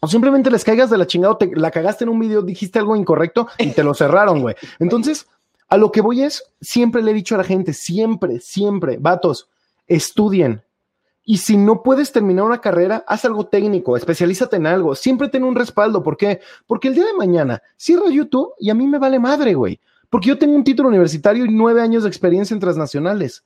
o 0.00 0.06
simplemente 0.08 0.50
les 0.50 0.64
caigas 0.64 0.90
de 0.90 0.98
la 0.98 1.06
chingada, 1.06 1.32
o 1.32 1.36
te 1.38 1.50
la 1.54 1.70
cagaste 1.70 2.04
en 2.04 2.10
un 2.10 2.18
video, 2.18 2.42
dijiste 2.42 2.78
algo 2.78 2.96
incorrecto 2.96 3.48
y 3.58 3.70
te 3.70 3.82
lo 3.82 3.94
cerraron, 3.94 4.42
güey. 4.42 4.56
Entonces, 4.78 5.26
a 5.68 5.78
lo 5.78 5.90
que 5.90 6.02
voy 6.02 6.22
es, 6.22 6.42
siempre 6.60 7.00
le 7.02 7.12
he 7.12 7.14
dicho 7.14 7.34
a 7.34 7.38
la 7.38 7.44
gente, 7.44 7.72
siempre, 7.72 8.40
siempre, 8.40 8.98
vatos, 9.00 9.48
estudien. 9.86 10.62
Y 11.24 11.36
si 11.36 11.56
no 11.56 11.82
puedes 11.82 12.10
terminar 12.10 12.44
una 12.44 12.60
carrera, 12.60 13.04
haz 13.06 13.24
algo 13.24 13.46
técnico, 13.46 13.96
especialízate 13.96 14.56
en 14.56 14.66
algo, 14.66 14.94
siempre 14.94 15.28
ten 15.28 15.44
un 15.44 15.54
respaldo. 15.54 16.02
¿Por 16.02 16.16
qué? 16.16 16.40
Porque 16.66 16.88
el 16.88 16.94
día 16.94 17.06
de 17.06 17.14
mañana 17.14 17.62
cierro 17.78 18.10
YouTube 18.10 18.54
y 18.58 18.70
a 18.70 18.74
mí 18.74 18.86
me 18.86 18.98
vale 18.98 19.18
madre, 19.18 19.54
güey. 19.54 19.80
Porque 20.10 20.28
yo 20.28 20.38
tengo 20.38 20.54
un 20.54 20.64
título 20.64 20.88
universitario 20.88 21.44
y 21.44 21.48
nueve 21.48 21.80
años 21.80 22.02
de 22.02 22.08
experiencia 22.08 22.54
en 22.54 22.60
transnacionales. 22.60 23.44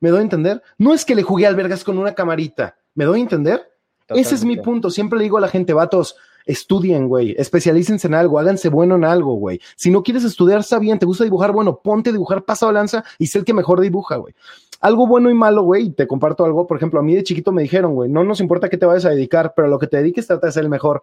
¿Me 0.00 0.10
doy 0.10 0.18
a 0.18 0.22
entender? 0.22 0.62
No 0.78 0.92
es 0.92 1.04
que 1.04 1.14
le 1.14 1.22
jugué 1.22 1.46
al 1.46 1.56
vergas 1.56 1.84
con 1.84 1.96
una 1.96 2.14
camarita. 2.14 2.76
¿Me 2.94 3.04
doy 3.04 3.20
a 3.20 3.22
entender? 3.22 3.72
Ese 4.08 4.34
es 4.34 4.44
mi 4.44 4.56
punto. 4.56 4.90
Siempre 4.90 5.18
le 5.18 5.24
digo 5.24 5.38
a 5.38 5.40
la 5.40 5.48
gente, 5.48 5.72
vatos, 5.72 6.16
estudien, 6.46 7.08
güey, 7.08 7.34
especialícense 7.36 8.06
en 8.06 8.14
algo, 8.14 8.38
háganse 8.38 8.68
bueno 8.68 8.94
en 8.94 9.04
algo, 9.04 9.34
güey. 9.34 9.60
Si 9.74 9.90
no 9.90 10.02
quieres 10.02 10.24
estudiar, 10.24 10.60
está 10.60 10.78
bien, 10.78 10.98
te 10.98 11.04
gusta 11.06 11.24
dibujar, 11.24 11.52
bueno, 11.52 11.80
ponte 11.82 12.10
a 12.10 12.12
dibujar, 12.12 12.44
pasa 12.44 12.70
lanza 12.70 13.04
y 13.18 13.26
sé 13.26 13.40
el 13.40 13.44
que 13.44 13.52
mejor 13.52 13.80
dibuja, 13.80 14.16
güey. 14.16 14.34
Algo 14.80 15.06
bueno 15.06 15.30
y 15.30 15.34
malo, 15.34 15.62
güey, 15.62 15.86
y 15.86 15.90
te 15.90 16.06
comparto 16.06 16.44
algo, 16.44 16.66
por 16.66 16.76
ejemplo, 16.76 17.00
a 17.00 17.02
mí 17.02 17.14
de 17.14 17.22
chiquito 17.22 17.52
me 17.52 17.62
dijeron, 17.62 17.94
güey, 17.94 18.10
no 18.10 18.24
nos 18.24 18.40
importa 18.40 18.68
qué 18.68 18.76
te 18.76 18.86
vayas 18.86 19.06
a 19.06 19.10
dedicar, 19.10 19.54
pero 19.56 19.68
lo 19.68 19.78
que 19.78 19.86
te 19.86 19.96
dediques 19.96 20.26
trata 20.26 20.46
de 20.46 20.52
ser 20.52 20.64
el 20.64 20.68
mejor. 20.68 21.02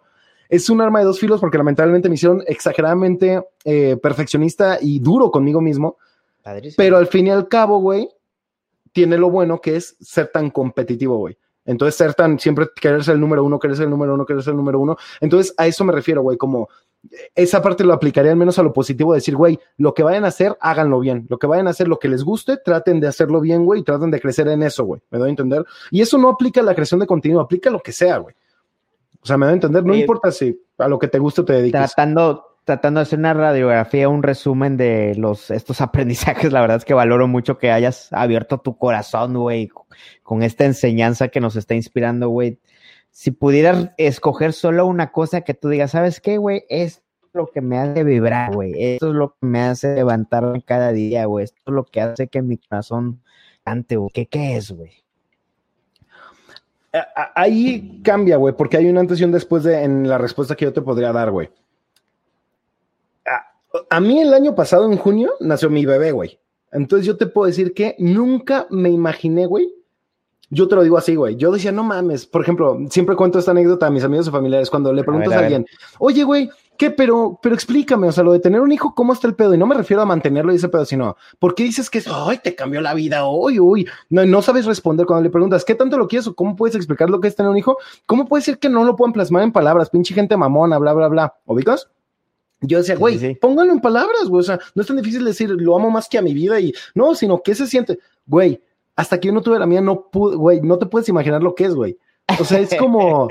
Es 0.49 0.69
un 0.69 0.81
arma 0.81 0.99
de 0.99 1.05
dos 1.05 1.19
filos 1.19 1.39
porque 1.39 1.57
lamentablemente 1.57 2.09
me 2.09 2.15
hicieron 2.15 2.43
exageradamente 2.45 3.43
eh, 3.65 3.97
perfeccionista 4.01 4.77
y 4.79 4.99
duro 4.99 5.31
conmigo 5.31 5.61
mismo, 5.61 5.97
Padrísimo. 6.43 6.75
pero 6.77 6.97
al 6.97 7.07
fin 7.07 7.27
y 7.27 7.29
al 7.31 7.47
cabo, 7.47 7.79
güey, 7.79 8.09
tiene 8.91 9.17
lo 9.17 9.31
bueno 9.31 9.59
que 9.59 9.75
es 9.75 9.97
ser 9.99 10.27
tan 10.27 10.51
competitivo, 10.51 11.17
güey. 11.17 11.37
Entonces, 11.65 11.95
ser 11.95 12.13
tan, 12.13 12.39
siempre 12.39 12.67
querer 12.79 13.03
ser 13.03 13.15
el 13.15 13.21
número 13.21 13.43
uno, 13.43 13.57
querer 13.57 13.75
ser 13.77 13.85
el 13.85 13.89
número 13.89 14.13
uno, 14.13 14.25
querer 14.25 14.43
ser 14.43 14.51
el 14.51 14.57
número 14.57 14.79
uno. 14.79 14.97
Entonces, 15.21 15.53
a 15.57 15.65
eso 15.65 15.83
me 15.85 15.93
refiero, 15.93 16.21
güey, 16.21 16.37
como 16.37 16.69
esa 17.35 17.61
parte 17.61 17.83
lo 17.83 17.93
aplicaría 17.93 18.31
al 18.31 18.37
menos 18.37 18.57
a 18.59 18.63
lo 18.63 18.73
positivo, 18.73 19.13
decir, 19.13 19.35
güey, 19.35 19.59
lo 19.77 19.93
que 19.93 20.03
vayan 20.03 20.25
a 20.25 20.29
hacer, 20.29 20.57
háganlo 20.61 20.99
bien. 20.99 21.25
Lo 21.29 21.37
que 21.37 21.47
vayan 21.47 21.67
a 21.67 21.71
hacer, 21.71 21.87
lo 21.87 21.99
que 21.99 22.07
les 22.07 22.23
guste, 22.23 22.57
traten 22.57 22.99
de 22.99 23.07
hacerlo 23.07 23.41
bien, 23.41 23.65
güey, 23.65 23.81
y 23.81 23.83
traten 23.83 24.11
de 24.11 24.21
crecer 24.21 24.47
en 24.47 24.63
eso, 24.63 24.85
güey. 24.85 25.01
¿Me 25.09 25.19
doy 25.19 25.27
a 25.27 25.29
entender? 25.29 25.65
Y 25.91 26.01
eso 26.01 26.17
no 26.17 26.29
aplica 26.29 26.61
a 26.61 26.63
la 26.63 26.73
creación 26.73 26.99
de 26.99 27.07
contenido, 27.07 27.41
aplica 27.41 27.69
a 27.69 27.73
lo 27.73 27.81
que 27.81 27.91
sea, 27.91 28.17
güey. 28.17 28.35
O 29.21 29.25
sea, 29.25 29.37
me 29.37 29.45
doy 29.45 29.51
a 29.51 29.55
entender, 29.55 29.85
no 29.85 29.95
importa 29.95 30.31
si 30.31 30.59
a 30.77 30.87
lo 30.87 30.99
que 30.99 31.07
te 31.07 31.19
guste 31.19 31.43
te 31.43 31.53
dediques. 31.53 31.79
tratando, 31.79 32.57
tratando 32.63 32.99
de 32.99 33.03
hacer 33.03 33.19
una 33.19 33.33
radiografía, 33.33 34.09
un 34.09 34.23
resumen 34.23 34.75
de 34.77 35.15
los 35.15 35.51
estos 35.51 35.81
aprendizajes, 35.81 36.51
la 36.51 36.61
verdad 36.61 36.77
es 36.77 36.85
que 36.85 36.93
valoro 36.93 37.27
mucho 37.27 37.57
que 37.57 37.71
hayas 37.71 38.11
abierto 38.11 38.59
tu 38.59 38.77
corazón, 38.77 39.33
güey, 39.33 39.69
con 40.23 40.43
esta 40.43 40.65
enseñanza 40.65 41.27
que 41.27 41.39
nos 41.39 41.55
está 41.55 41.75
inspirando, 41.75 42.29
güey. 42.29 42.59
Si 43.13 43.29
pudieras 43.29 43.91
escoger 43.97 44.53
solo 44.53 44.87
una 44.87 45.11
cosa 45.11 45.41
que 45.41 45.53
tú 45.53 45.69
digas, 45.69 45.91
¿sabes 45.91 46.19
qué, 46.19 46.39
güey? 46.39 46.65
Es 46.67 47.03
lo 47.31 47.45
que 47.45 47.61
me 47.61 47.77
hace 47.77 48.03
vibrar, 48.03 48.51
güey. 48.51 48.73
Esto 48.75 49.09
es 49.09 49.13
lo 49.13 49.35
que 49.35 49.45
me 49.45 49.61
hace 49.61 49.93
levantarme 49.93 50.63
cada 50.63 50.91
día, 50.91 51.25
güey. 51.25 51.45
Esto 51.45 51.61
es 51.67 51.73
lo 51.73 51.83
que 51.85 52.01
hace 52.01 52.27
que 52.27 52.41
mi 52.41 52.57
corazón 52.57 53.21
cante, 53.63 53.97
güey. 53.97 54.09
¿Qué, 54.11 54.55
es, 54.55 54.71
güey? 54.71 54.91
Ahí 57.35 58.01
cambia, 58.03 58.37
güey, 58.37 58.55
porque 58.55 58.77
hay 58.77 58.87
una 58.87 59.01
antes 59.01 59.21
y 59.21 59.23
un 59.23 59.31
después 59.31 59.63
de, 59.63 59.83
en 59.83 60.09
la 60.09 60.17
respuesta 60.17 60.55
que 60.55 60.65
yo 60.65 60.73
te 60.73 60.81
podría 60.81 61.11
dar, 61.11 61.29
güey. 61.29 61.51
A, 63.27 63.95
a 63.95 63.99
mí 63.99 64.21
el 64.21 64.33
año 64.33 64.55
pasado, 64.55 64.91
en 64.91 64.97
junio, 64.97 65.33
nació 65.39 65.69
mi 65.69 65.85
bebé, 65.85 66.11
güey. 66.11 66.39
Entonces 66.71 67.05
yo 67.05 67.15
te 67.15 67.27
puedo 67.27 67.45
decir 67.45 67.75
que 67.75 67.95
nunca 67.99 68.65
me 68.71 68.89
imaginé, 68.89 69.45
güey. 69.45 69.71
Yo 70.53 70.67
te 70.67 70.75
lo 70.75 70.83
digo 70.83 70.97
así, 70.97 71.15
güey. 71.15 71.35
Yo 71.35 71.51
decía, 71.51 71.71
no 71.71 71.83
mames. 71.83 72.27
Por 72.27 72.41
ejemplo, 72.41 72.77
siempre 72.89 73.15
cuento 73.15 73.39
esta 73.39 73.51
anécdota 73.51 73.87
a 73.87 73.89
mis 73.89 74.03
amigos 74.03 74.27
y 74.27 74.31
familiares 74.31 74.69
cuando 74.69 74.93
le 74.93 75.03
preguntas 75.03 75.29
ver, 75.29 75.39
a, 75.39 75.41
alguien, 75.41 75.65
oye, 75.97 76.23
güey, 76.23 76.49
¿qué? 76.77 76.91
Pero, 76.91 77.39
pero 77.41 77.55
explícame, 77.55 78.07
o 78.07 78.11
sea, 78.11 78.23
lo 78.23 78.33
de 78.33 78.39
tener 78.39 78.61
un 78.61 78.71
hijo, 78.71 78.93
¿cómo 78.93 79.13
está 79.13 79.27
el 79.27 79.33
pedo? 79.33 79.55
Y 79.55 79.57
no 79.57 79.65
me 79.65 79.73
refiero 79.73 80.03
a 80.03 80.05
mantenerlo 80.05 80.53
y 80.53 80.57
ese 80.57 80.69
pedo, 80.69 80.85
sino, 80.85 81.17
¿por 81.39 81.55
qué 81.55 81.63
dices 81.63 81.89
que 81.89 81.97
es, 81.97 82.07
ay, 82.07 82.39
te 82.43 82.53
cambió 82.53 82.81
la 82.81 82.93
vida, 82.93 83.27
uy, 83.27 83.59
uy? 83.59 83.87
No, 84.09 84.23
no 84.25 84.41
sabes 84.43 84.65
responder 84.65 85.07
cuando 85.07 85.23
le 85.23 85.31
preguntas, 85.31 85.65
¿qué 85.65 85.73
tanto 85.73 85.97
lo 85.97 86.07
quieres 86.07 86.27
o 86.27 86.35
cómo 86.35 86.55
puedes 86.55 86.75
explicar 86.75 87.09
lo 87.09 87.19
que 87.19 87.29
es 87.29 87.35
tener 87.35 87.49
un 87.49 87.57
hijo? 87.57 87.77
¿Cómo 88.05 88.27
puede 88.27 88.43
ser 88.43 88.59
que 88.59 88.69
no 88.69 88.83
lo 88.83 88.95
puedan 88.95 89.13
plasmar 89.13 89.41
en 89.41 89.51
palabras? 89.51 89.89
Pinche 89.89 90.13
gente 90.13 90.37
mamona, 90.37 90.77
bla, 90.77 90.93
bla, 90.93 91.07
bla. 91.07 91.33
¿Ubicas? 91.45 91.89
Yo 92.61 92.77
decía, 92.77 92.95
güey, 92.95 93.17
sí, 93.17 93.27
sí. 93.29 93.35
pónganlo 93.35 93.73
en 93.73 93.81
palabras, 93.81 94.25
güey. 94.27 94.41
O 94.41 94.43
sea, 94.43 94.59
no 94.75 94.81
es 94.81 94.87
tan 94.87 94.97
difícil 94.97 95.25
decir, 95.25 95.49
lo 95.49 95.75
amo 95.75 95.89
más 95.89 96.07
que 96.07 96.19
a 96.19 96.21
mi 96.21 96.33
vida 96.33 96.59
y 96.59 96.73
no, 96.93 97.15
sino, 97.15 97.41
¿qué 97.41 97.55
se 97.55 97.65
siente? 97.65 97.99
Güey, 98.25 98.61
hasta 98.95 99.19
que 99.19 99.27
yo 99.27 99.33
no 99.33 99.41
tuve 99.41 99.59
la 99.59 99.65
mía, 99.65 99.81
no 99.81 100.09
pude, 100.09 100.35
güey, 100.35 100.61
no 100.61 100.77
te 100.77 100.85
puedes 100.85 101.09
imaginar 101.09 101.41
lo 101.41 101.55
que 101.55 101.65
es, 101.65 101.75
güey. 101.75 101.97
O 102.39 102.45
sea, 102.45 102.59
es 102.59 102.75
como, 102.79 103.27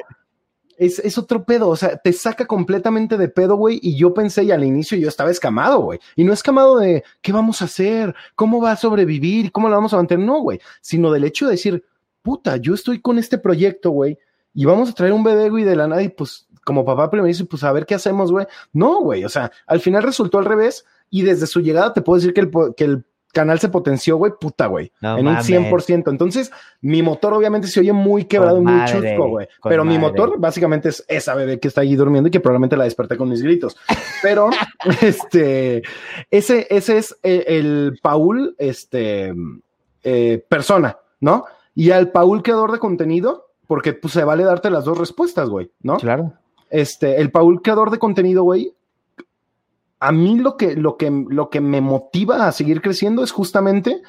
es, 0.77 0.99
es, 0.99 1.19
otro 1.19 1.45
pedo, 1.45 1.69
o 1.69 1.77
sea, 1.77 1.97
te 1.97 2.13
saca 2.13 2.47
completamente 2.47 3.17
de 3.17 3.29
pedo, 3.29 3.57
güey, 3.57 3.79
y 3.83 3.97
yo 3.97 4.13
pensé, 4.15 4.45
y 4.45 4.51
al 4.51 4.65
inicio 4.65 4.99
yo 4.99 5.09
estaba 5.09 5.31
escamado, 5.31 5.81
güey, 5.81 6.01
y 6.17 6.25
no 6.25 6.33
escamado 6.33 6.79
de, 6.79 7.05
¿qué 7.21 7.33
vamos 7.33 7.63
a 7.63 7.67
hacer? 7.67 8.15
¿Cómo 8.35 8.61
va 8.61 8.73
a 8.73 8.77
sobrevivir? 8.77 9.53
¿Cómo 9.53 9.69
la 9.69 9.77
vamos 9.77 9.93
a 9.93 9.97
mantener? 9.97 10.27
No, 10.27 10.41
güey, 10.41 10.61
sino 10.81 11.13
del 11.13 11.25
hecho 11.25 11.47
de 11.47 11.53
decir, 11.53 11.85
puta, 12.23 12.57
yo 12.57 12.75
estoy 12.75 13.01
con 13.01 13.19
este 13.19 13.39
proyecto, 13.39 13.91
güey, 13.91 14.19
y 14.55 14.65
vamos 14.65 14.91
a 14.91 14.95
traer 14.95 15.13
un 15.13 15.25
bebé, 15.25 15.49
güey, 15.49 15.65
de 15.65 15.77
la 15.77 15.87
nada, 15.87 16.03
y 16.03 16.09
pues, 16.09 16.49
como 16.65 16.85
papá 16.85 17.11
primero 17.11 17.27
dice, 17.27 17.45
pues 17.45 17.65
a 17.65 17.73
ver 17.73 17.87
qué 17.87 17.95
hacemos, 17.95 18.31
güey. 18.31 18.47
No, 18.73 19.01
güey, 19.01 19.25
o 19.25 19.29
sea, 19.29 19.51
al 19.67 19.81
final 19.81 20.03
resultó 20.03 20.39
al 20.39 20.45
revés, 20.45 20.85
y 21.11 21.23
desde 21.23 21.47
su 21.47 21.61
llegada 21.61 21.93
te 21.93 22.01
puedo 22.01 22.19
decir 22.19 22.33
que 22.33 22.41
el, 22.41 22.51
que 22.75 22.85
el 22.85 23.05
canal 23.33 23.59
se 23.59 23.69
potenció, 23.69 24.17
güey, 24.17 24.33
puta, 24.39 24.67
güey. 24.67 24.93
en 25.01 25.27
un 25.27 25.37
100%. 25.37 26.11
Entonces, 26.11 26.53
mi 26.81 27.03
motor 27.03 27.33
obviamente 27.33 27.67
se 27.67 27.81
oye 27.81 27.93
muy 27.93 28.27
quebrado, 28.27 28.59
y 28.59 28.65
muy 28.65 28.85
chusco, 28.85 29.29
güey. 29.29 29.49
Pero 29.65 29.85
mi 29.85 29.99
motor 29.99 30.39
básicamente 30.39 30.91
es 30.91 31.05
esa 31.09 31.35
bebé 31.35 31.59
que 31.59 31.69
está 31.69 31.81
ahí 31.81 31.97
durmiendo 31.97 32.29
y 32.29 32.31
que 32.31 32.41
probablemente 32.41 32.77
la 32.77 32.85
desperté 32.85 33.17
con 33.17 33.29
mis 33.29 33.43
gritos. 33.43 33.77
Pero, 34.23 34.51
este, 35.03 35.83
ese, 36.31 36.67
ese 36.71 36.99
es 36.99 37.17
el, 37.23 37.99
Paul, 38.03 38.55
este, 38.59 39.33
eh, 40.05 40.45
persona, 40.49 40.99
¿no? 41.21 41.47
Y 41.75 41.91
al 41.91 42.11
Paul 42.11 42.43
creador 42.43 42.71
de 42.71 42.79
contenido, 42.79 43.47
porque 43.67 43.95
pues 43.95 44.13
se 44.13 44.25
vale 44.25 44.45
darte 44.45 44.71
las 44.71 44.85
dos 44.85 44.99
respuestas, 44.99 45.49
güey, 45.49 45.71
¿no? 45.81 45.97
Claro. 45.97 46.35
Este, 46.69 47.21
el 47.21 47.31
Paul 47.31 47.63
creador 47.63 47.91
de 47.91 47.99
contenido, 47.99 48.43
güey, 48.45 48.75
a 50.03 50.11
mí 50.11 50.37
lo 50.37 50.57
que, 50.57 50.75
lo 50.75 50.97
que, 50.97 51.13
lo 51.29 51.49
que 51.49 51.61
me 51.61 51.81
motiva 51.81 52.49
a 52.49 52.53
seguir 52.53 52.83
creciendo 52.83 53.23
es 53.23 53.31
justamente 53.31 54.03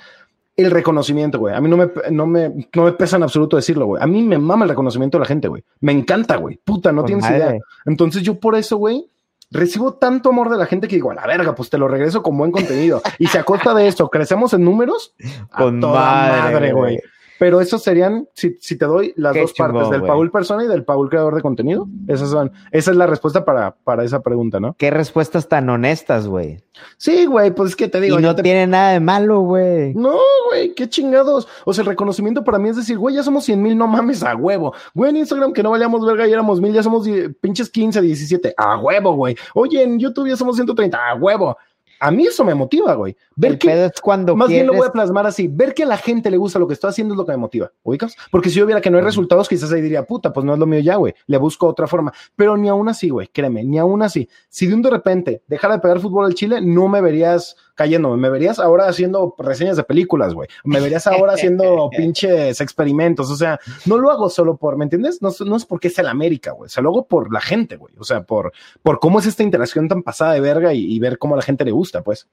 el 0.58 0.72
reconocimiento, 0.72 1.38
güey. 1.38 1.54
A 1.54 1.62
mí 1.62 1.70
no 1.70 1.78
me, 1.78 1.92
no 2.10 2.26
me, 2.26 2.68
no 2.74 2.84
me 2.86 2.94
pesa 2.94 3.18
en 3.18 3.24
absoluto 3.24 3.58
decirlo, 3.58 3.86
güey. 3.86 4.02
A 4.02 4.08
mí 4.08 4.24
me 4.24 4.40
mama 4.40 4.66
el 4.66 4.70
reconocimiento 4.70 5.20
de 5.20 5.20
la 5.20 5.28
gente, 5.28 5.48
güey. 5.48 5.64
Me 5.82 5.92
encanta, 5.92 6.38
güey. 6.38 6.60
Puta, 6.64 6.92
no 6.92 7.06
tienes 7.06 7.30
idea. 7.30 7.60
Entonces 7.86 8.24
yo 8.24 8.40
por 8.40 8.56
eso, 8.56 8.78
güey, 8.78 9.06
recibo 9.52 9.94
tanto 9.94 10.30
amor 10.30 10.50
de 10.50 10.58
la 10.58 10.66
gente 10.66 10.88
que 10.88 10.96
digo, 10.96 11.12
a 11.12 11.14
la 11.14 11.28
verga, 11.28 11.54
pues 11.54 11.70
te 11.70 11.78
lo 11.78 11.88
regreso 11.88 12.24
con 12.24 12.36
buen 12.40 12.52
contenido. 12.52 13.04
y 13.20 13.28
si 13.28 13.38
a 13.38 13.44
costa 13.44 13.76
de 13.76 13.88
esto 13.88 14.10
crecemos 14.10 14.52
en 14.56 14.66
números, 14.66 15.14
con 15.56 15.80
madre, 15.80 16.74
güey. 16.74 17.00
Pero 17.40 17.62
esos 17.62 17.84
serían, 17.84 18.28
si, 18.34 18.58
si 18.60 18.78
te 18.78 18.86
doy 18.86 19.14
las 19.16 19.36
dos 19.36 19.54
partes, 19.54 19.90
del 19.90 20.04
Paul 20.04 20.32
persona 20.32 20.64
y 20.64 20.68
del 20.68 20.84
Paul 20.84 21.10
creador 21.10 21.36
de 21.36 21.42
contenido. 21.42 21.88
Esas 22.08 22.30
son, 22.30 22.52
esa 22.72 22.92
es 22.92 22.98
la 22.98 23.08
respuesta 23.08 23.44
para, 23.46 23.76
para 23.84 24.04
esa 24.04 24.22
pregunta, 24.22 24.60
¿no? 24.60 24.76
Qué 24.78 24.92
respuestas 24.92 25.48
tan 25.48 25.70
honestas, 25.70 26.28
güey. 26.28 26.64
Sí, 26.98 27.26
güey, 27.26 27.52
pues 27.52 27.72
es 27.72 27.76
que 27.76 27.88
te 27.88 28.00
digo. 28.00 28.20
Y 28.20 28.22
no 28.22 28.36
tiene 28.36 28.68
nada 28.68 28.92
de 28.92 29.00
malo, 29.00 29.42
güey. 29.42 29.94
No, 29.94 30.18
güey, 30.50 30.74
qué 30.74 30.90
chingados. 30.90 31.48
O 31.66 31.74
sea, 31.74 31.84
el 31.84 31.88
reconocimiento 31.88 32.44
para 32.44 32.60
mí 32.60 32.70
es 32.70 32.78
decir, 32.78 32.98
güey, 32.98 33.16
ya 33.16 33.24
somos 33.24 33.46
100 33.46 33.62
mil, 33.62 33.78
no 33.78 33.88
mames, 33.88 34.24
a 34.24 34.36
huevo. 34.36 34.74
Güey, 34.94 35.12
en 35.12 35.18
Instagram 35.18 35.54
que 35.54 35.64
no 35.64 35.72
valíamos 35.72 36.06
verga 36.06 36.28
y 36.28 36.34
éramos 36.34 36.62
mil, 36.62 36.74
ya 36.74 36.84
somos 36.84 37.08
pinches 37.42 37.70
15, 37.70 38.02
17, 38.02 38.54
a 38.58 38.78
huevo, 38.78 39.16
güey. 39.16 39.36
Oye, 39.54 39.84
en 39.84 40.00
YouTube 40.00 40.30
ya 40.30 40.36
somos 40.36 40.56
130, 40.56 40.98
a 40.98 41.16
huevo 41.16 41.58
a 42.00 42.12
mí 42.12 42.26
eso 42.28 42.44
me 42.44 42.54
motiva, 42.54 42.94
güey. 42.96 43.16
Ver 43.36 43.58
que, 43.58 43.86
es 43.86 44.02
cuando 44.02 44.36
más 44.36 44.50
bien 44.50 44.68
lo 44.68 44.74
voy 44.74 44.88
a 44.88 44.92
plasmar 44.92 45.26
así, 45.26 45.48
ver 45.48 45.74
que 45.74 45.84
a 45.84 45.88
la 45.88 45.98
gente 45.98 46.30
le 46.30 46.38
gusta 46.38 46.60
lo 46.60 46.68
que 46.68 46.74
estoy 46.74 46.90
haciendo 46.90 47.14
es 47.14 47.18
lo 47.18 47.26
que 47.26 47.32
me 47.32 47.38
motiva, 47.38 47.72
¿ubicas? 47.84 48.16
Porque 48.32 48.50
si 48.50 48.60
yo 48.60 48.66
viera 48.66 48.82
que 48.82 48.90
no 48.90 48.98
hay 48.98 49.04
resultados, 49.04 49.50
quizás 49.50 49.72
ahí 49.72 49.82
diría, 49.82 50.04
puta, 50.04 50.34
pues 50.34 50.46
no 50.46 50.54
es 50.54 50.60
lo 50.60 50.66
mío 50.66 50.80
ya, 50.80 50.96
güey, 50.96 51.14
le 51.28 51.38
busco 51.38 51.68
otra 51.68 51.88
forma. 51.88 52.14
Pero 52.36 52.58
ni 52.58 52.70
aún 52.70 52.90
así, 52.90 53.10
güey, 53.10 53.28
créeme, 53.28 53.64
ni 53.64 53.80
aún 53.80 54.02
así. 54.02 54.30
Si 54.50 54.68
de 54.68 54.76
un 54.76 54.82
de 54.82 54.90
repente 54.90 55.44
dejara 55.48 55.76
de 55.76 55.82
pegar 55.82 56.00
fútbol 56.00 56.26
al 56.26 56.36
Chile, 56.36 56.60
no 56.62 56.88
me 56.88 57.02
verías 57.02 57.56
cayéndome. 57.76 58.18
Me 58.18 58.30
verías 58.30 58.60
ahora 58.60 58.88
haciendo 58.88 59.36
reseñas 59.38 59.78
de 59.78 59.84
películas, 59.84 60.34
güey. 60.34 60.48
Me 60.64 60.80
verías 60.80 61.08
ahora 61.08 61.34
haciendo 61.34 61.90
pinches 61.98 62.62
experimentos. 62.62 63.30
O 63.30 63.36
sea, 63.36 63.60
no 63.86 63.98
lo 63.98 64.12
hago 64.12 64.30
solo 64.30 64.58
por, 64.58 64.78
¿me 64.78 64.86
entiendes? 64.86 65.22
No, 65.22 65.32
no 65.46 65.56
es 65.56 65.66
porque 65.66 65.88
es 65.88 65.98
el 66.00 66.08
América, 66.08 66.52
güey. 66.52 66.70
Se 66.70 66.82
lo 66.82 66.90
hago 66.90 67.06
por 67.06 67.34
la 67.34 67.42
gente, 67.42 67.78
güey. 67.78 67.94
O 67.98 68.04
sea, 68.04 68.24
por, 68.24 68.54
por 68.82 69.00
cómo 69.00 69.20
es 69.20 69.26
esta 69.26 69.44
interacción 69.44 69.88
tan 69.88 70.04
pasada 70.04 70.34
de 70.34 70.42
verga 70.42 70.74
y, 70.74 71.00
ver 71.00 71.18
cómo 71.18 71.36
a 71.36 71.38
la 71.38 71.44
gente 71.44 71.66
le 71.66 71.72
gusta, 71.72 72.02
pues. 72.02 72.28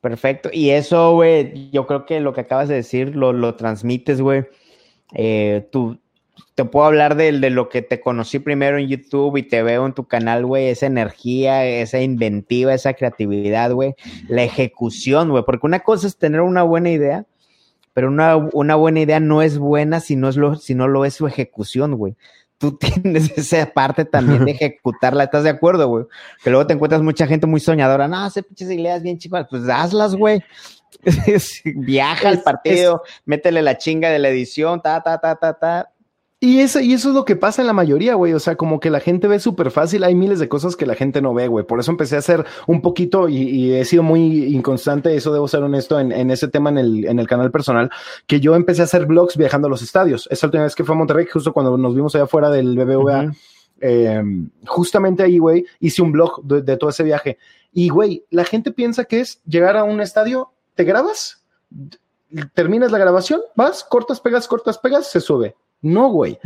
Perfecto. 0.00 0.50
Y 0.52 0.70
eso, 0.70 1.12
güey, 1.12 1.70
yo 1.70 1.86
creo 1.86 2.04
que 2.04 2.20
lo 2.20 2.32
que 2.32 2.42
acabas 2.42 2.68
de 2.68 2.74
decir 2.74 3.14
lo, 3.14 3.32
lo 3.32 3.54
transmites, 3.54 4.20
güey. 4.20 4.46
Eh, 5.14 5.68
tú, 5.70 5.98
te 6.54 6.64
puedo 6.64 6.86
hablar 6.86 7.16
de, 7.16 7.32
de, 7.32 7.50
lo 7.50 7.68
que 7.68 7.82
te 7.82 8.00
conocí 8.00 8.38
primero 8.38 8.78
en 8.78 8.88
YouTube 8.88 9.36
y 9.36 9.42
te 9.42 9.62
veo 9.62 9.86
en 9.86 9.94
tu 9.94 10.04
canal, 10.04 10.44
güey, 10.44 10.68
esa 10.68 10.86
energía, 10.86 11.64
esa 11.64 12.00
inventiva, 12.00 12.74
esa 12.74 12.94
creatividad, 12.94 13.72
güey, 13.72 13.94
la 14.28 14.42
ejecución, 14.42 15.30
güey, 15.30 15.44
porque 15.44 15.66
una 15.66 15.80
cosa 15.80 16.06
es 16.06 16.16
tener 16.16 16.40
una 16.42 16.62
buena 16.62 16.90
idea, 16.90 17.26
pero 17.94 18.08
una, 18.08 18.36
una 18.36 18.74
buena 18.74 19.00
idea 19.00 19.20
no 19.20 19.42
es 19.42 19.58
buena 19.58 20.00
si 20.00 20.16
no, 20.16 20.28
es 20.28 20.36
lo, 20.36 20.56
si 20.56 20.74
no 20.74 20.88
lo 20.88 21.04
es 21.04 21.14
su 21.14 21.26
ejecución, 21.26 21.96
güey. 21.96 22.16
Tú 22.58 22.78
tienes 22.78 23.36
esa 23.36 23.66
parte 23.66 24.04
también 24.04 24.44
de 24.44 24.50
ejecutarla, 24.52 25.24
¿estás 25.24 25.44
de 25.44 25.50
acuerdo, 25.50 25.88
güey? 25.88 26.04
Que 26.42 26.50
luego 26.50 26.66
te 26.66 26.74
encuentras 26.74 27.02
mucha 27.02 27.26
gente 27.26 27.46
muy 27.46 27.60
soñadora, 27.60 28.08
no, 28.08 28.18
hace 28.18 28.42
pinches 28.42 28.70
ideas 28.70 29.02
bien 29.02 29.18
chicas, 29.18 29.46
pues 29.48 29.68
hazlas, 29.68 30.14
güey. 30.14 30.42
Viaja 31.64 32.28
al 32.28 32.42
partido, 32.42 33.02
métele 33.24 33.62
la 33.62 33.78
chinga 33.78 34.10
de 34.10 34.18
la 34.18 34.28
edición, 34.28 34.82
ta, 34.82 35.02
ta, 35.02 35.18
ta, 35.18 35.36
ta, 35.36 35.54
ta, 35.54 35.92
y 36.44 36.58
eso, 36.58 36.80
y 36.80 36.92
eso 36.92 37.10
es 37.10 37.14
lo 37.14 37.24
que 37.24 37.36
pasa 37.36 37.62
en 37.62 37.68
la 37.68 37.72
mayoría, 37.72 38.16
güey. 38.16 38.32
O 38.32 38.40
sea, 38.40 38.56
como 38.56 38.80
que 38.80 38.90
la 38.90 38.98
gente 38.98 39.28
ve 39.28 39.38
súper 39.38 39.70
fácil. 39.70 40.02
Hay 40.02 40.16
miles 40.16 40.40
de 40.40 40.48
cosas 40.48 40.74
que 40.74 40.86
la 40.86 40.96
gente 40.96 41.22
no 41.22 41.32
ve, 41.32 41.46
güey. 41.46 41.64
Por 41.64 41.78
eso 41.78 41.92
empecé 41.92 42.16
a 42.16 42.18
hacer 42.18 42.44
un 42.66 42.82
poquito 42.82 43.28
y, 43.28 43.72
he 43.72 43.84
sido 43.84 44.02
muy 44.02 44.52
inconstante. 44.52 45.14
Eso 45.14 45.32
debo 45.32 45.46
ser 45.46 45.62
honesto 45.62 46.00
en, 46.00 46.10
en 46.10 46.32
ese 46.32 46.48
tema 46.48 46.70
en 46.70 46.78
el, 46.78 47.04
en 47.04 47.20
el, 47.20 47.28
canal 47.28 47.52
personal. 47.52 47.92
Que 48.26 48.40
yo 48.40 48.56
empecé 48.56 48.80
a 48.80 48.86
hacer 48.86 49.06
vlogs 49.06 49.36
viajando 49.36 49.68
a 49.68 49.70
los 49.70 49.82
estadios. 49.82 50.26
Esa 50.32 50.48
última 50.48 50.64
vez 50.64 50.74
que 50.74 50.82
fue 50.82 50.96
a 50.96 50.98
Monterrey, 50.98 51.26
justo 51.32 51.52
cuando 51.52 51.78
nos 51.78 51.94
vimos 51.94 52.12
allá 52.16 52.24
afuera 52.24 52.50
del 52.50 52.76
BBVA. 52.76 53.32
Em, 53.80 54.50
justamente 54.66 55.22
ahí, 55.22 55.38
güey, 55.38 55.64
hice 55.78 56.02
un 56.02 56.10
blog 56.10 56.42
de, 56.42 56.62
de 56.62 56.76
todo 56.76 56.90
ese 56.90 57.04
viaje. 57.04 57.38
Y, 57.72 57.88
güey, 57.88 58.24
la 58.30 58.44
gente 58.44 58.72
piensa 58.72 59.04
que 59.04 59.20
es 59.20 59.40
llegar 59.46 59.76
a 59.76 59.84
un 59.84 60.00
estadio, 60.00 60.50
te 60.74 60.82
grabas, 60.82 61.44
terminas 62.52 62.90
la 62.90 62.98
grabación, 62.98 63.42
vas, 63.54 63.84
cortas, 63.84 64.18
pegas, 64.18 64.48
cortas, 64.48 64.76
pegas, 64.78 65.08
se 65.08 65.20
sube 65.20 65.54
no, 65.82 66.10
güey. 66.10 66.38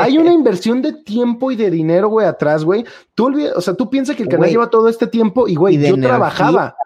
Hay 0.00 0.16
una 0.18 0.32
inversión 0.32 0.80
de 0.80 0.92
tiempo 0.92 1.50
y 1.50 1.56
de 1.56 1.70
dinero, 1.70 2.08
güey, 2.08 2.26
atrás, 2.26 2.64
güey. 2.64 2.84
Tú 3.14 3.26
olvidas, 3.26 3.54
o 3.56 3.60
sea, 3.60 3.74
tú 3.74 3.90
piensas 3.90 4.16
que 4.16 4.22
el 4.22 4.28
canal 4.28 4.48
lleva 4.48 4.70
todo 4.70 4.88
este 4.88 5.08
tiempo 5.08 5.48
y, 5.48 5.56
güey, 5.56 5.78
yo 5.78 6.00
trabajaba 6.00 6.76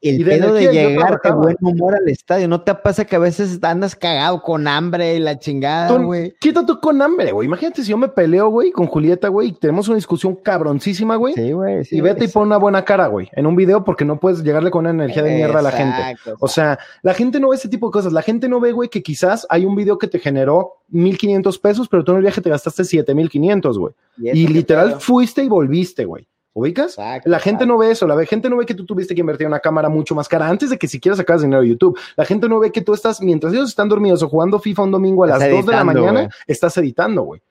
el 0.00 0.24
pedo 0.24 0.52
de 0.52 0.72
llegar 0.72 1.20
de 1.22 1.32
buen 1.32 1.56
humor 1.60 1.96
al 1.96 2.08
estadio. 2.08 2.48
¿No 2.48 2.60
te 2.60 2.74
pasa 2.74 3.04
que 3.04 3.16
a 3.16 3.18
veces 3.18 3.58
andas 3.62 3.96
cagado 3.96 4.42
con 4.42 4.68
hambre 4.68 5.16
y 5.16 5.18
la 5.18 5.38
chingada, 5.38 5.96
güey? 5.96 6.34
Quita 6.38 6.64
tú 6.64 6.78
con 6.80 7.00
hambre, 7.00 7.32
güey. 7.32 7.46
Imagínate 7.46 7.82
si 7.82 7.90
yo 7.90 7.96
me 7.96 8.08
peleo, 8.08 8.48
güey, 8.48 8.70
con 8.72 8.86
Julieta, 8.86 9.28
güey, 9.28 9.48
y 9.48 9.52
tenemos 9.52 9.88
una 9.88 9.96
discusión 9.96 10.36
cabroncísima, 10.36 11.16
güey. 11.16 11.34
Sí, 11.34 11.52
güey. 11.52 11.82
y 11.90 12.00
vete 12.00 12.26
y 12.26 12.28
pon 12.28 12.46
una 12.46 12.58
buena 12.58 12.84
cara, 12.84 13.06
güey, 13.06 13.28
en 13.32 13.46
un 13.46 13.56
video 13.56 13.84
porque 13.84 14.04
no 14.04 14.20
puedes 14.20 14.42
llegarle 14.42 14.70
con 14.70 14.80
una 14.80 14.90
energía 14.90 15.22
de 15.22 15.34
mierda 15.34 15.60
a 15.60 15.62
la 15.62 15.72
gente. 15.72 16.16
O 16.40 16.48
sea, 16.48 16.78
la 17.02 17.14
gente 17.14 17.40
no 17.40 17.48
ve 17.48 17.56
ese 17.56 17.68
tipo 17.68 17.88
de 17.88 17.92
cosas. 17.92 18.12
La 18.12 18.22
gente 18.22 18.48
no 18.48 18.60
ve, 18.60 18.72
güey, 18.72 18.88
que 18.88 19.02
quizás 19.02 19.46
hay 19.50 19.64
un 19.64 19.74
video 19.74 19.98
que 19.98 20.08
te 20.08 20.18
generó 20.18 20.74
1500 20.88 21.58
pesos, 21.58 21.88
pero 21.88 22.04
tú 22.04 22.12
en 22.12 22.18
el 22.18 22.22
viaje 22.22 22.40
te 22.40 22.50
gastaste 22.50 22.84
7500, 22.84 23.78
güey. 23.78 23.94
Y, 24.18 24.30
y 24.30 24.46
literal 24.48 25.00
fuiste 25.00 25.42
y 25.42 25.48
volviste, 25.48 26.04
güey. 26.04 26.26
¿Ubicas? 26.56 26.96
la 27.26 27.38
gente 27.38 27.66
no 27.66 27.76
ve 27.76 27.90
eso, 27.90 28.06
la 28.06 28.24
gente 28.24 28.48
no 28.48 28.56
ve 28.56 28.64
que 28.64 28.72
tú 28.72 28.86
tuviste 28.86 29.14
que 29.14 29.20
invertir 29.20 29.46
una 29.46 29.60
cámara 29.60 29.90
mucho 29.90 30.14
más 30.14 30.26
cara 30.26 30.48
antes 30.48 30.70
de 30.70 30.78
que 30.78 30.88
siquiera 30.88 31.14
sacas 31.14 31.42
dinero 31.42 31.60
de 31.60 31.68
YouTube. 31.68 31.98
La 32.16 32.24
gente 32.24 32.48
no 32.48 32.58
ve 32.58 32.72
que 32.72 32.80
tú 32.80 32.94
estás, 32.94 33.20
mientras 33.20 33.52
ellos 33.52 33.68
están 33.68 33.90
dormidos 33.90 34.22
o 34.22 34.28
jugando 34.30 34.58
FIFA 34.58 34.84
un 34.84 34.90
domingo 34.90 35.24
a 35.24 35.26
las 35.26 35.50
2 35.50 35.66
de 35.66 35.72
la 35.72 35.84
mañana, 35.84 36.30
estás 36.46 36.74
editando, 36.78 37.24
güey. 37.24 37.42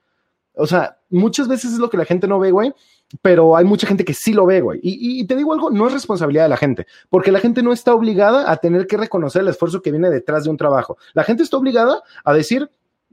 O 0.56 0.66
sea, 0.66 0.98
muchas 1.08 1.46
veces 1.46 1.74
es 1.74 1.78
lo 1.78 1.88
que 1.88 1.96
la 1.96 2.04
gente 2.04 2.26
no 2.26 2.40
ve, 2.40 2.50
güey, 2.50 2.74
pero 3.22 3.56
hay 3.56 3.64
mucha 3.64 3.86
gente 3.86 4.04
que 4.04 4.12
sí 4.12 4.32
lo 4.32 4.44
ve, 4.44 4.60
güey. 4.60 4.80
Y, 4.82 5.20
y, 5.20 5.24
te 5.24 5.36
digo 5.36 5.52
algo, 5.52 5.70
no 5.70 5.86
es 5.86 5.92
responsabilidad 5.92 6.42
de 6.42 6.48
la 6.48 6.56
gente, 6.56 6.88
porque 7.08 7.30
la 7.30 7.38
gente 7.38 7.62
no 7.62 7.72
está 7.72 7.94
obligada 7.94 8.50
a 8.50 8.56
tener 8.56 8.88
que 8.88 8.96
reconocer 8.96 9.42
el 9.42 9.48
esfuerzo 9.48 9.82
que 9.82 9.92
viene 9.92 10.10
detrás 10.10 10.42
de 10.42 10.50
un 10.50 10.56
trabajo. 10.56 10.98
La 11.14 11.22
gente 11.22 11.44
está 11.44 11.56
obligada 11.58 12.02
a 12.24 12.34
decir, 12.34 12.68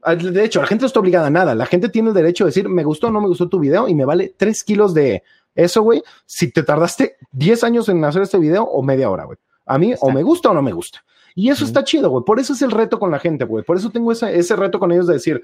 de 0.06 0.44
hecho, 0.44 0.60
la 0.60 0.68
gente 0.68 0.84
no 0.84 0.88
está 0.88 1.00
obligada 1.00 1.28
a 1.28 1.30
nada. 1.30 1.56
La 1.56 1.66
gente 1.66 1.90
tiene 1.90 2.10
el 2.10 2.16
derecho 2.16 2.46
a 2.46 2.48
decir, 2.48 2.68
me 2.68 2.84
gustó 2.84 3.08
o 3.08 3.12
no 3.12 3.22
me 3.22 3.28
gustó 3.28 3.48
tu 3.48 3.60
video 3.60 3.88
y 3.88 3.96
me 3.96 4.06
vale 4.06 4.34
tres 4.36 4.64
kilos 4.64 4.94
de 4.94 5.24
eso, 5.56 5.82
güey, 5.82 6.04
si 6.26 6.52
te 6.52 6.64
tardaste 6.64 7.18
10 7.32 7.64
años 7.64 7.90
en 7.90 8.04
hacer 8.04 8.22
este 8.22 8.38
video 8.38 8.64
o 8.64 8.82
media 8.82 9.10
hora, 9.10 9.26
güey. 9.26 9.38
A 9.66 9.78
mí 9.78 9.94
o 10.00 10.12
me 10.12 10.24
gusta 10.24 10.50
o 10.50 10.54
no 10.54 10.62
me 10.62 10.74
gusta. 10.74 11.04
Y 11.36 11.50
eso 11.50 11.66
está 11.66 11.84
chido, 11.84 12.10
güey. 12.10 12.24
Por 12.24 12.40
eso 12.40 12.54
es 12.54 12.62
el 12.62 12.72
reto 12.72 13.00
con 13.00 13.12
la 13.12 13.20
gente, 13.20 13.46
güey. 13.46 13.64
Por 13.64 13.78
eso 13.78 13.90
tengo 13.90 14.12
ese, 14.12 14.38
ese 14.38 14.56
reto 14.56 14.80
con 14.80 14.92
ellos 14.92 15.08
de 15.08 15.14
decir, 15.14 15.42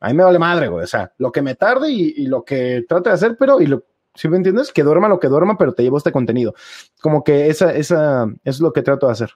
a 0.00 0.08
mí 0.08 0.14
me 0.14 0.24
vale 0.24 0.38
madre, 0.38 0.68
güey. 0.68 0.84
O 0.84 0.86
sea, 0.86 1.12
lo 1.18 1.30
que 1.30 1.42
me 1.42 1.54
tarde 1.54 1.90
y, 1.90 2.26
lo 2.26 2.44
que 2.44 2.84
trate 2.88 3.10
de 3.10 3.14
hacer, 3.14 3.36
pero, 3.38 3.60
y 3.60 3.66
lo, 3.66 3.84
si 4.14 4.28
me 4.28 4.36
entiendes? 4.36 4.72
Que 4.72 4.82
duerma 4.82 5.08
lo 5.08 5.20
que 5.20 5.28
duerma, 5.28 5.56
pero 5.56 5.74
te 5.74 5.82
llevo 5.82 5.98
este 5.98 6.12
contenido. 6.12 6.54
Como 7.00 7.22
que 7.22 7.48
esa, 7.48 7.72
esa, 7.72 8.26
es 8.44 8.60
lo 8.60 8.72
que 8.72 8.82
trato 8.82 9.06
de 9.06 9.12
hacer. 9.12 9.30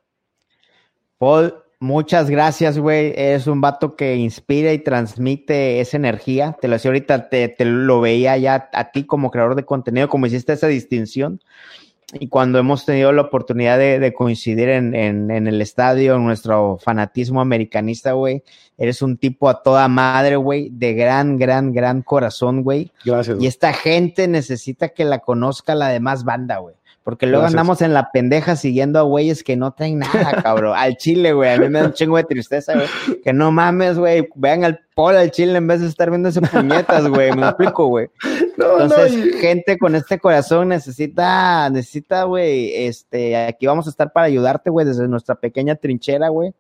Paul, 1.19 1.62
Muchas 1.83 2.31
gracias, 2.31 2.79
güey. 2.79 3.13
Es 3.17 3.49
un 3.49 3.61
vato 3.61 3.97
que 3.97 4.15
inspira 4.15 4.73
y 4.73 4.79
transmite 4.79 5.81
esa 5.81 5.97
energía. 5.97 6.57
Te 6.61 6.69
lo 6.69 6.75
decía 6.75 6.91
ahorita, 6.91 7.29
te, 7.29 7.57
lo 7.65 8.01
veía 8.01 8.37
ya 8.37 8.71
a 8.73 8.93
ti 8.93 9.05
como 9.05 9.33
creador 9.33 9.57
de 9.57 9.65
contenido, 9.65 10.09
como 10.09 10.27
hiciste 10.27 10.53
esa 10.53 10.69
distinción. 10.69 11.41
y 12.13 12.29
cuando 12.29 12.61
hemos 12.61 12.87
tenido 12.87 13.11
la 13.11 13.23
oportunidad 13.23 13.79
de, 13.79 14.15
coincidir 14.15 14.69
en, 14.69 14.95
en, 14.95 15.29
el 15.49 15.61
estadio, 15.61 16.15
en 16.15 16.25
nuestro 16.25 16.79
fanatismo 16.81 17.41
americanista, 17.41 18.13
güey, 18.13 18.45
eres 18.79 19.03
un 19.03 19.17
tipo 19.17 19.49
a 19.49 19.65
toda 19.65 19.89
madre, 19.89 20.37
güey, 20.37 20.69
de 20.71 20.95
gran, 20.95 21.37
gran, 21.37 21.73
gran 21.73 22.03
corazón, 22.03 22.63
güey. 22.63 22.93
Gracias. 23.05 23.39
Y 23.41 23.49
esta 23.49 23.73
gente 23.73 24.29
necesita 24.29 24.91
que 24.91 25.05
la 25.05 25.19
conozca 25.19 25.75
la 25.75 25.89
demás 25.89 26.23
banda, 26.23 26.59
güey. 26.59 26.77
Porque 27.03 27.27
luego 27.27 27.47
andamos 27.47 27.83
en 27.83 27.95
la 27.95 28.11
pendeja 28.13 28.55
siguiendo 28.55 28.99
a 28.99 29.03
güeyes 29.03 29.43
que 29.43 29.57
no 29.57 29.73
traen 29.73 29.99
nada, 29.99 30.41
cabrón. 30.43 30.75
Al 30.77 30.97
chile, 30.97 31.33
güey. 31.33 31.51
A 31.51 31.59
mí 31.59 31.69
me 31.69 31.81
da 31.81 31.87
un 31.87 31.93
chingo 31.93 32.17
de 32.17 32.25
tristeza, 32.25 32.75
güey. 32.75 33.21
Que 33.23 33.33
no 33.33 33.51
mames, 33.51 33.99
güey. 33.99 34.29
Vean 34.37 34.65
al 34.65 34.81
polo 34.95 35.19
al 35.19 35.31
chile 35.33 35.59
en 35.59 35.67
vez 35.67 35.81
de 35.81 35.89
estar 35.89 36.11
viendo 36.11 36.29
ese 36.29 36.41
puñetas, 36.41 37.09
güey. 37.09 37.33
Me 37.33 37.47
explico, 37.47 37.87
güey. 37.87 38.09
Entonces, 38.53 39.41
gente 39.41 39.79
con 39.79 39.95
este 39.95 40.19
corazón 40.19 40.69
necesita, 40.69 41.69
necesita, 41.71 42.25
güey, 42.25 42.73
este, 42.87 43.37
aquí 43.37 43.67
vamos 43.67 43.87
a 43.87 43.91
estar 43.91 44.13
para 44.13 44.27
ayudarte, 44.27 44.71
güey, 44.71 44.87
desde 44.87 45.09
nuestra 45.09 45.35
pequeña 45.35 45.75
trinchera, 45.75 46.29
güey, 46.29 46.55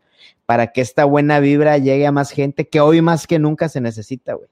para 0.47 0.68
que 0.68 0.80
esta 0.80 1.05
buena 1.05 1.40
vibra 1.40 1.78
llegue 1.78 2.07
a 2.07 2.12
más 2.12 2.30
gente 2.30 2.66
que 2.66 2.80
hoy 2.80 3.03
más 3.03 3.26
que 3.26 3.38
nunca 3.38 3.68
se 3.68 3.80
necesita, 3.80 4.34
güey. 4.34 4.49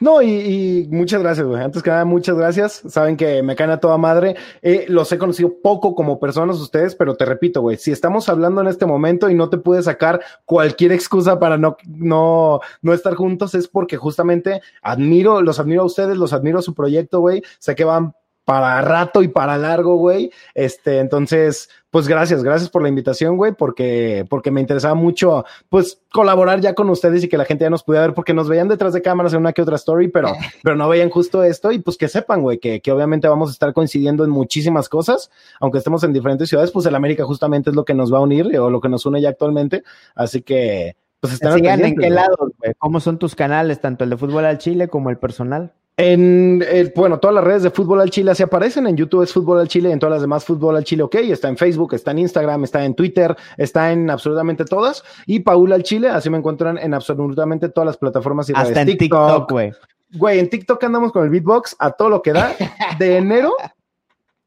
No, 0.00 0.22
y, 0.22 0.88
muchas 0.90 1.20
gracias, 1.22 1.46
güey. 1.46 1.62
Antes 1.62 1.82
que 1.82 1.90
nada, 1.90 2.06
muchas 2.06 2.34
gracias. 2.34 2.82
Saben 2.88 3.18
que 3.18 3.42
me 3.42 3.54
caen 3.54 3.70
a 3.70 3.80
toda 3.80 3.98
madre. 3.98 4.34
Eh, 4.62 4.86
los 4.88 5.12
he 5.12 5.18
conocido 5.18 5.54
poco 5.62 5.94
como 5.94 6.18
personas 6.18 6.56
ustedes, 6.56 6.94
pero 6.94 7.16
te 7.16 7.26
repito, 7.26 7.60
güey, 7.60 7.76
si 7.76 7.92
estamos 7.92 8.30
hablando 8.30 8.62
en 8.62 8.68
este 8.68 8.86
momento 8.86 9.28
y 9.28 9.34
no 9.34 9.50
te 9.50 9.58
pude 9.58 9.82
sacar 9.82 10.22
cualquier 10.46 10.92
excusa 10.92 11.38
para 11.38 11.58
no, 11.58 11.76
no, 11.86 12.60
no 12.80 12.94
estar 12.94 13.14
juntos, 13.14 13.54
es 13.54 13.68
porque 13.68 13.98
justamente 13.98 14.62
admiro, 14.80 15.42
los 15.42 15.60
admiro 15.60 15.82
a 15.82 15.86
ustedes, 15.86 16.16
los 16.16 16.32
admiro 16.32 16.60
a 16.60 16.62
su 16.62 16.74
proyecto, 16.74 17.20
güey. 17.20 17.42
Sé 17.58 17.74
que 17.74 17.84
van 17.84 18.14
para 18.50 18.82
rato 18.82 19.22
y 19.22 19.28
para 19.28 19.56
largo, 19.56 19.94
güey. 19.94 20.32
Este, 20.56 20.98
entonces, 20.98 21.70
pues 21.90 22.08
gracias, 22.08 22.42
gracias 22.42 22.68
por 22.68 22.82
la 22.82 22.88
invitación, 22.88 23.36
güey, 23.36 23.52
porque, 23.52 24.26
porque 24.28 24.50
me 24.50 24.60
interesaba 24.60 24.96
mucho, 24.96 25.44
pues, 25.68 26.00
colaborar 26.12 26.60
ya 26.60 26.74
con 26.74 26.90
ustedes 26.90 27.22
y 27.22 27.28
que 27.28 27.38
la 27.38 27.44
gente 27.44 27.62
ya 27.62 27.70
nos 27.70 27.84
pudiera 27.84 28.08
ver, 28.08 28.14
porque 28.14 28.34
nos 28.34 28.48
veían 28.48 28.66
detrás 28.66 28.92
de 28.92 29.02
cámaras 29.02 29.34
en 29.34 29.38
una 29.38 29.52
que 29.52 29.62
otra 29.62 29.76
story, 29.76 30.08
pero, 30.08 30.32
pero 30.64 30.74
no 30.74 30.88
veían 30.88 31.10
justo 31.10 31.44
esto, 31.44 31.70
y 31.70 31.78
pues 31.78 31.96
que 31.96 32.08
sepan, 32.08 32.42
güey, 32.42 32.58
que, 32.58 32.80
que 32.80 32.90
obviamente 32.90 33.28
vamos 33.28 33.50
a 33.50 33.52
estar 33.52 33.72
coincidiendo 33.72 34.24
en 34.24 34.30
muchísimas 34.30 34.88
cosas, 34.88 35.30
aunque 35.60 35.78
estemos 35.78 36.02
en 36.02 36.12
diferentes 36.12 36.48
ciudades, 36.48 36.72
pues 36.72 36.86
el 36.86 36.96
América 36.96 37.24
justamente 37.24 37.70
es 37.70 37.76
lo 37.76 37.84
que 37.84 37.94
nos 37.94 38.12
va 38.12 38.18
a 38.18 38.22
unir, 38.22 38.58
o 38.58 38.68
lo 38.68 38.80
que 38.80 38.88
nos 38.88 39.06
une 39.06 39.20
ya 39.20 39.28
actualmente, 39.28 39.84
así 40.16 40.42
que, 40.42 40.96
pues 41.20 41.34
están 41.34 41.64
en 41.64 41.94
qué 41.94 42.10
lado, 42.10 42.36
güey, 42.58 42.74
cómo 42.78 42.98
son 42.98 43.16
tus 43.16 43.36
canales, 43.36 43.80
tanto 43.80 44.02
el 44.02 44.10
de 44.10 44.16
fútbol 44.16 44.44
al 44.44 44.58
Chile 44.58 44.88
como 44.88 45.10
el 45.10 45.18
personal. 45.18 45.72
En, 46.00 46.64
bueno, 46.96 47.18
todas 47.18 47.34
las 47.34 47.44
redes 47.44 47.62
de 47.62 47.70
Fútbol 47.70 48.00
al 48.00 48.10
Chile 48.10 48.30
así 48.30 48.42
aparecen. 48.42 48.86
En 48.86 48.96
YouTube 48.96 49.22
es 49.22 49.32
Fútbol 49.32 49.60
al 49.60 49.68
Chile, 49.68 49.92
en 49.92 49.98
todas 49.98 50.14
las 50.14 50.22
demás 50.22 50.44
Fútbol 50.44 50.76
al 50.76 50.84
Chile, 50.84 51.02
ok. 51.02 51.16
Está 51.16 51.48
en 51.48 51.56
Facebook, 51.56 51.94
está 51.94 52.12
en 52.12 52.20
Instagram, 52.20 52.64
está 52.64 52.84
en 52.84 52.94
Twitter, 52.94 53.36
está 53.58 53.92
en 53.92 54.08
absolutamente 54.08 54.64
todas. 54.64 55.04
Y 55.26 55.40
Paul 55.40 55.72
al 55.72 55.82
Chile, 55.82 56.08
así 56.08 56.30
me 56.30 56.38
encuentran 56.38 56.78
en 56.78 56.94
absolutamente 56.94 57.68
todas 57.68 57.86
las 57.86 57.96
plataformas 57.98 58.48
y 58.48 58.52
Hasta 58.56 58.80
en 58.80 58.96
TikTok, 58.96 59.50
güey. 59.50 59.72
Güey, 60.14 60.38
en 60.38 60.48
TikTok 60.48 60.82
andamos 60.84 61.12
con 61.12 61.24
el 61.24 61.30
beatbox 61.30 61.76
a 61.78 61.90
todo 61.90 62.08
lo 62.08 62.22
que 62.22 62.32
da. 62.32 62.54
De 62.98 63.18
enero, 63.18 63.52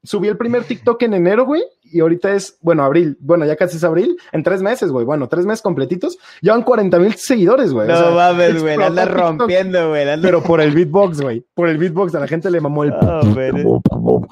subí 0.03 0.27
el 0.27 0.37
primer 0.37 0.63
TikTok 0.63 1.01
en 1.03 1.13
enero, 1.13 1.45
güey, 1.45 1.63
y 1.93 1.99
ahorita 1.99 2.33
es, 2.33 2.57
bueno, 2.61 2.83
abril, 2.83 3.17
bueno, 3.19 3.45
ya 3.45 3.55
casi 3.55 3.77
es 3.77 3.83
abril, 3.83 4.17
en 4.31 4.43
tres 4.43 4.61
meses, 4.61 4.91
güey, 4.91 5.05
bueno, 5.05 5.29
tres 5.29 5.45
meses 5.45 5.61
completitos, 5.61 6.17
llevan 6.41 6.63
40 6.63 6.99
mil 6.99 7.13
seguidores, 7.13 7.71
güey. 7.71 7.87
No 7.87 8.11
mames, 8.11 8.61
güey, 8.61 8.77
la 8.77 8.87
anda 8.87 9.05
rompiendo, 9.05 9.89
güey. 9.89 10.05
Pero 10.21 10.41
por 10.41 10.59
el 10.59 10.71
beatbox, 10.75 11.21
güey, 11.21 11.45
por 11.53 11.69
el 11.69 11.77
beatbox, 11.77 12.15
a 12.15 12.19
la 12.19 12.27
gente 12.27 12.49
le 12.49 12.59
mamó 12.59 12.83
el... 12.83 12.93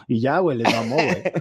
y 0.07 0.19
ya, 0.19 0.39
güey, 0.39 0.57
le 0.57 0.63
mamó, 0.63 0.95
güey. 0.95 1.23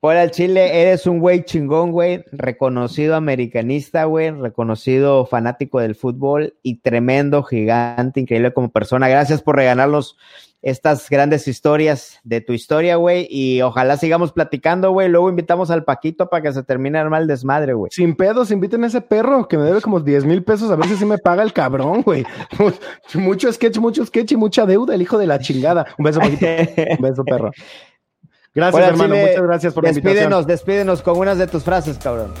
Por 0.00 0.14
el 0.14 0.30
Chile, 0.30 0.80
eres 0.80 1.08
un 1.08 1.18
güey 1.18 1.42
chingón, 1.42 1.90
güey, 1.90 2.24
reconocido 2.30 3.16
americanista, 3.16 4.04
güey, 4.04 4.30
reconocido 4.30 5.26
fanático 5.26 5.80
del 5.80 5.96
fútbol 5.96 6.54
y 6.62 6.76
tremendo, 6.76 7.42
gigante, 7.42 8.20
increíble 8.20 8.52
como 8.52 8.70
persona. 8.70 9.08
Gracias 9.08 9.42
por 9.42 9.56
regalarnos 9.56 10.16
estas 10.62 11.08
grandes 11.08 11.46
historias 11.46 12.18
de 12.24 12.40
tu 12.40 12.52
historia, 12.52 12.96
güey. 12.96 13.26
Y 13.30 13.62
ojalá 13.62 13.96
sigamos 13.96 14.32
platicando, 14.32 14.90
güey. 14.90 15.08
Luego 15.08 15.30
invitamos 15.30 15.70
al 15.70 15.84
Paquito 15.84 16.28
para 16.28 16.42
que 16.42 16.52
se 16.52 16.62
termine 16.62 17.00
el 17.00 17.10
mal 17.10 17.26
desmadre, 17.26 17.74
güey. 17.74 17.90
Sin 17.92 18.16
pedos, 18.16 18.50
inviten 18.50 18.84
a 18.84 18.88
ese 18.88 19.00
perro 19.00 19.46
que 19.48 19.56
me 19.56 19.64
debe 19.64 19.80
como 19.80 20.00
10 20.00 20.24
mil 20.24 20.42
pesos. 20.42 20.70
A 20.70 20.76
ver 20.76 20.88
si 20.88 20.96
sí 20.96 21.04
me 21.04 21.18
paga 21.18 21.42
el 21.42 21.52
cabrón, 21.52 22.02
güey. 22.02 22.24
mucho 23.14 23.52
sketch, 23.52 23.78
mucho 23.78 24.04
sketch 24.04 24.32
y 24.32 24.36
mucha 24.36 24.66
deuda, 24.66 24.94
el 24.94 25.02
hijo 25.02 25.18
de 25.18 25.26
la 25.26 25.38
chingada. 25.38 25.86
Un 25.98 26.04
beso, 26.04 26.20
Paquito. 26.20 26.46
Un 26.46 27.02
beso, 27.02 27.24
perro. 27.24 27.50
Gracias, 28.54 28.88
hermano. 28.88 29.14
Muchas 29.14 29.42
gracias 29.42 29.74
por 29.74 29.84
la 29.84 29.90
invitación. 29.90 30.46
Despídenos 30.46 31.02
con 31.02 31.18
unas 31.18 31.38
de 31.38 31.46
tus 31.46 31.62
frases, 31.62 31.98
cabrón. 31.98 32.32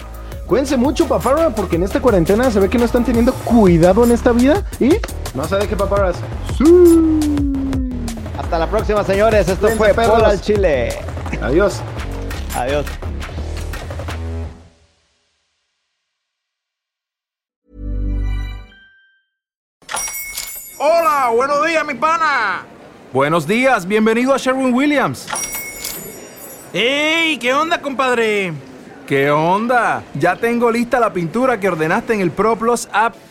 Cuídense 0.46 0.78
mucho, 0.78 1.06
papá, 1.06 1.52
porque 1.54 1.76
en 1.76 1.82
esta 1.82 2.00
cuarentena 2.00 2.50
se 2.50 2.58
ve 2.58 2.70
que 2.70 2.78
no 2.78 2.86
están 2.86 3.04
teniendo 3.04 3.34
cuidado 3.34 4.02
en 4.04 4.12
esta 4.12 4.32
vida 4.32 4.64
y 4.80 4.92
no 5.34 5.44
se 5.44 5.56
deje, 5.56 5.76
paparas. 5.76 6.16
Sí. 6.56 7.47
Hasta 8.38 8.56
la 8.56 8.68
próxima, 8.68 9.02
señores. 9.02 9.48
Esto 9.48 9.68
fue 9.70 9.92
Polo 9.92 10.24
al 10.24 10.40
Chile. 10.40 10.90
Adiós. 11.42 11.82
Adiós. 12.54 12.86
Hola, 20.78 21.30
buenos 21.34 21.66
días, 21.66 21.84
mi 21.84 21.94
pana. 21.94 22.64
Buenos 23.12 23.44
días, 23.44 23.84
bienvenido 23.84 24.32
a 24.32 24.38
Sherwin 24.38 24.72
Williams. 24.72 25.26
¡Ey! 26.72 27.38
¿Qué 27.38 27.52
onda, 27.52 27.82
compadre? 27.82 28.52
¿Qué 29.08 29.32
onda? 29.32 30.04
Ya 30.14 30.36
tengo 30.36 30.70
lista 30.70 31.00
la 31.00 31.12
pintura 31.12 31.58
que 31.58 31.68
ordenaste 31.68 32.14
en 32.14 32.20
el 32.20 32.30
ProPlus 32.30 32.88
app. 32.92 33.16